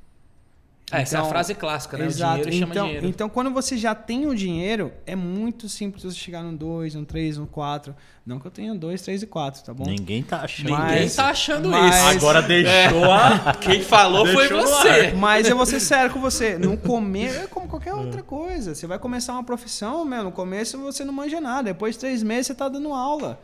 Ah, 0.93 1.01
essa 1.01 1.17
é 1.17 1.19
a 1.19 1.21
Então, 1.23 1.31
frase 1.31 1.55
clássica, 1.55 1.97
né? 1.97 2.05
Exato. 2.07 2.33
O 2.33 2.37
dinheiro 2.45 2.59
chama 2.61 2.73
então, 2.75 2.87
dinheiro. 2.87 3.07
então, 3.07 3.29
quando 3.29 3.51
você 3.51 3.77
já 3.77 3.95
tem 3.95 4.27
o 4.27 4.35
dinheiro, 4.35 4.93
é 5.07 5.17
muito 5.17 5.69
simples 5.69 6.05
você 6.05 6.15
chegar 6.17 6.43
no 6.43 6.53
2, 6.57 6.95
no 6.95 7.05
3, 7.07 7.39
no 7.39 7.47
4. 7.47 7.95
Não 8.25 8.39
que 8.39 8.47
eu 8.47 8.51
tenha 8.51 8.73
2, 8.75 9.03
3 9.03 9.23
e 9.23 9.27
4, 9.27 9.65
tá 9.65 9.75
bom? 9.75 9.85
Ninguém 9.85 10.23
tá 10.23 10.43
achando 10.43 10.67
Ninguém 10.69 10.85
Mas- 11.03 11.17
tá 11.17 11.31
achando 11.31 11.69
mas- 11.71 11.95
isso. 11.97 12.05
Agora 12.19 12.41
deixou 12.43 13.11
a. 13.11 13.55
Quem 13.61 13.83
falou 13.83 14.27
foi 14.27 14.49
você. 14.49 15.13
Mas 15.17 15.49
eu 15.49 15.57
vou 15.57 15.67
ser 15.67 15.81
sério 15.81 16.13
com 16.13 16.21
você. 16.21 16.57
No 16.59 16.77
começo, 16.77 17.39
é 17.41 17.47
como 17.49 17.67
qualquer 17.67 17.95
outra 17.95 18.23
coisa. 18.23 18.75
Você 18.75 18.87
vai 18.87 18.99
começar 18.99 19.33
uma 19.33 19.43
profissão, 19.43 20.05
meu, 20.05 20.23
no 20.25 20.31
começo 20.33 20.79
você 20.79 21.05
não 21.05 21.13
manja 21.13 21.41
nada. 21.41 21.65
Depois 21.65 21.95
de 21.95 22.01
três 22.01 22.23
meses 22.23 22.49
você 22.49 22.55
tá 22.55 22.69
dando 22.69 22.93
aula. 22.93 23.41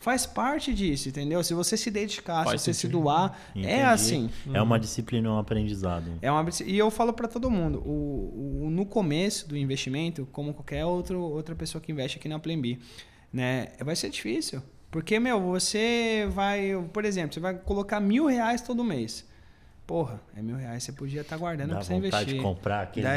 Faz 0.00 0.24
parte 0.26 0.72
disso, 0.72 1.08
entendeu? 1.08 1.42
Se 1.42 1.52
você 1.54 1.76
se 1.76 1.90
dedicar, 1.90 2.44
Faz 2.44 2.60
se 2.60 2.66
você 2.66 2.74
se 2.74 2.80
sentido. 2.82 3.00
doar, 3.00 3.36
Entendi. 3.50 3.66
é 3.74 3.84
assim. 3.84 4.30
É 4.54 4.62
uma 4.62 4.78
disciplina, 4.78 5.28
um 5.32 5.38
aprendizado. 5.38 6.12
É 6.22 6.30
uma, 6.30 6.48
e 6.64 6.78
eu 6.78 6.88
falo 6.90 7.12
pra 7.12 7.26
todo 7.26 7.50
mundo, 7.50 7.80
o, 7.84 8.64
o- 8.66 8.70
no 8.70 8.86
começo 8.86 9.48
do 9.48 9.56
investimento, 9.56 10.26
como 10.30 10.54
qualquer 10.54 10.84
outro, 10.84 11.20
outra 11.20 11.54
pessoa 11.56 11.82
que 11.82 11.90
investe 11.90 12.16
aqui 12.18 12.28
na 12.28 12.38
Plan 12.38 12.60
B, 12.60 12.78
né, 13.32 13.68
vai 13.84 13.96
ser 13.96 14.08
difícil. 14.10 14.62
Porque, 14.90 15.18
meu, 15.18 15.40
você 15.40 16.28
vai, 16.30 16.72
por 16.92 17.04
exemplo, 17.04 17.34
você 17.34 17.40
vai 17.40 17.54
colocar 17.54 17.98
mil 18.00 18.26
reais 18.26 18.62
todo 18.62 18.84
mês. 18.84 19.26
Porra, 19.86 20.20
é 20.36 20.40
mil 20.42 20.56
reais, 20.56 20.82
você 20.84 20.92
podia 20.92 21.22
estar 21.22 21.36
guardando 21.38 21.70
Dá 21.70 21.76
pra 21.76 21.84
você 21.84 21.94
vontade 21.94 22.06
investir. 22.16 22.34
de 22.36 22.40
comprar 22.42 22.82
aquele 22.82 23.06
É, 23.06 23.10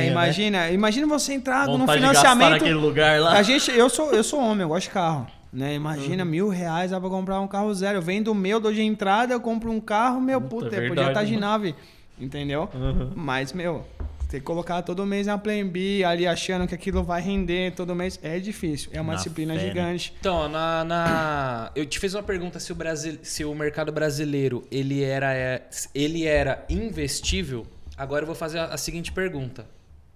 né? 0.00 0.06
imagina, 0.10 0.70
imagina 0.70 1.06
você 1.06 1.32
entrar 1.34 1.66
no 1.66 1.78
Vontade 1.78 2.00
de 2.00 2.06
financiamento. 2.08 2.50
naquele 2.50 2.74
lugar 2.74 3.20
lá. 3.20 3.38
A 3.38 3.42
gente, 3.42 3.70
eu 3.70 3.88
sou, 3.88 4.10
eu 4.12 4.24
sou 4.24 4.40
homem, 4.40 4.62
eu 4.62 4.68
gosto 4.68 4.88
de 4.88 4.90
carro. 4.94 5.26
Né? 5.54 5.74
Imagina, 5.74 6.24
Uhum. 6.24 6.30
mil 6.30 6.48
reais 6.48 6.90
dá 6.90 7.00
pra 7.00 7.08
comprar 7.08 7.40
um 7.40 7.46
carro 7.46 7.72
zero. 7.72 7.98
Eu 7.98 8.02
vendo 8.02 8.28
o 8.32 8.34
meu, 8.34 8.58
dou 8.58 8.72
de 8.72 8.82
entrada, 8.82 9.32
eu 9.32 9.40
compro 9.40 9.70
um 9.70 9.80
carro, 9.80 10.20
meu, 10.20 10.40
Puta, 10.40 10.64
puta, 10.64 10.66
é 10.66 10.88
podia 10.88 10.88
verdade, 11.04 11.08
estar 11.10 11.24
de 11.24 11.36
nave. 11.36 11.74
Entendeu? 12.18 12.68
Uhum. 12.74 13.12
Mas, 13.14 13.52
meu, 13.52 13.84
ter 14.28 14.40
que 14.40 14.44
colocar 14.44 14.82
todo 14.82 15.06
mês 15.06 15.28
na 15.28 15.38
Plan 15.38 15.64
B, 15.66 16.02
ali 16.04 16.26
achando 16.26 16.66
que 16.66 16.74
aquilo 16.74 17.04
vai 17.04 17.20
render 17.22 17.72
todo 17.74 17.94
mês, 17.94 18.18
é 18.20 18.40
difícil. 18.40 18.90
É 18.92 19.00
uma 19.00 19.12
Na 19.12 19.16
disciplina 19.18 19.54
fé, 19.54 19.60
né? 19.60 19.66
gigante. 19.68 20.12
Então, 20.18 20.48
na, 20.48 20.82
na- 20.84 21.70
eu 21.76 21.86
te 21.86 22.00
fiz 22.00 22.14
uma 22.14 22.22
pergunta 22.22 22.58
se 22.58 22.72
o, 22.72 22.74
Brasil, 22.74 23.18
se 23.22 23.44
o 23.44 23.54
mercado 23.54 23.92
brasileiro 23.92 24.64
ele 24.72 25.04
era, 25.04 25.32
é, 25.34 25.62
ele 25.94 26.24
era 26.26 26.64
investível. 26.68 27.64
Agora 27.96 28.22
eu 28.22 28.26
vou 28.26 28.34
fazer 28.34 28.58
a, 28.58 28.66
a 28.66 28.76
seguinte 28.76 29.12
pergunta: 29.12 29.66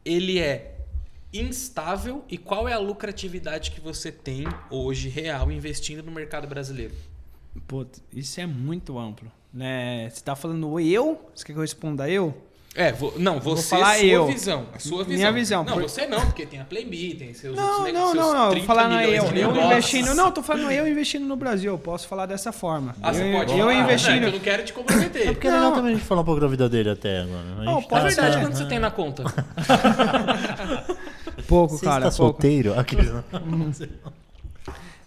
ele 0.05 0.39
é 0.41 0.78
instável 1.33 2.25
e 2.29 2.39
qual 2.39 2.67
é 2.69 2.73
a 2.73 2.79
lucratividade 2.79 3.71
que 3.71 3.81
você 3.81 4.11
tem 4.11 4.47
hoje 4.71 5.09
real 5.09 5.51
investindo 5.53 6.03
no 6.03 6.11
mercado 6.11 6.47
brasileiro? 6.47 6.95
Puta, 7.67 7.99
isso 8.13 8.41
é 8.41 8.47
muito 8.47 8.99
amplo. 8.99 9.31
Né? 9.53 10.09
Você 10.11 10.23
tá 10.23 10.37
falando 10.37 10.79
eu? 10.79 11.31
Você 11.35 11.45
quer 11.45 11.53
que 11.53 11.59
eu 11.59 11.63
responda 11.63 12.09
eu? 12.09 12.35
É, 12.75 12.93
vo- 12.93 13.15
não, 13.17 13.41
você, 13.41 13.71
falar 13.71 13.97
sua 13.97 14.05
eu. 14.07 14.27
visão. 14.27 14.67
A 14.73 14.79
sua 14.79 14.99
visão. 15.03 15.17
Minha 15.17 15.33
visão, 15.33 15.65
Não, 15.65 15.73
por- 15.73 15.83
você 15.83 16.07
não, 16.07 16.21
porque 16.21 16.47
tem 16.47 16.61
a 16.61 16.65
Play 16.65 16.85
B, 16.85 17.17
tem 17.19 17.35
seus 17.35 17.57
Não, 17.57 17.79
outros 17.79 17.93
não, 17.95 18.13
seus 18.13 18.17
não, 18.27 18.35
não. 18.35 18.51
30 18.51 18.67
Falar 18.67 18.89
não 18.89 18.99
é 18.99 19.09
eu. 19.09 19.25
Eu 19.25 19.57
investindo. 19.57 20.15
Não, 20.15 20.31
tô 20.31 20.43
falando 20.43 20.71
eu 20.71 20.87
investindo 20.87 21.25
no 21.27 21.35
Brasil. 21.35 21.73
Eu 21.73 21.79
posso 21.79 22.07
falar 22.07 22.27
dessa 22.27 22.53
forma. 22.53 22.95
Ah, 23.03 23.13
você 23.13 23.25
eu, 23.33 23.37
pode 23.39 23.53
eu 23.53 23.59
falar, 23.59 23.73
né? 23.75 23.81
investindo. 23.81 24.21
Que 24.21 24.27
eu 24.27 24.33
não 24.33 24.39
quero 24.39 24.65
te 24.65 24.73
comprometer. 24.73 25.23
É 25.29 25.33
porque 25.33 25.49
é 25.49 25.51
legal 25.51 25.71
Não. 25.71 25.77
também 25.77 25.93
a 25.93 25.97
gente 25.97 26.07
falar 26.07 26.21
um 26.21 26.25
pouco 26.25 26.41
da 26.41 26.47
vida 26.47 26.69
dele 26.69 26.91
até 26.91 27.21
agora. 27.23 27.41
A 27.59 27.65
Não, 27.65 27.83
pode 27.83 28.05
É 28.05 28.09
verdade, 28.11 28.37
É. 28.37 28.41
quanto 28.43 28.57
você 28.59 28.67
tem 28.67 28.79
na 28.79 28.91
conta? 28.93 29.25
Pouco, 31.49 31.79
Você 31.79 31.85
cara. 31.87 32.09
está 32.09 32.17
pouco. 32.17 32.35
solteiro? 32.35 32.79
Aqui. 32.79 32.97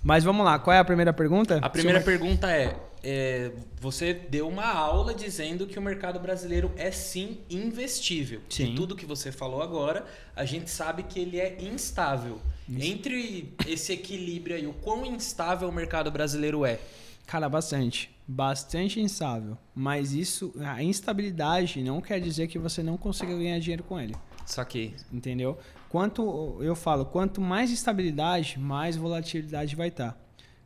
Mas 0.03 0.23
vamos 0.23 0.43
lá, 0.43 0.57
qual 0.57 0.75
é 0.75 0.79
a 0.79 0.83
primeira 0.83 1.13
pergunta? 1.13 1.59
A 1.61 1.69
primeira 1.69 2.01
pergunta 2.01 2.49
é, 2.49 2.75
é, 3.03 3.51
você 3.79 4.11
deu 4.15 4.47
uma 4.47 4.65
aula 4.65 5.13
dizendo 5.13 5.67
que 5.67 5.77
o 5.77 5.81
mercado 5.81 6.19
brasileiro 6.19 6.71
é 6.75 6.89
sim 6.89 7.37
investível. 7.47 8.41
Sim. 8.49 8.73
E 8.73 8.75
tudo 8.75 8.95
que 8.95 9.05
você 9.05 9.31
falou 9.31 9.61
agora, 9.61 10.03
a 10.35 10.43
gente 10.43 10.71
sabe 10.71 11.03
que 11.03 11.19
ele 11.19 11.39
é 11.39 11.55
instável. 11.61 12.39
Entre 12.67 13.53
esse 13.67 13.93
equilíbrio 13.93 14.55
aí, 14.55 14.65
o 14.65 14.73
quão 14.73 15.05
instável 15.05 15.69
o 15.69 15.71
mercado 15.71 16.09
brasileiro 16.09 16.65
é? 16.65 16.79
Cara, 17.27 17.47
bastante. 17.47 18.09
Bastante 18.27 18.99
instável. 18.99 19.57
Mas 19.75 20.13
isso, 20.13 20.51
a 20.59 20.81
instabilidade 20.81 21.83
não 21.83 22.01
quer 22.01 22.19
dizer 22.19 22.47
que 22.47 22.57
você 22.57 22.81
não 22.81 22.97
consiga 22.97 23.35
ganhar 23.35 23.59
dinheiro 23.59 23.83
com 23.83 23.99
ele. 23.99 24.15
Saquei. 24.45 24.95
Entendeu? 25.11 25.59
Quanto, 25.91 26.57
eu 26.61 26.73
falo, 26.73 27.03
quanto 27.05 27.41
mais 27.41 27.69
estabilidade, 27.69 28.57
mais 28.57 28.95
volatilidade 28.95 29.75
vai 29.75 29.89
estar. 29.89 30.17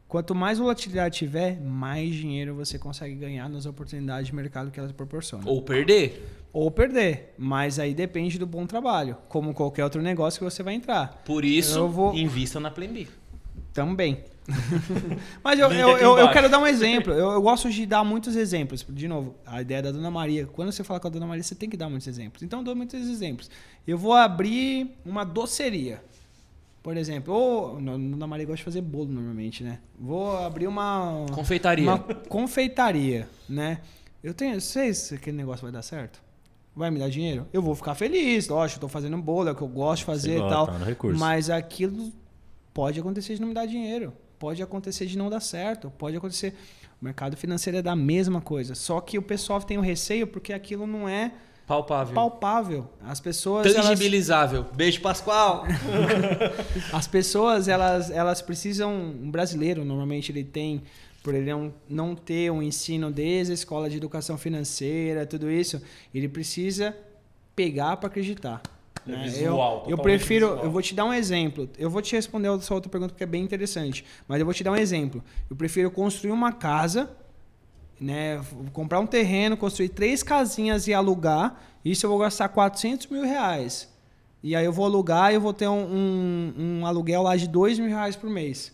Quanto 0.08 0.36
mais 0.36 0.60
volatilidade 0.60 1.18
tiver, 1.18 1.60
mais 1.60 2.14
dinheiro 2.14 2.54
você 2.54 2.78
consegue 2.78 3.16
ganhar 3.16 3.50
nas 3.50 3.66
oportunidades 3.66 4.28
de 4.28 4.36
mercado 4.36 4.70
que 4.70 4.80
elas 4.80 4.92
proporcionam. 4.92 5.48
Ou 5.48 5.64
perder. 5.64 6.24
Ou 6.54 6.70
perder. 6.70 7.34
Mas 7.40 7.80
aí 7.80 7.96
depende 7.96 8.38
do 8.38 8.46
bom 8.46 8.68
trabalho. 8.68 9.18
Como 9.28 9.52
qualquer 9.52 9.84
outro 9.84 10.00
negócio 10.00 10.38
que 10.38 10.44
você 10.46 10.62
vai 10.62 10.76
entrar. 10.76 11.24
Por 11.26 11.44
isso, 11.44 11.80
Eu 11.80 11.90
vou- 11.90 12.14
invista 12.14 12.60
na 12.60 12.70
Plan 12.70 12.94
B. 12.94 13.08
Também. 13.74 14.24
Mas 15.43 15.60
eu, 15.60 15.72
eu, 15.72 15.98
eu, 15.98 16.18
eu 16.20 16.32
quero 16.32 16.50
dar 16.50 16.60
um 16.60 16.68
exemplo. 16.68 17.14
Eu, 17.14 17.32
eu 17.32 17.41
gosto 17.41 17.70
de 17.70 17.86
dar 17.86 18.04
muitos 18.04 18.36
exemplos. 18.36 18.86
De 18.88 19.08
novo, 19.08 19.36
a 19.46 19.62
ideia 19.62 19.82
da 19.82 19.91
Dona 19.91 20.12
Maria. 20.12 20.46
Quando 20.46 20.72
você 20.72 20.84
fala 20.84 21.00
com 21.00 21.08
a 21.08 21.12
Dona 21.12 21.26
Maria, 21.26 21.43
você 21.43 21.56
tem 21.56 21.70
que 21.70 21.78
dar 21.78 21.89
muitos 21.89 22.08
exemplos. 22.08 22.43
Então, 22.43 22.60
eu 22.60 22.66
dou 22.66 22.76
muitos 22.76 23.08
exemplos. 23.10 23.50
Eu 23.88 23.98
vou 23.98 24.14
abrir 24.14 24.96
uma 25.06 25.24
doceria. 25.24 26.02
Por 26.84 26.96
exemplo, 26.96 27.34
ou. 27.34 27.82
Dona 27.82 28.28
Maria 28.28 28.46
gosta 28.46 28.58
de 28.58 28.64
fazer 28.64 28.82
bolo 28.82 29.12
normalmente, 29.12 29.64
né? 29.64 29.80
Vou 30.00 30.38
abrir 30.38 30.68
uma. 30.68 31.26
Confeitaria. 31.32 31.86
Uma 31.86 32.00
confeitaria, 32.30 33.28
né? 33.50 33.80
Eu 34.24 34.34
tenho. 34.34 34.62
Sei 34.62 34.93
se 34.93 35.16
aquele 35.16 35.38
negócio 35.38 35.64
vai 35.64 35.72
dar 35.72 35.82
certo. 35.82 36.24
Vai 36.76 36.91
me 36.91 37.00
dar 37.00 37.10
dinheiro? 37.10 37.48
Eu 37.54 37.62
vou 37.62 37.74
ficar 37.74 37.96
feliz, 37.96 38.50
lógico, 38.50 38.78
eu 38.78 38.82
tô 38.82 38.88
fazendo 38.89 39.16
um 39.16 39.22
bolo, 39.22 39.48
é 39.48 39.54
o 39.54 39.56
que 39.56 39.62
eu 39.62 39.68
gosto 39.68 40.00
de 40.00 40.06
fazer 40.06 40.38
e 40.38 40.50
tal. 40.50 40.68
tá. 40.68 40.74
Mas 41.18 41.50
aquilo 41.50 42.12
pode 42.74 43.00
acontecer 43.00 43.36
de 43.36 43.41
não 43.41 43.48
me 43.48 43.54
dar 43.54 43.66
dinheiro. 43.66 44.12
Pode 44.38 44.62
acontecer 44.62 45.06
de 45.06 45.18
não 45.18 45.30
dar 45.30 45.40
certo. 45.40 45.92
Pode 45.98 46.16
acontecer. 46.18 46.54
O 47.02 47.06
mercado 47.06 47.36
financeiro 47.38 47.78
é 47.78 47.82
da 47.82 47.96
mesma 47.96 48.42
coisa. 48.42 48.76
Só 48.76 49.00
que 49.02 49.18
o 49.18 49.22
pessoal 49.22 49.62
tem 49.62 49.78
o 49.78 49.82
receio 49.82 50.28
porque 50.28 50.54
aquilo 50.54 50.88
não 50.88 51.08
é 51.08 51.32
Palpável. 51.68 52.14
palpável. 52.14 52.90
As 53.04 53.20
pessoas. 53.20 53.66
Elas, 53.66 53.88
Tangibilizável. 53.88 54.66
Beijo, 54.76 55.02
Pascoal. 55.02 55.66
as 56.94 57.08
pessoas, 57.08 57.68
elas, 57.68 58.12
elas 58.12 58.42
precisam. 58.42 58.94
Um 58.94 59.32
brasileiro, 59.32 59.84
normalmente, 59.84 60.32
ele 60.32 60.44
tem. 60.44 60.84
Por 61.24 61.34
ele 61.34 61.52
não, 61.52 61.74
não 61.90 62.16
ter 62.16 62.52
um 62.52 62.62
ensino 62.62 63.12
desde 63.12 63.52
a 63.52 63.56
escola 63.56 63.90
de 63.90 63.98
educação 63.98 64.38
financeira, 64.38 65.26
tudo 65.26 65.50
isso, 65.50 65.82
ele 66.14 66.30
precisa 66.30 66.96
pegar 67.56 67.98
para 67.98 68.08
acreditar. 68.10 68.62
É 69.08 69.12
né? 69.12 69.24
visual, 69.24 69.84
eu, 69.86 69.91
eu 69.91 69.97
prefiro. 69.97 70.47
visual. 70.47 70.66
Eu 70.66 70.72
vou 70.72 70.82
te 70.82 70.95
dar 70.95 71.06
um 71.06 71.14
exemplo. 71.14 71.70
Eu 71.78 71.89
vou 71.89 72.01
te 72.01 72.16
responder 72.16 72.49
a 72.49 72.60
sua 72.60 72.76
outra 72.76 72.89
pergunta 72.89 73.14
porque 73.14 73.24
é 73.24 73.28
bem 73.28 73.43
interessante. 73.43 74.03
Mas 74.28 74.39
eu 74.39 74.45
vou 74.45 74.53
te 74.53 74.64
dar 74.64 74.72
um 74.72 74.76
exemplo. 74.76 75.24
Eu 75.49 75.56
prefiro 75.56 75.91
construir 75.91 76.32
uma 76.32 76.51
casa, 76.51 77.10
né? 77.99 78.41
Comprar 78.74 78.99
um 78.99 79.08
terreno, 79.08 79.56
construir 79.56 79.89
três 79.89 80.24
casinhas 80.24 80.88
e 80.88 80.93
alugar. 80.93 81.62
Isso 81.84 82.06
eu 82.06 82.10
vou 82.10 82.20
gastar 82.20 82.49
400 82.49 83.08
mil 83.08 83.24
reais. 83.24 83.93
E 84.41 84.56
aí 84.56 84.66
eu 84.66 84.74
vou 84.74 84.86
alugar 84.86 85.32
e 85.32 85.36
eu 85.36 85.41
vou 85.41 85.53
ter 85.53 85.68
um, 85.68 85.84
um, 85.84 86.53
um 86.58 86.86
aluguel 86.86 87.24
lá 87.24 87.36
de 87.36 87.47
2 87.47 87.80
mil 87.80 87.89
reais 87.89 88.16
por 88.16 88.30
mês. 88.30 88.74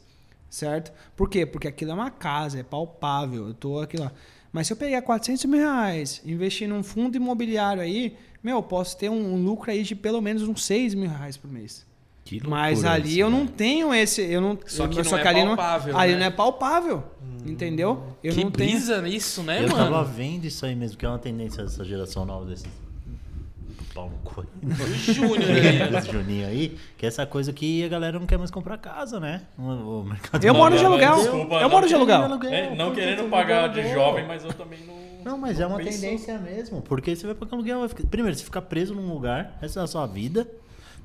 Certo? 0.49 0.91
Por 1.15 1.29
quê? 1.29 1.45
Porque 1.45 1.67
aquilo 1.67 1.91
é 1.91 1.93
uma 1.93 2.11
casa, 2.11 2.59
é 2.59 2.63
palpável. 2.63 3.47
Eu 3.47 3.53
tô 3.53 3.79
aqui 3.79 3.97
lá. 3.97 4.11
Mas 4.51 4.67
se 4.67 4.73
eu 4.73 4.77
pegar 4.77 5.01
400 5.01 5.45
mil 5.45 5.59
reais, 5.59 6.21
investir 6.25 6.67
num 6.67 6.83
fundo 6.83 7.15
imobiliário 7.15 7.81
aí, 7.81 8.17
meu, 8.43 8.57
eu 8.57 8.63
posso 8.63 8.97
ter 8.97 9.09
um, 9.09 9.33
um 9.35 9.43
lucro 9.43 9.69
aí 9.71 9.83
de 9.83 9.95
pelo 9.95 10.21
menos 10.21 10.43
uns 10.43 10.63
6 10.65 10.93
mil 10.95 11.09
reais 11.09 11.37
por 11.37 11.51
mês. 11.51 11.85
Que 12.23 12.39
Mas 12.47 12.79
loucura 12.79 12.93
ali 12.93 13.09
isso, 13.09 13.19
eu 13.19 13.29
não 13.29 13.43
né? 13.45 13.49
tenho 13.57 13.93
esse. 13.93 14.21
Eu 14.21 14.39
não, 14.41 14.57
Só 14.65 14.87
que 14.87 14.99
eu- 14.99 15.03
não 15.03 15.17
é 15.17 15.27
ali 15.27 15.45
palpável, 15.45 15.97
ali 15.97 16.13
né? 16.13 16.19
não 16.19 16.25
é 16.25 16.29
palpável. 16.29 17.03
Entendeu? 17.45 18.03
Eu 18.23 18.33
que 18.33 18.43
não 18.43 18.51
tenho. 18.51 18.69
brisa 18.71 19.01
nisso, 19.01 19.41
né, 19.41 19.63
Eu 19.63 19.69
mano? 19.69 19.85
tava 19.91 20.03
vendo 20.03 20.45
isso 20.45 20.63
aí 20.65 20.75
mesmo, 20.75 20.95
que 20.97 21.05
é 21.05 21.09
uma 21.09 21.17
tendência 21.17 21.63
dessa 21.63 21.83
geração 21.83 22.23
nova 22.25 22.45
desses. 22.45 22.67
Pau 23.93 24.09
no 24.09 24.17
cu. 24.19 24.45
Júnior 25.13 25.41
aí. 25.51 25.89
Desse 25.91 26.11
Juninho 26.11 26.47
aí, 26.47 26.77
que 26.97 27.05
é 27.05 27.09
essa 27.09 27.25
coisa 27.25 27.51
que 27.51 27.83
a 27.83 27.87
galera 27.89 28.17
não 28.19 28.25
quer 28.25 28.37
mais 28.37 28.49
comprar 28.51 28.77
casa, 28.77 29.19
né? 29.19 29.41
O, 29.57 29.61
o 30.01 30.03
mercado 30.05 30.43
Eu 30.45 30.53
moro 30.53 30.77
de 30.77 30.85
aluguel. 30.85 31.15
desculpa, 31.15 31.55
eu 31.55 31.61
não 31.61 31.69
moro 31.69 31.87
de 31.87 31.93
querendo 31.93 32.11
aluguel. 32.11 32.31
aluguel. 32.31 32.53
É, 32.53 32.75
não 32.75 32.93
querendo 32.93 33.29
pagar 33.29 33.63
aluguel? 33.65 33.83
de 33.83 33.93
jovem, 33.93 34.25
mas 34.27 34.43
eu 34.43 34.53
também 34.53 34.79
não. 34.85 35.01
Não, 35.23 35.37
mas 35.37 35.59
é 35.59 35.67
uma 35.67 35.77
penso- 35.77 36.01
tendência 36.01 36.37
mesmo. 36.39 36.81
Porque 36.81 37.15
você 37.15 37.25
vai 37.27 37.35
pagar 37.35 37.53
aluguel, 37.55 37.79
vai 37.79 37.89
ficar... 37.89 38.03
primeiro, 38.07 38.35
você 38.37 38.43
fica 38.43 38.61
preso 38.61 38.95
num 38.95 39.13
lugar, 39.13 39.57
essa 39.61 39.79
é 39.81 39.83
a 39.83 39.87
sua 39.87 40.07
vida, 40.07 40.47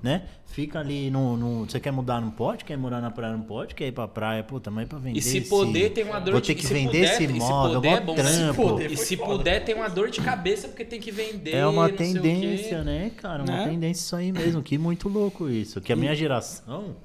né? 0.07 0.23
Fica 0.47 0.79
ali 0.79 1.11
no, 1.11 1.37
no- 1.37 1.69
Você 1.69 1.79
quer 1.81 1.91
mudar, 1.91 2.21
não 2.21 2.31
pode, 2.31 2.65
quer 2.65 2.79
morar 2.79 3.01
na 3.03 3.11
praia, 3.11 3.33
não 3.37 3.43
pode, 3.43 3.75
quer 3.75 3.89
ir 3.89 3.93
pra 3.93 4.07
praia, 4.09 4.43
pô, 4.43 4.59
também 4.61 4.87
pra 4.87 4.99
vender. 4.99 5.19
E 5.19 5.23
se 5.23 5.39
esse- 5.39 5.51
poder, 5.51 5.91
tem 5.91 6.05
uma 6.05 6.19
dor 6.21 6.33
Vou 6.33 6.41
de 6.41 6.47
ter 6.47 6.55
que 6.55 6.65
e 6.65 6.67
se 6.69 6.73
vender 6.73 6.87
puder, 6.87 7.05
esse 7.05 7.17
se 7.17 7.25
imóvel, 7.25 7.75
puder, 7.75 7.91
mó 7.91 7.97
é 7.97 8.01
bom. 8.01 8.15
trampo. 8.15 8.63
Se 8.63 8.69
puder, 8.73 8.93
e 8.93 8.97
se 8.97 9.17
foda. 9.17 9.37
puder, 9.37 9.65
tem 9.65 9.75
uma 9.75 9.89
dor 9.89 10.09
de 10.09 10.21
cabeça 10.21 10.69
porque 10.69 10.85
tem 10.85 11.01
que 11.01 11.11
vender. 11.11 11.55
É 11.57 11.67
uma 11.67 11.89
tendência, 11.91 12.83
né, 12.85 13.11
cara? 13.17 13.43
Uma 13.43 13.53
Né? 13.65 13.69
tendência 13.69 14.01
isso 14.03 14.17
aí 14.17 14.33
mesmo. 14.33 14.63
Que 14.63 14.79
muito 14.79 15.09
louco 15.09 15.49
isso. 15.49 15.81
Que 15.81 15.93
a 15.93 15.97
minha 15.97 16.15
geração. 16.15 16.97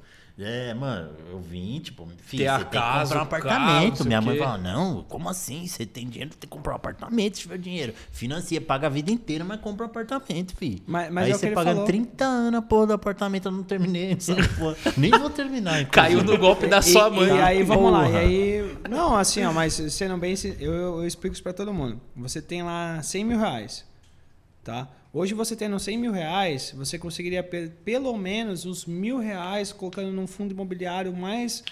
É, 0.44 0.74
mano, 0.74 1.12
eu 1.30 1.40
vim, 1.40 1.80
tipo, 1.80 2.08
filho, 2.18 2.44
Ter 2.44 2.48
a 2.48 2.58
você 2.58 2.64
tem 2.64 2.70
que 2.72 2.78
casa, 2.78 3.20
comprar 3.20 3.38
um 3.38 3.42
carro, 3.42 3.54
apartamento. 3.64 3.90
não 3.90 3.96
sei 3.98 4.06
minha 4.08 4.22
mãe 4.22 4.38
fala, 4.38 4.58
não, 4.58 5.04
como 5.04 5.30
assim? 5.30 5.68
Você 5.68 5.86
tem 5.86 6.08
dinheiro, 6.08 6.32
tem 6.32 6.40
que 6.40 6.48
comprar 6.48 6.74
um 6.74 6.76
apartamento 6.78 7.36
se 7.36 7.42
tiver 7.44 7.58
dinheiro. 7.60 7.94
Financia, 8.12 8.60
paga 8.60 8.88
a 8.88 8.90
vida 8.90 9.12
inteira, 9.12 9.44
mas 9.44 9.60
compra 9.62 9.86
um 9.86 9.90
apartamento, 9.90 10.56
filho. 10.56 10.82
Mas- 10.88 11.12
mas 11.12 11.26
Aí 11.26 11.32
é 11.32 11.34
você 11.38 11.52
pagando 11.52 11.74
falou. 11.76 11.86
30 11.86 12.26
anos 12.26 12.58
a 12.60 12.62
porra 12.62 12.88
do 12.88 12.94
apartamento, 12.94 13.46
eu 13.48 13.52
não 13.52 13.64
terminei. 13.64 14.14
essa 14.18 14.34
porra. 14.58 14.76
Nem 14.98 15.12
vou 15.12 15.30
terminar, 15.30 15.86
Caiu 15.86 16.20
inclusive. 16.20 16.32
no 16.34 16.38
golpe 16.40 16.68
da 16.68 16.80
E- 16.80 16.84
sua 16.84 17.08
e, 17.10 17.12
mãe. 17.12 17.32
aí, 17.42 17.64
vamos 17.64 17.92
lá. 17.92 18.10
E 18.10 18.16
aí. 18.18 18.78
Não, 18.90 19.16
assim, 19.16 19.44
ó, 19.44 19.54
mas 19.54 19.74
sendo 19.74 20.18
bem. 20.18 20.34
Eu, 20.60 20.74
eu, 20.74 20.98
eu 21.02 21.08
explico 21.08 21.34
isso 21.34 21.44
pra 21.44 21.54
todo 21.54 21.74
mundo. 21.74 22.02
Você 22.16 22.42
tem 22.42 22.64
lá 22.64 23.00
100 23.04 23.24
mil 23.26 23.38
reais. 23.38 23.86
Tá? 24.64 24.88
Hoje 25.14 25.34
você 25.34 25.56
tendo 25.56 25.78
100 25.78 25.98
mil 25.98 26.12
reais, 26.12 26.74
você 26.76 26.98
conseguiria 26.98 27.44
pe- 27.44 27.70
pelo 27.84 28.16
menos 28.18 28.66
uns 28.66 28.86
mil 28.86 29.18
reais 29.20 29.74
colocando 29.74 30.12
num 30.12 30.26
fundo 30.28 30.52
imobiliário 30.54 31.14
mais. 31.16 31.64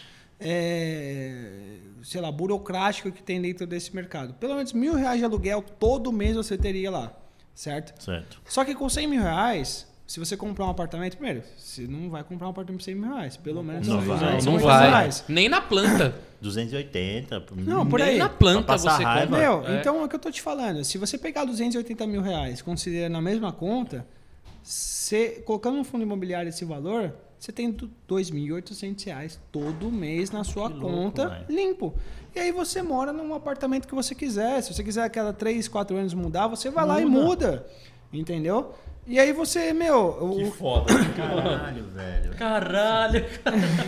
é, 0.41 1.77
sei 2.03 2.21
lá, 2.21 2.31
burocrático 2.31 3.11
que 3.11 3.21
tem 3.21 3.41
dentro 3.41 3.67
desse 3.67 3.93
mercado. 3.93 4.33
Pelo 4.35 4.55
menos 4.55 4.71
mil 4.71 4.93
reais 4.95 5.19
de 5.19 5.25
aluguel 5.25 5.61
todo 5.61 6.11
mês 6.13 6.35
você 6.37 6.57
teria 6.57 6.89
lá, 6.89 7.13
certo? 7.53 8.01
Certo. 8.01 8.41
Só 8.45 8.63
que 8.63 8.73
com 8.73 8.87
100 8.87 9.07
mil 9.07 9.21
reais, 9.21 9.85
se 10.11 10.19
você 10.19 10.35
comprar 10.35 10.65
um 10.65 10.69
apartamento, 10.69 11.15
primeiro, 11.17 11.43
você 11.57 11.83
não 11.87 12.09
vai 12.09 12.23
comprar 12.23 12.47
um 12.47 12.49
apartamento 12.49 12.79
por 12.79 12.83
100 12.85 12.95
mil 12.95 13.13
reais. 13.13 13.37
Pelo 13.37 13.63
menos 13.63 13.87
Não 13.87 13.97
vai. 14.01 14.17
200, 14.19 14.45
Não 14.45 14.53
250 14.53 14.67
vai. 14.67 14.89
reais. 14.89 15.23
Nem 15.27 15.47
na 15.47 15.61
planta. 15.61 16.15
280. 16.41 17.45
Não, 17.57 17.85
por 17.85 17.99
Nem 17.99 18.09
aí. 18.09 18.17
na 18.17 18.27
planta 18.29 18.77
você 18.77 18.87
raiva. 19.03 19.27
compra. 19.27 19.39
Meu, 19.39 19.67
É. 19.67 19.79
então 19.79 20.01
é 20.01 20.05
o 20.05 20.07
que 20.09 20.15
eu 20.15 20.19
tô 20.19 20.31
te 20.31 20.41
falando. 20.41 20.83
Se 20.83 20.97
você 20.97 21.17
pegar 21.17 21.45
280 21.45 22.07
mil 22.07 22.21
reais, 22.21 22.61
considerando 22.61 23.17
a 23.17 23.21
mesma 23.21 23.51
conta, 23.51 24.05
você, 24.63 25.41
colocando 25.45 25.77
no 25.77 25.83
fundo 25.83 26.01
imobiliário 26.03 26.49
esse 26.49 26.65
valor, 26.65 27.13
você 27.37 27.51
tem 27.51 27.71
du- 27.71 27.89
2.800 28.07 29.03
reais 29.05 29.39
todo 29.51 29.91
mês 29.91 30.31
na 30.31 30.43
sua 30.43 30.67
louco, 30.67 30.81
conta 30.87 31.27
velho. 31.29 31.45
limpo. 31.49 31.93
E 32.35 32.39
aí 32.39 32.51
você 32.51 32.81
mora 32.81 33.13
num 33.13 33.33
apartamento 33.33 33.87
que 33.87 33.95
você 33.95 34.13
quiser. 34.15 34.61
Se 34.61 34.73
você 34.73 34.83
quiser 34.83 35.03
a 35.03 35.09
cada 35.09 35.33
3, 35.33 35.67
4 35.67 35.95
anos 35.95 36.13
mudar, 36.13 36.47
você 36.47 36.69
vai 36.69 36.85
lá 36.85 36.99
e 37.01 37.05
Muda. 37.05 37.25
muda. 37.25 37.65
Entendeu? 38.11 38.73
E 39.09 39.19
aí 39.19 39.33
você, 39.33 39.73
meu, 39.73 40.35
Que 40.37 40.43
o, 40.43 40.51
foda. 40.51 40.93
Caralho, 41.17 41.83
velho. 41.95 42.35
Caralho. 42.37 43.25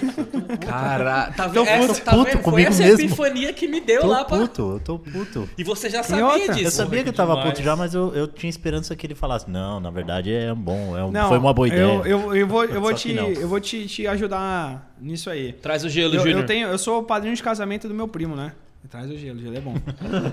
Cara, 0.68 1.32
tá 1.32 1.48
Tô 1.48 1.64
vendo? 1.64 1.80
puto, 1.82 1.92
Essa, 1.92 2.02
tá 2.02 2.12
puto 2.12 2.26
vendo? 2.26 2.42
Foi 2.44 2.64
essa 2.64 2.84
mesmo. 2.84 3.00
epifania 3.06 3.54
que 3.54 3.68
me 3.68 3.80
deu 3.80 4.02
Tô 4.02 4.08
lá 4.08 4.26
pra... 4.26 4.38
puto, 4.40 4.62
eu 4.74 4.80
tô 4.80 4.98
puto. 4.98 5.48
E 5.56 5.64
você 5.64 5.92
já 5.92 6.02
sabia 6.02 6.26
outra? 6.26 6.54
disso. 6.56 6.66
Eu 6.66 6.72
sabia 6.72 7.04
que 7.04 7.10
eu 7.10 7.14
tava 7.14 7.36
demais. 7.36 7.52
puto 7.52 7.64
já, 7.64 7.76
mas 7.76 7.94
eu, 7.94 8.12
eu 8.16 8.28
tinha 8.28 8.50
esperança 8.50 8.96
que 8.96 9.06
ele 9.06 9.14
falasse, 9.14 9.48
não, 9.48 9.80
na 9.80 9.92
verdade 9.92 10.34
é 10.34 10.52
um 10.52 10.56
bom, 10.56 10.98
é 10.98 11.04
um, 11.06 11.12
Não, 11.12 11.28
foi 11.30 11.38
uma 11.38 11.54
boa 11.54 11.68
ideia. 11.68 11.82
Eu, 11.84 12.04
eu, 12.06 12.36
eu 12.36 12.48
vou, 12.48 12.66
eu 12.66 12.82
vou, 12.82 12.92
te, 12.94 13.14
eu 13.14 13.48
vou 13.48 13.60
te, 13.60 13.86
te 13.86 14.08
ajudar 14.08 14.92
nisso 15.00 15.30
aí. 15.30 15.54
Traz 15.54 15.86
o 15.86 15.90
gelo, 15.90 16.16
Eu, 16.16 16.22
Júnior. 16.22 16.40
eu, 16.42 16.46
tenho, 16.48 16.68
eu 16.68 16.78
sou 16.80 17.00
o 17.00 17.04
padrinho 17.04 17.36
de 17.36 17.44
casamento 17.44 17.88
do 17.88 17.94
meu 17.94 18.08
primo, 18.08 18.36
né? 18.36 18.54
Traz 18.90 19.10
o 19.10 19.18
gelo, 19.18 19.40
o 19.40 19.42
gelo 19.42 19.56
é 19.58 19.62
bom. 19.62 19.74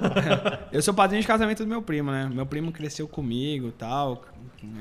eu 0.72 0.82
sou 0.82 0.92
padrinho 0.92 1.20
de 1.22 1.28
casamento 1.28 1.62
do 1.64 1.68
meu 1.68 1.80
primo, 1.80 2.10
né? 2.10 2.28
Meu 2.32 2.44
primo 2.44 2.72
cresceu 2.72 3.06
comigo 3.06 3.68
e 3.68 3.72
tal. 3.72 4.24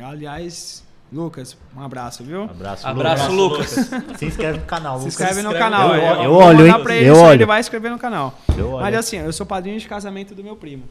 Aliás, 0.03 0.83
Lucas, 1.13 1.55
um 1.75 1.81
abraço, 1.81 2.23
viu? 2.23 2.43
Abraço, 2.45 2.87
Abraço, 2.87 3.31
Lucas. 3.31 3.69
Se 4.17 4.25
inscreve 4.25 4.59
no 4.59 4.65
canal, 4.65 4.97
Se 4.97 5.05
Lucas. 5.05 5.13
inscreve 5.21 5.41
no 5.43 5.53
canal. 5.53 5.93
Eu- 5.95 6.23
eu 6.23 6.31
vou 6.31 6.41
olho, 6.43 6.57
mandar 6.59 6.77
hein? 6.77 6.83
pra 6.83 6.95
ele, 6.95 7.05
Eu 7.09 7.15
só 7.15 7.21
olho. 7.25 7.33
ele 7.37 7.45
vai 7.45 7.59
inscrever 7.59 7.91
no 7.91 7.99
canal. 7.99 8.39
Eu 8.57 8.71
olho. 8.71 8.81
Mas 8.81 8.95
assim, 8.95 9.17
eu 9.17 9.31
sou 9.31 9.45
padrinho 9.45 9.79
de 9.79 9.87
casamento 9.87 10.33
do 10.33 10.43
meu 10.43 10.55
primo. 10.55 10.83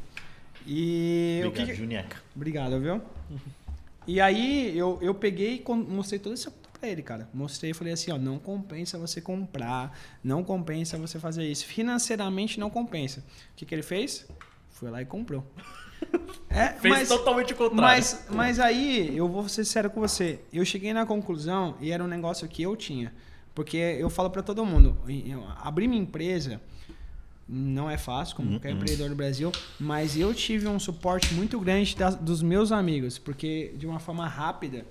E 0.64 1.38
o 1.40 1.42
que 1.42 1.48
Obrigado, 1.48 1.66
que- 1.66 1.74
Junieca. 1.74 2.16
Obrigado, 2.36 2.80
viu? 2.80 3.00
E 4.06 4.20
aí 4.20 4.76
eu, 4.78 4.98
eu 5.02 5.12
peguei 5.14 5.64
e 5.66 5.72
mostrei 5.72 6.20
toda 6.20 6.34
essa 6.34 6.52
pra 6.78 6.88
ele, 6.88 7.02
cara. 7.02 7.28
Mostrei 7.32 7.70
e 7.70 7.74
falei 7.74 7.92
assim, 7.92 8.10
ó, 8.12 8.18
não 8.18 8.38
compensa 8.38 8.98
você 8.98 9.20
comprar, 9.20 9.96
não 10.22 10.42
compensa 10.44 10.96
você 10.98 11.18
fazer 11.18 11.44
isso. 11.44 11.64
Financeiramente 11.66 12.58
não 12.60 12.70
compensa. 12.70 13.20
O 13.20 13.56
que, 13.56 13.64
que 13.64 13.74
ele 13.74 13.82
fez? 13.82 14.26
Foi 14.70 14.90
lá 14.90 15.00
e 15.02 15.04
comprou. 15.04 15.44
É, 16.48 16.68
Fez 16.74 16.94
mas, 16.94 17.08
totalmente 17.08 17.52
o 17.52 17.56
contrário. 17.56 17.82
mas, 17.82 18.26
mas 18.30 18.60
aí, 18.60 19.14
eu 19.16 19.28
vou 19.28 19.46
ser 19.48 19.64
sério 19.64 19.90
com 19.90 20.00
você. 20.00 20.40
Eu 20.52 20.64
cheguei 20.64 20.92
na 20.92 21.04
conclusão 21.04 21.76
e 21.80 21.90
era 21.90 22.02
um 22.02 22.06
negócio 22.06 22.46
que 22.48 22.62
eu 22.62 22.74
tinha. 22.76 23.12
Porque 23.54 23.76
eu 23.76 24.08
falo 24.08 24.30
pra 24.30 24.42
todo 24.42 24.64
mundo, 24.64 24.96
abrir 25.62 25.86
minha 25.88 26.00
empresa 26.00 26.60
não 27.48 27.88
é 27.90 27.96
fácil, 27.98 28.36
como 28.36 28.50
qualquer 28.50 28.72
empreendedor 28.72 29.08
do 29.08 29.14
Brasil, 29.14 29.52
mas 29.78 30.16
eu 30.16 30.32
tive 30.34 30.66
um 30.66 30.78
suporte 30.78 31.32
muito 31.34 31.58
grande 31.60 31.94
das- 31.96 32.16
dos 32.16 32.42
meus 32.42 32.72
amigos, 32.72 33.18
porque 33.18 33.72
de 33.76 33.86
uma 33.86 33.98
forma 34.00 34.26
rápida, 34.26 34.84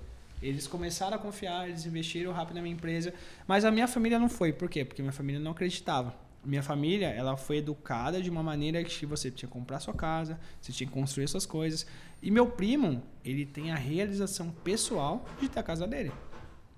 eles 0.46 0.66
começaram 0.66 1.16
a 1.16 1.18
confiar, 1.18 1.68
eles 1.68 1.84
investiram 1.86 2.32
rápido 2.32 2.56
na 2.56 2.62
minha 2.62 2.74
empresa, 2.74 3.12
mas 3.46 3.64
a 3.64 3.70
minha 3.70 3.88
família 3.88 4.18
não 4.18 4.28
foi. 4.28 4.52
Por 4.52 4.68
quê? 4.68 4.84
Porque 4.84 5.02
minha 5.02 5.12
família 5.12 5.40
não 5.40 5.52
acreditava. 5.52 6.14
Minha 6.44 6.62
família, 6.62 7.08
ela 7.08 7.36
foi 7.36 7.56
educada 7.56 8.22
de 8.22 8.30
uma 8.30 8.42
maneira 8.42 8.82
que 8.84 9.04
você 9.04 9.30
tinha 9.30 9.48
que 9.48 9.52
comprar 9.52 9.80
sua 9.80 9.92
casa, 9.92 10.38
você 10.60 10.72
tinha 10.72 10.86
que 10.86 10.92
construir 10.92 11.26
suas 11.26 11.44
coisas. 11.44 11.86
E 12.22 12.30
meu 12.30 12.46
primo, 12.46 13.02
ele 13.24 13.44
tem 13.44 13.72
a 13.72 13.74
realização 13.74 14.50
pessoal 14.62 15.26
de 15.40 15.48
ter 15.48 15.58
a 15.58 15.62
casa 15.62 15.86
dele. 15.86 16.12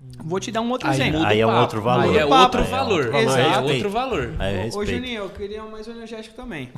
Vou 0.01 0.39
te 0.39 0.49
dar 0.49 0.61
um 0.61 0.69
outro 0.69 0.87
Aí 0.87 0.95
exemplo. 0.95 1.25
Aí 1.25 1.39
é 1.41 1.45
um 1.45 1.59
outro 1.59 1.81
valor. 1.81 2.03
Aí 2.03 2.17
é 2.17 2.25
outro 2.25 2.63
valor. 2.63 3.13
Aí 3.13 3.25
é 3.25 3.27
outro 3.27 3.35
Aí 3.35 3.41
é 3.41 3.49
valor. 3.49 3.71
outro 3.71 3.89
valor. 3.89 4.35
Aí 4.39 4.69
eu 4.69 4.77
Ô. 4.77 4.85
Juninho, 4.85 5.23
eu 5.23 5.29
queria 5.29 5.63
um 5.63 5.71
mais 5.71 5.87
um 5.89 5.91
energético 5.91 6.35
também. 6.35 6.69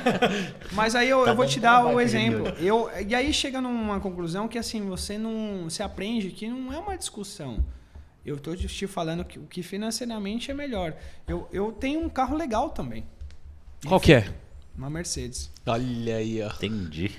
Mas 0.72 0.94
aí 0.94 1.08
eu, 1.08 1.22
Tá 1.24 1.32
eu 1.32 1.36
vou 1.36 1.46
te 1.46 1.60
dar 1.60 1.84
o 1.84 1.92
pra 1.92 2.02
exemplo. 2.02 2.48
Eu, 2.58 2.90
e 3.06 3.14
aí 3.14 3.30
chega 3.32 3.60
numa 3.60 4.00
conclusão 4.00 4.48
que 4.48 4.56
assim, 4.58 4.80
você 4.88 5.18
não. 5.18 5.64
Você 5.64 5.82
aprende 5.82 6.30
que 6.30 6.48
não 6.48 6.72
é 6.72 6.78
uma 6.78 6.96
discussão. 6.96 7.62
Eu 8.24 8.38
tô 8.38 8.56
te 8.56 8.86
falando 8.86 9.24
que 9.24 9.38
o 9.38 9.42
que 9.42 9.62
financeiramente 9.62 10.50
é 10.50 10.54
melhor. 10.54 10.94
Eu, 11.28 11.46
eu 11.52 11.70
tenho 11.72 12.00
um 12.00 12.08
carro 12.08 12.36
legal 12.36 12.70
também. 12.70 13.04
Qual 13.86 14.00
que 14.00 14.14
é? 14.14 14.26
Uma 14.76 14.88
Mercedes. 14.88 15.50
Olha 15.66 16.16
aí, 16.16 16.42
ó. 16.42 16.48
Entendi. 16.48 17.12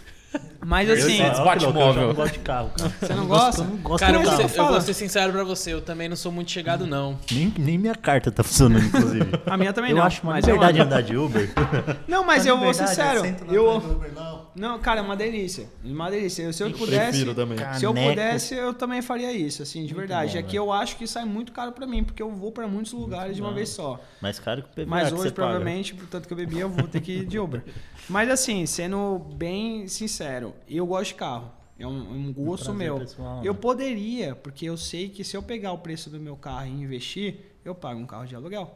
Mas 0.65 0.89
assim, 0.89 1.21
eu 1.21 1.33
já 1.33 1.43
Batmóvel. 1.45 2.07
não 2.07 2.13
gosto 2.13 2.33
de 2.33 2.39
carro, 2.39 2.71
cara. 2.77 2.91
você 2.99 3.13
não 3.13 3.23
Eu 3.23 3.27
gosta? 3.29 3.61
Eu 3.61 3.67
não 3.67 3.77
gosto 3.77 3.99
Cara, 4.01 4.13
eu 4.17 4.19
de 4.19 4.25
vou, 4.25 4.35
carro. 4.37 4.49
ser, 4.49 4.59
eu 4.59 4.67
vou 4.67 4.81
ser 4.81 4.93
sincero 4.93 5.31
pra 5.31 5.43
você, 5.45 5.73
eu 5.73 5.81
também 5.81 6.09
não 6.09 6.15
sou 6.17 6.29
muito 6.29 6.51
chegado, 6.51 6.85
não. 6.85 7.17
Nem, 7.31 7.53
nem 7.57 7.77
minha 7.77 7.95
carta 7.95 8.29
tá 8.29 8.43
funcionando, 8.43 8.85
inclusive. 8.85 9.25
A 9.47 9.55
minha 9.55 9.71
também 9.71 9.91
eu 9.91 9.97
não. 9.97 10.03
acho 10.03 10.21
uma 10.23 10.33
mas 10.33 10.45
liberdade 10.45 10.77
eu, 10.79 10.83
andar 10.85 11.01
de 11.01 11.15
Uber. 11.15 11.49
Não, 12.05 12.25
mas 12.25 12.45
eu 12.45 12.57
vou 12.57 12.73
ser 12.73 12.87
sério. 12.87 13.23
Eu, 13.49 13.77
Uber, 13.77 14.11
não. 14.13 14.47
não, 14.55 14.79
cara, 14.79 14.99
é 14.99 15.03
uma 15.03 15.15
delícia. 15.15 15.67
Uma 15.83 16.09
delícia. 16.11 16.51
Se 16.51 16.61
eu 16.63 16.67
Eu 16.69 16.77
pudesse. 16.77 17.25
também. 17.33 17.57
Se 17.75 17.85
eu 17.85 17.93
pudesse, 17.93 18.55
eu 18.55 18.73
também 18.73 19.01
faria 19.01 19.31
isso, 19.31 19.63
assim, 19.63 19.85
de 19.85 19.93
verdade. 19.93 20.33
bom, 20.33 20.39
é 20.39 20.43
que 20.43 20.55
eu 20.57 20.71
acho 20.73 20.97
que 20.97 21.05
é 21.17 21.23
muito 21.25 21.51
caro 21.53 21.71
pra 21.71 21.87
mim, 21.87 22.03
porque 22.03 22.21
eu 22.21 22.29
vou 22.31 22.51
pra 22.51 22.67
muitos 22.67 22.91
lugares 22.91 23.35
de 23.37 23.41
uma 23.41 23.49
bom. 23.51 23.55
vez 23.55 23.69
só. 23.69 23.99
Mais 24.21 24.37
caro 24.39 24.63
que 24.63 24.81
o 24.81 24.85
PVA 24.85 24.89
Mas 24.89 25.07
que 25.07 25.13
hoje, 25.13 25.23
paga. 25.23 25.35
provavelmente, 25.35 25.93
por 25.93 26.07
tanto 26.07 26.27
que 26.27 26.33
eu 26.33 26.37
bebi, 26.37 26.59
eu 26.59 26.69
vou 26.69 26.87
ter 26.87 26.99
que 26.99 27.11
ir 27.19 27.25
de 27.25 27.39
Uber. 27.39 27.63
Mas 28.09 28.29
assim, 28.29 28.65
sendo 28.65 29.19
bem 29.35 29.87
sincero, 29.87 30.53
eu 30.69 30.85
gosto 30.85 31.09
de 31.09 31.15
carro. 31.15 31.51
É 31.79 31.85
um, 31.85 31.91
um 31.91 32.33
gosto 32.33 32.65
prazer 32.65 32.75
meu. 32.77 32.99
pessoal, 32.99 33.41
eu 33.45 33.53
né? 33.53 33.59
poderia, 33.61 34.35
porque 34.35 34.65
eu 34.65 34.75
sei 34.77 35.09
que 35.09 35.23
se 35.23 35.37
eu 35.37 35.43
pegar 35.43 35.73
o 35.73 35.77
preço 35.77 36.09
do 36.09 36.19
meu 36.19 36.35
carro 36.35 36.65
e 36.65 36.69
investir, 36.71 37.35
eu 37.63 37.75
pago 37.75 37.99
um 37.99 38.05
carro 38.05 38.25
de 38.25 38.35
aluguel. 38.35 38.73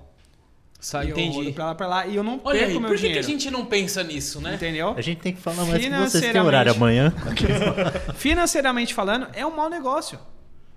Só 0.79 1.01
E 1.03 1.09
Eu 1.09 1.17
entendi. 1.17 1.51
pra 1.51 1.65
lá, 1.65 1.75
pra 1.75 1.87
lá, 1.87 2.07
e 2.07 2.15
eu 2.15 2.23
não 2.23 2.39
Olha 2.43 2.59
perco 2.59 2.73
aí, 2.73 2.79
meu 2.79 2.89
por 2.89 2.95
que, 2.97 3.01
que 3.01 3.07
dinheiro. 3.07 3.19
a 3.27 3.29
gente 3.29 3.51
não 3.51 3.65
pensa 3.65 4.03
nisso, 4.03 4.39
né? 4.41 4.55
Entendeu? 4.55 4.89
A 4.97 5.01
gente 5.01 5.19
tem 5.19 5.33
que 5.33 5.39
falar 5.41 5.63
mais 5.65 5.69
que 5.83 5.89
vocês 5.89 5.89
têm 5.89 5.91
Financeiramente- 5.91 6.47
horário 6.47 6.71
amanhã. 6.73 7.13
Financeiramente 8.15 8.93
falando, 8.93 9.27
é 9.33 9.45
um 9.45 9.55
mau 9.55 9.69
negócio. 9.69 10.19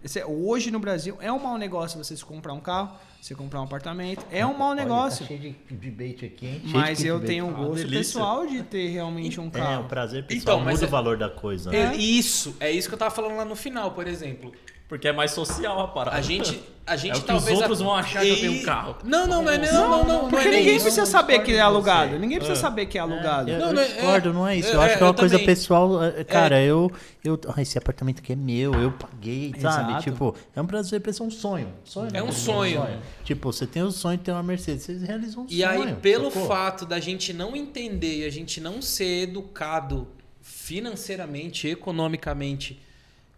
Esse 0.05 0.21
é- 0.21 0.27
hoje 0.27 0.71
no 0.71 0.79
Brasil 0.79 1.17
é 1.19 1.33
um 1.33 1.39
mau 1.39 1.57
negócio 1.57 1.97
você 1.97 2.15
se 2.15 2.23
comprar 2.23 2.53
um 2.53 2.61
carro, 2.61 2.95
você 3.19 3.35
comprar 3.35 3.61
um 3.61 3.65
apartamento. 3.65 4.23
É 4.31 4.45
um 4.45 4.57
mau 4.57 4.75
negócio. 4.75 5.25
Olha, 5.27 5.37
tá 5.39 5.43
cheio 5.43 5.57
de, 5.71 5.77
de 5.77 5.91
bait 5.91 6.27
aqui, 6.27 6.47
hein? 6.47 6.61
De 6.63 6.73
Mas 6.75 7.03
eu 7.03 7.19
clickbait. 7.21 7.27
tenho 7.27 7.47
um 7.47 7.51
Ah, 7.51 7.67
gosto 7.67 7.75
delícia. 7.77 7.99
pessoal 7.99 8.47
de 8.47 8.63
ter 8.65 8.89
realmente 8.89 9.41
um 9.41 9.45
É, 9.45 9.49
o 9.49 9.51
carro. 9.51 9.85
prazer 9.89 10.27
pessoal 10.27 10.57
Então, 10.57 10.65
mas 10.67 10.75
muda 10.75 10.85
é- 10.85 10.89
o 10.89 10.91
valor 10.91 11.17
da 11.17 11.31
coisa. 11.31 11.75
É 11.75 11.87
né? 11.89 11.97
isso, 11.97 12.55
é 12.61 12.71
isso 12.71 12.87
que 12.87 12.95
eu 12.95 12.99
tava 12.99 13.11
falando 13.15 13.35
lá 13.37 13.47
no 13.47 13.57
final, 13.57 13.93
por 13.93 14.07
exemplo. 14.07 14.53
Porque 14.89 15.09
é 15.09 15.13
mais 15.13 15.31
social 15.31 15.81
a 15.81 15.89
parada. 15.89 16.17
A 16.17 16.21
gente, 16.21 16.61
a 16.87 16.95
gente 16.95 17.13
É 17.15 17.17
o 17.17 17.21
que 17.23 17.27
talvez 17.27 17.57
os 17.57 17.63
outros 17.63 17.81
vão 17.81 17.95
achar 17.95 18.21
que 18.21 18.29
eu 18.29 18.37
tenho 18.37 18.53
um 18.53 18.57
E- 18.57 18.63
carro. 18.63 18.97
Não, 19.03 19.27
não, 19.27 19.43
não 19.43 19.51
é 19.51 19.57
não, 19.57 19.73
não, 19.73 20.05
não, 20.05 20.23
não 20.25 20.31
Porque 20.31 20.47
é 20.47 20.51
nem 20.51 20.59
ninguém 20.61 20.77
isso. 20.77 20.85
precisa 20.85 21.07
saber 21.07 21.39
que 21.43 21.53
é 21.55 21.61
alugado. 21.61 22.19
Ninguém 22.19 22.37
precisa 22.37 22.61
saber 22.61 22.85
que 22.87 22.99
é 22.99 23.01
alugado. 23.01 23.49
Eu, 23.51 23.59
Não, 23.59 23.69
eu 23.69 23.73
não 23.73 23.83
é- 23.83 23.87
discordo, 23.87 24.29
é- 24.29 24.33
não 24.33 24.47
é 24.47 24.57
isso. 24.59 24.69
é, 24.69 24.75
Eu 24.75 24.81
acho 24.83 24.97
que 24.99 25.01
é 25.01 25.03
eu 25.03 25.07
uma 25.09 25.15
coisa 25.15 25.35
também. 25.37 25.47
pessoal. 25.47 26.05
é, 26.05 26.23
Cara, 26.23 26.61
eu, 26.63 26.93
eu. 27.25 27.41
Ah, 27.57 27.63
esse 27.63 27.79
apartamento 27.79 28.19
aqui 28.21 28.35
é 28.35 28.37
meu, 28.37 28.75
eu 28.75 28.93
paguei, 28.93 29.55
sabe? 29.59 29.91
Exato. 29.93 30.03
Tipo, 30.05 30.37
é 30.55 30.61
um 30.61 30.67
prazer 30.67 31.01
pessoal, 31.01 31.29
um 31.29 31.33
sonho. 31.33 31.69
sonho 31.83 32.09
É 32.11 32.13
né? 32.13 32.23
um 32.23 32.31
sonho. 32.31 32.87
Tipo, 33.25 33.51
você 33.53 33.67
tem 33.67 33.83
o 33.83 33.91
sonho 33.91 34.19
de 34.19 34.25
ter 34.25 34.33
uma 34.33 34.43
Mercedes, 34.43 34.83
vocês 34.85 35.03
realizam 35.03 35.45
um 35.45 35.47
E 35.49 35.63
sonho. 35.63 35.83
aí, 35.83 35.95
pelo 35.95 36.31
fato 36.31 36.85
da 36.85 37.01
gente 37.01 37.33
não 37.33 37.57
entender 37.57 38.19
e 38.19 38.25
a 38.27 38.31
gente 38.31 38.61
não 38.61 38.83
ser 38.83 39.23
educado 39.23 40.07
financeiramente, 40.43 41.69
economicamente, 41.69 42.81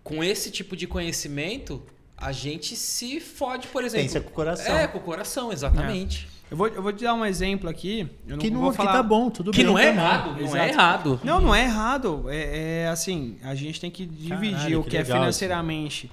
com 0.06 0.22
esse 0.22 0.52
tipo 0.52 0.76
de 0.76 0.86
conhecimento, 0.86 1.82
a 2.16 2.30
gente 2.30 2.76
se 2.76 3.18
fode, 3.18 3.66
por 3.66 3.82
exemplo. 3.82 4.06
Pensa 4.06 4.20
com 4.20 4.30
o 4.30 4.32
coração. 4.32 4.76
É, 4.78 4.86
com 4.86 4.98
o 4.98 5.00
coração, 5.00 5.52
exatamente. 5.52 6.28
Eu, 6.48 6.56
vou, 6.56 6.68
eu 6.68 6.80
vou 6.80 6.92
te 6.92 7.02
dar 7.02 7.12
um 7.12 7.24
exemplo 7.26 7.68
aqui. 7.68 8.08
Eu 8.24 8.36
não 8.36 8.38
Que, 8.38 8.48
não, 8.48 8.60
vou 8.60 8.70
que 8.70 8.76
falar... 8.76 8.92
tá 8.92 9.02
bom, 9.02 9.28
tudo 9.28 9.50
Que 9.50 9.64
bem. 9.64 9.66
não 9.66 9.76
é 9.76 9.86
também. 9.88 9.98
errado, 10.04 10.30
não 10.30 10.38
Exato. 10.38 10.56
é 10.58 10.68
errado. 10.68 11.20
Não, 11.24 11.40
não 11.40 11.52
é 11.52 11.64
errado. 11.64 12.24
É, 12.28 12.82
é 12.84 12.88
assim, 12.88 13.36
a 13.42 13.52
gente 13.56 13.80
tem 13.80 13.90
que 13.90 14.06
dividir 14.06 14.52
Caralho, 14.56 14.80
o 14.80 14.84
que 14.84 14.90
que, 14.90 14.96
é 14.96 15.02
legal 15.02 15.18
financeiramente 15.18 16.08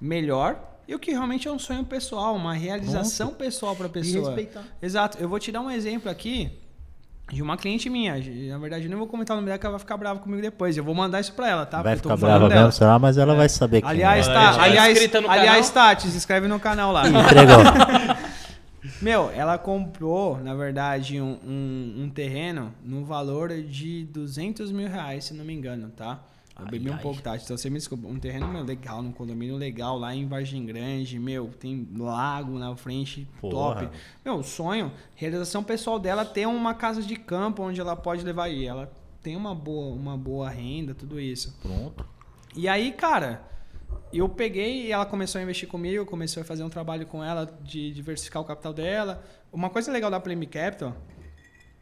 melhor 0.00 0.58
e 0.88 0.94
o 0.94 0.98
que 0.98 1.10
realmente 1.10 1.46
é 1.46 1.52
um 1.52 1.58
sonho 1.58 1.84
pessoal, 1.84 2.34
uma 2.34 2.54
realização 2.54 3.34
pessoal 3.34 3.76
para 3.76 3.84
a 3.84 3.90
E 3.90 3.92
pessoa. 3.92 4.24
respeitar. 4.34 4.64
Exato. 4.80 5.18
Eu 5.20 5.28
vou 5.28 5.38
te 5.38 5.52
dar 5.52 5.60
um 5.60 5.70
exemplo 5.70 6.10
aqui 6.10 6.52
de 7.32 7.42
uma 7.42 7.56
cliente 7.56 7.90
minha. 7.90 8.14
Na 8.50 8.58
verdade, 8.58 8.84
eu 8.84 8.88
nem 8.88 8.96
vou 8.96 9.06
comentar 9.06 9.36
o 9.36 9.38
nome 9.38 9.46
dela, 9.46 9.58
que 9.58 9.66
ela 9.66 9.72
vai 9.72 9.80
ficar 9.80 9.96
brava 9.96 10.20
comigo 10.20 10.40
depois. 10.40 10.76
Eu 10.76 10.84
vou 10.84 10.94
mandar 10.94 11.20
isso 11.20 11.32
pra 11.32 11.48
ela, 11.48 11.66
tá? 11.66 11.82
Vai 11.82 11.94
Porque 11.96 12.06
eu 12.06 12.10
tô 12.10 12.16
ficar 12.16 12.26
falando 12.26 12.38
brava 12.38 12.48
dela. 12.48 12.66
mesmo, 12.66 12.78
será? 12.78 12.98
Mas 12.98 13.18
ela 13.18 13.34
vai 13.34 13.48
saber 13.48 13.80
quem 13.80 13.90
Aliás, 13.90 14.28
é. 14.28 14.32
Tá. 14.32 14.40
é 14.40 14.60
Aliás, 14.60 14.92
inscrita 14.92 15.20
no 15.20 15.30
aliás 15.30 15.70
canal? 15.70 15.88
Tati, 15.88 16.08
se 16.08 16.16
inscreve 16.16 16.46
no 16.46 16.60
canal 16.60 16.92
lá. 16.92 17.08
Entregou. 17.08 17.58
Meu, 19.02 19.30
ela 19.34 19.58
comprou, 19.58 20.38
na 20.38 20.54
verdade, 20.54 21.20
um, 21.20 21.36
um, 21.44 22.04
um 22.04 22.10
terreno 22.10 22.72
no 22.82 23.04
valor 23.04 23.48
de 23.48 24.04
200 24.04 24.70
mil 24.70 24.88
reais, 24.88 25.24
se 25.24 25.34
não 25.34 25.44
me 25.44 25.52
engano, 25.52 25.90
tá? 25.90 26.20
Eu 26.58 26.64
Ai, 26.64 26.70
bebi 26.70 26.88
um 26.90 26.94
ai. 26.94 27.02
pouco, 27.02 27.20
tá? 27.20 27.36
Então 27.36 27.56
você 27.56 27.68
me 27.68 27.76
desculpa. 27.76 28.08
Um 28.08 28.18
terreno 28.18 28.62
legal, 28.62 29.02
num 29.02 29.12
condomínio 29.12 29.56
legal 29.56 29.98
lá 29.98 30.14
em 30.14 30.26
Vargem 30.26 30.64
Grande, 30.64 31.18
meu, 31.18 31.48
tem 31.48 31.86
lago 31.96 32.58
na 32.58 32.74
frente, 32.76 33.28
Porra. 33.40 33.84
top. 33.86 33.96
Meu, 34.24 34.42
sonho, 34.42 34.90
realização 35.14 35.62
pessoal 35.62 35.98
dela 35.98 36.24
ter 36.24 36.46
uma 36.46 36.72
casa 36.74 37.02
de 37.02 37.14
campo 37.16 37.62
onde 37.62 37.80
ela 37.80 37.94
pode 37.94 38.24
levar 38.24 38.44
aí. 38.44 38.64
Ela 38.64 38.90
tem 39.22 39.36
uma 39.36 39.54
boa, 39.54 39.94
uma 39.94 40.16
boa 40.16 40.48
renda, 40.48 40.94
tudo 40.94 41.20
isso. 41.20 41.54
Pronto. 41.60 42.06
E 42.54 42.66
aí, 42.68 42.90
cara, 42.92 43.46
eu 44.10 44.26
peguei 44.28 44.86
e 44.86 44.92
ela 44.92 45.04
começou 45.04 45.38
a 45.38 45.42
investir 45.42 45.68
comigo, 45.68 45.96
eu 45.96 46.06
comecei 46.06 46.42
a 46.42 46.44
fazer 46.44 46.64
um 46.64 46.70
trabalho 46.70 47.04
com 47.06 47.22
ela 47.22 47.44
de 47.62 47.92
diversificar 47.92 48.40
o 48.40 48.44
capital 48.46 48.72
dela. 48.72 49.22
Uma 49.52 49.68
coisa 49.68 49.92
legal 49.92 50.10
da 50.10 50.18
Play 50.18 50.36
Me 50.36 50.46
Capital, 50.46 50.96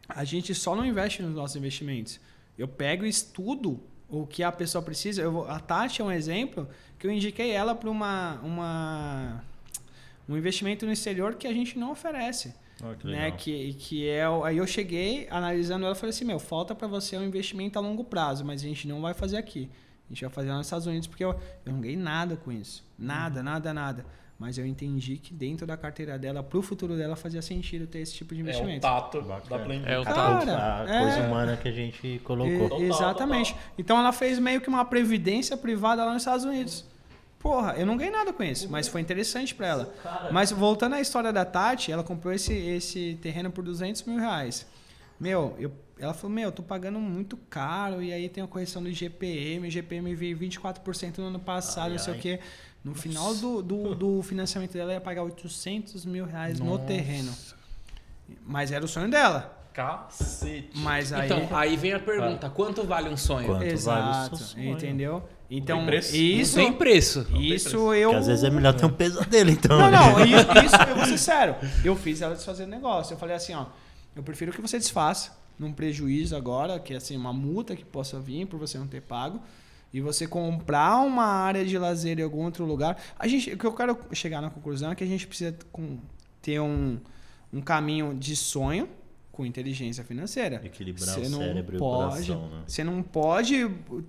a 0.09 0.25
gente 0.25 0.53
só 0.53 0.75
não 0.75 0.85
investe 0.85 1.23
nos 1.23 1.35
nossos 1.35 1.55
investimentos. 1.55 2.19
Eu 2.59 2.67
pego 2.67 3.05
e 3.05 3.09
estudo 3.09 3.81
o 4.09 4.27
que 4.27 4.43
a 4.43 4.53
pessoa 4.53 4.83
precisa. 4.83 5.23
Eu 5.23 5.33
vou- 5.33 5.49
a 5.49 5.59
Tati 5.59 6.01
é 6.01 6.05
um 6.05 6.11
exemplo 6.13 6.69
que 6.99 7.07
eu 7.07 7.11
indiquei 7.13 7.51
ela 7.51 7.75
para 7.75 7.91
uma, 7.91 8.39
uma 8.43 9.45
um 10.29 10.37
investimento 10.37 10.87
no 10.87 10.93
exterior 10.93 11.35
que 11.35 11.47
a 11.47 11.53
gente 11.53 11.79
não 11.79 11.93
oferece 11.93 12.55
Olha 12.83 12.97
que 12.97 13.07
né? 13.07 13.31
Que, 13.31 13.75
que 13.75 14.09
é. 14.09 14.25
Aí 14.45 14.57
eu 14.59 14.67
cheguei 14.67 15.27
analisando 15.31 15.85
ela 15.87 15.95
e 15.95 15.99
falei 15.99 16.11
assim: 16.11 16.25
meu, 16.25 16.39
falta 16.39 16.75
para 16.75 16.89
você 16.89 17.17
um 17.17 17.25
investimento 17.25 17.79
a 17.79 17.83
longo 17.83 18.05
prazo, 18.05 18.45
mas 18.45 18.61
a 18.63 18.65
gente 18.65 18.87
não 18.89 19.01
vai 19.01 19.15
fazer 19.15 19.37
aqui. 19.37 19.71
A 20.07 20.13
gente 20.13 20.23
vai 20.25 20.31
fazer 20.31 20.49
lá 20.51 20.57
nos 20.59 20.67
Estados 20.67 20.87
Unidos 20.87 21.07
porque 21.07 21.25
eu, 21.25 21.31
eu 21.65 21.73
não 21.73 21.81
ganhei 21.81 21.97
nada 21.97 22.37
com 22.37 22.51
isso. 22.53 22.85
Nada, 22.99 23.39
Uhum. 23.41 23.45
nada, 23.45 23.73
nada. 23.75 24.07
Mas 24.39 24.59
eu 24.59 24.67
entendi 24.67 25.17
que 25.17 25.33
dentro 25.33 25.65
da 25.67 25.77
carteira 25.77 26.19
dela, 26.19 26.43
pro 26.43 26.61
futuro 26.61 26.97
dela, 26.97 27.15
fazia 27.15 27.41
sentido 27.41 27.87
ter 27.87 28.01
esse 28.01 28.15
tipo 28.15 28.35
de 28.35 28.41
É 28.41 28.45
o 28.45 28.47
investimento. 28.49 28.81
tato 28.81 29.23
Bacana. 29.23 29.49
da 29.49 29.65
Play 29.65 29.83
É 29.87 29.99
o 29.99 30.05
Cara, 30.05 30.83
a 30.83 30.95
é. 30.97 31.01
coisa 31.03 31.21
humana 31.29 31.57
que 31.57 31.69
a 31.69 31.73
gente 31.73 32.21
colocou. 32.25 32.53
E- 32.53 32.69
Total, 32.69 32.83
exatamente. 32.83 33.55
Então 33.79 33.97
ela 33.99 34.13
fez 34.13 34.39
meio 34.41 34.61
que 34.61 34.69
uma 34.69 34.85
previdência 34.85 35.57
privada 35.57 36.05
lá 36.05 36.13
nos 36.13 36.23
Estados 36.23 36.45
Unidos. 36.45 36.85
Porra, 37.39 37.75
eu 37.77 37.87
não 37.87 37.97
ganhei 37.97 38.13
nada 38.13 38.33
com 38.33 38.43
isso, 38.43 38.69
mas 38.71 38.89
foi 38.89 39.01
interessante 39.03 39.55
pra 39.55 39.67
ela. 39.69 39.95
Mas 40.33 40.51
voltando 40.51 40.95
à 40.95 41.01
história 41.01 41.33
da 41.33 41.45
Tati, 41.45 41.93
ela 41.93 42.03
comprou 42.03 42.33
esse, 42.33 42.53
esse 42.55 43.19
terreno 43.23 43.51
por 43.51 43.63
200 43.63 44.03
mil 44.05 44.19
reais. 44.19 44.67
Meu, 45.21 45.55
eu, 45.59 45.71
ela 45.99 46.13
falou, 46.15 46.35
meu, 46.35 46.45
eu 46.49 46.53
tô 46.53 46.63
pagando 46.63 46.99
muito 46.99 47.37
caro 47.49 48.03
e 48.03 48.13
aí 48.13 48.29
tem 48.29 48.43
a 48.43 48.47
correção 48.47 48.83
do 48.83 48.89
IGPM, 48.89 49.61
o 49.65 49.67
IGPM 49.67 50.15
veio 50.15 50.37
24% 50.39 51.19
no 51.19 51.27
ano 51.27 51.39
passado, 51.39 51.85
Ai, 51.85 51.91
não 51.93 51.99
sei 51.99 52.15
ai. 52.15 52.19
o 52.19 52.23
quê. 52.23 52.41
No 52.85 52.95
final 52.95 53.35
do, 53.35 53.63
do, 53.63 53.95
do 53.95 54.23
financiamento 54.23 54.73
dela, 54.73 54.85
ela 54.85 54.93
ia 54.95 55.01
pagar 55.01 55.23
800 55.23 56.05
mil 56.05 56.27
reais 56.27 56.61
no 56.61 56.79
terreno. 56.79 57.33
Mas 58.47 58.71
era 58.71 58.85
o 58.85 58.89
sonho 58.89 59.11
dela. 59.11 59.59
Cacete. 59.73 60.71
Mas 60.77 61.13
aí... 61.13 61.25
Então, 61.25 61.49
aí 61.51 61.77
vem 61.77 61.95
a 61.95 61.99
pergunta: 61.99 62.51
quanto 62.51 62.85
vale 62.85 63.09
um 63.09 63.17
sonho? 63.17 63.47
Quanto 63.47 63.59
vale 63.59 63.71
o 63.71 63.75
Exato, 63.75 64.37
seu 64.37 64.47
sonho? 64.47 64.71
entendeu? 64.71 65.29
Então, 65.51 65.79
tem 65.79 65.87
preço? 65.87 66.17
isso, 66.17 66.59
Não 66.59 66.65
tem 66.65 66.73
preço. 66.73 67.27
isso 67.39 67.95
eu... 67.95 68.11
Porque 68.11 68.21
às 68.21 68.27
vezes 68.27 68.45
é 68.45 68.51
melhor 68.51 68.75
ter 68.75 68.87
um 68.87 68.91
pesadelo, 68.91 69.51
então. 69.51 69.79
Não, 69.79 69.91
né? 69.91 69.99
não, 69.99 70.25
isso, 70.25 70.77
eu 70.89 70.97
vou 70.97 71.05
ser 71.05 71.19
sério. 71.19 71.57
Eu 71.85 71.97
fiz 71.97 72.23
ela 72.23 72.35
desfazer 72.35 72.65
o 72.65 72.67
negócio. 72.67 73.15
Eu 73.15 73.19
falei 73.19 73.37
assim, 73.37 73.55
ó, 73.55 73.67
eu 74.17 74.23
prefiro 74.23 74.53
que 74.53 74.61
você 74.61 74.79
desfaça 74.79 75.37
num 75.59 75.73
prejuízo 75.73 76.37
agora, 76.37 76.79
que 76.79 76.95
é 76.95 76.97
assim, 76.97 77.17
uma 77.17 77.33
multa 77.33 77.77
que 77.77 77.85
possa 77.85 78.19
vir 78.19 78.47
por 78.47 78.59
você 78.59 78.79
não 78.79 78.87
ter 78.87 79.03
pago, 79.03 79.41
e 79.95 80.01
você 80.01 80.27
comprar 80.27 80.99
uma 81.07 81.25
área 81.25 81.65
de 81.65 81.79
lazer 81.79 82.19
em 82.19 82.23
algum 82.25 82.45
outro 82.45 82.65
lugar. 82.67 83.01
A 83.17 83.29
gente, 83.29 83.53
o 83.53 83.57
que 83.57 83.65
eu 83.65 83.73
quero 83.73 83.97
chegar 84.13 84.41
na 84.43 84.51
conclusão 84.51 84.91
é 84.91 84.95
que 84.97 85.05
a 85.05 85.07
gente 85.07 85.25
precisa 85.25 85.57
com- 85.71 85.99
ter 86.43 86.59
um, 86.61 86.99
um 87.53 87.61
caminho 87.61 88.13
de 88.13 88.35
sonho 88.35 88.89
com 89.31 89.47
inteligência 89.47 90.03
financeira. 90.03 90.61
Equilibrar 90.65 91.07
Você 91.15 91.21
o 91.21 91.29
não 91.31 91.39
cérebro 91.39 91.79
pode, 91.79 92.29
e 92.31 92.33
o 92.33 92.37
coração, 92.37 92.49
né? 92.59 92.65
Você 92.67 92.83
não 92.85 93.03
pode 93.05 93.69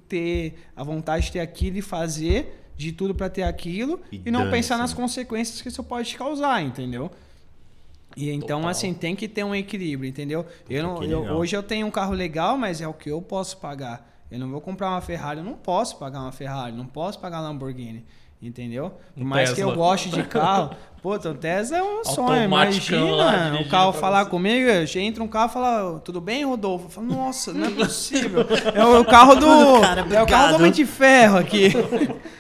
ter 0.10 0.56
a 0.76 0.84
vontade 0.84 1.28
de 1.28 1.34
ter 1.34 1.40
aquilo 1.40 1.78
e 1.78 1.82
fazer 1.84 2.64
de 2.76 2.92
tudo 2.92 3.14
para 3.14 3.30
ter 3.30 3.44
aquilo 3.44 4.02
E 4.12 4.22
e, 4.26 4.32
não 4.32 4.50
pensar 4.50 4.78
nas 4.80 4.90
né? 4.92 4.96
consequências 4.98 5.62
que 5.62 5.68
isso 5.70 5.84
pode 5.84 6.10
te 6.10 6.18
causar, 6.18 6.64
entendeu? 6.64 7.12
E 8.18 8.32
então, 8.32 8.60
Total. 8.60 8.70
assim, 8.70 8.94
tem 8.94 9.16
que 9.16 9.28
ter 9.28 9.44
um 9.44 9.54
equilíbrio, 9.54 10.10
entendeu? 10.10 10.46
Eu 10.70 10.82
não, 10.84 11.04
eu- 11.04 11.22
hoje 11.36 11.56
eu 11.56 11.62
tenho 11.62 11.86
um 11.86 11.92
carro 11.92 12.14
legal, 12.14 12.58
mas 12.58 12.82
é 12.82 12.88
o 12.88 12.94
que 12.94 13.10
eu 13.10 13.22
posso 13.22 13.58
pagar. 13.58 14.15
Eu 14.32 14.40
não 14.40 14.50
vou 14.50 14.60
comprar 14.62 14.90
uma 14.90 15.02
Ferrari, 15.02 15.40
eu 15.40 15.46
não 15.46 15.54
posso 15.54 15.98
pagar 15.98 16.22
uma 16.22 16.32
Ferrari, 16.32 16.76
não 16.76 16.86
posso 16.86 17.20
pagar 17.20 17.38
uma 17.42 17.50
Lamborghini. 17.50 18.06
Entendeu? 18.42 18.92
Por 19.16 19.24
Um 19.24 19.26
mais 19.26 19.54
que 19.54 19.62
eu 19.62 19.70
Tesla. 19.70 19.76
goste 19.84 20.10
de 20.10 20.22
carro, 20.24 20.76
pô, 21.02 21.14
o 21.16 21.34
Tesla 21.34 21.78
é 21.78 21.84
um 21.84 22.04
sonho. 22.04 22.44
Imagina 22.44 23.62
o 23.62 23.70
carro 23.70 23.94
falar 23.94 24.26
você. 24.26 24.30
comigo, 24.30 24.70
entra 25.00 25.24
um 25.24 25.28
carro 25.28 25.50
e 25.50 25.54
fala, 25.54 26.00
tudo 26.02 26.20
bem, 26.22 26.46
Rodolfo? 26.46 26.86
Eu 26.86 26.90
falo, 26.90 27.08
nossa, 27.08 27.54
não 27.54 27.66
é 27.68 27.72
possível. 27.72 28.46
É 28.74 28.86
o 28.86 29.06
carro 29.06 29.36
do. 29.36 29.82
Cara, 29.82 30.02
é 30.02 30.04
o 30.04 30.08
carro 30.08 30.22
obrigado. 30.24 30.50
do 30.52 30.56
Homem 30.58 30.72
de 30.72 30.86
Ferro 30.86 31.38
aqui. 31.38 31.70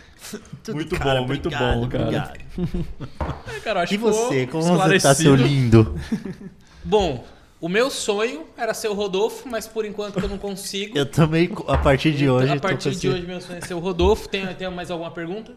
Muito 0.73 0.97
bom, 0.97 1.27
muito 1.27 1.49
bom, 1.51 1.87
cara. 1.87 2.03
obrigado. 2.03 2.39
É, 3.55 3.59
cara, 3.59 3.83
acho 3.83 3.93
E 3.93 3.97
você, 3.97 4.47
como 4.47 4.63
você 4.63 4.99
tá, 4.99 5.13
seu 5.13 5.35
lindo? 5.35 5.95
Bom, 6.83 7.23
o 7.65 7.67
meu 7.67 7.89
sonho 7.89 8.45
era 8.55 8.75
ser 8.75 8.89
o 8.89 8.93
Rodolfo, 8.93 9.49
mas 9.49 9.67
por 9.67 9.85
enquanto 9.85 10.19
eu 10.19 10.29
não 10.29 10.37
consigo. 10.37 10.95
Eu 10.95 11.03
também, 11.03 11.49
a 11.67 11.75
partir 11.75 12.11
de 12.11 12.25
Então, 12.25 12.35
hoje, 12.35 12.51
a 12.51 12.59
partir 12.59 12.95
de 12.95 13.09
hoje, 13.09 13.25
meu 13.25 13.41
sonho 13.41 13.57
é 13.57 13.61
ser 13.61 13.73
o 13.73 13.79
Rodolfo. 13.79 14.29
Tem, 14.29 14.45
tem 14.53 14.69
mais 14.69 14.91
alguma 14.91 15.09
pergunta? 15.09 15.51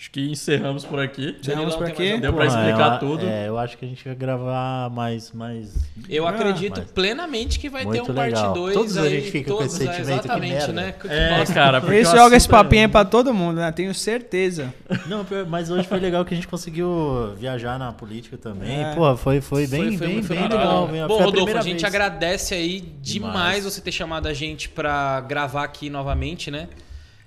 Acho 0.00 0.10
que 0.12 0.30
encerramos 0.30 0.82
por 0.82 0.98
aqui. 0.98 1.36
Encerramos 1.38 1.76
por 1.76 1.84
tem 1.84 1.92
aqui. 1.92 2.08
mais 2.08 2.20
Deu 2.22 2.32
pra 2.32 2.46
Pô, 2.46 2.50
explicar 2.50 2.92
eu- 2.94 2.98
tudo. 3.00 3.26
É, 3.28 3.48
eu 3.48 3.58
acho 3.58 3.76
que 3.76 3.84
a 3.84 3.88
gente 3.88 4.02
vai 4.02 4.14
gravar 4.14 4.88
mais, 4.88 5.30
mais 5.30 5.74
Eu 6.08 6.26
Ah, 6.26 6.30
acredito 6.30 6.78
mas- 6.80 6.90
plenamente 6.90 7.58
que 7.58 7.68
vai 7.68 7.82
ter 7.82 7.88
Muito 7.88 8.10
um 8.12 8.14
parte 8.14 8.34
legal. 8.34 8.54
2 8.54 8.72
Todos 8.74 8.96
a 8.96 9.02
aí. 9.02 9.10
gente 9.20 9.30
fica 9.30 9.52
com 9.52 9.62
esse 9.62 9.74
é, 9.74 9.78
sentimento, 9.92 10.06
que 10.06 10.12
Exatamente, 10.12 10.52
merda. 10.54 10.72
né? 10.72 10.92
Que 10.92 11.06
É, 11.06 11.44
cara, 11.52 11.80
porque 11.82 11.96
Ele 11.96 12.08
o 12.08 12.10
joga 12.16 12.34
esse 12.34 12.46
é- 12.46 12.50
papinho 12.50 12.80
aí 12.82 12.88
pra 12.88 13.04
todo 13.04 13.34
mundo, 13.34 13.56
né? 13.58 13.70
Tenho 13.72 13.92
certeza. 13.94 14.72
Não, 15.06 15.26
mas 15.46 15.70
hoje 15.70 15.86
foi 15.86 16.00
legal 16.00 16.24
que 16.24 16.32
a 16.32 16.36
gente 16.36 16.48
conseguiu 16.48 17.34
viajar 17.36 17.78
na 17.78 17.92
política 17.92 18.38
também. 18.38 18.80
É. 18.82 18.94
Pô, 18.94 19.14
foi, 19.18 19.42
foi 19.42 19.66
bem, 19.66 19.80
Foi- 19.82 19.98
foi 19.98 20.06
bem, 20.06 20.14
muito- 20.14 20.26
foi 20.28 20.36
bem 20.38 20.48
legal. 20.48 20.88
bom. 20.88 21.04
A 21.04 21.08
Bom, 21.08 21.22
Rodolfo, 21.24 21.58
a 21.58 21.60
gente 21.60 21.72
vez. 21.82 21.84
agradece 21.84 22.54
aí 22.54 22.80
demais, 23.02 23.02
Demais. 23.62 23.64
você 23.64 23.82
ter 23.82 23.92
chamado 23.92 24.26
a 24.28 24.32
gente 24.32 24.66
pra 24.66 25.20
gravar 25.20 25.62
aqui 25.64 25.90
novamente, 25.90 26.50
né? 26.50 26.68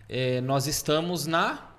É, 0.09 0.41
nós 0.41 0.65
estamos 0.65 1.27
na 1.27 1.71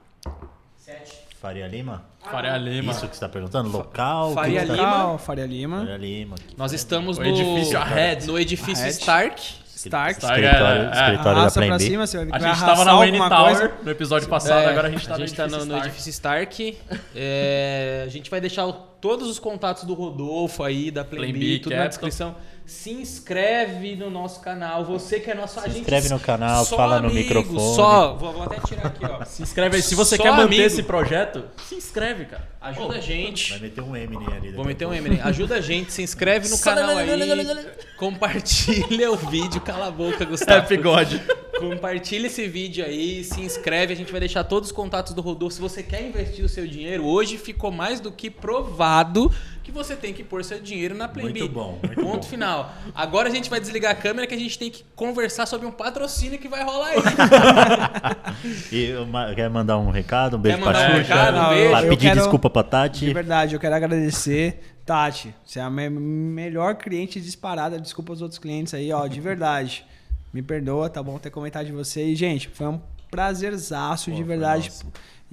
Faria 1.44 1.66
Lima? 1.68 2.02
Faria 2.30 2.56
Lima. 2.56 2.90
Isso 2.92 3.06
que 3.06 3.14
você 3.14 3.20
tá 3.20 3.28
perguntando? 3.28 3.68
Local? 3.68 4.32
Faria 4.32 4.60
que 4.64 4.72
Lima. 4.72 4.82
Local, 4.82 5.18
Faria 5.18 5.44
Lima. 5.44 5.78
Faria 5.80 5.96
Lima. 5.98 6.36
Nós 6.56 6.72
estamos 6.72 7.18
no 7.18 7.26
edifício 7.26 7.78
no 8.26 8.38
edifício. 8.38 8.86
Stark. 8.88 9.42
Stark. 9.76 10.12
Stark. 10.20 10.40
Escritório, 10.42 10.82
É, 10.82 10.86
é. 10.86 10.90
escritório 11.02 11.42
da 11.42 11.50
pra 11.68 11.76
B. 11.76 11.84
cima, 11.84 12.06
você 12.06 12.16
vai, 12.16 12.24
A 12.24 12.38
gente 12.38 12.40
tava 12.60 12.64
arrastar 12.72 12.86
na 12.86 12.94
Wayne 12.96 13.18
Tower 13.18 13.44
coisa. 13.58 13.74
no 13.82 13.90
episódio 13.90 14.26
passado, 14.30 14.60
É, 14.62 14.66
agora 14.70 14.88
a 14.88 14.90
gente 14.90 15.06
tá 15.06 15.14
a 15.14 15.18
no 15.18 15.26
gente 15.26 15.36
tá 15.36 15.42
no, 15.46 15.48
edifício 15.48 15.66
no 15.68 15.74
Stark. 15.76 15.86
edifício 15.88 16.10
Stark. 16.10 16.78
É, 17.14 18.04
a 18.06 18.08
gente 18.08 18.30
vai 18.30 18.40
deixar 18.40 18.64
o- 18.66 18.72
todos 18.72 19.28
os 19.28 19.38
contatos 19.38 19.84
do 19.84 19.92
Rodolfo 19.92 20.62
aí, 20.62 20.90
da 20.90 21.04
Plan 21.04 21.18
Plan 21.18 21.26
B, 21.32 21.38
B, 21.38 21.58
tudo 21.58 21.72
na 21.72 21.82
Capital. 21.82 21.88
descrição. 21.88 22.34
Se 22.66 22.90
inscreve 22.90 23.94
no 23.94 24.08
nosso 24.10 24.40
canal. 24.40 24.84
Você 24.86 25.20
que 25.20 25.30
é 25.30 25.34
nosso 25.34 25.54
Se 25.54 25.66
agente. 25.66 25.80
inscreve 25.80 26.08
no 26.08 26.18
canal, 26.18 26.64
só 26.64 26.76
fala 26.76 26.98
no 26.98 27.08
amigo, 27.08 27.20
microfone. 27.22 27.74
Só. 27.76 28.14
Vou, 28.14 28.32
vou 28.32 28.42
até 28.44 28.58
tirar 28.66 28.86
aqui, 28.86 29.04
ó. 29.04 29.22
Se 29.24 29.42
inscreve 29.42 29.76
aí. 29.76 29.82
Se 29.82 29.94
você 29.94 30.16
Só 30.16 30.22
quer 30.22 30.30
manter 30.30 30.42
amigo. 30.44 30.62
esse 30.62 30.82
projeto, 30.82 31.44
se 31.68 31.74
inscreve, 31.74 32.24
cara. 32.24 32.48
Ajuda 32.62 32.94
a 32.96 33.00
gente. 33.00 33.50
Vai 33.50 33.60
meter 33.60 33.80
um 33.82 33.94
Eminem 33.94 34.34
ali. 34.34 34.52
Vou 34.52 34.64
meter 34.64 34.86
um. 34.86 34.94
Eminem. 34.94 35.20
Ajuda 35.20 35.56
a 35.56 35.60
gente, 35.60 35.92
se 35.92 36.02
inscreve 36.02 36.48
no 36.48 36.58
canal 36.60 36.96
aí. 36.96 37.06
Compartilha 37.98 39.12
o 39.12 39.16
vídeo. 39.16 39.60
Cala 39.60 39.88
a 39.88 39.90
boca, 39.90 40.24
Gustavo. 40.24 40.60
Happy 40.60 40.76
God. 40.78 41.08
Compartilha 41.58 42.26
esse 42.26 42.48
vídeo 42.48 42.84
aí, 42.84 43.22
se 43.22 43.40
inscreve, 43.40 43.92
a 43.92 43.96
gente 43.96 44.10
vai 44.10 44.18
deixar 44.20 44.42
todos 44.42 44.70
os 44.70 44.74
contatos 44.74 45.14
do 45.14 45.22
Rodolfo. 45.22 45.54
Se 45.54 45.60
você 45.60 45.82
quer 45.82 46.02
investir 46.02 46.44
o 46.44 46.48
seu 46.48 46.66
dinheiro, 46.66 47.04
hoje 47.06 47.38
ficou 47.38 47.70
mais 47.70 48.00
do 48.00 48.10
que 48.10 48.28
provado 48.28 49.30
que 49.64 49.72
você 49.72 49.96
tem 49.96 50.12
que 50.12 50.22
pôr 50.22 50.44
seu 50.44 50.60
dinheiro 50.60 50.94
na 50.94 51.08
Plan 51.08 51.32
B. 51.32 51.40
Muito 51.40 51.48
bom, 51.48 51.78
muito 51.82 52.00
Ponto 52.00 52.16
bom. 52.16 52.22
final. 52.22 52.72
Agora 52.94 53.28
a 53.28 53.32
gente 53.32 53.48
vai 53.50 53.58
desligar 53.58 53.90
a 53.92 53.94
câmera 53.94 54.26
que 54.26 54.34
a 54.34 54.38
gente 54.38 54.58
tem 54.58 54.70
que 54.70 54.84
conversar 54.94 55.46
sobre 55.46 55.66
um 55.66 55.72
patrocínio 55.72 56.38
que 56.38 56.46
vai 56.48 56.62
rolar 56.62 56.88
aí. 56.90 56.96
E 58.70 58.84
eu 58.86 59.06
quer 59.34 59.48
mandar 59.48 59.78
um 59.78 59.90
recado? 59.90 60.36
Um 60.36 60.40
beijo 60.40 60.58
Quer 60.58 60.62
pra 60.64 60.70
um 60.78 60.82
Xuxa? 60.82 60.96
recado? 60.98 61.38
Um 61.38 61.48
beijo? 61.48 61.76
Eu 61.76 61.88
pedir 61.88 62.06
quero- 62.08 62.20
desculpa 62.20 62.50
pra 62.50 62.62
De 62.62 62.68
Tati. 62.70 63.12
verdade, 63.14 63.54
eu 63.54 63.60
quero 63.60 63.74
agradecer. 63.74 64.60
Tati, 64.84 65.34
você 65.44 65.58
é 65.58 65.62
a 65.62 65.70
me- 65.70 65.88
melhor 65.88 66.74
cliente 66.76 67.20
disparada. 67.20 67.80
Desculpa 67.80 68.12
os 68.12 68.20
outros 68.20 68.38
clientes 68.38 68.74
aí, 68.74 68.92
ó, 68.92 69.06
de 69.06 69.20
verdade. 69.20 69.84
Me 70.32 70.42
perdoa, 70.42 70.90
tá 70.90 71.02
bom 71.02 71.18
ter 71.18 71.30
comentado 71.30 71.64
de 71.66 71.72
você. 71.72 72.04
E, 72.04 72.14
gente, 72.14 72.48
foi 72.48 72.66
um 72.66 72.80
prazerzaço, 73.10 74.10
Pô, 74.10 74.16
de 74.16 74.22
foi 74.22 74.26
verdade. 74.28 74.68
nosso. 74.68 74.86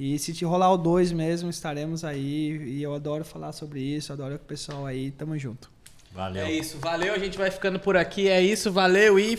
E 0.03 0.17
se 0.17 0.33
te 0.33 0.43
rolar 0.43 0.73
o 0.73 0.77
dois 0.77 1.11
mesmo, 1.11 1.47
estaremos 1.47 2.03
aí. 2.03 2.57
E 2.57 2.81
eu 2.81 2.91
adoro 2.95 3.23
falar 3.23 3.51
sobre 3.51 3.81
isso, 3.81 4.11
adoro 4.11 4.35
com 4.39 4.45
o 4.45 4.47
pessoal 4.47 4.87
aí. 4.87 5.11
Tamo 5.11 5.37
junto. 5.37 5.69
Valeu. 6.11 6.43
É 6.43 6.51
isso, 6.51 6.79
valeu, 6.79 7.13
a 7.13 7.19
gente 7.19 7.37
vai 7.37 7.51
ficando 7.51 7.79
por 7.79 7.95
aqui. 7.95 8.27
É 8.27 8.41
isso, 8.41 8.71
valeu 8.71 9.19
e 9.19 9.37